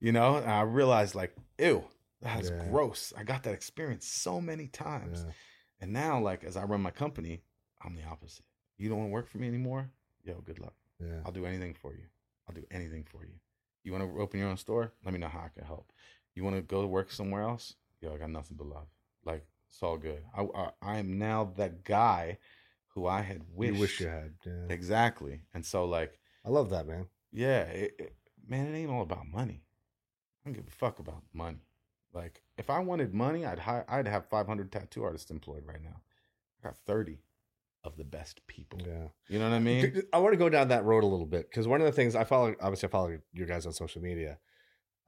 you 0.00 0.12
know. 0.12 0.36
And 0.36 0.50
I 0.50 0.62
realized 0.62 1.14
like, 1.14 1.34
ew, 1.58 1.84
that's 2.22 2.48
Yeah. 2.50 2.68
gross. 2.70 3.12
I 3.16 3.24
got 3.24 3.42
that 3.42 3.54
experience 3.54 4.06
so 4.06 4.40
many 4.40 4.68
times. 4.68 5.24
Yeah. 5.26 5.32
And 5.82 5.92
now, 5.92 6.20
like, 6.20 6.44
as 6.44 6.56
I 6.56 6.62
run 6.64 6.80
my 6.80 6.90
company, 6.90 7.42
I'm 7.84 7.94
the 7.94 8.04
opposite. 8.04 8.44
You 8.78 8.88
don't 8.88 8.98
want 8.98 9.08
to 9.10 9.12
work 9.12 9.28
for 9.28 9.38
me 9.38 9.48
anymore? 9.48 9.90
Yo, 10.24 10.40
good 10.40 10.58
luck. 10.58 10.72
Yeah. 11.00 11.20
I'll 11.26 11.32
do 11.32 11.44
anything 11.44 11.74
for 11.74 11.92
you. 11.92 12.04
I'll 12.48 12.54
do 12.54 12.64
anything 12.70 13.04
for 13.04 13.24
you. 13.24 13.34
You 13.84 13.92
want 13.92 14.04
to 14.04 14.20
open 14.20 14.40
your 14.40 14.48
own 14.48 14.56
store? 14.56 14.92
Let 15.04 15.12
me 15.12 15.20
know 15.20 15.28
how 15.28 15.40
I 15.40 15.48
can 15.48 15.64
help. 15.64 15.92
You 16.34 16.44
want 16.44 16.56
to 16.56 16.62
go 16.62 16.84
work 16.86 17.10
somewhere 17.10 17.42
else? 17.42 17.74
Yo, 18.00 18.12
I 18.14 18.18
got 18.18 18.30
nothing 18.30 18.56
but 18.56 18.66
love. 18.66 18.88
Like 19.24 19.46
it's 19.68 19.82
all 19.82 19.96
good. 19.96 20.22
I 20.36 20.42
I, 20.42 20.70
I 20.82 20.96
am 20.98 21.18
now 21.18 21.52
that 21.56 21.84
guy 21.84 22.38
who 22.88 23.06
I 23.06 23.22
had 23.22 23.42
wished. 23.54 23.74
You 23.74 23.80
wish 23.80 24.00
you 24.00 24.06
had. 24.08 24.34
Yeah. 24.44 24.66
Exactly. 24.68 25.42
And 25.54 25.64
so 25.64 25.84
like 25.84 26.18
I 26.44 26.50
love 26.50 26.70
that, 26.70 26.86
man. 26.86 27.06
yeah, 27.32 27.62
it, 27.62 27.94
it, 27.98 28.14
man, 28.46 28.72
it 28.72 28.78
ain't 28.78 28.90
all 28.90 29.02
about 29.02 29.26
money. 29.28 29.62
I 30.44 30.48
don't 30.48 30.54
give 30.54 30.68
a 30.68 30.70
fuck 30.70 31.00
about 31.00 31.22
money. 31.32 31.66
Like, 32.12 32.42
if 32.56 32.70
I 32.70 32.78
wanted 32.78 33.12
money, 33.12 33.44
I'd 33.44 33.58
hire, 33.58 33.84
I'd 33.88 34.06
have 34.06 34.26
500 34.26 34.70
tattoo 34.70 35.04
artists 35.04 35.30
employed 35.30 35.66
right 35.66 35.82
now. 35.82 36.00
I 36.62 36.68
got 36.68 36.76
30 36.86 37.18
of 37.84 37.96
the 37.96 38.04
best 38.04 38.40
people. 38.46 38.80
Yeah. 38.84 39.08
You 39.28 39.38
know 39.38 39.48
what 39.48 39.54
I 39.54 39.60
mean? 39.60 40.02
I 40.12 40.18
want 40.18 40.32
to 40.32 40.38
go 40.38 40.48
down 40.48 40.68
that 40.68 40.84
road 40.84 41.04
a 41.04 41.06
little 41.06 41.26
bit 41.26 41.48
because 41.50 41.68
one 41.68 41.80
of 41.80 41.86
the 41.86 41.92
things 41.92 42.14
I 42.16 42.24
follow, 42.24 42.54
obviously, 42.60 42.88
I 42.88 42.90
follow 42.90 43.18
you 43.32 43.46
guys 43.46 43.66
on 43.66 43.72
social 43.72 44.02
media. 44.02 44.38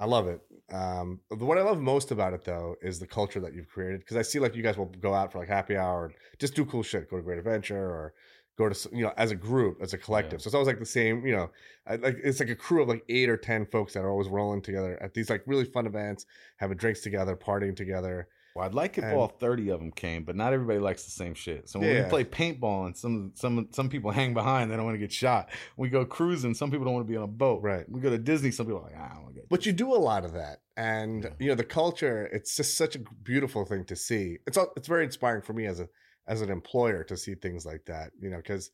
I 0.01 0.05
love 0.05 0.29
it. 0.29 0.41
Um, 0.73 1.21
what 1.29 1.59
I 1.59 1.63
love 1.63 1.81
most 1.81 2.13
about 2.13 2.33
it, 2.33 2.45
though, 2.45 2.77
is 2.81 3.01
the 3.01 3.07
culture 3.07 3.41
that 3.41 3.53
you've 3.53 3.69
created. 3.69 4.01
Because 4.01 4.17
I 4.17 4.23
see 4.23 4.39
like 4.39 4.55
you 4.55 4.63
guys 4.63 4.79
will 4.79 4.87
go 5.01 5.13
out 5.13 5.33
for 5.33 5.41
like 5.41 5.49
happy 5.49 5.77
hour, 5.77 6.07
and 6.07 6.15
just 6.39 6.55
do 6.55 6.65
cool 6.65 6.85
shit, 6.85 7.11
go 7.11 7.17
to 7.17 7.23
Great 7.23 7.39
Adventure, 7.39 7.77
or 7.77 8.15
go 8.57 8.69
to 8.69 8.89
you 8.93 9.03
know 9.03 9.13
as 9.17 9.33
a 9.33 9.37
group, 9.37 9.79
as 9.83 9.95
a 9.95 9.99
collective. 9.99 10.39
Yeah. 10.39 10.45
So 10.45 10.49
it's 10.49 10.55
always 10.55 10.69
like 10.69 10.79
the 10.79 10.87
same. 10.87 11.27
You 11.27 11.37
know, 11.37 11.51
like 11.89 12.19
it's 12.23 12.39
like 12.39 12.49
a 12.49 12.55
crew 12.55 12.83
of 12.83 12.89
like 12.89 13.03
eight 13.09 13.29
or 13.29 13.37
ten 13.37 13.67
folks 13.67 13.95
that 13.95 14.05
are 14.05 14.11
always 14.11 14.29
rolling 14.29 14.63
together 14.63 14.97
at 15.03 15.15
these 15.15 15.31
like 15.31 15.43
really 15.47 15.65
fun 15.65 15.87
events, 15.87 16.27
having 16.59 16.77
drinks 16.77 17.01
together, 17.01 17.35
partying 17.35 17.75
together. 17.75 18.29
Well, 18.59 18.67
I'd 18.67 18.75
like 18.75 18.99
if 18.99 19.05
And- 19.05 19.15
all 19.15 19.29
30 19.29 19.69
of 19.69 19.79
them 19.79 19.93
came, 19.93 20.25
but 20.25 20.35
not 20.35 20.53
everybody 20.53 20.81
likes 20.81 21.05
the 21.05 21.13
same 21.13 21.33
shit. 21.35 21.69
So 21.69 21.79
when 21.79 21.89
Yeah. 21.95 22.03
we 22.05 22.11
play 22.11 22.25
paintball 22.25 22.87
and 22.87 22.97
some 22.97 23.31
some 23.37 23.69
some 23.71 23.89
people 23.89 24.11
hang 24.21 24.35
behind, 24.35 24.69
they 24.69 24.75
don't 24.75 24.85
want 24.85 24.97
to 24.97 24.99
get 24.99 25.13
shot. 25.13 25.49
We 25.77 25.89
go 25.91 26.05
cruising, 26.05 26.55
some 26.55 26.71
people 26.73 26.85
don't 26.85 26.95
want 26.95 27.07
to 27.07 27.11
be 27.11 27.17
on 27.17 27.23
a 27.23 27.29
boat. 27.29 27.63
Right. 27.63 27.89
We 27.89 28.01
go 28.01 28.11
to 28.11 28.19
Disney, 28.19 28.51
some 28.51 28.67
people 28.67 28.81
are 28.81 28.85
like, 28.91 28.97
"Ah, 28.99 29.11
I 29.13 29.15
don't 29.15 29.23
want 29.23 29.35
to 29.37 29.41
get 29.43 29.49
But 29.49 29.65
you 29.65 29.73
do 29.73 29.95
a 29.95 30.03
lot 30.11 30.25
of 30.25 30.33
that, 30.33 30.63
and 30.77 31.23
Yeah. 31.23 31.31
you 31.39 31.49
know 31.51 31.55
the 31.55 31.63
culture. 31.63 32.27
It's 32.33 32.57
just 32.57 32.77
such 32.77 32.97
a 32.97 32.99
beautiful 33.23 33.65
thing 33.65 33.85
to 33.85 33.95
see. 33.95 34.39
It's 34.49 34.57
all, 34.59 34.73
it's 34.77 34.89
very 34.89 35.05
inspiring 35.05 35.43
for 35.43 35.53
me 35.53 35.67
as 35.67 35.79
a 35.79 35.89
as 36.27 36.43
an 36.43 36.51
employer 36.51 37.05
to 37.05 37.17
see 37.17 37.37
things 37.37 37.65
like 37.65 37.85
that. 37.85 38.11
You 38.21 38.31
know, 38.31 38.39
because 38.39 38.73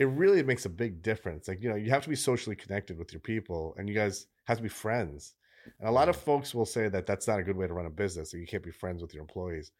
it 0.00 0.06
really 0.06 0.42
makes 0.42 0.64
a 0.64 0.68
big 0.68 1.00
difference. 1.00 1.46
Like 1.46 1.62
you 1.62 1.68
know, 1.68 1.76
you 1.76 1.90
have 1.90 2.02
to 2.02 2.08
be 2.08 2.16
socially 2.16 2.56
connected 2.56 2.98
with 2.98 3.12
your 3.12 3.20
people, 3.20 3.76
and 3.78 3.88
you 3.88 3.94
guys 3.94 4.26
have 4.46 4.56
to 4.56 4.62
be 4.64 4.68
friends. 4.68 5.34
And 5.78 5.88
a 5.88 5.92
lot 5.92 6.08
of 6.08 6.16
folks 6.16 6.54
will 6.54 6.66
say 6.66 6.88
that 6.88 7.06
that's 7.06 7.26
not 7.28 7.38
a 7.38 7.42
good 7.42 7.56
way 7.56 7.66
to 7.66 7.74
run 7.74 7.86
a 7.86 7.90
business. 7.90 8.30
That 8.30 8.38
you 8.38 8.46
can't 8.46 8.62
be 8.62 8.70
friends 8.70 9.02
with 9.02 9.14
your 9.14 9.22
employees. 9.22 9.72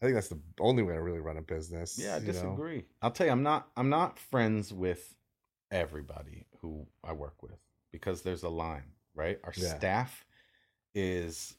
I 0.00 0.04
think 0.04 0.14
that's 0.14 0.28
the 0.28 0.40
only 0.60 0.82
way 0.82 0.94
to 0.94 1.00
really 1.02 1.20
run 1.20 1.36
a 1.36 1.42
business. 1.42 1.98
Yeah, 1.98 2.16
I 2.16 2.18
you 2.18 2.26
know? 2.26 2.32
disagree. 2.32 2.84
I'll 3.02 3.12
tell 3.12 3.26
you, 3.26 3.32
I'm 3.32 3.42
not 3.42 3.68
I'm 3.76 3.88
not 3.88 4.18
friends 4.18 4.72
with 4.72 5.14
everybody 5.70 6.46
who 6.60 6.86
I 7.04 7.12
work 7.12 7.42
with 7.42 7.58
because 7.92 8.22
there's 8.22 8.42
a 8.42 8.48
line, 8.48 8.92
right? 9.14 9.38
Our 9.44 9.52
Yeah. 9.56 9.76
staff 9.76 10.24
is 10.94 11.56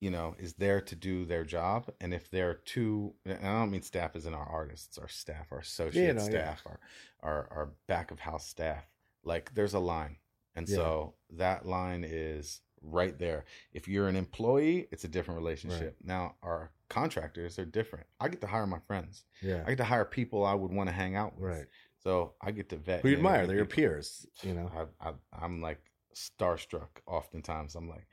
you 0.00 0.10
know, 0.10 0.34
is 0.36 0.54
there 0.54 0.80
to 0.80 0.96
do 0.96 1.24
their 1.24 1.44
job. 1.44 1.88
And 2.00 2.12
if 2.12 2.28
they're 2.28 2.54
too 2.54 3.14
and 3.24 3.38
I 3.38 3.60
don't 3.60 3.70
mean 3.70 3.82
staff 3.82 4.16
as 4.16 4.26
in 4.26 4.34
our 4.34 4.48
artists, 4.48 4.98
our 4.98 5.06
staff, 5.06 5.46
our 5.52 5.58
associate 5.60 6.16
no, 6.16 6.22
yeah. 6.22 6.28
staff, 6.28 6.62
our, 6.66 6.80
our 7.22 7.48
our 7.52 7.68
back 7.86 8.10
of 8.10 8.18
house 8.18 8.48
staff. 8.48 8.84
Like 9.22 9.54
there's 9.54 9.74
a 9.74 9.78
line. 9.78 10.16
And 10.56 10.68
Yeah. 10.68 10.76
so 10.76 11.14
that 11.30 11.66
line 11.66 12.04
is 12.04 12.62
right 12.82 13.18
there. 13.18 13.44
If 13.72 13.88
you're 13.88 14.08
an 14.08 14.16
employee, 14.16 14.88
it's 14.90 15.04
a 15.04 15.08
different 15.08 15.38
relationship. 15.38 15.96
Now 16.02 16.34
our 16.42 16.70
contractors 16.88 17.58
are 17.58 17.64
different. 17.64 18.06
I 18.20 18.28
get 18.28 18.40
to 18.42 18.46
hire 18.46 18.66
my 18.66 18.80
friends. 18.86 19.24
Yeah, 19.40 19.62
I 19.66 19.70
get 19.70 19.78
to 19.78 19.84
hire 19.84 20.04
people 20.04 20.44
I 20.44 20.54
would 20.54 20.72
want 20.72 20.88
to 20.88 20.94
hang 20.94 21.16
out 21.16 21.34
with. 21.38 21.50
right. 21.50 21.66
So 22.02 22.34
I 22.40 22.50
get 22.50 22.68
to 22.70 22.76
vet. 22.76 23.02
Who 23.02 23.10
you 23.10 23.16
admire? 23.16 23.46
They're 23.46 23.56
your 23.56 23.64
peers. 23.64 24.26
You 24.42 24.54
know. 24.54 24.70
I, 25.00 25.08
I, 25.08 25.12
I'm 25.40 25.60
like 25.62 25.80
starstruck 26.14 26.88
oftentimes. 27.06 27.74
I'm 27.74 27.88
like 27.88 28.06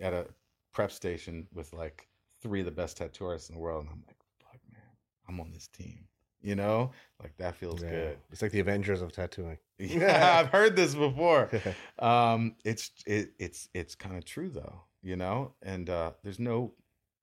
at 0.00 0.12
a 0.14 0.26
prep 0.72 0.90
station 0.90 1.46
with 1.52 1.72
like 1.72 2.08
three 2.42 2.60
of 2.60 2.66
the 2.66 2.72
best 2.72 2.96
tattoo 2.96 3.26
artists 3.26 3.50
in 3.50 3.54
the 3.56 3.60
world. 3.60 3.84
And 3.84 3.90
I'm 3.92 4.02
like, 4.06 4.16
fuck, 4.40 4.60
man, 4.72 4.82
I'm 5.28 5.40
on 5.40 5.52
this 5.52 5.68
team. 5.68 6.06
You 6.42 6.54
know, 6.54 6.92
like 7.22 7.36
that 7.38 7.56
feels 7.56 7.82
Yeah. 7.82 7.90
good. 7.90 8.18
It's 8.30 8.42
like 8.42 8.52
the 8.52 8.60
Avengers 8.60 9.02
of 9.02 9.12
tattooing. 9.12 9.58
Yeah, 9.78 10.38
I've 10.38 10.48
heard 10.48 10.76
this 10.76 10.94
before. 10.94 11.50
Um, 11.98 12.56
it's 12.64 12.90
it, 13.06 13.32
it's 13.38 13.68
it's 13.74 13.94
kind 13.94 14.16
of 14.16 14.24
true 14.24 14.50
though, 14.50 14.82
you 15.02 15.16
know. 15.16 15.54
And 15.62 15.88
uh, 15.90 16.12
there's 16.22 16.38
no 16.38 16.74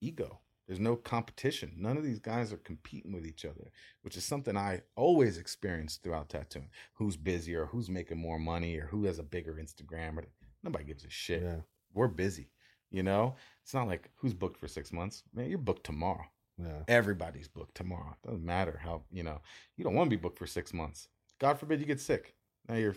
ego. 0.01 0.39
There's 0.67 0.79
no 0.79 0.95
competition. 0.95 1.73
None 1.77 1.97
of 1.97 2.03
these 2.03 2.19
guys 2.19 2.53
are 2.53 2.57
competing 2.57 3.11
with 3.11 3.25
each 3.25 3.43
other, 3.45 3.69
which 4.01 4.15
is 4.17 4.23
something 4.23 4.55
I 4.57 4.81
always 4.95 5.37
experienced 5.37 6.01
throughout 6.03 6.29
tattooing. 6.29 6.69
Who's 6.93 7.17
busier? 7.17 7.65
Who's 7.65 7.89
making 7.89 8.17
more 8.17 8.39
money? 8.39 8.77
Or 8.77 8.87
who 8.87 9.03
has 9.05 9.19
a 9.19 9.23
bigger 9.23 9.55
Instagram? 9.61 10.17
Or 10.17 10.23
nobody 10.63 10.85
gives 10.85 11.03
a 11.03 11.09
shit. 11.09 11.43
yeah, 11.43 11.57
We're 11.93 12.07
busy. 12.07 12.49
You 12.91 13.03
know, 13.03 13.35
it's 13.61 13.73
not 13.73 13.87
like 13.87 14.09
who's 14.15 14.33
booked 14.33 14.57
for 14.57 14.67
six 14.69 14.91
months. 14.93 15.23
Man, 15.33 15.49
you're 15.49 15.57
booked 15.57 15.83
tomorrow. 15.85 16.25
Yeah. 16.61 16.83
Everybody's 16.87 17.47
booked 17.47 17.75
tomorrow. 17.75 18.15
Doesn't 18.23 18.45
matter 18.45 18.79
how 18.83 19.03
you 19.11 19.23
know. 19.23 19.41
You 19.77 19.83
don't 19.83 19.95
want 19.95 20.09
to 20.09 20.15
be 20.15 20.21
booked 20.21 20.37
for 20.37 20.47
six 20.47 20.73
months. 20.73 21.07
God 21.39 21.59
forbid 21.59 21.79
you 21.79 21.85
get 21.85 21.99
sick. 21.99 22.35
Now 22.67 22.75
you're, 22.75 22.95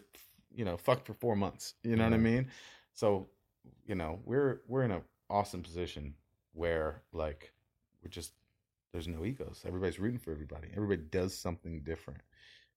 you 0.55 0.65
know, 0.65 0.77
fucked 0.77 1.07
for 1.07 1.15
four 1.15 1.37
months. 1.37 1.75
You 1.83 1.97
know 1.97 2.05
what 2.05 2.13
I 2.13 2.19
mean? 2.19 2.49
So, 2.93 3.29
you 3.87 3.95
know, 3.95 4.21
we're 4.25 4.61
we're 4.69 4.83
in 4.83 4.91
an 4.91 5.03
awesome 5.31 5.63
position 5.63 6.15
where 6.53 7.03
like 7.13 7.53
we're 8.03 8.11
just 8.11 8.33
there's 8.93 9.09
no 9.09 9.25
egos. 9.25 9.63
Everybody's 9.67 9.99
rooting 9.99 10.19
for 10.19 10.33
everybody. 10.33 10.69
Everybody 10.75 11.03
does 11.11 11.37
something 11.37 11.81
different, 11.83 12.21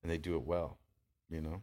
and 0.02 0.12
they 0.12 0.18
do 0.18 0.36
it 0.36 0.44
well. 0.44 0.78
You 1.30 1.42
know. 1.42 1.62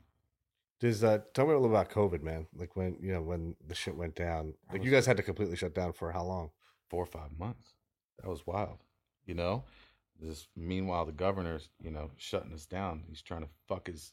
Does 0.78 1.02
uh 1.02 1.20
tell 1.32 1.46
me 1.46 1.52
a 1.52 1.58
little 1.58 1.74
about 1.74 1.90
COVID, 1.90 2.22
man? 2.22 2.46
Like 2.54 2.76
when 2.76 2.98
you 3.00 3.12
know 3.12 3.22
when 3.22 3.56
the 3.66 3.74
shit 3.74 3.96
went 3.96 4.14
down. 4.14 4.54
Like 4.70 4.80
was- 4.80 4.84
you 4.86 4.90
guys 4.92 5.06
had 5.06 5.16
to 5.16 5.22
completely 5.22 5.56
shut 5.56 5.74
down 5.74 5.92
for 5.94 6.12
how 6.12 6.24
long? 6.24 6.50
four 6.88 7.02
or 7.02 7.06
five 7.06 7.36
months. 7.38 7.74
That 8.22 8.30
was 8.30 8.46
wild. 8.46 8.78
You 9.26 9.34
know, 9.34 9.64
this 10.20 10.46
meanwhile 10.56 11.04
the 11.04 11.12
governor's 11.12 11.68
you 11.82 11.90
know 11.90 12.10
shutting 12.16 12.52
us 12.52 12.66
down. 12.66 13.04
He's 13.08 13.22
trying 13.22 13.42
to 13.42 13.48
fuck 13.68 13.86
his 13.88 14.12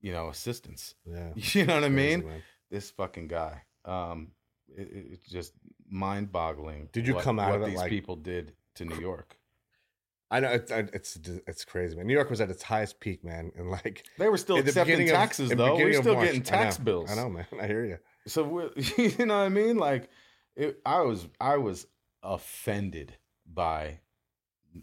you 0.00 0.12
know 0.12 0.28
assistants. 0.28 0.94
Yeah, 1.06 1.30
You 1.36 1.66
know 1.66 1.74
what 1.76 1.84
I 1.84 1.88
mean? 1.88 2.26
man. 2.26 2.42
This 2.70 2.90
fucking 2.90 3.28
guy. 3.28 3.62
Um, 3.84 4.32
it, 4.68 4.82
it- 4.92 5.06
it's 5.12 5.28
just 5.30 5.52
mind 5.88 6.30
boggling. 6.32 6.88
Did 6.92 7.06
you 7.06 7.14
come 7.14 7.38
out 7.40 7.50
what 7.50 7.56
of 7.56 7.62
it 7.62 7.70
these 7.70 7.78
like- 7.78 7.90
people 7.90 8.16
did 8.16 8.52
to 8.76 8.84
New 8.84 9.00
York? 9.00 9.36
I 10.32 10.38
know 10.38 10.50
it's 10.52 10.70
it's 10.70 11.16
it's 11.48 11.64
crazy, 11.64 11.96
man. 11.96 12.06
New 12.06 12.12
York 12.14 12.30
was 12.30 12.40
at 12.40 12.50
its 12.50 12.62
highest 12.62 13.00
peak, 13.00 13.24
man, 13.24 13.50
and 13.56 13.68
like 13.68 14.04
They 14.16 14.28
were 14.28 14.36
still 14.38 14.58
accepting 14.58 14.84
beginning 14.98 15.08
of- 15.10 15.16
taxes 15.16 15.50
though. 15.50 15.74
We're 15.76 15.92
still 16.00 16.14
March. 16.14 16.26
getting 16.26 16.42
I 16.42 16.44
tax 16.44 16.78
know, 16.78 16.84
bills. 16.84 17.10
I 17.10 17.16
know, 17.16 17.28
man. 17.28 17.46
I 17.60 17.66
hear 17.66 17.84
you. 17.84 17.98
So 18.28 18.44
we're, 18.44 18.70
you 18.96 19.26
know 19.26 19.38
what 19.38 19.46
I 19.46 19.48
mean? 19.48 19.76
Like, 19.76 20.08
it, 20.54 20.80
I 20.86 21.00
was 21.00 21.26
I 21.40 21.56
was 21.56 21.86
offended 22.22 23.16
by 23.52 23.98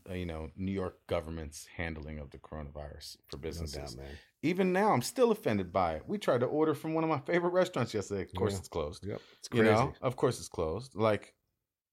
Uh, 0.09 0.13
you 0.13 0.25
know 0.25 0.49
New 0.57 0.71
York 0.71 0.97
government's 1.07 1.65
handling 1.77 2.19
of 2.19 2.29
the 2.31 2.37
coronavirus 2.37 3.17
for 3.27 3.37
No 3.37 3.41
businesses. 3.41 3.93
doubt, 3.93 4.03
man. 4.03 4.17
Even 4.41 4.73
now, 4.73 4.91
I'm 4.91 5.01
still 5.01 5.31
offended 5.31 5.71
by 5.71 5.93
it. 5.95 6.03
We 6.07 6.17
tried 6.17 6.41
to 6.41 6.45
order 6.45 6.73
from 6.73 6.93
one 6.93 7.03
of 7.03 7.09
my 7.09 7.19
favorite 7.19 7.51
restaurants 7.51 7.93
yesterday. 7.93 8.23
Of 8.23 8.33
course, 8.33 8.53
Yeah. 8.53 8.59
it's 8.59 8.67
closed. 8.67 9.05
Yep, 9.05 9.21
it's 9.39 9.49
You 9.53 9.61
crazy. 9.61 9.73
know, 9.73 9.93
of 10.01 10.15
course, 10.15 10.39
it's 10.39 10.49
closed. 10.49 10.93
Like, 10.95 11.33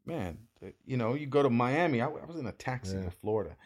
man, 0.04 0.38
uh, 0.62 0.70
you 0.84 0.96
know, 0.96 1.14
you 1.14 1.26
go 1.26 1.42
to 1.42 1.50
Miami. 1.50 2.00
I, 2.00 2.06
I 2.08 2.24
was 2.26 2.36
in 2.36 2.46
a 2.46 2.52
taxi 2.52 2.96
Yeah. 2.96 3.04
in 3.04 3.10
Florida. 3.10 3.56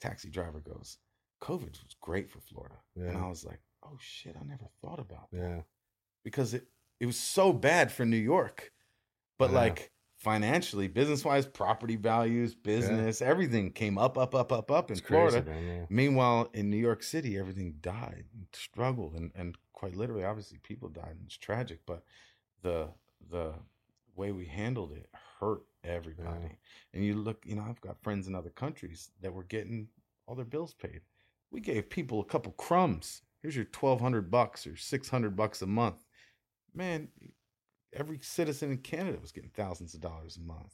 Taxi 0.00 0.28
driver 0.30 0.60
goes, 0.60 0.98
"COVID 1.42 1.82
was 1.82 1.94
great 2.00 2.30
for 2.30 2.40
Florida," 2.40 2.76
and 2.94 3.16
I 3.16 3.26
was 3.28 3.44
like, 3.44 3.60
"Oh 3.82 3.96
shit, 4.00 4.36
I 4.40 4.44
never 4.44 4.68
thought 4.82 5.00
about 5.00 5.30
that." 5.30 5.38
Yeah, 5.38 5.62
because 6.24 6.54
it 6.54 6.68
it 7.00 7.06
was 7.06 7.16
so 7.18 7.52
bad 7.52 7.90
for 7.90 8.04
New 8.04 8.16
York. 8.34 8.72
But 9.38 9.50
Yeah. 9.50 9.56
like 9.56 9.92
financially, 10.18 10.88
business 10.88 11.24
wise, 11.24 11.46
property 11.46 11.96
values, 11.96 12.54
business, 12.54 13.22
everything 13.22 13.70
came 13.70 13.96
up, 13.96 14.18
up, 14.18 14.34
up, 14.34 14.52
up, 14.52 14.70
up 14.70 14.90
in 14.90 14.98
it's 14.98 15.00
crazy, 15.00 15.40
Florida. 15.40 15.50
man. 15.50 15.66
Yeah. 15.66 15.86
Meanwhile, 15.88 16.50
in 16.52 16.68
New 16.70 16.76
York 16.76 17.02
City, 17.02 17.38
everything 17.38 17.76
died 17.80 18.24
and 18.34 18.46
struggled, 18.52 19.14
and 19.14 19.30
and 19.34 19.56
quite 19.72 19.96
literally, 19.96 20.24
obviously, 20.24 20.58
people 20.58 20.88
died, 20.88 21.12
and 21.12 21.22
it's 21.26 21.36
tragic. 21.36 21.80
But 21.86 22.02
the 22.62 22.88
the 23.30 23.54
way 24.16 24.32
we 24.32 24.44
handled 24.46 24.92
it 24.92 25.08
hurt 25.38 25.62
everybody. 25.84 26.58
And 26.92 27.04
you 27.04 27.14
look, 27.14 27.44
you 27.46 27.54
know, 27.54 27.64
I've 27.68 27.80
got 27.80 28.02
friends 28.02 28.26
in 28.26 28.34
other 28.34 28.50
countries 28.50 29.10
that 29.22 29.32
were 29.32 29.44
getting 29.44 29.88
all 30.26 30.34
their 30.34 30.44
bills 30.44 30.74
paid. 30.74 31.00
We 31.50 31.60
gave 31.60 31.88
people 31.88 32.20
a 32.20 32.24
couple 32.24 32.52
crumbs. 32.52 33.22
Here's 33.40 33.54
your 33.54 33.66
twelve 33.66 34.00
hundred 34.00 34.30
bucks 34.30 34.66
or 34.66 34.76
six 34.76 35.08
hundred 35.08 35.36
bucks 35.36 35.62
a 35.62 35.66
month. 35.66 36.04
Man, 36.74 37.08
every 37.92 38.18
citizen 38.22 38.70
in 38.70 38.78
Canada 38.78 39.18
was 39.20 39.32
getting 39.32 39.50
thousands 39.50 39.94
of 39.94 40.00
dollars 40.00 40.36
a 40.36 40.40
month. 40.40 40.72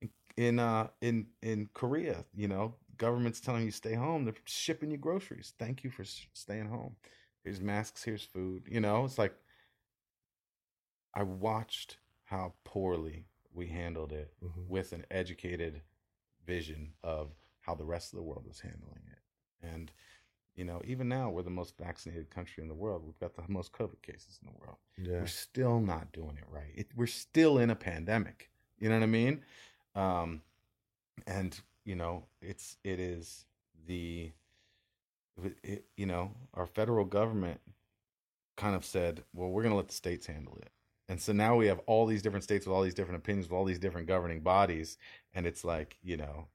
In 0.00 0.10
in 0.36 0.58
uh 0.58 0.88
in 1.00 1.26
in 1.42 1.68
Korea, 1.74 2.24
you 2.34 2.48
know, 2.48 2.74
government's 2.96 3.40
telling 3.40 3.64
you 3.64 3.70
stay 3.70 3.94
home. 3.94 4.24
They're 4.24 4.34
shipping 4.44 4.90
you 4.90 4.96
groceries. 4.98 5.54
Thank 5.58 5.84
you 5.84 5.90
for 5.90 6.04
staying 6.04 6.68
home. 6.68 6.96
Here's 7.44 7.60
masks. 7.60 8.04
Here's 8.04 8.24
food. 8.24 8.64
You 8.68 8.80
know, 8.80 9.04
it's 9.04 9.18
like 9.18 9.34
I 11.14 11.22
watched 11.22 11.98
how 12.24 12.54
poorly 12.64 13.26
we 13.52 13.68
handled 13.68 14.12
it 14.12 14.34
Mhm. 14.42 14.66
with 14.68 14.92
an 14.92 15.06
educated 15.10 15.82
vision 16.44 16.94
of 17.02 17.34
how 17.60 17.74
the 17.74 17.84
rest 17.84 18.12
of 18.12 18.16
the 18.18 18.22
world 18.22 18.46
was 18.46 18.60
handling 18.60 19.06
it. 19.06 19.22
And 19.60 19.92
You 20.58 20.64
know, 20.64 20.82
even 20.84 21.08
now 21.08 21.30
we're 21.30 21.42
the 21.42 21.50
most 21.50 21.78
vaccinated 21.78 22.30
country 22.30 22.64
in 22.64 22.68
the 22.68 22.74
world. 22.74 23.04
We've 23.06 23.18
got 23.20 23.36
the 23.36 23.44
most 23.46 23.70
COVID 23.72 24.02
cases 24.02 24.40
in 24.42 24.48
the 24.48 24.58
world. 24.60 24.78
Yeah. 25.00 25.20
We're 25.20 25.28
still 25.28 25.78
not 25.78 26.10
doing 26.10 26.36
it 26.36 26.46
right. 26.50 26.72
It, 26.74 26.88
we're 26.96 27.06
still 27.06 27.58
in 27.58 27.70
a 27.70 27.76
pandemic. 27.76 28.50
You 28.80 28.88
know 28.88 28.96
what 28.96 29.04
I 29.04 29.06
mean? 29.06 29.42
Um, 29.94 30.42
and 31.28 31.56
you 31.84 31.94
know, 31.94 32.24
it's 32.42 32.76
it 32.82 32.98
is 32.98 33.46
the 33.86 34.32
it, 35.62 35.84
you 35.96 36.06
know 36.06 36.32
our 36.54 36.66
federal 36.66 37.04
government 37.04 37.60
kind 38.56 38.74
of 38.74 38.84
said, 38.84 39.22
well, 39.32 39.50
we're 39.50 39.62
going 39.62 39.70
to 39.70 39.76
let 39.76 39.86
the 39.86 39.94
states 39.94 40.26
handle 40.26 40.58
it. 40.60 40.72
And 41.08 41.22
so 41.22 41.32
now 41.32 41.54
we 41.54 41.68
have 41.68 41.78
all 41.86 42.04
these 42.04 42.20
different 42.20 42.42
states 42.42 42.66
with 42.66 42.74
all 42.74 42.82
these 42.82 42.94
different 42.94 43.20
opinions, 43.20 43.48
with 43.48 43.56
all 43.56 43.64
these 43.64 43.78
different 43.78 44.08
governing 44.08 44.40
bodies, 44.40 44.98
and 45.34 45.46
it's 45.46 45.64
like 45.64 45.98
you 46.02 46.16
know, 46.16 46.48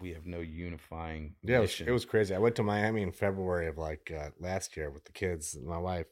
we 0.00 0.12
have 0.12 0.26
no 0.26 0.40
unifying. 0.40 1.34
Yeah, 1.42 1.58
it 1.58 1.60
was, 1.60 1.80
it 1.80 1.90
was, 1.90 2.04
crazy. 2.04 2.34
I 2.34 2.38
went 2.38 2.56
to 2.56 2.62
Miami 2.62 3.02
in 3.02 3.12
February 3.12 3.68
of 3.68 3.78
like 3.78 4.12
uh, 4.16 4.30
last 4.40 4.76
year 4.76 4.90
with 4.90 5.04
the 5.04 5.12
kids 5.12 5.54
and 5.54 5.66
my 5.66 5.78
wife, 5.78 6.06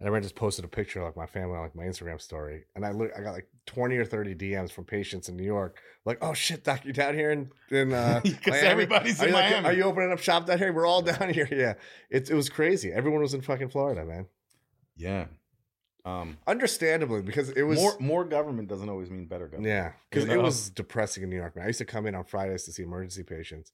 and 0.00 0.14
I 0.14 0.20
just 0.20 0.34
posted 0.34 0.64
a 0.64 0.68
picture 0.68 1.00
of 1.00 1.06
like 1.06 1.16
my 1.16 1.26
family 1.26 1.56
on 1.56 1.62
like 1.62 1.76
my 1.76 1.84
Instagram 1.84 2.20
story, 2.20 2.64
and 2.74 2.84
I 2.84 2.90
look, 2.90 3.10
I 3.16 3.20
got 3.20 3.32
like 3.32 3.48
twenty 3.66 3.96
or 3.96 4.04
thirty 4.04 4.34
DMs 4.34 4.72
from 4.72 4.84
patients 4.84 5.28
in 5.28 5.36
New 5.36 5.44
York, 5.44 5.78
like, 6.04 6.18
"Oh 6.22 6.34
shit, 6.34 6.64
doc, 6.64 6.84
you 6.84 6.92
down 6.92 7.14
here 7.14 7.30
in 7.30 7.50
in 7.70 7.92
uh, 7.92 8.20
because 8.24 8.62
everybody's 8.62 9.22
are 9.22 9.26
in 9.26 9.32
Miami. 9.32 9.54
Like, 9.56 9.64
are 9.64 9.72
you 9.72 9.84
opening 9.84 10.12
up 10.12 10.18
shop 10.18 10.46
down 10.46 10.58
here? 10.58 10.72
We're 10.72 10.86
all 10.86 11.02
down 11.02 11.30
here. 11.34 11.48
Yeah, 11.50 11.74
it 12.10 12.30
it 12.30 12.34
was 12.34 12.48
crazy. 12.48 12.92
Everyone 12.92 13.20
was 13.20 13.34
in 13.34 13.42
fucking 13.42 13.68
Florida, 13.68 14.04
man. 14.04 14.26
Yeah, 14.96 15.26
um, 16.04 16.36
understandably 16.46 17.22
because 17.22 17.50
it 17.50 17.62
was 17.62 17.78
more 17.78 17.96
more 18.00 18.24
government 18.24 18.68
doesn't 18.68 18.88
always 18.88 19.10
mean 19.10 19.26
better 19.26 19.46
government. 19.46 19.68
Yeah, 19.68 19.92
because 20.10 20.28
it 20.28 20.40
was 20.40 20.70
depressing 20.70 21.22
in 21.22 21.30
New 21.30 21.36
York. 21.36 21.54
Man, 21.54 21.64
I 21.64 21.68
used 21.68 21.78
to 21.78 21.84
come 21.84 22.06
in 22.06 22.14
on 22.14 22.24
Fridays 22.24 22.64
to 22.64 22.72
see 22.72 22.82
emergency 22.82 23.22
patients. 23.22 23.70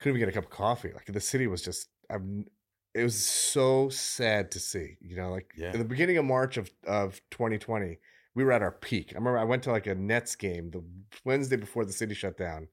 Couldn't 0.00 0.16
even 0.16 0.28
get 0.28 0.36
a 0.36 0.40
cup 0.40 0.44
of 0.44 0.56
coffee. 0.56 0.92
Like 0.92 1.06
the 1.06 1.20
city 1.20 1.46
was 1.46 1.62
just. 1.62 1.88
I'm, 2.10 2.46
it 2.94 3.02
was 3.02 3.22
so 3.22 3.88
sad 3.88 4.52
to 4.52 4.60
see. 4.60 4.96
You 5.00 5.16
know, 5.16 5.30
like 5.30 5.52
yeah. 5.56 5.72
in 5.72 5.78
the 5.78 5.84
beginning 5.84 6.16
of 6.16 6.24
March 6.24 6.56
of 6.56 6.70
of 6.86 7.20
2020, 7.32 7.98
we 8.36 8.44
were 8.44 8.52
at 8.52 8.62
our 8.62 8.70
peak. 8.70 9.08
I 9.12 9.18
remember 9.18 9.38
I 9.38 9.44
went 9.44 9.64
to 9.64 9.72
like 9.72 9.88
a 9.88 9.96
Nets 9.96 10.36
game 10.36 10.70
the 10.70 10.84
Wednesday 11.24 11.56
before 11.56 11.84
the 11.86 11.92
city 11.92 12.14
shut 12.14 12.38
down, 12.38 12.68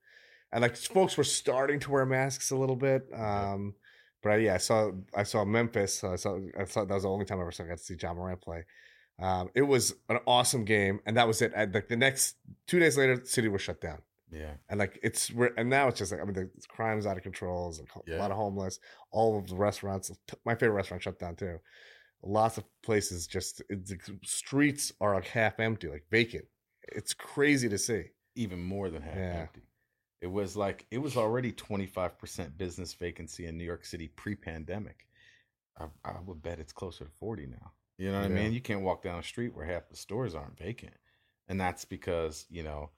and 0.52 0.61
like 0.61 0.76
folks 0.76 1.18
were 1.18 1.23
starting 1.23 1.80
to 1.80 1.91
wear 1.91 2.06
masks 2.06 2.52
a 2.52 2.56
little 2.56 2.76
bit. 2.76 3.07
Um, 3.15 3.73
but 4.26 4.41
yeah, 4.41 4.56
I 4.56 4.57
saw 4.57 4.91
I 5.15 5.22
saw 5.22 5.45
Memphis. 5.45 6.03
I 6.03 6.15
saw 6.15 6.39
I 6.60 6.65
thought 6.65 6.88
that 6.88 6.95
was 6.95 7.03
the 7.03 7.10
only 7.10 7.26
time 7.26 7.38
I 7.38 7.41
ever 7.41 7.52
saw, 7.52 7.64
got 7.64 7.77
to 7.77 7.84
see 7.84 7.95
Ja 8.02 8.11
Morant 8.11 8.41
play. 8.41 8.65
Um, 9.19 9.52
it 9.53 9.61
was 9.61 9.93
an 10.10 10.18
awesome 10.26 10.65
game, 10.65 10.99
and 11.06 11.15
that 11.15 11.27
was 11.27 11.43
it. 11.43 11.53
I, 11.56 11.65
like 11.65 11.88
the 11.89 11.95
next 11.95 12.38
two 12.65 12.80
days 12.80 12.97
later, 12.97 13.18
the 13.18 13.26
city 13.27 13.49
was 13.49 13.61
shut 13.61 13.80
down. 13.80 13.99
Yeah, 14.31 14.53
and 14.68 14.80
like 14.80 14.99
it's 15.03 15.31
and 15.57 15.69
now 15.69 15.89
it's 15.89 15.99
just 15.99 16.11
like 16.11 16.22
I 16.22 16.23
mean 16.23 16.34
the 16.34 16.49
crime's 16.68 17.06
out 17.06 17.18
of 17.18 17.23
control. 17.23 17.69
There's 17.69 17.80
a 17.80 18.11
yeah. 18.11 18.18
lot 18.18 18.31
of 18.31 18.38
homeless. 18.38 18.80
All 19.11 19.38
of 19.38 19.47
the 19.47 19.56
restaurants. 19.56 20.11
My 20.43 20.56
favorite 20.56 20.76
restaurant 20.76 21.03
shut 21.03 21.19
down 21.19 21.35
too. 21.35 21.60
Lots 22.23 22.57
of 22.57 22.64
places 22.81 23.27
just 23.27 23.61
the 23.69 23.99
streets 24.23 24.91
are 24.99 25.14
like 25.14 25.27
half 25.27 25.60
empty, 25.60 25.88
like 25.88 26.06
vacant. 26.10 26.45
It's 26.81 27.14
crazy 27.14 27.69
to 27.69 27.77
see. 27.77 28.06
Even 28.35 28.61
more 28.61 28.89
than 28.89 29.03
half 29.03 29.15
yeah. 29.15 29.41
empty. 29.41 29.61
It 30.26 30.31
was 30.31 30.57
like 30.57 30.88
it 30.89 30.97
was 30.97 31.18
already 31.18 31.52
25% 31.52 32.57
business 32.57 32.95
vacancy 32.95 33.45
in 33.45 33.60
New 33.60 33.64
York 33.64 33.85
City 33.85 34.07
pre-pandemic. 34.07 35.06
I, 35.80 35.85
I 36.03 36.15
would 36.26 36.41
bet 36.41 36.57
it's 36.57 36.73
closer 36.73 37.06
to 37.06 37.11
40 37.11 37.45
now. 37.45 37.73
You 37.99 38.11
know 38.11 38.22
what 38.22 38.31
yeah. 38.31 38.35
I 38.35 38.39
mean? 38.41 38.52
You 38.52 38.60
can't 38.60 38.81
walk 38.81 39.03
down 39.03 39.18
the 39.18 39.23
street 39.23 39.56
where 39.56 39.68
half 39.68 39.88
the 39.88 39.95
stores 39.95 40.34
aren't 40.34 40.57
vacant. 40.57 40.95
And 41.47 41.61
that's 41.61 41.85
because, 41.85 42.47
you 42.49 42.64
know, 42.64 42.89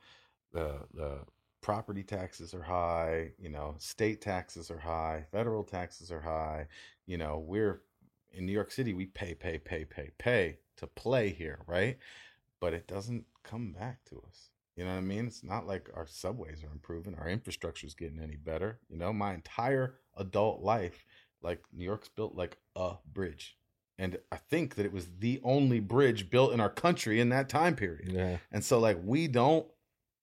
the 0.54 0.76
the 0.94 1.18
property 1.60 2.02
taxes 2.02 2.54
are 2.54 2.62
high, 2.62 3.32
you 3.38 3.50
know, 3.50 3.76
state 3.78 4.22
taxes 4.22 4.72
are 4.72 4.80
high, 4.80 5.26
federal 5.30 5.66
taxes 5.66 6.14
are 6.14 6.22
high. 6.22 6.68
You 7.08 7.18
know, 7.18 7.44
we're 7.46 7.82
in 8.32 8.46
New 8.46 8.54
York 8.54 8.72
City, 8.72 8.94
we 8.94 9.08
pay, 9.08 9.34
pay, 9.34 9.58
pay, 9.58 9.84
pay, 9.84 10.12
pay 10.18 10.60
to 10.78 10.88
play 10.88 11.32
here, 11.32 11.60
right? 11.68 11.98
But 12.62 12.74
it 12.74 12.88
doesn't 12.88 13.26
come 13.44 13.74
back 13.74 14.06
to 14.06 14.24
us. 14.30 14.52
You 14.78 14.86
know 14.86 14.92
what 14.92 15.00
I 15.00 15.02
mean? 15.02 15.26
It's 15.26 15.44
not 15.44 15.66
like 15.66 15.90
our 15.96 16.06
subways 16.06 16.64
are 16.64 16.72
improving, 16.72 17.16
our 17.16 17.28
infrastructure 17.28 17.88
is 17.88 17.96
getting 17.96 18.22
any 18.22 18.36
better. 18.36 18.80
You 18.90 18.98
know, 18.98 19.12
my 19.12 19.34
entire 19.34 19.96
adult 20.16 20.62
life, 20.62 21.04
like 21.42 21.64
New 21.74 21.84
York's 21.84 22.10
built 22.10 22.36
like 22.36 22.58
a 22.76 22.94
bridge. 23.12 23.58
And 23.98 24.20
I 24.32 24.38
think 24.38 24.76
that 24.76 24.86
it 24.86 24.94
was 24.94 25.08
the 25.18 25.42
only 25.44 25.80
bridge 25.80 26.30
built 26.30 26.54
in 26.54 26.62
our 26.62 26.70
country 26.70 27.20
in 27.20 27.30
that 27.30 27.50
time 27.50 27.76
period. 27.76 28.12
Yeah. 28.12 28.38
And 28.52 28.64
so 28.64 28.78
like 28.78 29.00
we 29.04 29.28
don't 29.28 29.66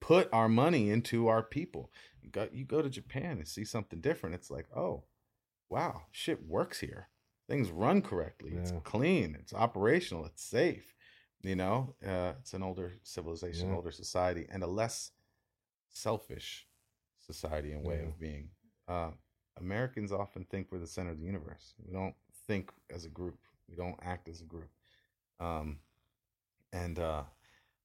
put 0.00 0.28
our 0.32 0.48
money 0.48 0.90
into 0.90 1.26
our 1.26 1.42
people. 1.42 1.90
You 2.22 2.30
go, 2.30 2.48
you 2.52 2.64
go 2.64 2.80
to 2.80 2.88
Japan 2.88 3.38
and 3.38 3.48
see 3.48 3.64
something 3.64 4.00
different. 4.00 4.36
It's 4.36 4.52
like, 4.52 4.66
oh, 4.76 5.02
wow, 5.68 6.02
shit 6.12 6.46
works 6.46 6.78
here. 6.78 7.08
Things 7.48 7.70
run 7.70 8.02
correctly. 8.02 8.52
Yeah. 8.54 8.60
It's 8.60 8.72
clean. 8.84 9.36
It's 9.40 9.52
operational. 9.52 10.24
It's 10.26 10.44
safe. 10.44 10.93
You 11.44 11.56
know, 11.56 11.94
uh, 12.04 12.32
it's 12.40 12.54
an 12.54 12.62
older 12.62 12.94
civilization, 13.02 13.68
yeah. 13.68 13.76
older 13.76 13.90
society, 13.90 14.46
and 14.50 14.62
a 14.62 14.66
less 14.66 15.10
selfish 15.90 16.66
society 17.20 17.72
and 17.72 17.84
way 17.84 17.98
yeah. 18.00 18.08
of 18.08 18.18
being. 18.18 18.48
Uh, 18.88 19.10
Americans 19.60 20.10
often 20.10 20.44
think 20.44 20.68
we're 20.70 20.78
the 20.78 20.86
center 20.86 21.10
of 21.10 21.18
the 21.18 21.26
universe. 21.26 21.74
We 21.84 21.92
don't 21.92 22.14
think 22.46 22.72
as 22.90 23.04
a 23.04 23.10
group. 23.10 23.36
We 23.68 23.76
don't 23.76 23.98
act 24.02 24.28
as 24.28 24.40
a 24.40 24.44
group. 24.44 24.70
Um, 25.38 25.80
and 26.72 26.98
uh, 26.98 27.24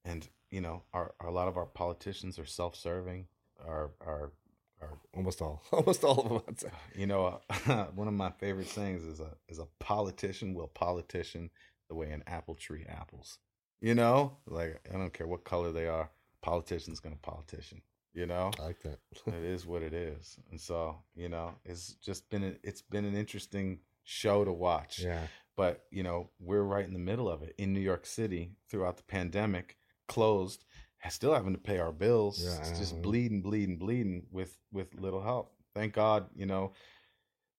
and 0.06 0.26
you 0.50 0.62
know, 0.62 0.82
our, 0.94 1.12
our, 1.20 1.28
a 1.28 1.32
lot 1.32 1.48
of 1.48 1.58
our 1.58 1.66
politicians 1.66 2.38
are 2.38 2.46
self-serving. 2.46 3.26
Our 3.66 3.90
our 4.00 4.32
our 4.80 4.98
almost 5.14 5.42
all 5.42 5.62
almost 5.72 6.02
all 6.02 6.42
of 6.46 6.56
them. 6.56 6.70
You 6.94 7.06
know, 7.06 7.40
uh, 7.66 7.84
one 7.94 8.08
of 8.08 8.14
my 8.14 8.30
favorite 8.30 8.68
sayings 8.68 9.02
is 9.04 9.20
a 9.20 9.36
is 9.50 9.58
a 9.58 9.66
politician 9.78 10.54
will 10.54 10.68
politician 10.68 11.50
the 11.88 11.94
way 11.94 12.10
an 12.10 12.24
apple 12.26 12.54
tree 12.54 12.86
apples. 12.88 13.38
You 13.80 13.94
know, 13.94 14.36
like 14.46 14.80
I 14.92 14.98
don't 14.98 15.12
care 15.12 15.26
what 15.26 15.44
color 15.44 15.72
they 15.72 15.88
are, 15.88 16.10
politician's 16.42 17.00
gonna 17.00 17.16
politician. 17.16 17.82
You 18.12 18.26
know, 18.26 18.50
I 18.58 18.62
like 18.64 18.82
that. 18.82 18.98
it 19.26 19.44
is 19.44 19.66
what 19.66 19.82
it 19.82 19.94
is, 19.94 20.36
and 20.50 20.60
so 20.60 20.96
you 21.14 21.28
know, 21.28 21.54
it's 21.64 21.94
just 21.94 22.28
been 22.30 22.44
a, 22.44 22.52
it's 22.62 22.82
been 22.82 23.04
an 23.04 23.16
interesting 23.16 23.80
show 24.04 24.44
to 24.44 24.52
watch. 24.52 24.98
Yeah. 24.98 25.26
But 25.56 25.84
you 25.90 26.02
know, 26.02 26.30
we're 26.38 26.62
right 26.62 26.86
in 26.86 26.92
the 26.92 26.98
middle 26.98 27.28
of 27.28 27.42
it 27.42 27.54
in 27.58 27.72
New 27.72 27.80
York 27.80 28.06
City 28.06 28.52
throughout 28.68 28.96
the 28.96 29.02
pandemic, 29.04 29.76
closed, 30.08 30.64
still 31.08 31.32
having 31.32 31.52
to 31.52 31.58
pay 31.58 31.78
our 31.78 31.92
bills. 31.92 32.42
Yeah, 32.42 32.58
it's 32.58 32.78
just 32.78 33.00
bleeding, 33.00 33.40
bleeding, 33.42 33.78
bleeding 33.78 34.26
with 34.30 34.56
with 34.72 34.94
little 35.00 35.22
help. 35.22 35.52
Thank 35.74 35.94
God, 35.94 36.26
you 36.34 36.46
know, 36.46 36.72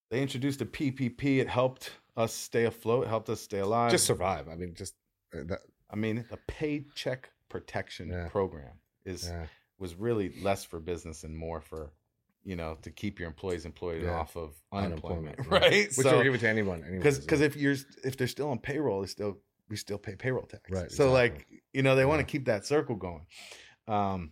they 0.09 0.21
introduced 0.21 0.61
a 0.61 0.65
PPP. 0.65 1.39
It 1.39 1.47
helped 1.47 1.91
us 2.17 2.33
stay 2.33 2.65
afloat, 2.65 3.07
helped 3.07 3.29
us 3.29 3.41
stay 3.41 3.59
alive, 3.59 3.91
just 3.91 4.05
survive. 4.05 4.47
I 4.49 4.55
mean, 4.55 4.73
just 4.75 4.95
uh, 5.33 5.43
that, 5.45 5.59
I 5.91 5.95
mean, 5.95 6.25
the 6.29 6.37
paycheck 6.47 7.29
protection 7.49 8.09
yeah. 8.09 8.27
program 8.29 8.73
is 9.05 9.27
yeah. 9.27 9.45
was 9.77 9.95
really 9.95 10.33
less 10.41 10.63
for 10.63 10.79
business 10.79 11.23
and 11.23 11.35
more 11.35 11.61
for 11.61 11.91
you 12.43 12.55
know 12.55 12.77
to 12.81 12.89
keep 12.89 13.19
your 13.19 13.27
employees 13.27 13.65
employed 13.65 14.03
yeah. 14.03 14.11
off 14.11 14.35
of 14.35 14.53
unemployment, 14.71 15.37
unemployment 15.39 15.71
right? 15.71 15.87
Which 15.95 16.07
so, 16.07 16.23
give 16.23 16.33
it 16.33 16.39
to 16.39 16.49
anyone 16.49 16.83
because 16.91 17.19
because 17.19 17.41
if 17.41 17.55
you're 17.55 17.75
if 18.03 18.17
they're 18.17 18.27
still 18.27 18.49
on 18.49 18.59
payroll, 18.59 19.01
they 19.01 19.07
still 19.07 19.37
we 19.69 19.75
still 19.75 19.97
pay 19.97 20.15
payroll 20.15 20.45
tax, 20.45 20.69
right? 20.69 20.91
So 20.91 21.09
exactly. 21.09 21.11
like 21.13 21.47
you 21.73 21.83
know 21.83 21.95
they 21.95 22.05
want 22.05 22.19
to 22.19 22.25
keep 22.25 22.45
that 22.45 22.65
circle 22.65 22.95
going, 22.95 23.25
um, 23.87 24.31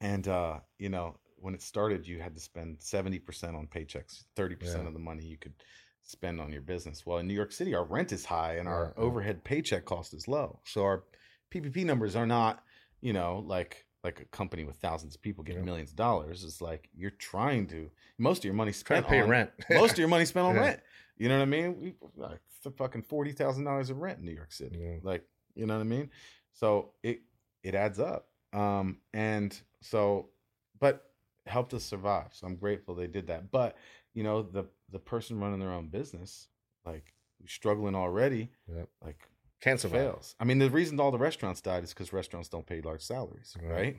and 0.00 0.26
uh, 0.26 0.60
you 0.78 0.88
know 0.88 1.16
when 1.36 1.54
it 1.54 1.62
started, 1.62 2.06
you 2.06 2.20
had 2.20 2.34
to 2.34 2.40
spend 2.40 2.76
seventy 2.80 3.18
percent 3.18 3.56
on 3.56 3.66
paychecks, 3.66 4.24
thirty 4.36 4.54
percent 4.54 4.86
of 4.86 4.92
the 4.92 4.98
money 4.98 5.24
you 5.24 5.38
could 5.38 5.54
spend 6.02 6.40
on 6.40 6.52
your 6.52 6.62
business. 6.62 7.04
Well, 7.06 7.18
in 7.18 7.26
New 7.26 7.34
York 7.34 7.52
City, 7.52 7.74
our 7.74 7.84
rent 7.84 8.12
is 8.12 8.24
high 8.24 8.56
and 8.56 8.68
our 8.68 8.94
overhead 8.96 9.44
paycheck 9.44 9.84
cost 9.84 10.14
is 10.14 10.28
low. 10.28 10.60
So 10.64 10.82
our 10.82 11.04
PPP 11.52 11.84
numbers 11.84 12.16
are 12.16 12.26
not, 12.26 12.62
you 13.00 13.12
know, 13.12 13.44
like 13.46 13.86
like 14.02 14.20
a 14.20 14.24
company 14.26 14.64
with 14.64 14.76
thousands 14.76 15.14
of 15.14 15.20
people 15.20 15.44
getting 15.44 15.60
yeah. 15.60 15.66
millions 15.66 15.90
of 15.90 15.96
dollars. 15.96 16.42
It's 16.44 16.62
like 16.62 16.88
you're 16.96 17.10
trying 17.10 17.66
to 17.68 17.90
most 18.18 18.38
of 18.38 18.44
your 18.44 18.54
money 18.54 18.72
spent 18.72 19.06
pay 19.06 19.20
on 19.20 19.28
rent. 19.28 19.50
most 19.70 19.92
of 19.92 19.98
your 19.98 20.08
money 20.08 20.24
spent 20.26 20.46
on 20.46 20.54
yeah. 20.54 20.60
rent. 20.60 20.80
You 21.18 21.28
know 21.28 21.36
what 21.36 21.42
I 21.42 21.46
mean? 21.46 21.80
We 21.80 21.94
like 22.16 22.40
fucking 22.76 23.02
forty 23.02 23.32
thousand 23.32 23.64
dollars 23.64 23.90
of 23.90 23.98
rent 23.98 24.20
in 24.20 24.24
New 24.24 24.32
York 24.32 24.52
City. 24.52 24.78
Yeah. 24.80 24.96
Like 25.02 25.24
you 25.54 25.66
know 25.66 25.74
what 25.74 25.80
I 25.80 25.84
mean? 25.84 26.10
So 26.54 26.92
it 27.02 27.20
it 27.62 27.74
adds 27.74 27.98
up. 27.98 28.28
Um, 28.52 28.98
and 29.12 29.58
so, 29.80 30.30
but 30.78 31.04
helped 31.46 31.74
us 31.74 31.84
survive. 31.84 32.28
So 32.32 32.46
I'm 32.46 32.56
grateful 32.56 32.94
they 32.94 33.06
did 33.06 33.26
that. 33.28 33.50
But 33.50 33.76
you 34.14 34.22
know 34.22 34.42
the 34.42 34.64
the 34.90 34.98
person 34.98 35.38
running 35.38 35.60
their 35.60 35.72
own 35.72 35.88
business, 35.88 36.48
like 36.84 37.14
struggling 37.46 37.94
already, 37.94 38.50
yep. 38.68 38.88
like 39.02 39.28
cancer 39.60 39.88
fails. 39.88 40.34
I 40.40 40.44
mean, 40.44 40.58
the 40.58 40.70
reason 40.70 40.98
all 41.00 41.10
the 41.10 41.18
restaurants 41.18 41.60
died 41.60 41.84
is 41.84 41.90
because 41.90 42.12
restaurants 42.12 42.48
don't 42.48 42.66
pay 42.66 42.80
large 42.80 43.02
salaries, 43.02 43.56
right? 43.62 43.72
right? 43.72 43.96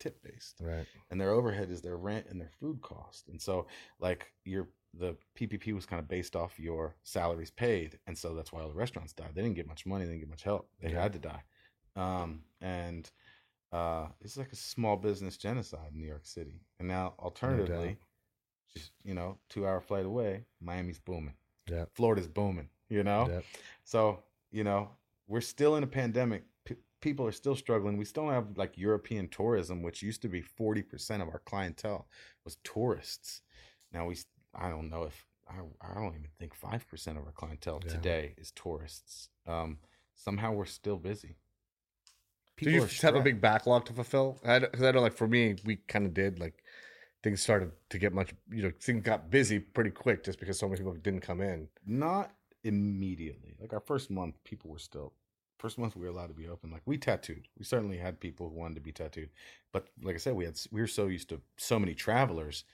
Tip 0.00 0.22
based, 0.22 0.60
right? 0.60 0.86
And 1.10 1.20
their 1.20 1.30
overhead 1.30 1.70
is 1.70 1.80
their 1.80 1.96
rent 1.96 2.26
and 2.28 2.40
their 2.40 2.50
food 2.60 2.80
cost, 2.82 3.28
and 3.28 3.40
so 3.40 3.66
like 4.00 4.32
your 4.44 4.68
the 4.96 5.16
PPP 5.36 5.72
was 5.72 5.86
kind 5.86 6.00
of 6.00 6.08
based 6.08 6.36
off 6.36 6.58
your 6.58 6.94
salaries 7.02 7.50
paid, 7.50 7.98
and 8.06 8.16
so 8.16 8.34
that's 8.34 8.52
why 8.52 8.62
all 8.62 8.68
the 8.68 8.74
restaurants 8.74 9.12
died. 9.12 9.30
They 9.34 9.42
didn't 9.42 9.56
get 9.56 9.66
much 9.66 9.86
money, 9.86 10.04
they 10.04 10.12
didn't 10.12 10.22
get 10.22 10.30
much 10.30 10.42
help. 10.42 10.68
They 10.80 10.90
yeah. 10.90 11.02
had 11.02 11.12
to 11.14 11.18
die, 11.18 11.42
um, 11.96 12.42
and 12.60 13.10
uh, 13.72 14.06
it's 14.20 14.36
like 14.36 14.52
a 14.52 14.56
small 14.56 14.96
business 14.96 15.36
genocide 15.36 15.90
in 15.92 16.00
New 16.00 16.06
York 16.06 16.24
City. 16.26 16.60
And 16.78 16.86
now, 16.86 17.14
alternatively, 17.18 17.98
just 18.76 18.92
you 19.04 19.14
know, 19.14 19.38
two 19.48 19.66
hour 19.66 19.80
flight 19.80 20.06
away, 20.06 20.44
Miami's 20.60 20.98
booming. 20.98 21.34
Yeah. 21.70 21.84
Florida's 21.94 22.28
booming. 22.28 22.68
You 22.88 23.02
know. 23.04 23.28
Yeah. 23.30 23.40
So 23.84 24.22
you 24.50 24.64
know, 24.64 24.90
we're 25.26 25.40
still 25.40 25.76
in 25.76 25.82
a 25.82 25.86
pandemic. 25.86 26.44
P- 26.64 26.76
people 27.00 27.26
are 27.26 27.32
still 27.32 27.56
struggling. 27.56 27.96
We 27.96 28.04
still 28.04 28.28
have 28.28 28.56
like 28.56 28.76
European 28.76 29.28
tourism, 29.28 29.82
which 29.82 30.02
used 30.02 30.22
to 30.22 30.28
be 30.28 30.40
forty 30.40 30.82
percent 30.82 31.22
of 31.22 31.28
our 31.28 31.40
clientele 31.40 32.06
was 32.44 32.56
tourists. 32.64 33.42
Now 33.92 34.06
we, 34.06 34.16
I 34.54 34.68
don't 34.68 34.90
know 34.90 35.04
if 35.04 35.24
I, 35.48 35.54
I 35.80 35.94
don't 35.94 36.14
even 36.14 36.28
think 36.38 36.54
five 36.54 36.86
percent 36.88 37.18
of 37.18 37.24
our 37.24 37.32
clientele 37.32 37.80
Yeah. 37.84 37.92
today 37.92 38.34
is 38.36 38.50
tourists. 38.50 39.28
Um, 39.46 39.78
somehow 40.14 40.52
we're 40.52 40.64
still 40.66 40.96
busy. 40.96 41.36
Do 42.56 42.70
you 42.70 42.86
have 43.02 43.16
a 43.16 43.20
big 43.20 43.40
backlog 43.40 43.84
to 43.86 43.92
fulfill? 43.92 44.38
I 44.44 44.60
Because 44.60 44.82
I 44.82 44.92
know, 44.92 45.00
like 45.00 45.16
for 45.16 45.26
me, 45.26 45.56
we 45.64 45.76
kind 45.88 46.06
of 46.06 46.14
did. 46.14 46.38
Like 46.38 46.62
things 47.24 47.42
started 47.42 47.72
to 47.90 47.98
get 47.98 48.12
much. 48.12 48.32
You 48.52 48.62
know, 48.62 48.72
things 48.80 49.02
got 49.02 49.30
busy 49.30 49.58
pretty 49.58 49.90
quick 49.90 50.22
just 50.22 50.38
because 50.38 50.56
so 50.58 50.68
many 50.68 50.78
people 50.78 50.94
didn't 50.94 51.22
come 51.22 51.40
in. 51.40 51.68
not 51.84 52.30
immediately. 52.62 53.54
Like 53.60 53.72
our 53.72 53.80
first 53.80 54.10
month, 54.10 54.34
people 54.44 54.70
were 54.70 54.78
still 54.78 55.12
first 55.58 55.78
month 55.78 55.96
we 55.96 56.02
were 56.02 56.08
allowed 56.08 56.26
to 56.28 56.34
be 56.34 56.48
open. 56.48 56.70
Like 56.70 56.82
we 56.86 56.98
tattooed. 56.98 57.48
We 57.58 57.64
certainly 57.64 57.96
had 57.98 58.20
people 58.20 58.48
who 58.48 58.54
wanted 58.54 58.74
to 58.76 58.80
be 58.80 58.92
tattooed, 58.92 59.30
but 59.72 59.86
like 60.02 60.14
I 60.14 60.18
said, 60.18 60.34
we 60.34 60.44
had 60.44 60.58
we 60.70 60.80
were 60.80 60.86
so 60.86 61.06
used 61.06 61.28
to 61.30 61.40
so 61.56 61.78
many 61.78 61.94
travelers. 61.94 62.64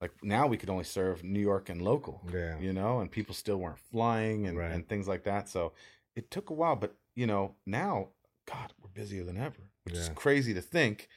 Like 0.00 0.12
now 0.22 0.46
we 0.48 0.56
could 0.56 0.70
only 0.70 0.84
serve 0.84 1.22
New 1.22 1.40
York 1.40 1.68
and 1.68 1.80
local. 1.82 2.20
Yeah. 2.32 2.58
you 2.58 2.72
know, 2.72 3.00
and 3.00 3.10
people 3.10 3.34
still 3.34 3.58
weren't 3.58 3.78
flying 3.78 4.46
and, 4.48 4.58
Right. 4.58 4.72
and 4.72 4.88
things 4.88 5.06
like 5.06 5.24
that. 5.24 5.48
So 5.48 5.72
it 6.16 6.30
took 6.30 6.50
a 6.50 6.54
while, 6.54 6.76
but 6.76 6.94
you 7.14 7.26
know, 7.26 7.54
now, 7.66 8.08
God, 8.52 8.72
we're 8.80 8.88
busier 8.90 9.22
than 9.24 9.36
ever, 9.36 9.70
which 9.84 9.94
is 9.94 10.08
crazy 10.14 10.52
to 10.54 10.60
think. 10.62 11.08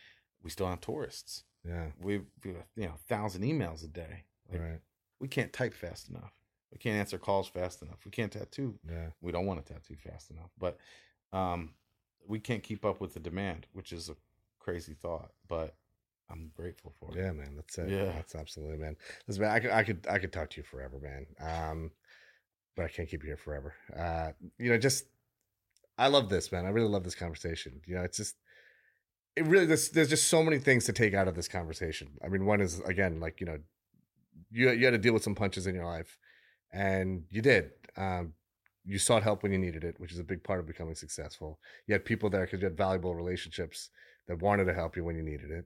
We 0.44 0.50
still 0.52 0.68
have 0.68 0.82
tourists. 0.82 1.44
Yeah. 1.68 1.88
We've, 2.02 2.26
we 2.44 2.52
you 2.76 2.86
know, 2.86 2.94
thousand 3.08 3.44
emails 3.44 3.84
a 3.84 3.88
day. 3.88 4.24
Like 4.52 4.62
right. 4.62 4.80
we 5.20 5.28
can't 5.28 5.52
type 5.52 5.74
fast 5.74 6.10
enough. 6.10 6.32
We 6.72 6.78
can't 6.78 6.98
answer 6.98 7.18
calls 7.18 7.48
fast 7.48 7.82
enough. 7.82 8.00
We 8.06 8.12
can't 8.12 8.32
tattoo. 8.32 8.78
Yeah. 8.88 9.08
We 9.22 9.32
don't 9.32 9.46
want 9.46 9.66
to 9.66 9.74
tattoo 9.74 9.96
fast 9.96 10.30
enough, 10.30 10.52
but 10.60 10.78
um, 11.32 11.74
we 12.28 12.40
can't 12.40 12.64
keep 12.64 12.86
up 12.86 13.00
with 13.00 13.14
the 13.14 13.20
demand, 13.20 13.68
which 13.74 13.94
is 13.94 14.10
a 14.10 14.16
crazy 14.60 14.94
thought. 14.94 15.32
But 15.48 15.76
I'm 16.30 16.52
grateful 16.56 16.94
for 17.00 17.12
it. 17.12 17.22
Yeah, 17.22 17.32
man. 17.32 17.56
That's 17.56 17.78
it. 17.78 17.90
Yeah. 17.90 18.12
That's 18.14 18.36
absolutely, 18.36 18.78
man. 18.78 18.98
Listen, 19.28 19.44
man, 19.44 19.52
I 19.52 19.60
could, 19.60 19.72
I 19.72 19.84
could, 19.84 20.08
I 20.10 20.20
could 20.20 20.34
talk 20.34 20.50
to 20.52 20.58
you 20.58 20.64
forever, 20.64 21.00
man. 21.00 21.26
Um, 21.40 21.92
but 22.76 22.86
I 22.86 22.88
can't 22.90 23.10
keep 23.10 23.24
you 23.24 23.30
here 23.30 23.38
forever. 23.38 23.74
Uh, 23.98 24.32
you 24.58 24.70
know, 24.70 24.78
just 24.78 25.06
I 25.98 26.08
love 26.08 26.30
this, 26.30 26.52
man. 26.52 26.66
I 26.66 26.70
really 26.70 26.90
love 26.90 27.04
this 27.04 27.16
conversation. 27.16 27.82
You 27.86 27.96
know, 27.96 28.04
it's 28.04 28.18
just 28.18 28.36
it 29.36 29.46
really 29.46 29.66
there's 29.66 29.90
there's 29.90 30.10
just 30.10 30.28
so 30.30 30.44
many 30.44 30.60
things 30.60 30.86
to 30.86 30.94
take 30.94 31.14
out 31.14 31.28
of 31.28 31.36
this 31.36 31.48
conversation. 31.48 32.10
I 32.24 32.30
mean, 32.30 32.46
one 32.46 32.62
is 32.62 32.80
again, 32.82 33.20
like 33.20 33.40
you 33.40 33.46
know, 33.46 33.60
you 34.52 34.72
you 34.72 34.86
had 34.86 34.92
to 34.92 34.98
deal 34.98 35.14
with 35.14 35.24
some 35.24 35.36
punches 35.36 35.68
in 35.68 35.76
your 35.76 35.86
life, 35.86 36.18
and 36.72 37.24
you 37.30 37.42
did. 37.42 37.72
Um, 37.98 38.34
you 38.86 39.00
sought 39.00 39.24
help 39.24 39.42
when 39.42 39.52
you 39.52 39.58
needed 39.58 39.84
it, 39.84 40.00
which 40.00 40.12
is 40.12 40.20
a 40.20 40.24
big 40.24 40.44
part 40.44 40.60
of 40.60 40.68
becoming 40.68 40.96
successful. 40.96 41.60
You 41.88 41.94
had 41.94 42.06
people 42.06 42.30
there 42.30 42.46
because 42.46 42.62
you 42.62 42.66
had 42.66 42.78
valuable 42.78 43.16
relationships 43.16 43.90
that 44.28 44.42
wanted 44.42 44.66
to 44.66 44.74
help 44.74 44.96
you 44.96 45.04
when 45.04 45.16
you 45.16 45.24
needed 45.24 45.50
it. 45.50 45.66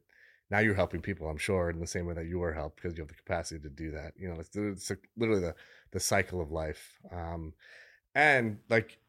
Now 0.50 0.60
you're 0.60 0.74
helping 0.74 1.02
people, 1.02 1.28
I'm 1.28 1.38
sure, 1.38 1.70
in 1.70 1.80
the 1.80 1.86
same 1.86 2.06
way 2.06 2.16
that 2.16 2.26
you 2.26 2.40
were 2.40 2.54
helped 2.54 2.78
because 2.78 2.98
you 2.98 3.02
have 3.04 3.10
the 3.10 3.16
capacity 3.16 3.62
to 3.62 3.70
do 3.70 3.92
that. 3.92 4.14
You 4.18 4.30
know, 4.30 4.40
it's, 4.40 4.56
it's 4.56 4.92
literally 5.18 5.42
the 5.42 5.56
the 5.92 6.00
cycle 6.00 6.42
of 6.42 6.52
life. 6.52 6.98
Um, 7.12 7.54
and 8.16 8.60
like, 8.70 9.00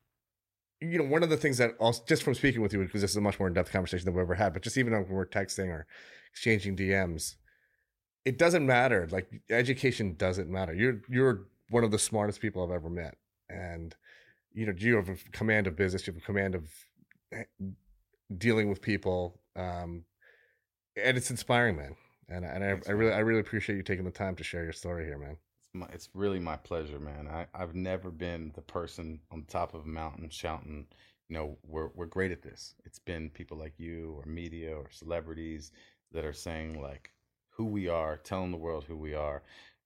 you 0.81 0.99
know, 0.99 1.05
one 1.05 1.23
of 1.23 1.31
the 1.31 1.37
things 1.37 1.59
that 1.59 1.73
also 1.79 2.03
just 2.07 2.23
from 2.23 2.35
speaking 2.35 2.63
with 2.63 2.73
you, 2.73 2.81
because 2.81 3.03
this 3.03 3.11
is 3.11 3.17
a 3.17 3.21
much 3.21 3.39
more 3.39 3.49
in 3.49 3.55
depth 3.55 3.71
conversation 3.71 4.07
than 4.07 4.15
we've 4.15 4.23
ever 4.23 4.35
had, 4.35 4.53
but 4.53 4.63
just 4.63 4.79
even 4.79 4.93
when 4.93 5.09
we're 5.09 5.27
texting 5.27 5.69
or 5.69 5.87
exchanging 6.33 6.77
DMs, 6.77 7.35
it 8.25 8.39
doesn't 8.39 8.67
matter. 8.67 9.07
Like 9.11 9.29
education 9.51 10.15
doesn't 10.17 10.51
matter. 10.51 10.75
You're 10.75 11.03
you're 11.09 11.47
one 11.69 11.85
of 11.85 11.91
the 11.91 11.99
smartest 11.99 12.41
people 12.41 12.63
I've 12.63 12.71
ever 12.71 12.89
met, 12.89 13.17
and 13.49 13.95
you 14.53 14.67
know 14.67 14.73
you 14.77 14.97
have 14.97 15.09
a 15.09 15.17
command 15.33 15.67
of 15.67 15.77
business. 15.77 16.07
You 16.07 16.15
have 16.15 16.23
a 16.23 16.27
command 16.27 16.55
of 16.55 16.71
eh, 17.33 17.45
dealing 18.37 18.69
with 18.69 18.81
people, 18.81 19.41
um, 19.57 20.05
and 20.97 21.17
it's 21.17 21.31
inspiring, 21.31 21.77
man. 21.77 21.95
And 22.29 22.45
and 22.45 22.65
I, 22.65 22.81
I 22.89 22.93
really 22.93 23.13
I 23.13 23.19
really 23.19 23.41
appreciate 23.41 23.77
you 23.77 23.83
taking 23.83 24.05
the 24.05 24.11
time 24.11 24.37
to 24.37 24.45
share 24.45 24.65
your 24.65 24.73
story 24.73 25.05
here, 25.05 25.19
man. 25.19 25.37
It's, 25.73 25.81
my, 25.81 25.87
it's 25.93 26.09
really 26.15 26.41
my 26.41 26.57
pleasure, 26.57 26.99
man. 26.99 27.29
I, 27.29 27.47
I've 27.55 27.75
never 27.75 28.11
been 28.11 28.51
the 28.55 28.63
person 28.63 29.21
on 29.31 29.45
top 29.45 29.75
of 29.75 29.85
a 29.85 29.89
mountain 29.89 30.29
shouting, 30.29 30.87
you 31.29 31.35
know, 31.35 31.57
we're, 31.67 31.91
we're 31.95 32.07
great 32.07 32.33
at 32.33 32.43
this. 32.43 32.75
It's 32.85 32.99
been 32.99 33.31
people 33.31 33.57
like 33.57 33.75
you 33.79 34.15
or 34.19 34.29
media 34.29 34.75
or 34.75 34.89
celebrities 34.91 35.71
that 36.13 36.25
are 36.25 36.33
saying, 36.33 36.81
like, 36.83 37.13
who 37.51 37.67
we 37.67 37.89
are, 37.89 38.17
telling 38.17 38.51
the 38.51 38.57
world 38.57 38.85
who 38.85 38.97
we 38.97 39.15
are. 39.15 39.43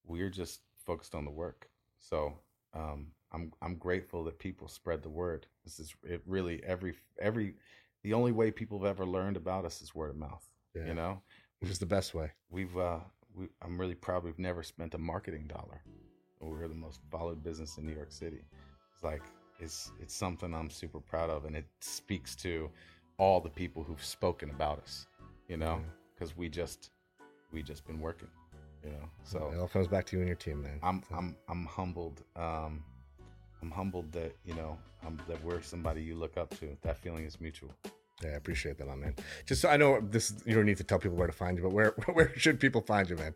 We're 0.06 0.30
just 0.30 0.60
focused 0.86 1.14
on 1.14 1.24
the 1.26 1.30
work. 1.30 1.68
So 1.98 2.32
um, 2.72 3.08
I'm, 3.32 3.52
I'm 3.60 3.76
grateful 3.76 4.24
that 4.24 4.38
people 4.38 4.68
spread 4.68 5.02
the 5.02 5.10
word. 5.10 5.46
This 5.64 5.78
is 5.78 5.94
it 6.02 6.22
really 6.26 6.62
every, 6.64 6.94
every, 7.20 7.54
the 8.02 8.14
only 8.14 8.32
way 8.32 8.50
people 8.50 8.78
have 8.78 8.86
ever 8.88 9.04
learned 9.04 9.36
about 9.36 9.66
us 9.66 9.82
is 9.82 9.94
word 9.94 10.10
of 10.10 10.16
mouth, 10.16 10.46
Yeah. 10.74 10.86
you 10.86 10.94
know? 10.94 11.20
Which 11.60 11.70
is 11.70 11.78
the 11.78 11.86
best 11.86 12.14
way. 12.14 12.30
we've 12.50 12.76
uh 12.76 12.98
we, 13.34 13.48
i'm 13.62 13.78
really 13.78 13.94
proud 13.94 14.24
we've 14.24 14.38
never 14.38 14.62
spent 14.62 14.94
a 14.94 14.98
marketing 14.98 15.46
dollar. 15.46 15.82
We're 16.40 16.68
the 16.68 16.74
most 16.74 17.00
followed 17.10 17.42
business 17.42 17.78
in 17.78 17.86
new 17.86 17.94
york 17.94 18.12
city. 18.12 18.44
It's 18.94 19.02
like 19.02 19.22
it's 19.60 19.92
it's 20.00 20.14
something 20.14 20.52
i'm 20.54 20.70
super 20.70 21.00
proud 21.00 21.30
of 21.30 21.44
and 21.44 21.56
it 21.56 21.64
speaks 21.80 22.34
to 22.36 22.70
all 23.18 23.40
the 23.40 23.48
people 23.48 23.82
who've 23.82 24.04
spoken 24.04 24.50
about 24.50 24.78
us 24.80 25.06
you 25.48 25.56
know? 25.56 25.76
Yeah. 25.80 25.90
because 26.14 26.36
we 26.36 26.48
just 26.48 26.90
we 27.52 27.62
just 27.62 27.86
been 27.86 28.00
working 28.00 28.28
you 28.84 28.90
know? 28.90 29.08
So 29.22 29.50
it 29.54 29.58
all 29.58 29.68
comes 29.68 29.88
back 29.88 30.04
to 30.06 30.16
you 30.16 30.20
and 30.20 30.28
your 30.28 30.36
team, 30.36 30.62
man. 30.62 30.78
i'm 30.82 31.02
So, 31.08 31.14
i'm 31.16 31.36
i'm 31.48 31.64
humbled 31.66 32.22
um 32.36 32.82
i'm 33.62 33.70
humbled 33.70 34.12
that 34.12 34.34
you 34.44 34.54
know 34.54 34.76
um, 35.06 35.18
that 35.28 35.42
we're 35.44 35.62
somebody 35.62 36.02
you 36.02 36.14
look 36.14 36.36
up 36.36 36.50
to. 36.60 36.76
That 36.82 36.96
feeling 36.98 37.24
is 37.24 37.40
mutual 37.40 37.74
yeah, 38.24 38.30
I 38.30 38.34
appreciate 38.34 38.78
that, 38.78 38.86
man. 38.86 39.14
Just 39.46 39.60
so 39.62 39.68
I 39.68 39.76
know 39.76 40.00
this, 40.00 40.32
you 40.46 40.54
don't 40.54 40.66
need 40.66 40.78
to 40.78 40.84
tell 40.84 40.98
people 40.98 41.16
where 41.16 41.26
to 41.26 41.32
find 41.32 41.56
you, 41.58 41.62
but 41.64 41.72
where 41.72 41.90
where 42.14 42.32
should 42.36 42.58
people 42.60 42.80
find 42.80 43.08
you, 43.08 43.16
man? 43.16 43.34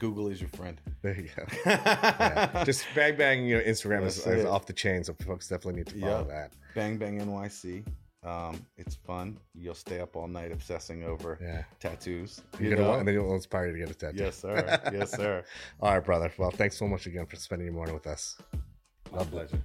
google 0.00 0.26
is 0.28 0.40
your 0.40 0.48
friend 0.50 0.80
There 1.02 1.14
you 1.14 1.28
go. 1.36 1.44
Yeah. 1.66 2.64
Just 2.64 2.84
bang 2.94 3.16
bang, 3.16 3.46
you 3.46 3.56
know, 3.58 3.62
Instagram 3.62 4.04
is, 4.04 4.24
That's 4.24 4.40
is 4.40 4.44
off 4.44 4.66
the 4.66 4.72
chain, 4.72 5.04
so 5.04 5.14
folks 5.24 5.46
definitely 5.48 5.78
need 5.80 5.86
to 5.86 6.00
follow 6.00 6.18
Yep. 6.18 6.28
that. 6.28 6.52
Bang 6.74 6.96
Bang 6.98 7.20
NYC. 7.20 7.86
Um, 8.24 8.66
it's 8.76 8.96
fun. 8.96 9.38
You'll 9.54 9.76
stay 9.76 10.00
up 10.00 10.16
all 10.16 10.26
night 10.26 10.50
obsessing 10.50 11.04
over 11.04 11.38
Yeah, 11.40 11.62
tattoos. 11.78 12.42
you're 12.58 12.70
You 12.70 12.70
gonna 12.70 12.82
know? 12.82 12.88
want, 12.88 12.98
and 13.00 13.08
then 13.08 13.14
you'll 13.14 13.32
inspire 13.36 13.66
you 13.68 13.72
to 13.74 13.78
get 13.78 13.90
a 13.90 13.94
tattoo. 13.94 14.16
yes, 14.24 14.36
sir. 14.36 14.80
Yes, 14.92 15.12
sir. 15.12 15.44
All 15.80 15.94
right, 15.94 16.04
brother. 16.04 16.32
Well, 16.36 16.50
thanks 16.50 16.76
so 16.76 16.88
much 16.88 17.06
again 17.06 17.26
for 17.26 17.36
spending 17.36 17.66
your 17.66 17.74
morning 17.74 17.94
with 17.94 18.08
us. 18.08 18.36
My 19.12 19.22
pleasure. 19.22 19.60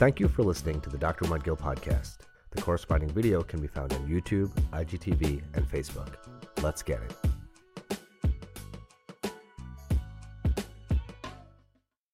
Thank 0.00 0.18
you 0.18 0.28
for 0.28 0.42
listening 0.42 0.80
to 0.80 0.88
the 0.88 0.96
Dr. 0.96 1.26
Mudgil 1.26 1.58
podcast. 1.58 2.20
The 2.52 2.62
corresponding 2.62 3.10
video 3.10 3.42
can 3.42 3.60
be 3.60 3.66
found 3.66 3.92
on 3.92 4.08
YouTube, 4.08 4.48
IGTV, 4.72 5.42
and 5.52 5.70
Facebook. 5.70 6.14
Let's 6.62 6.82
get 6.82 7.02
it. 7.02 7.29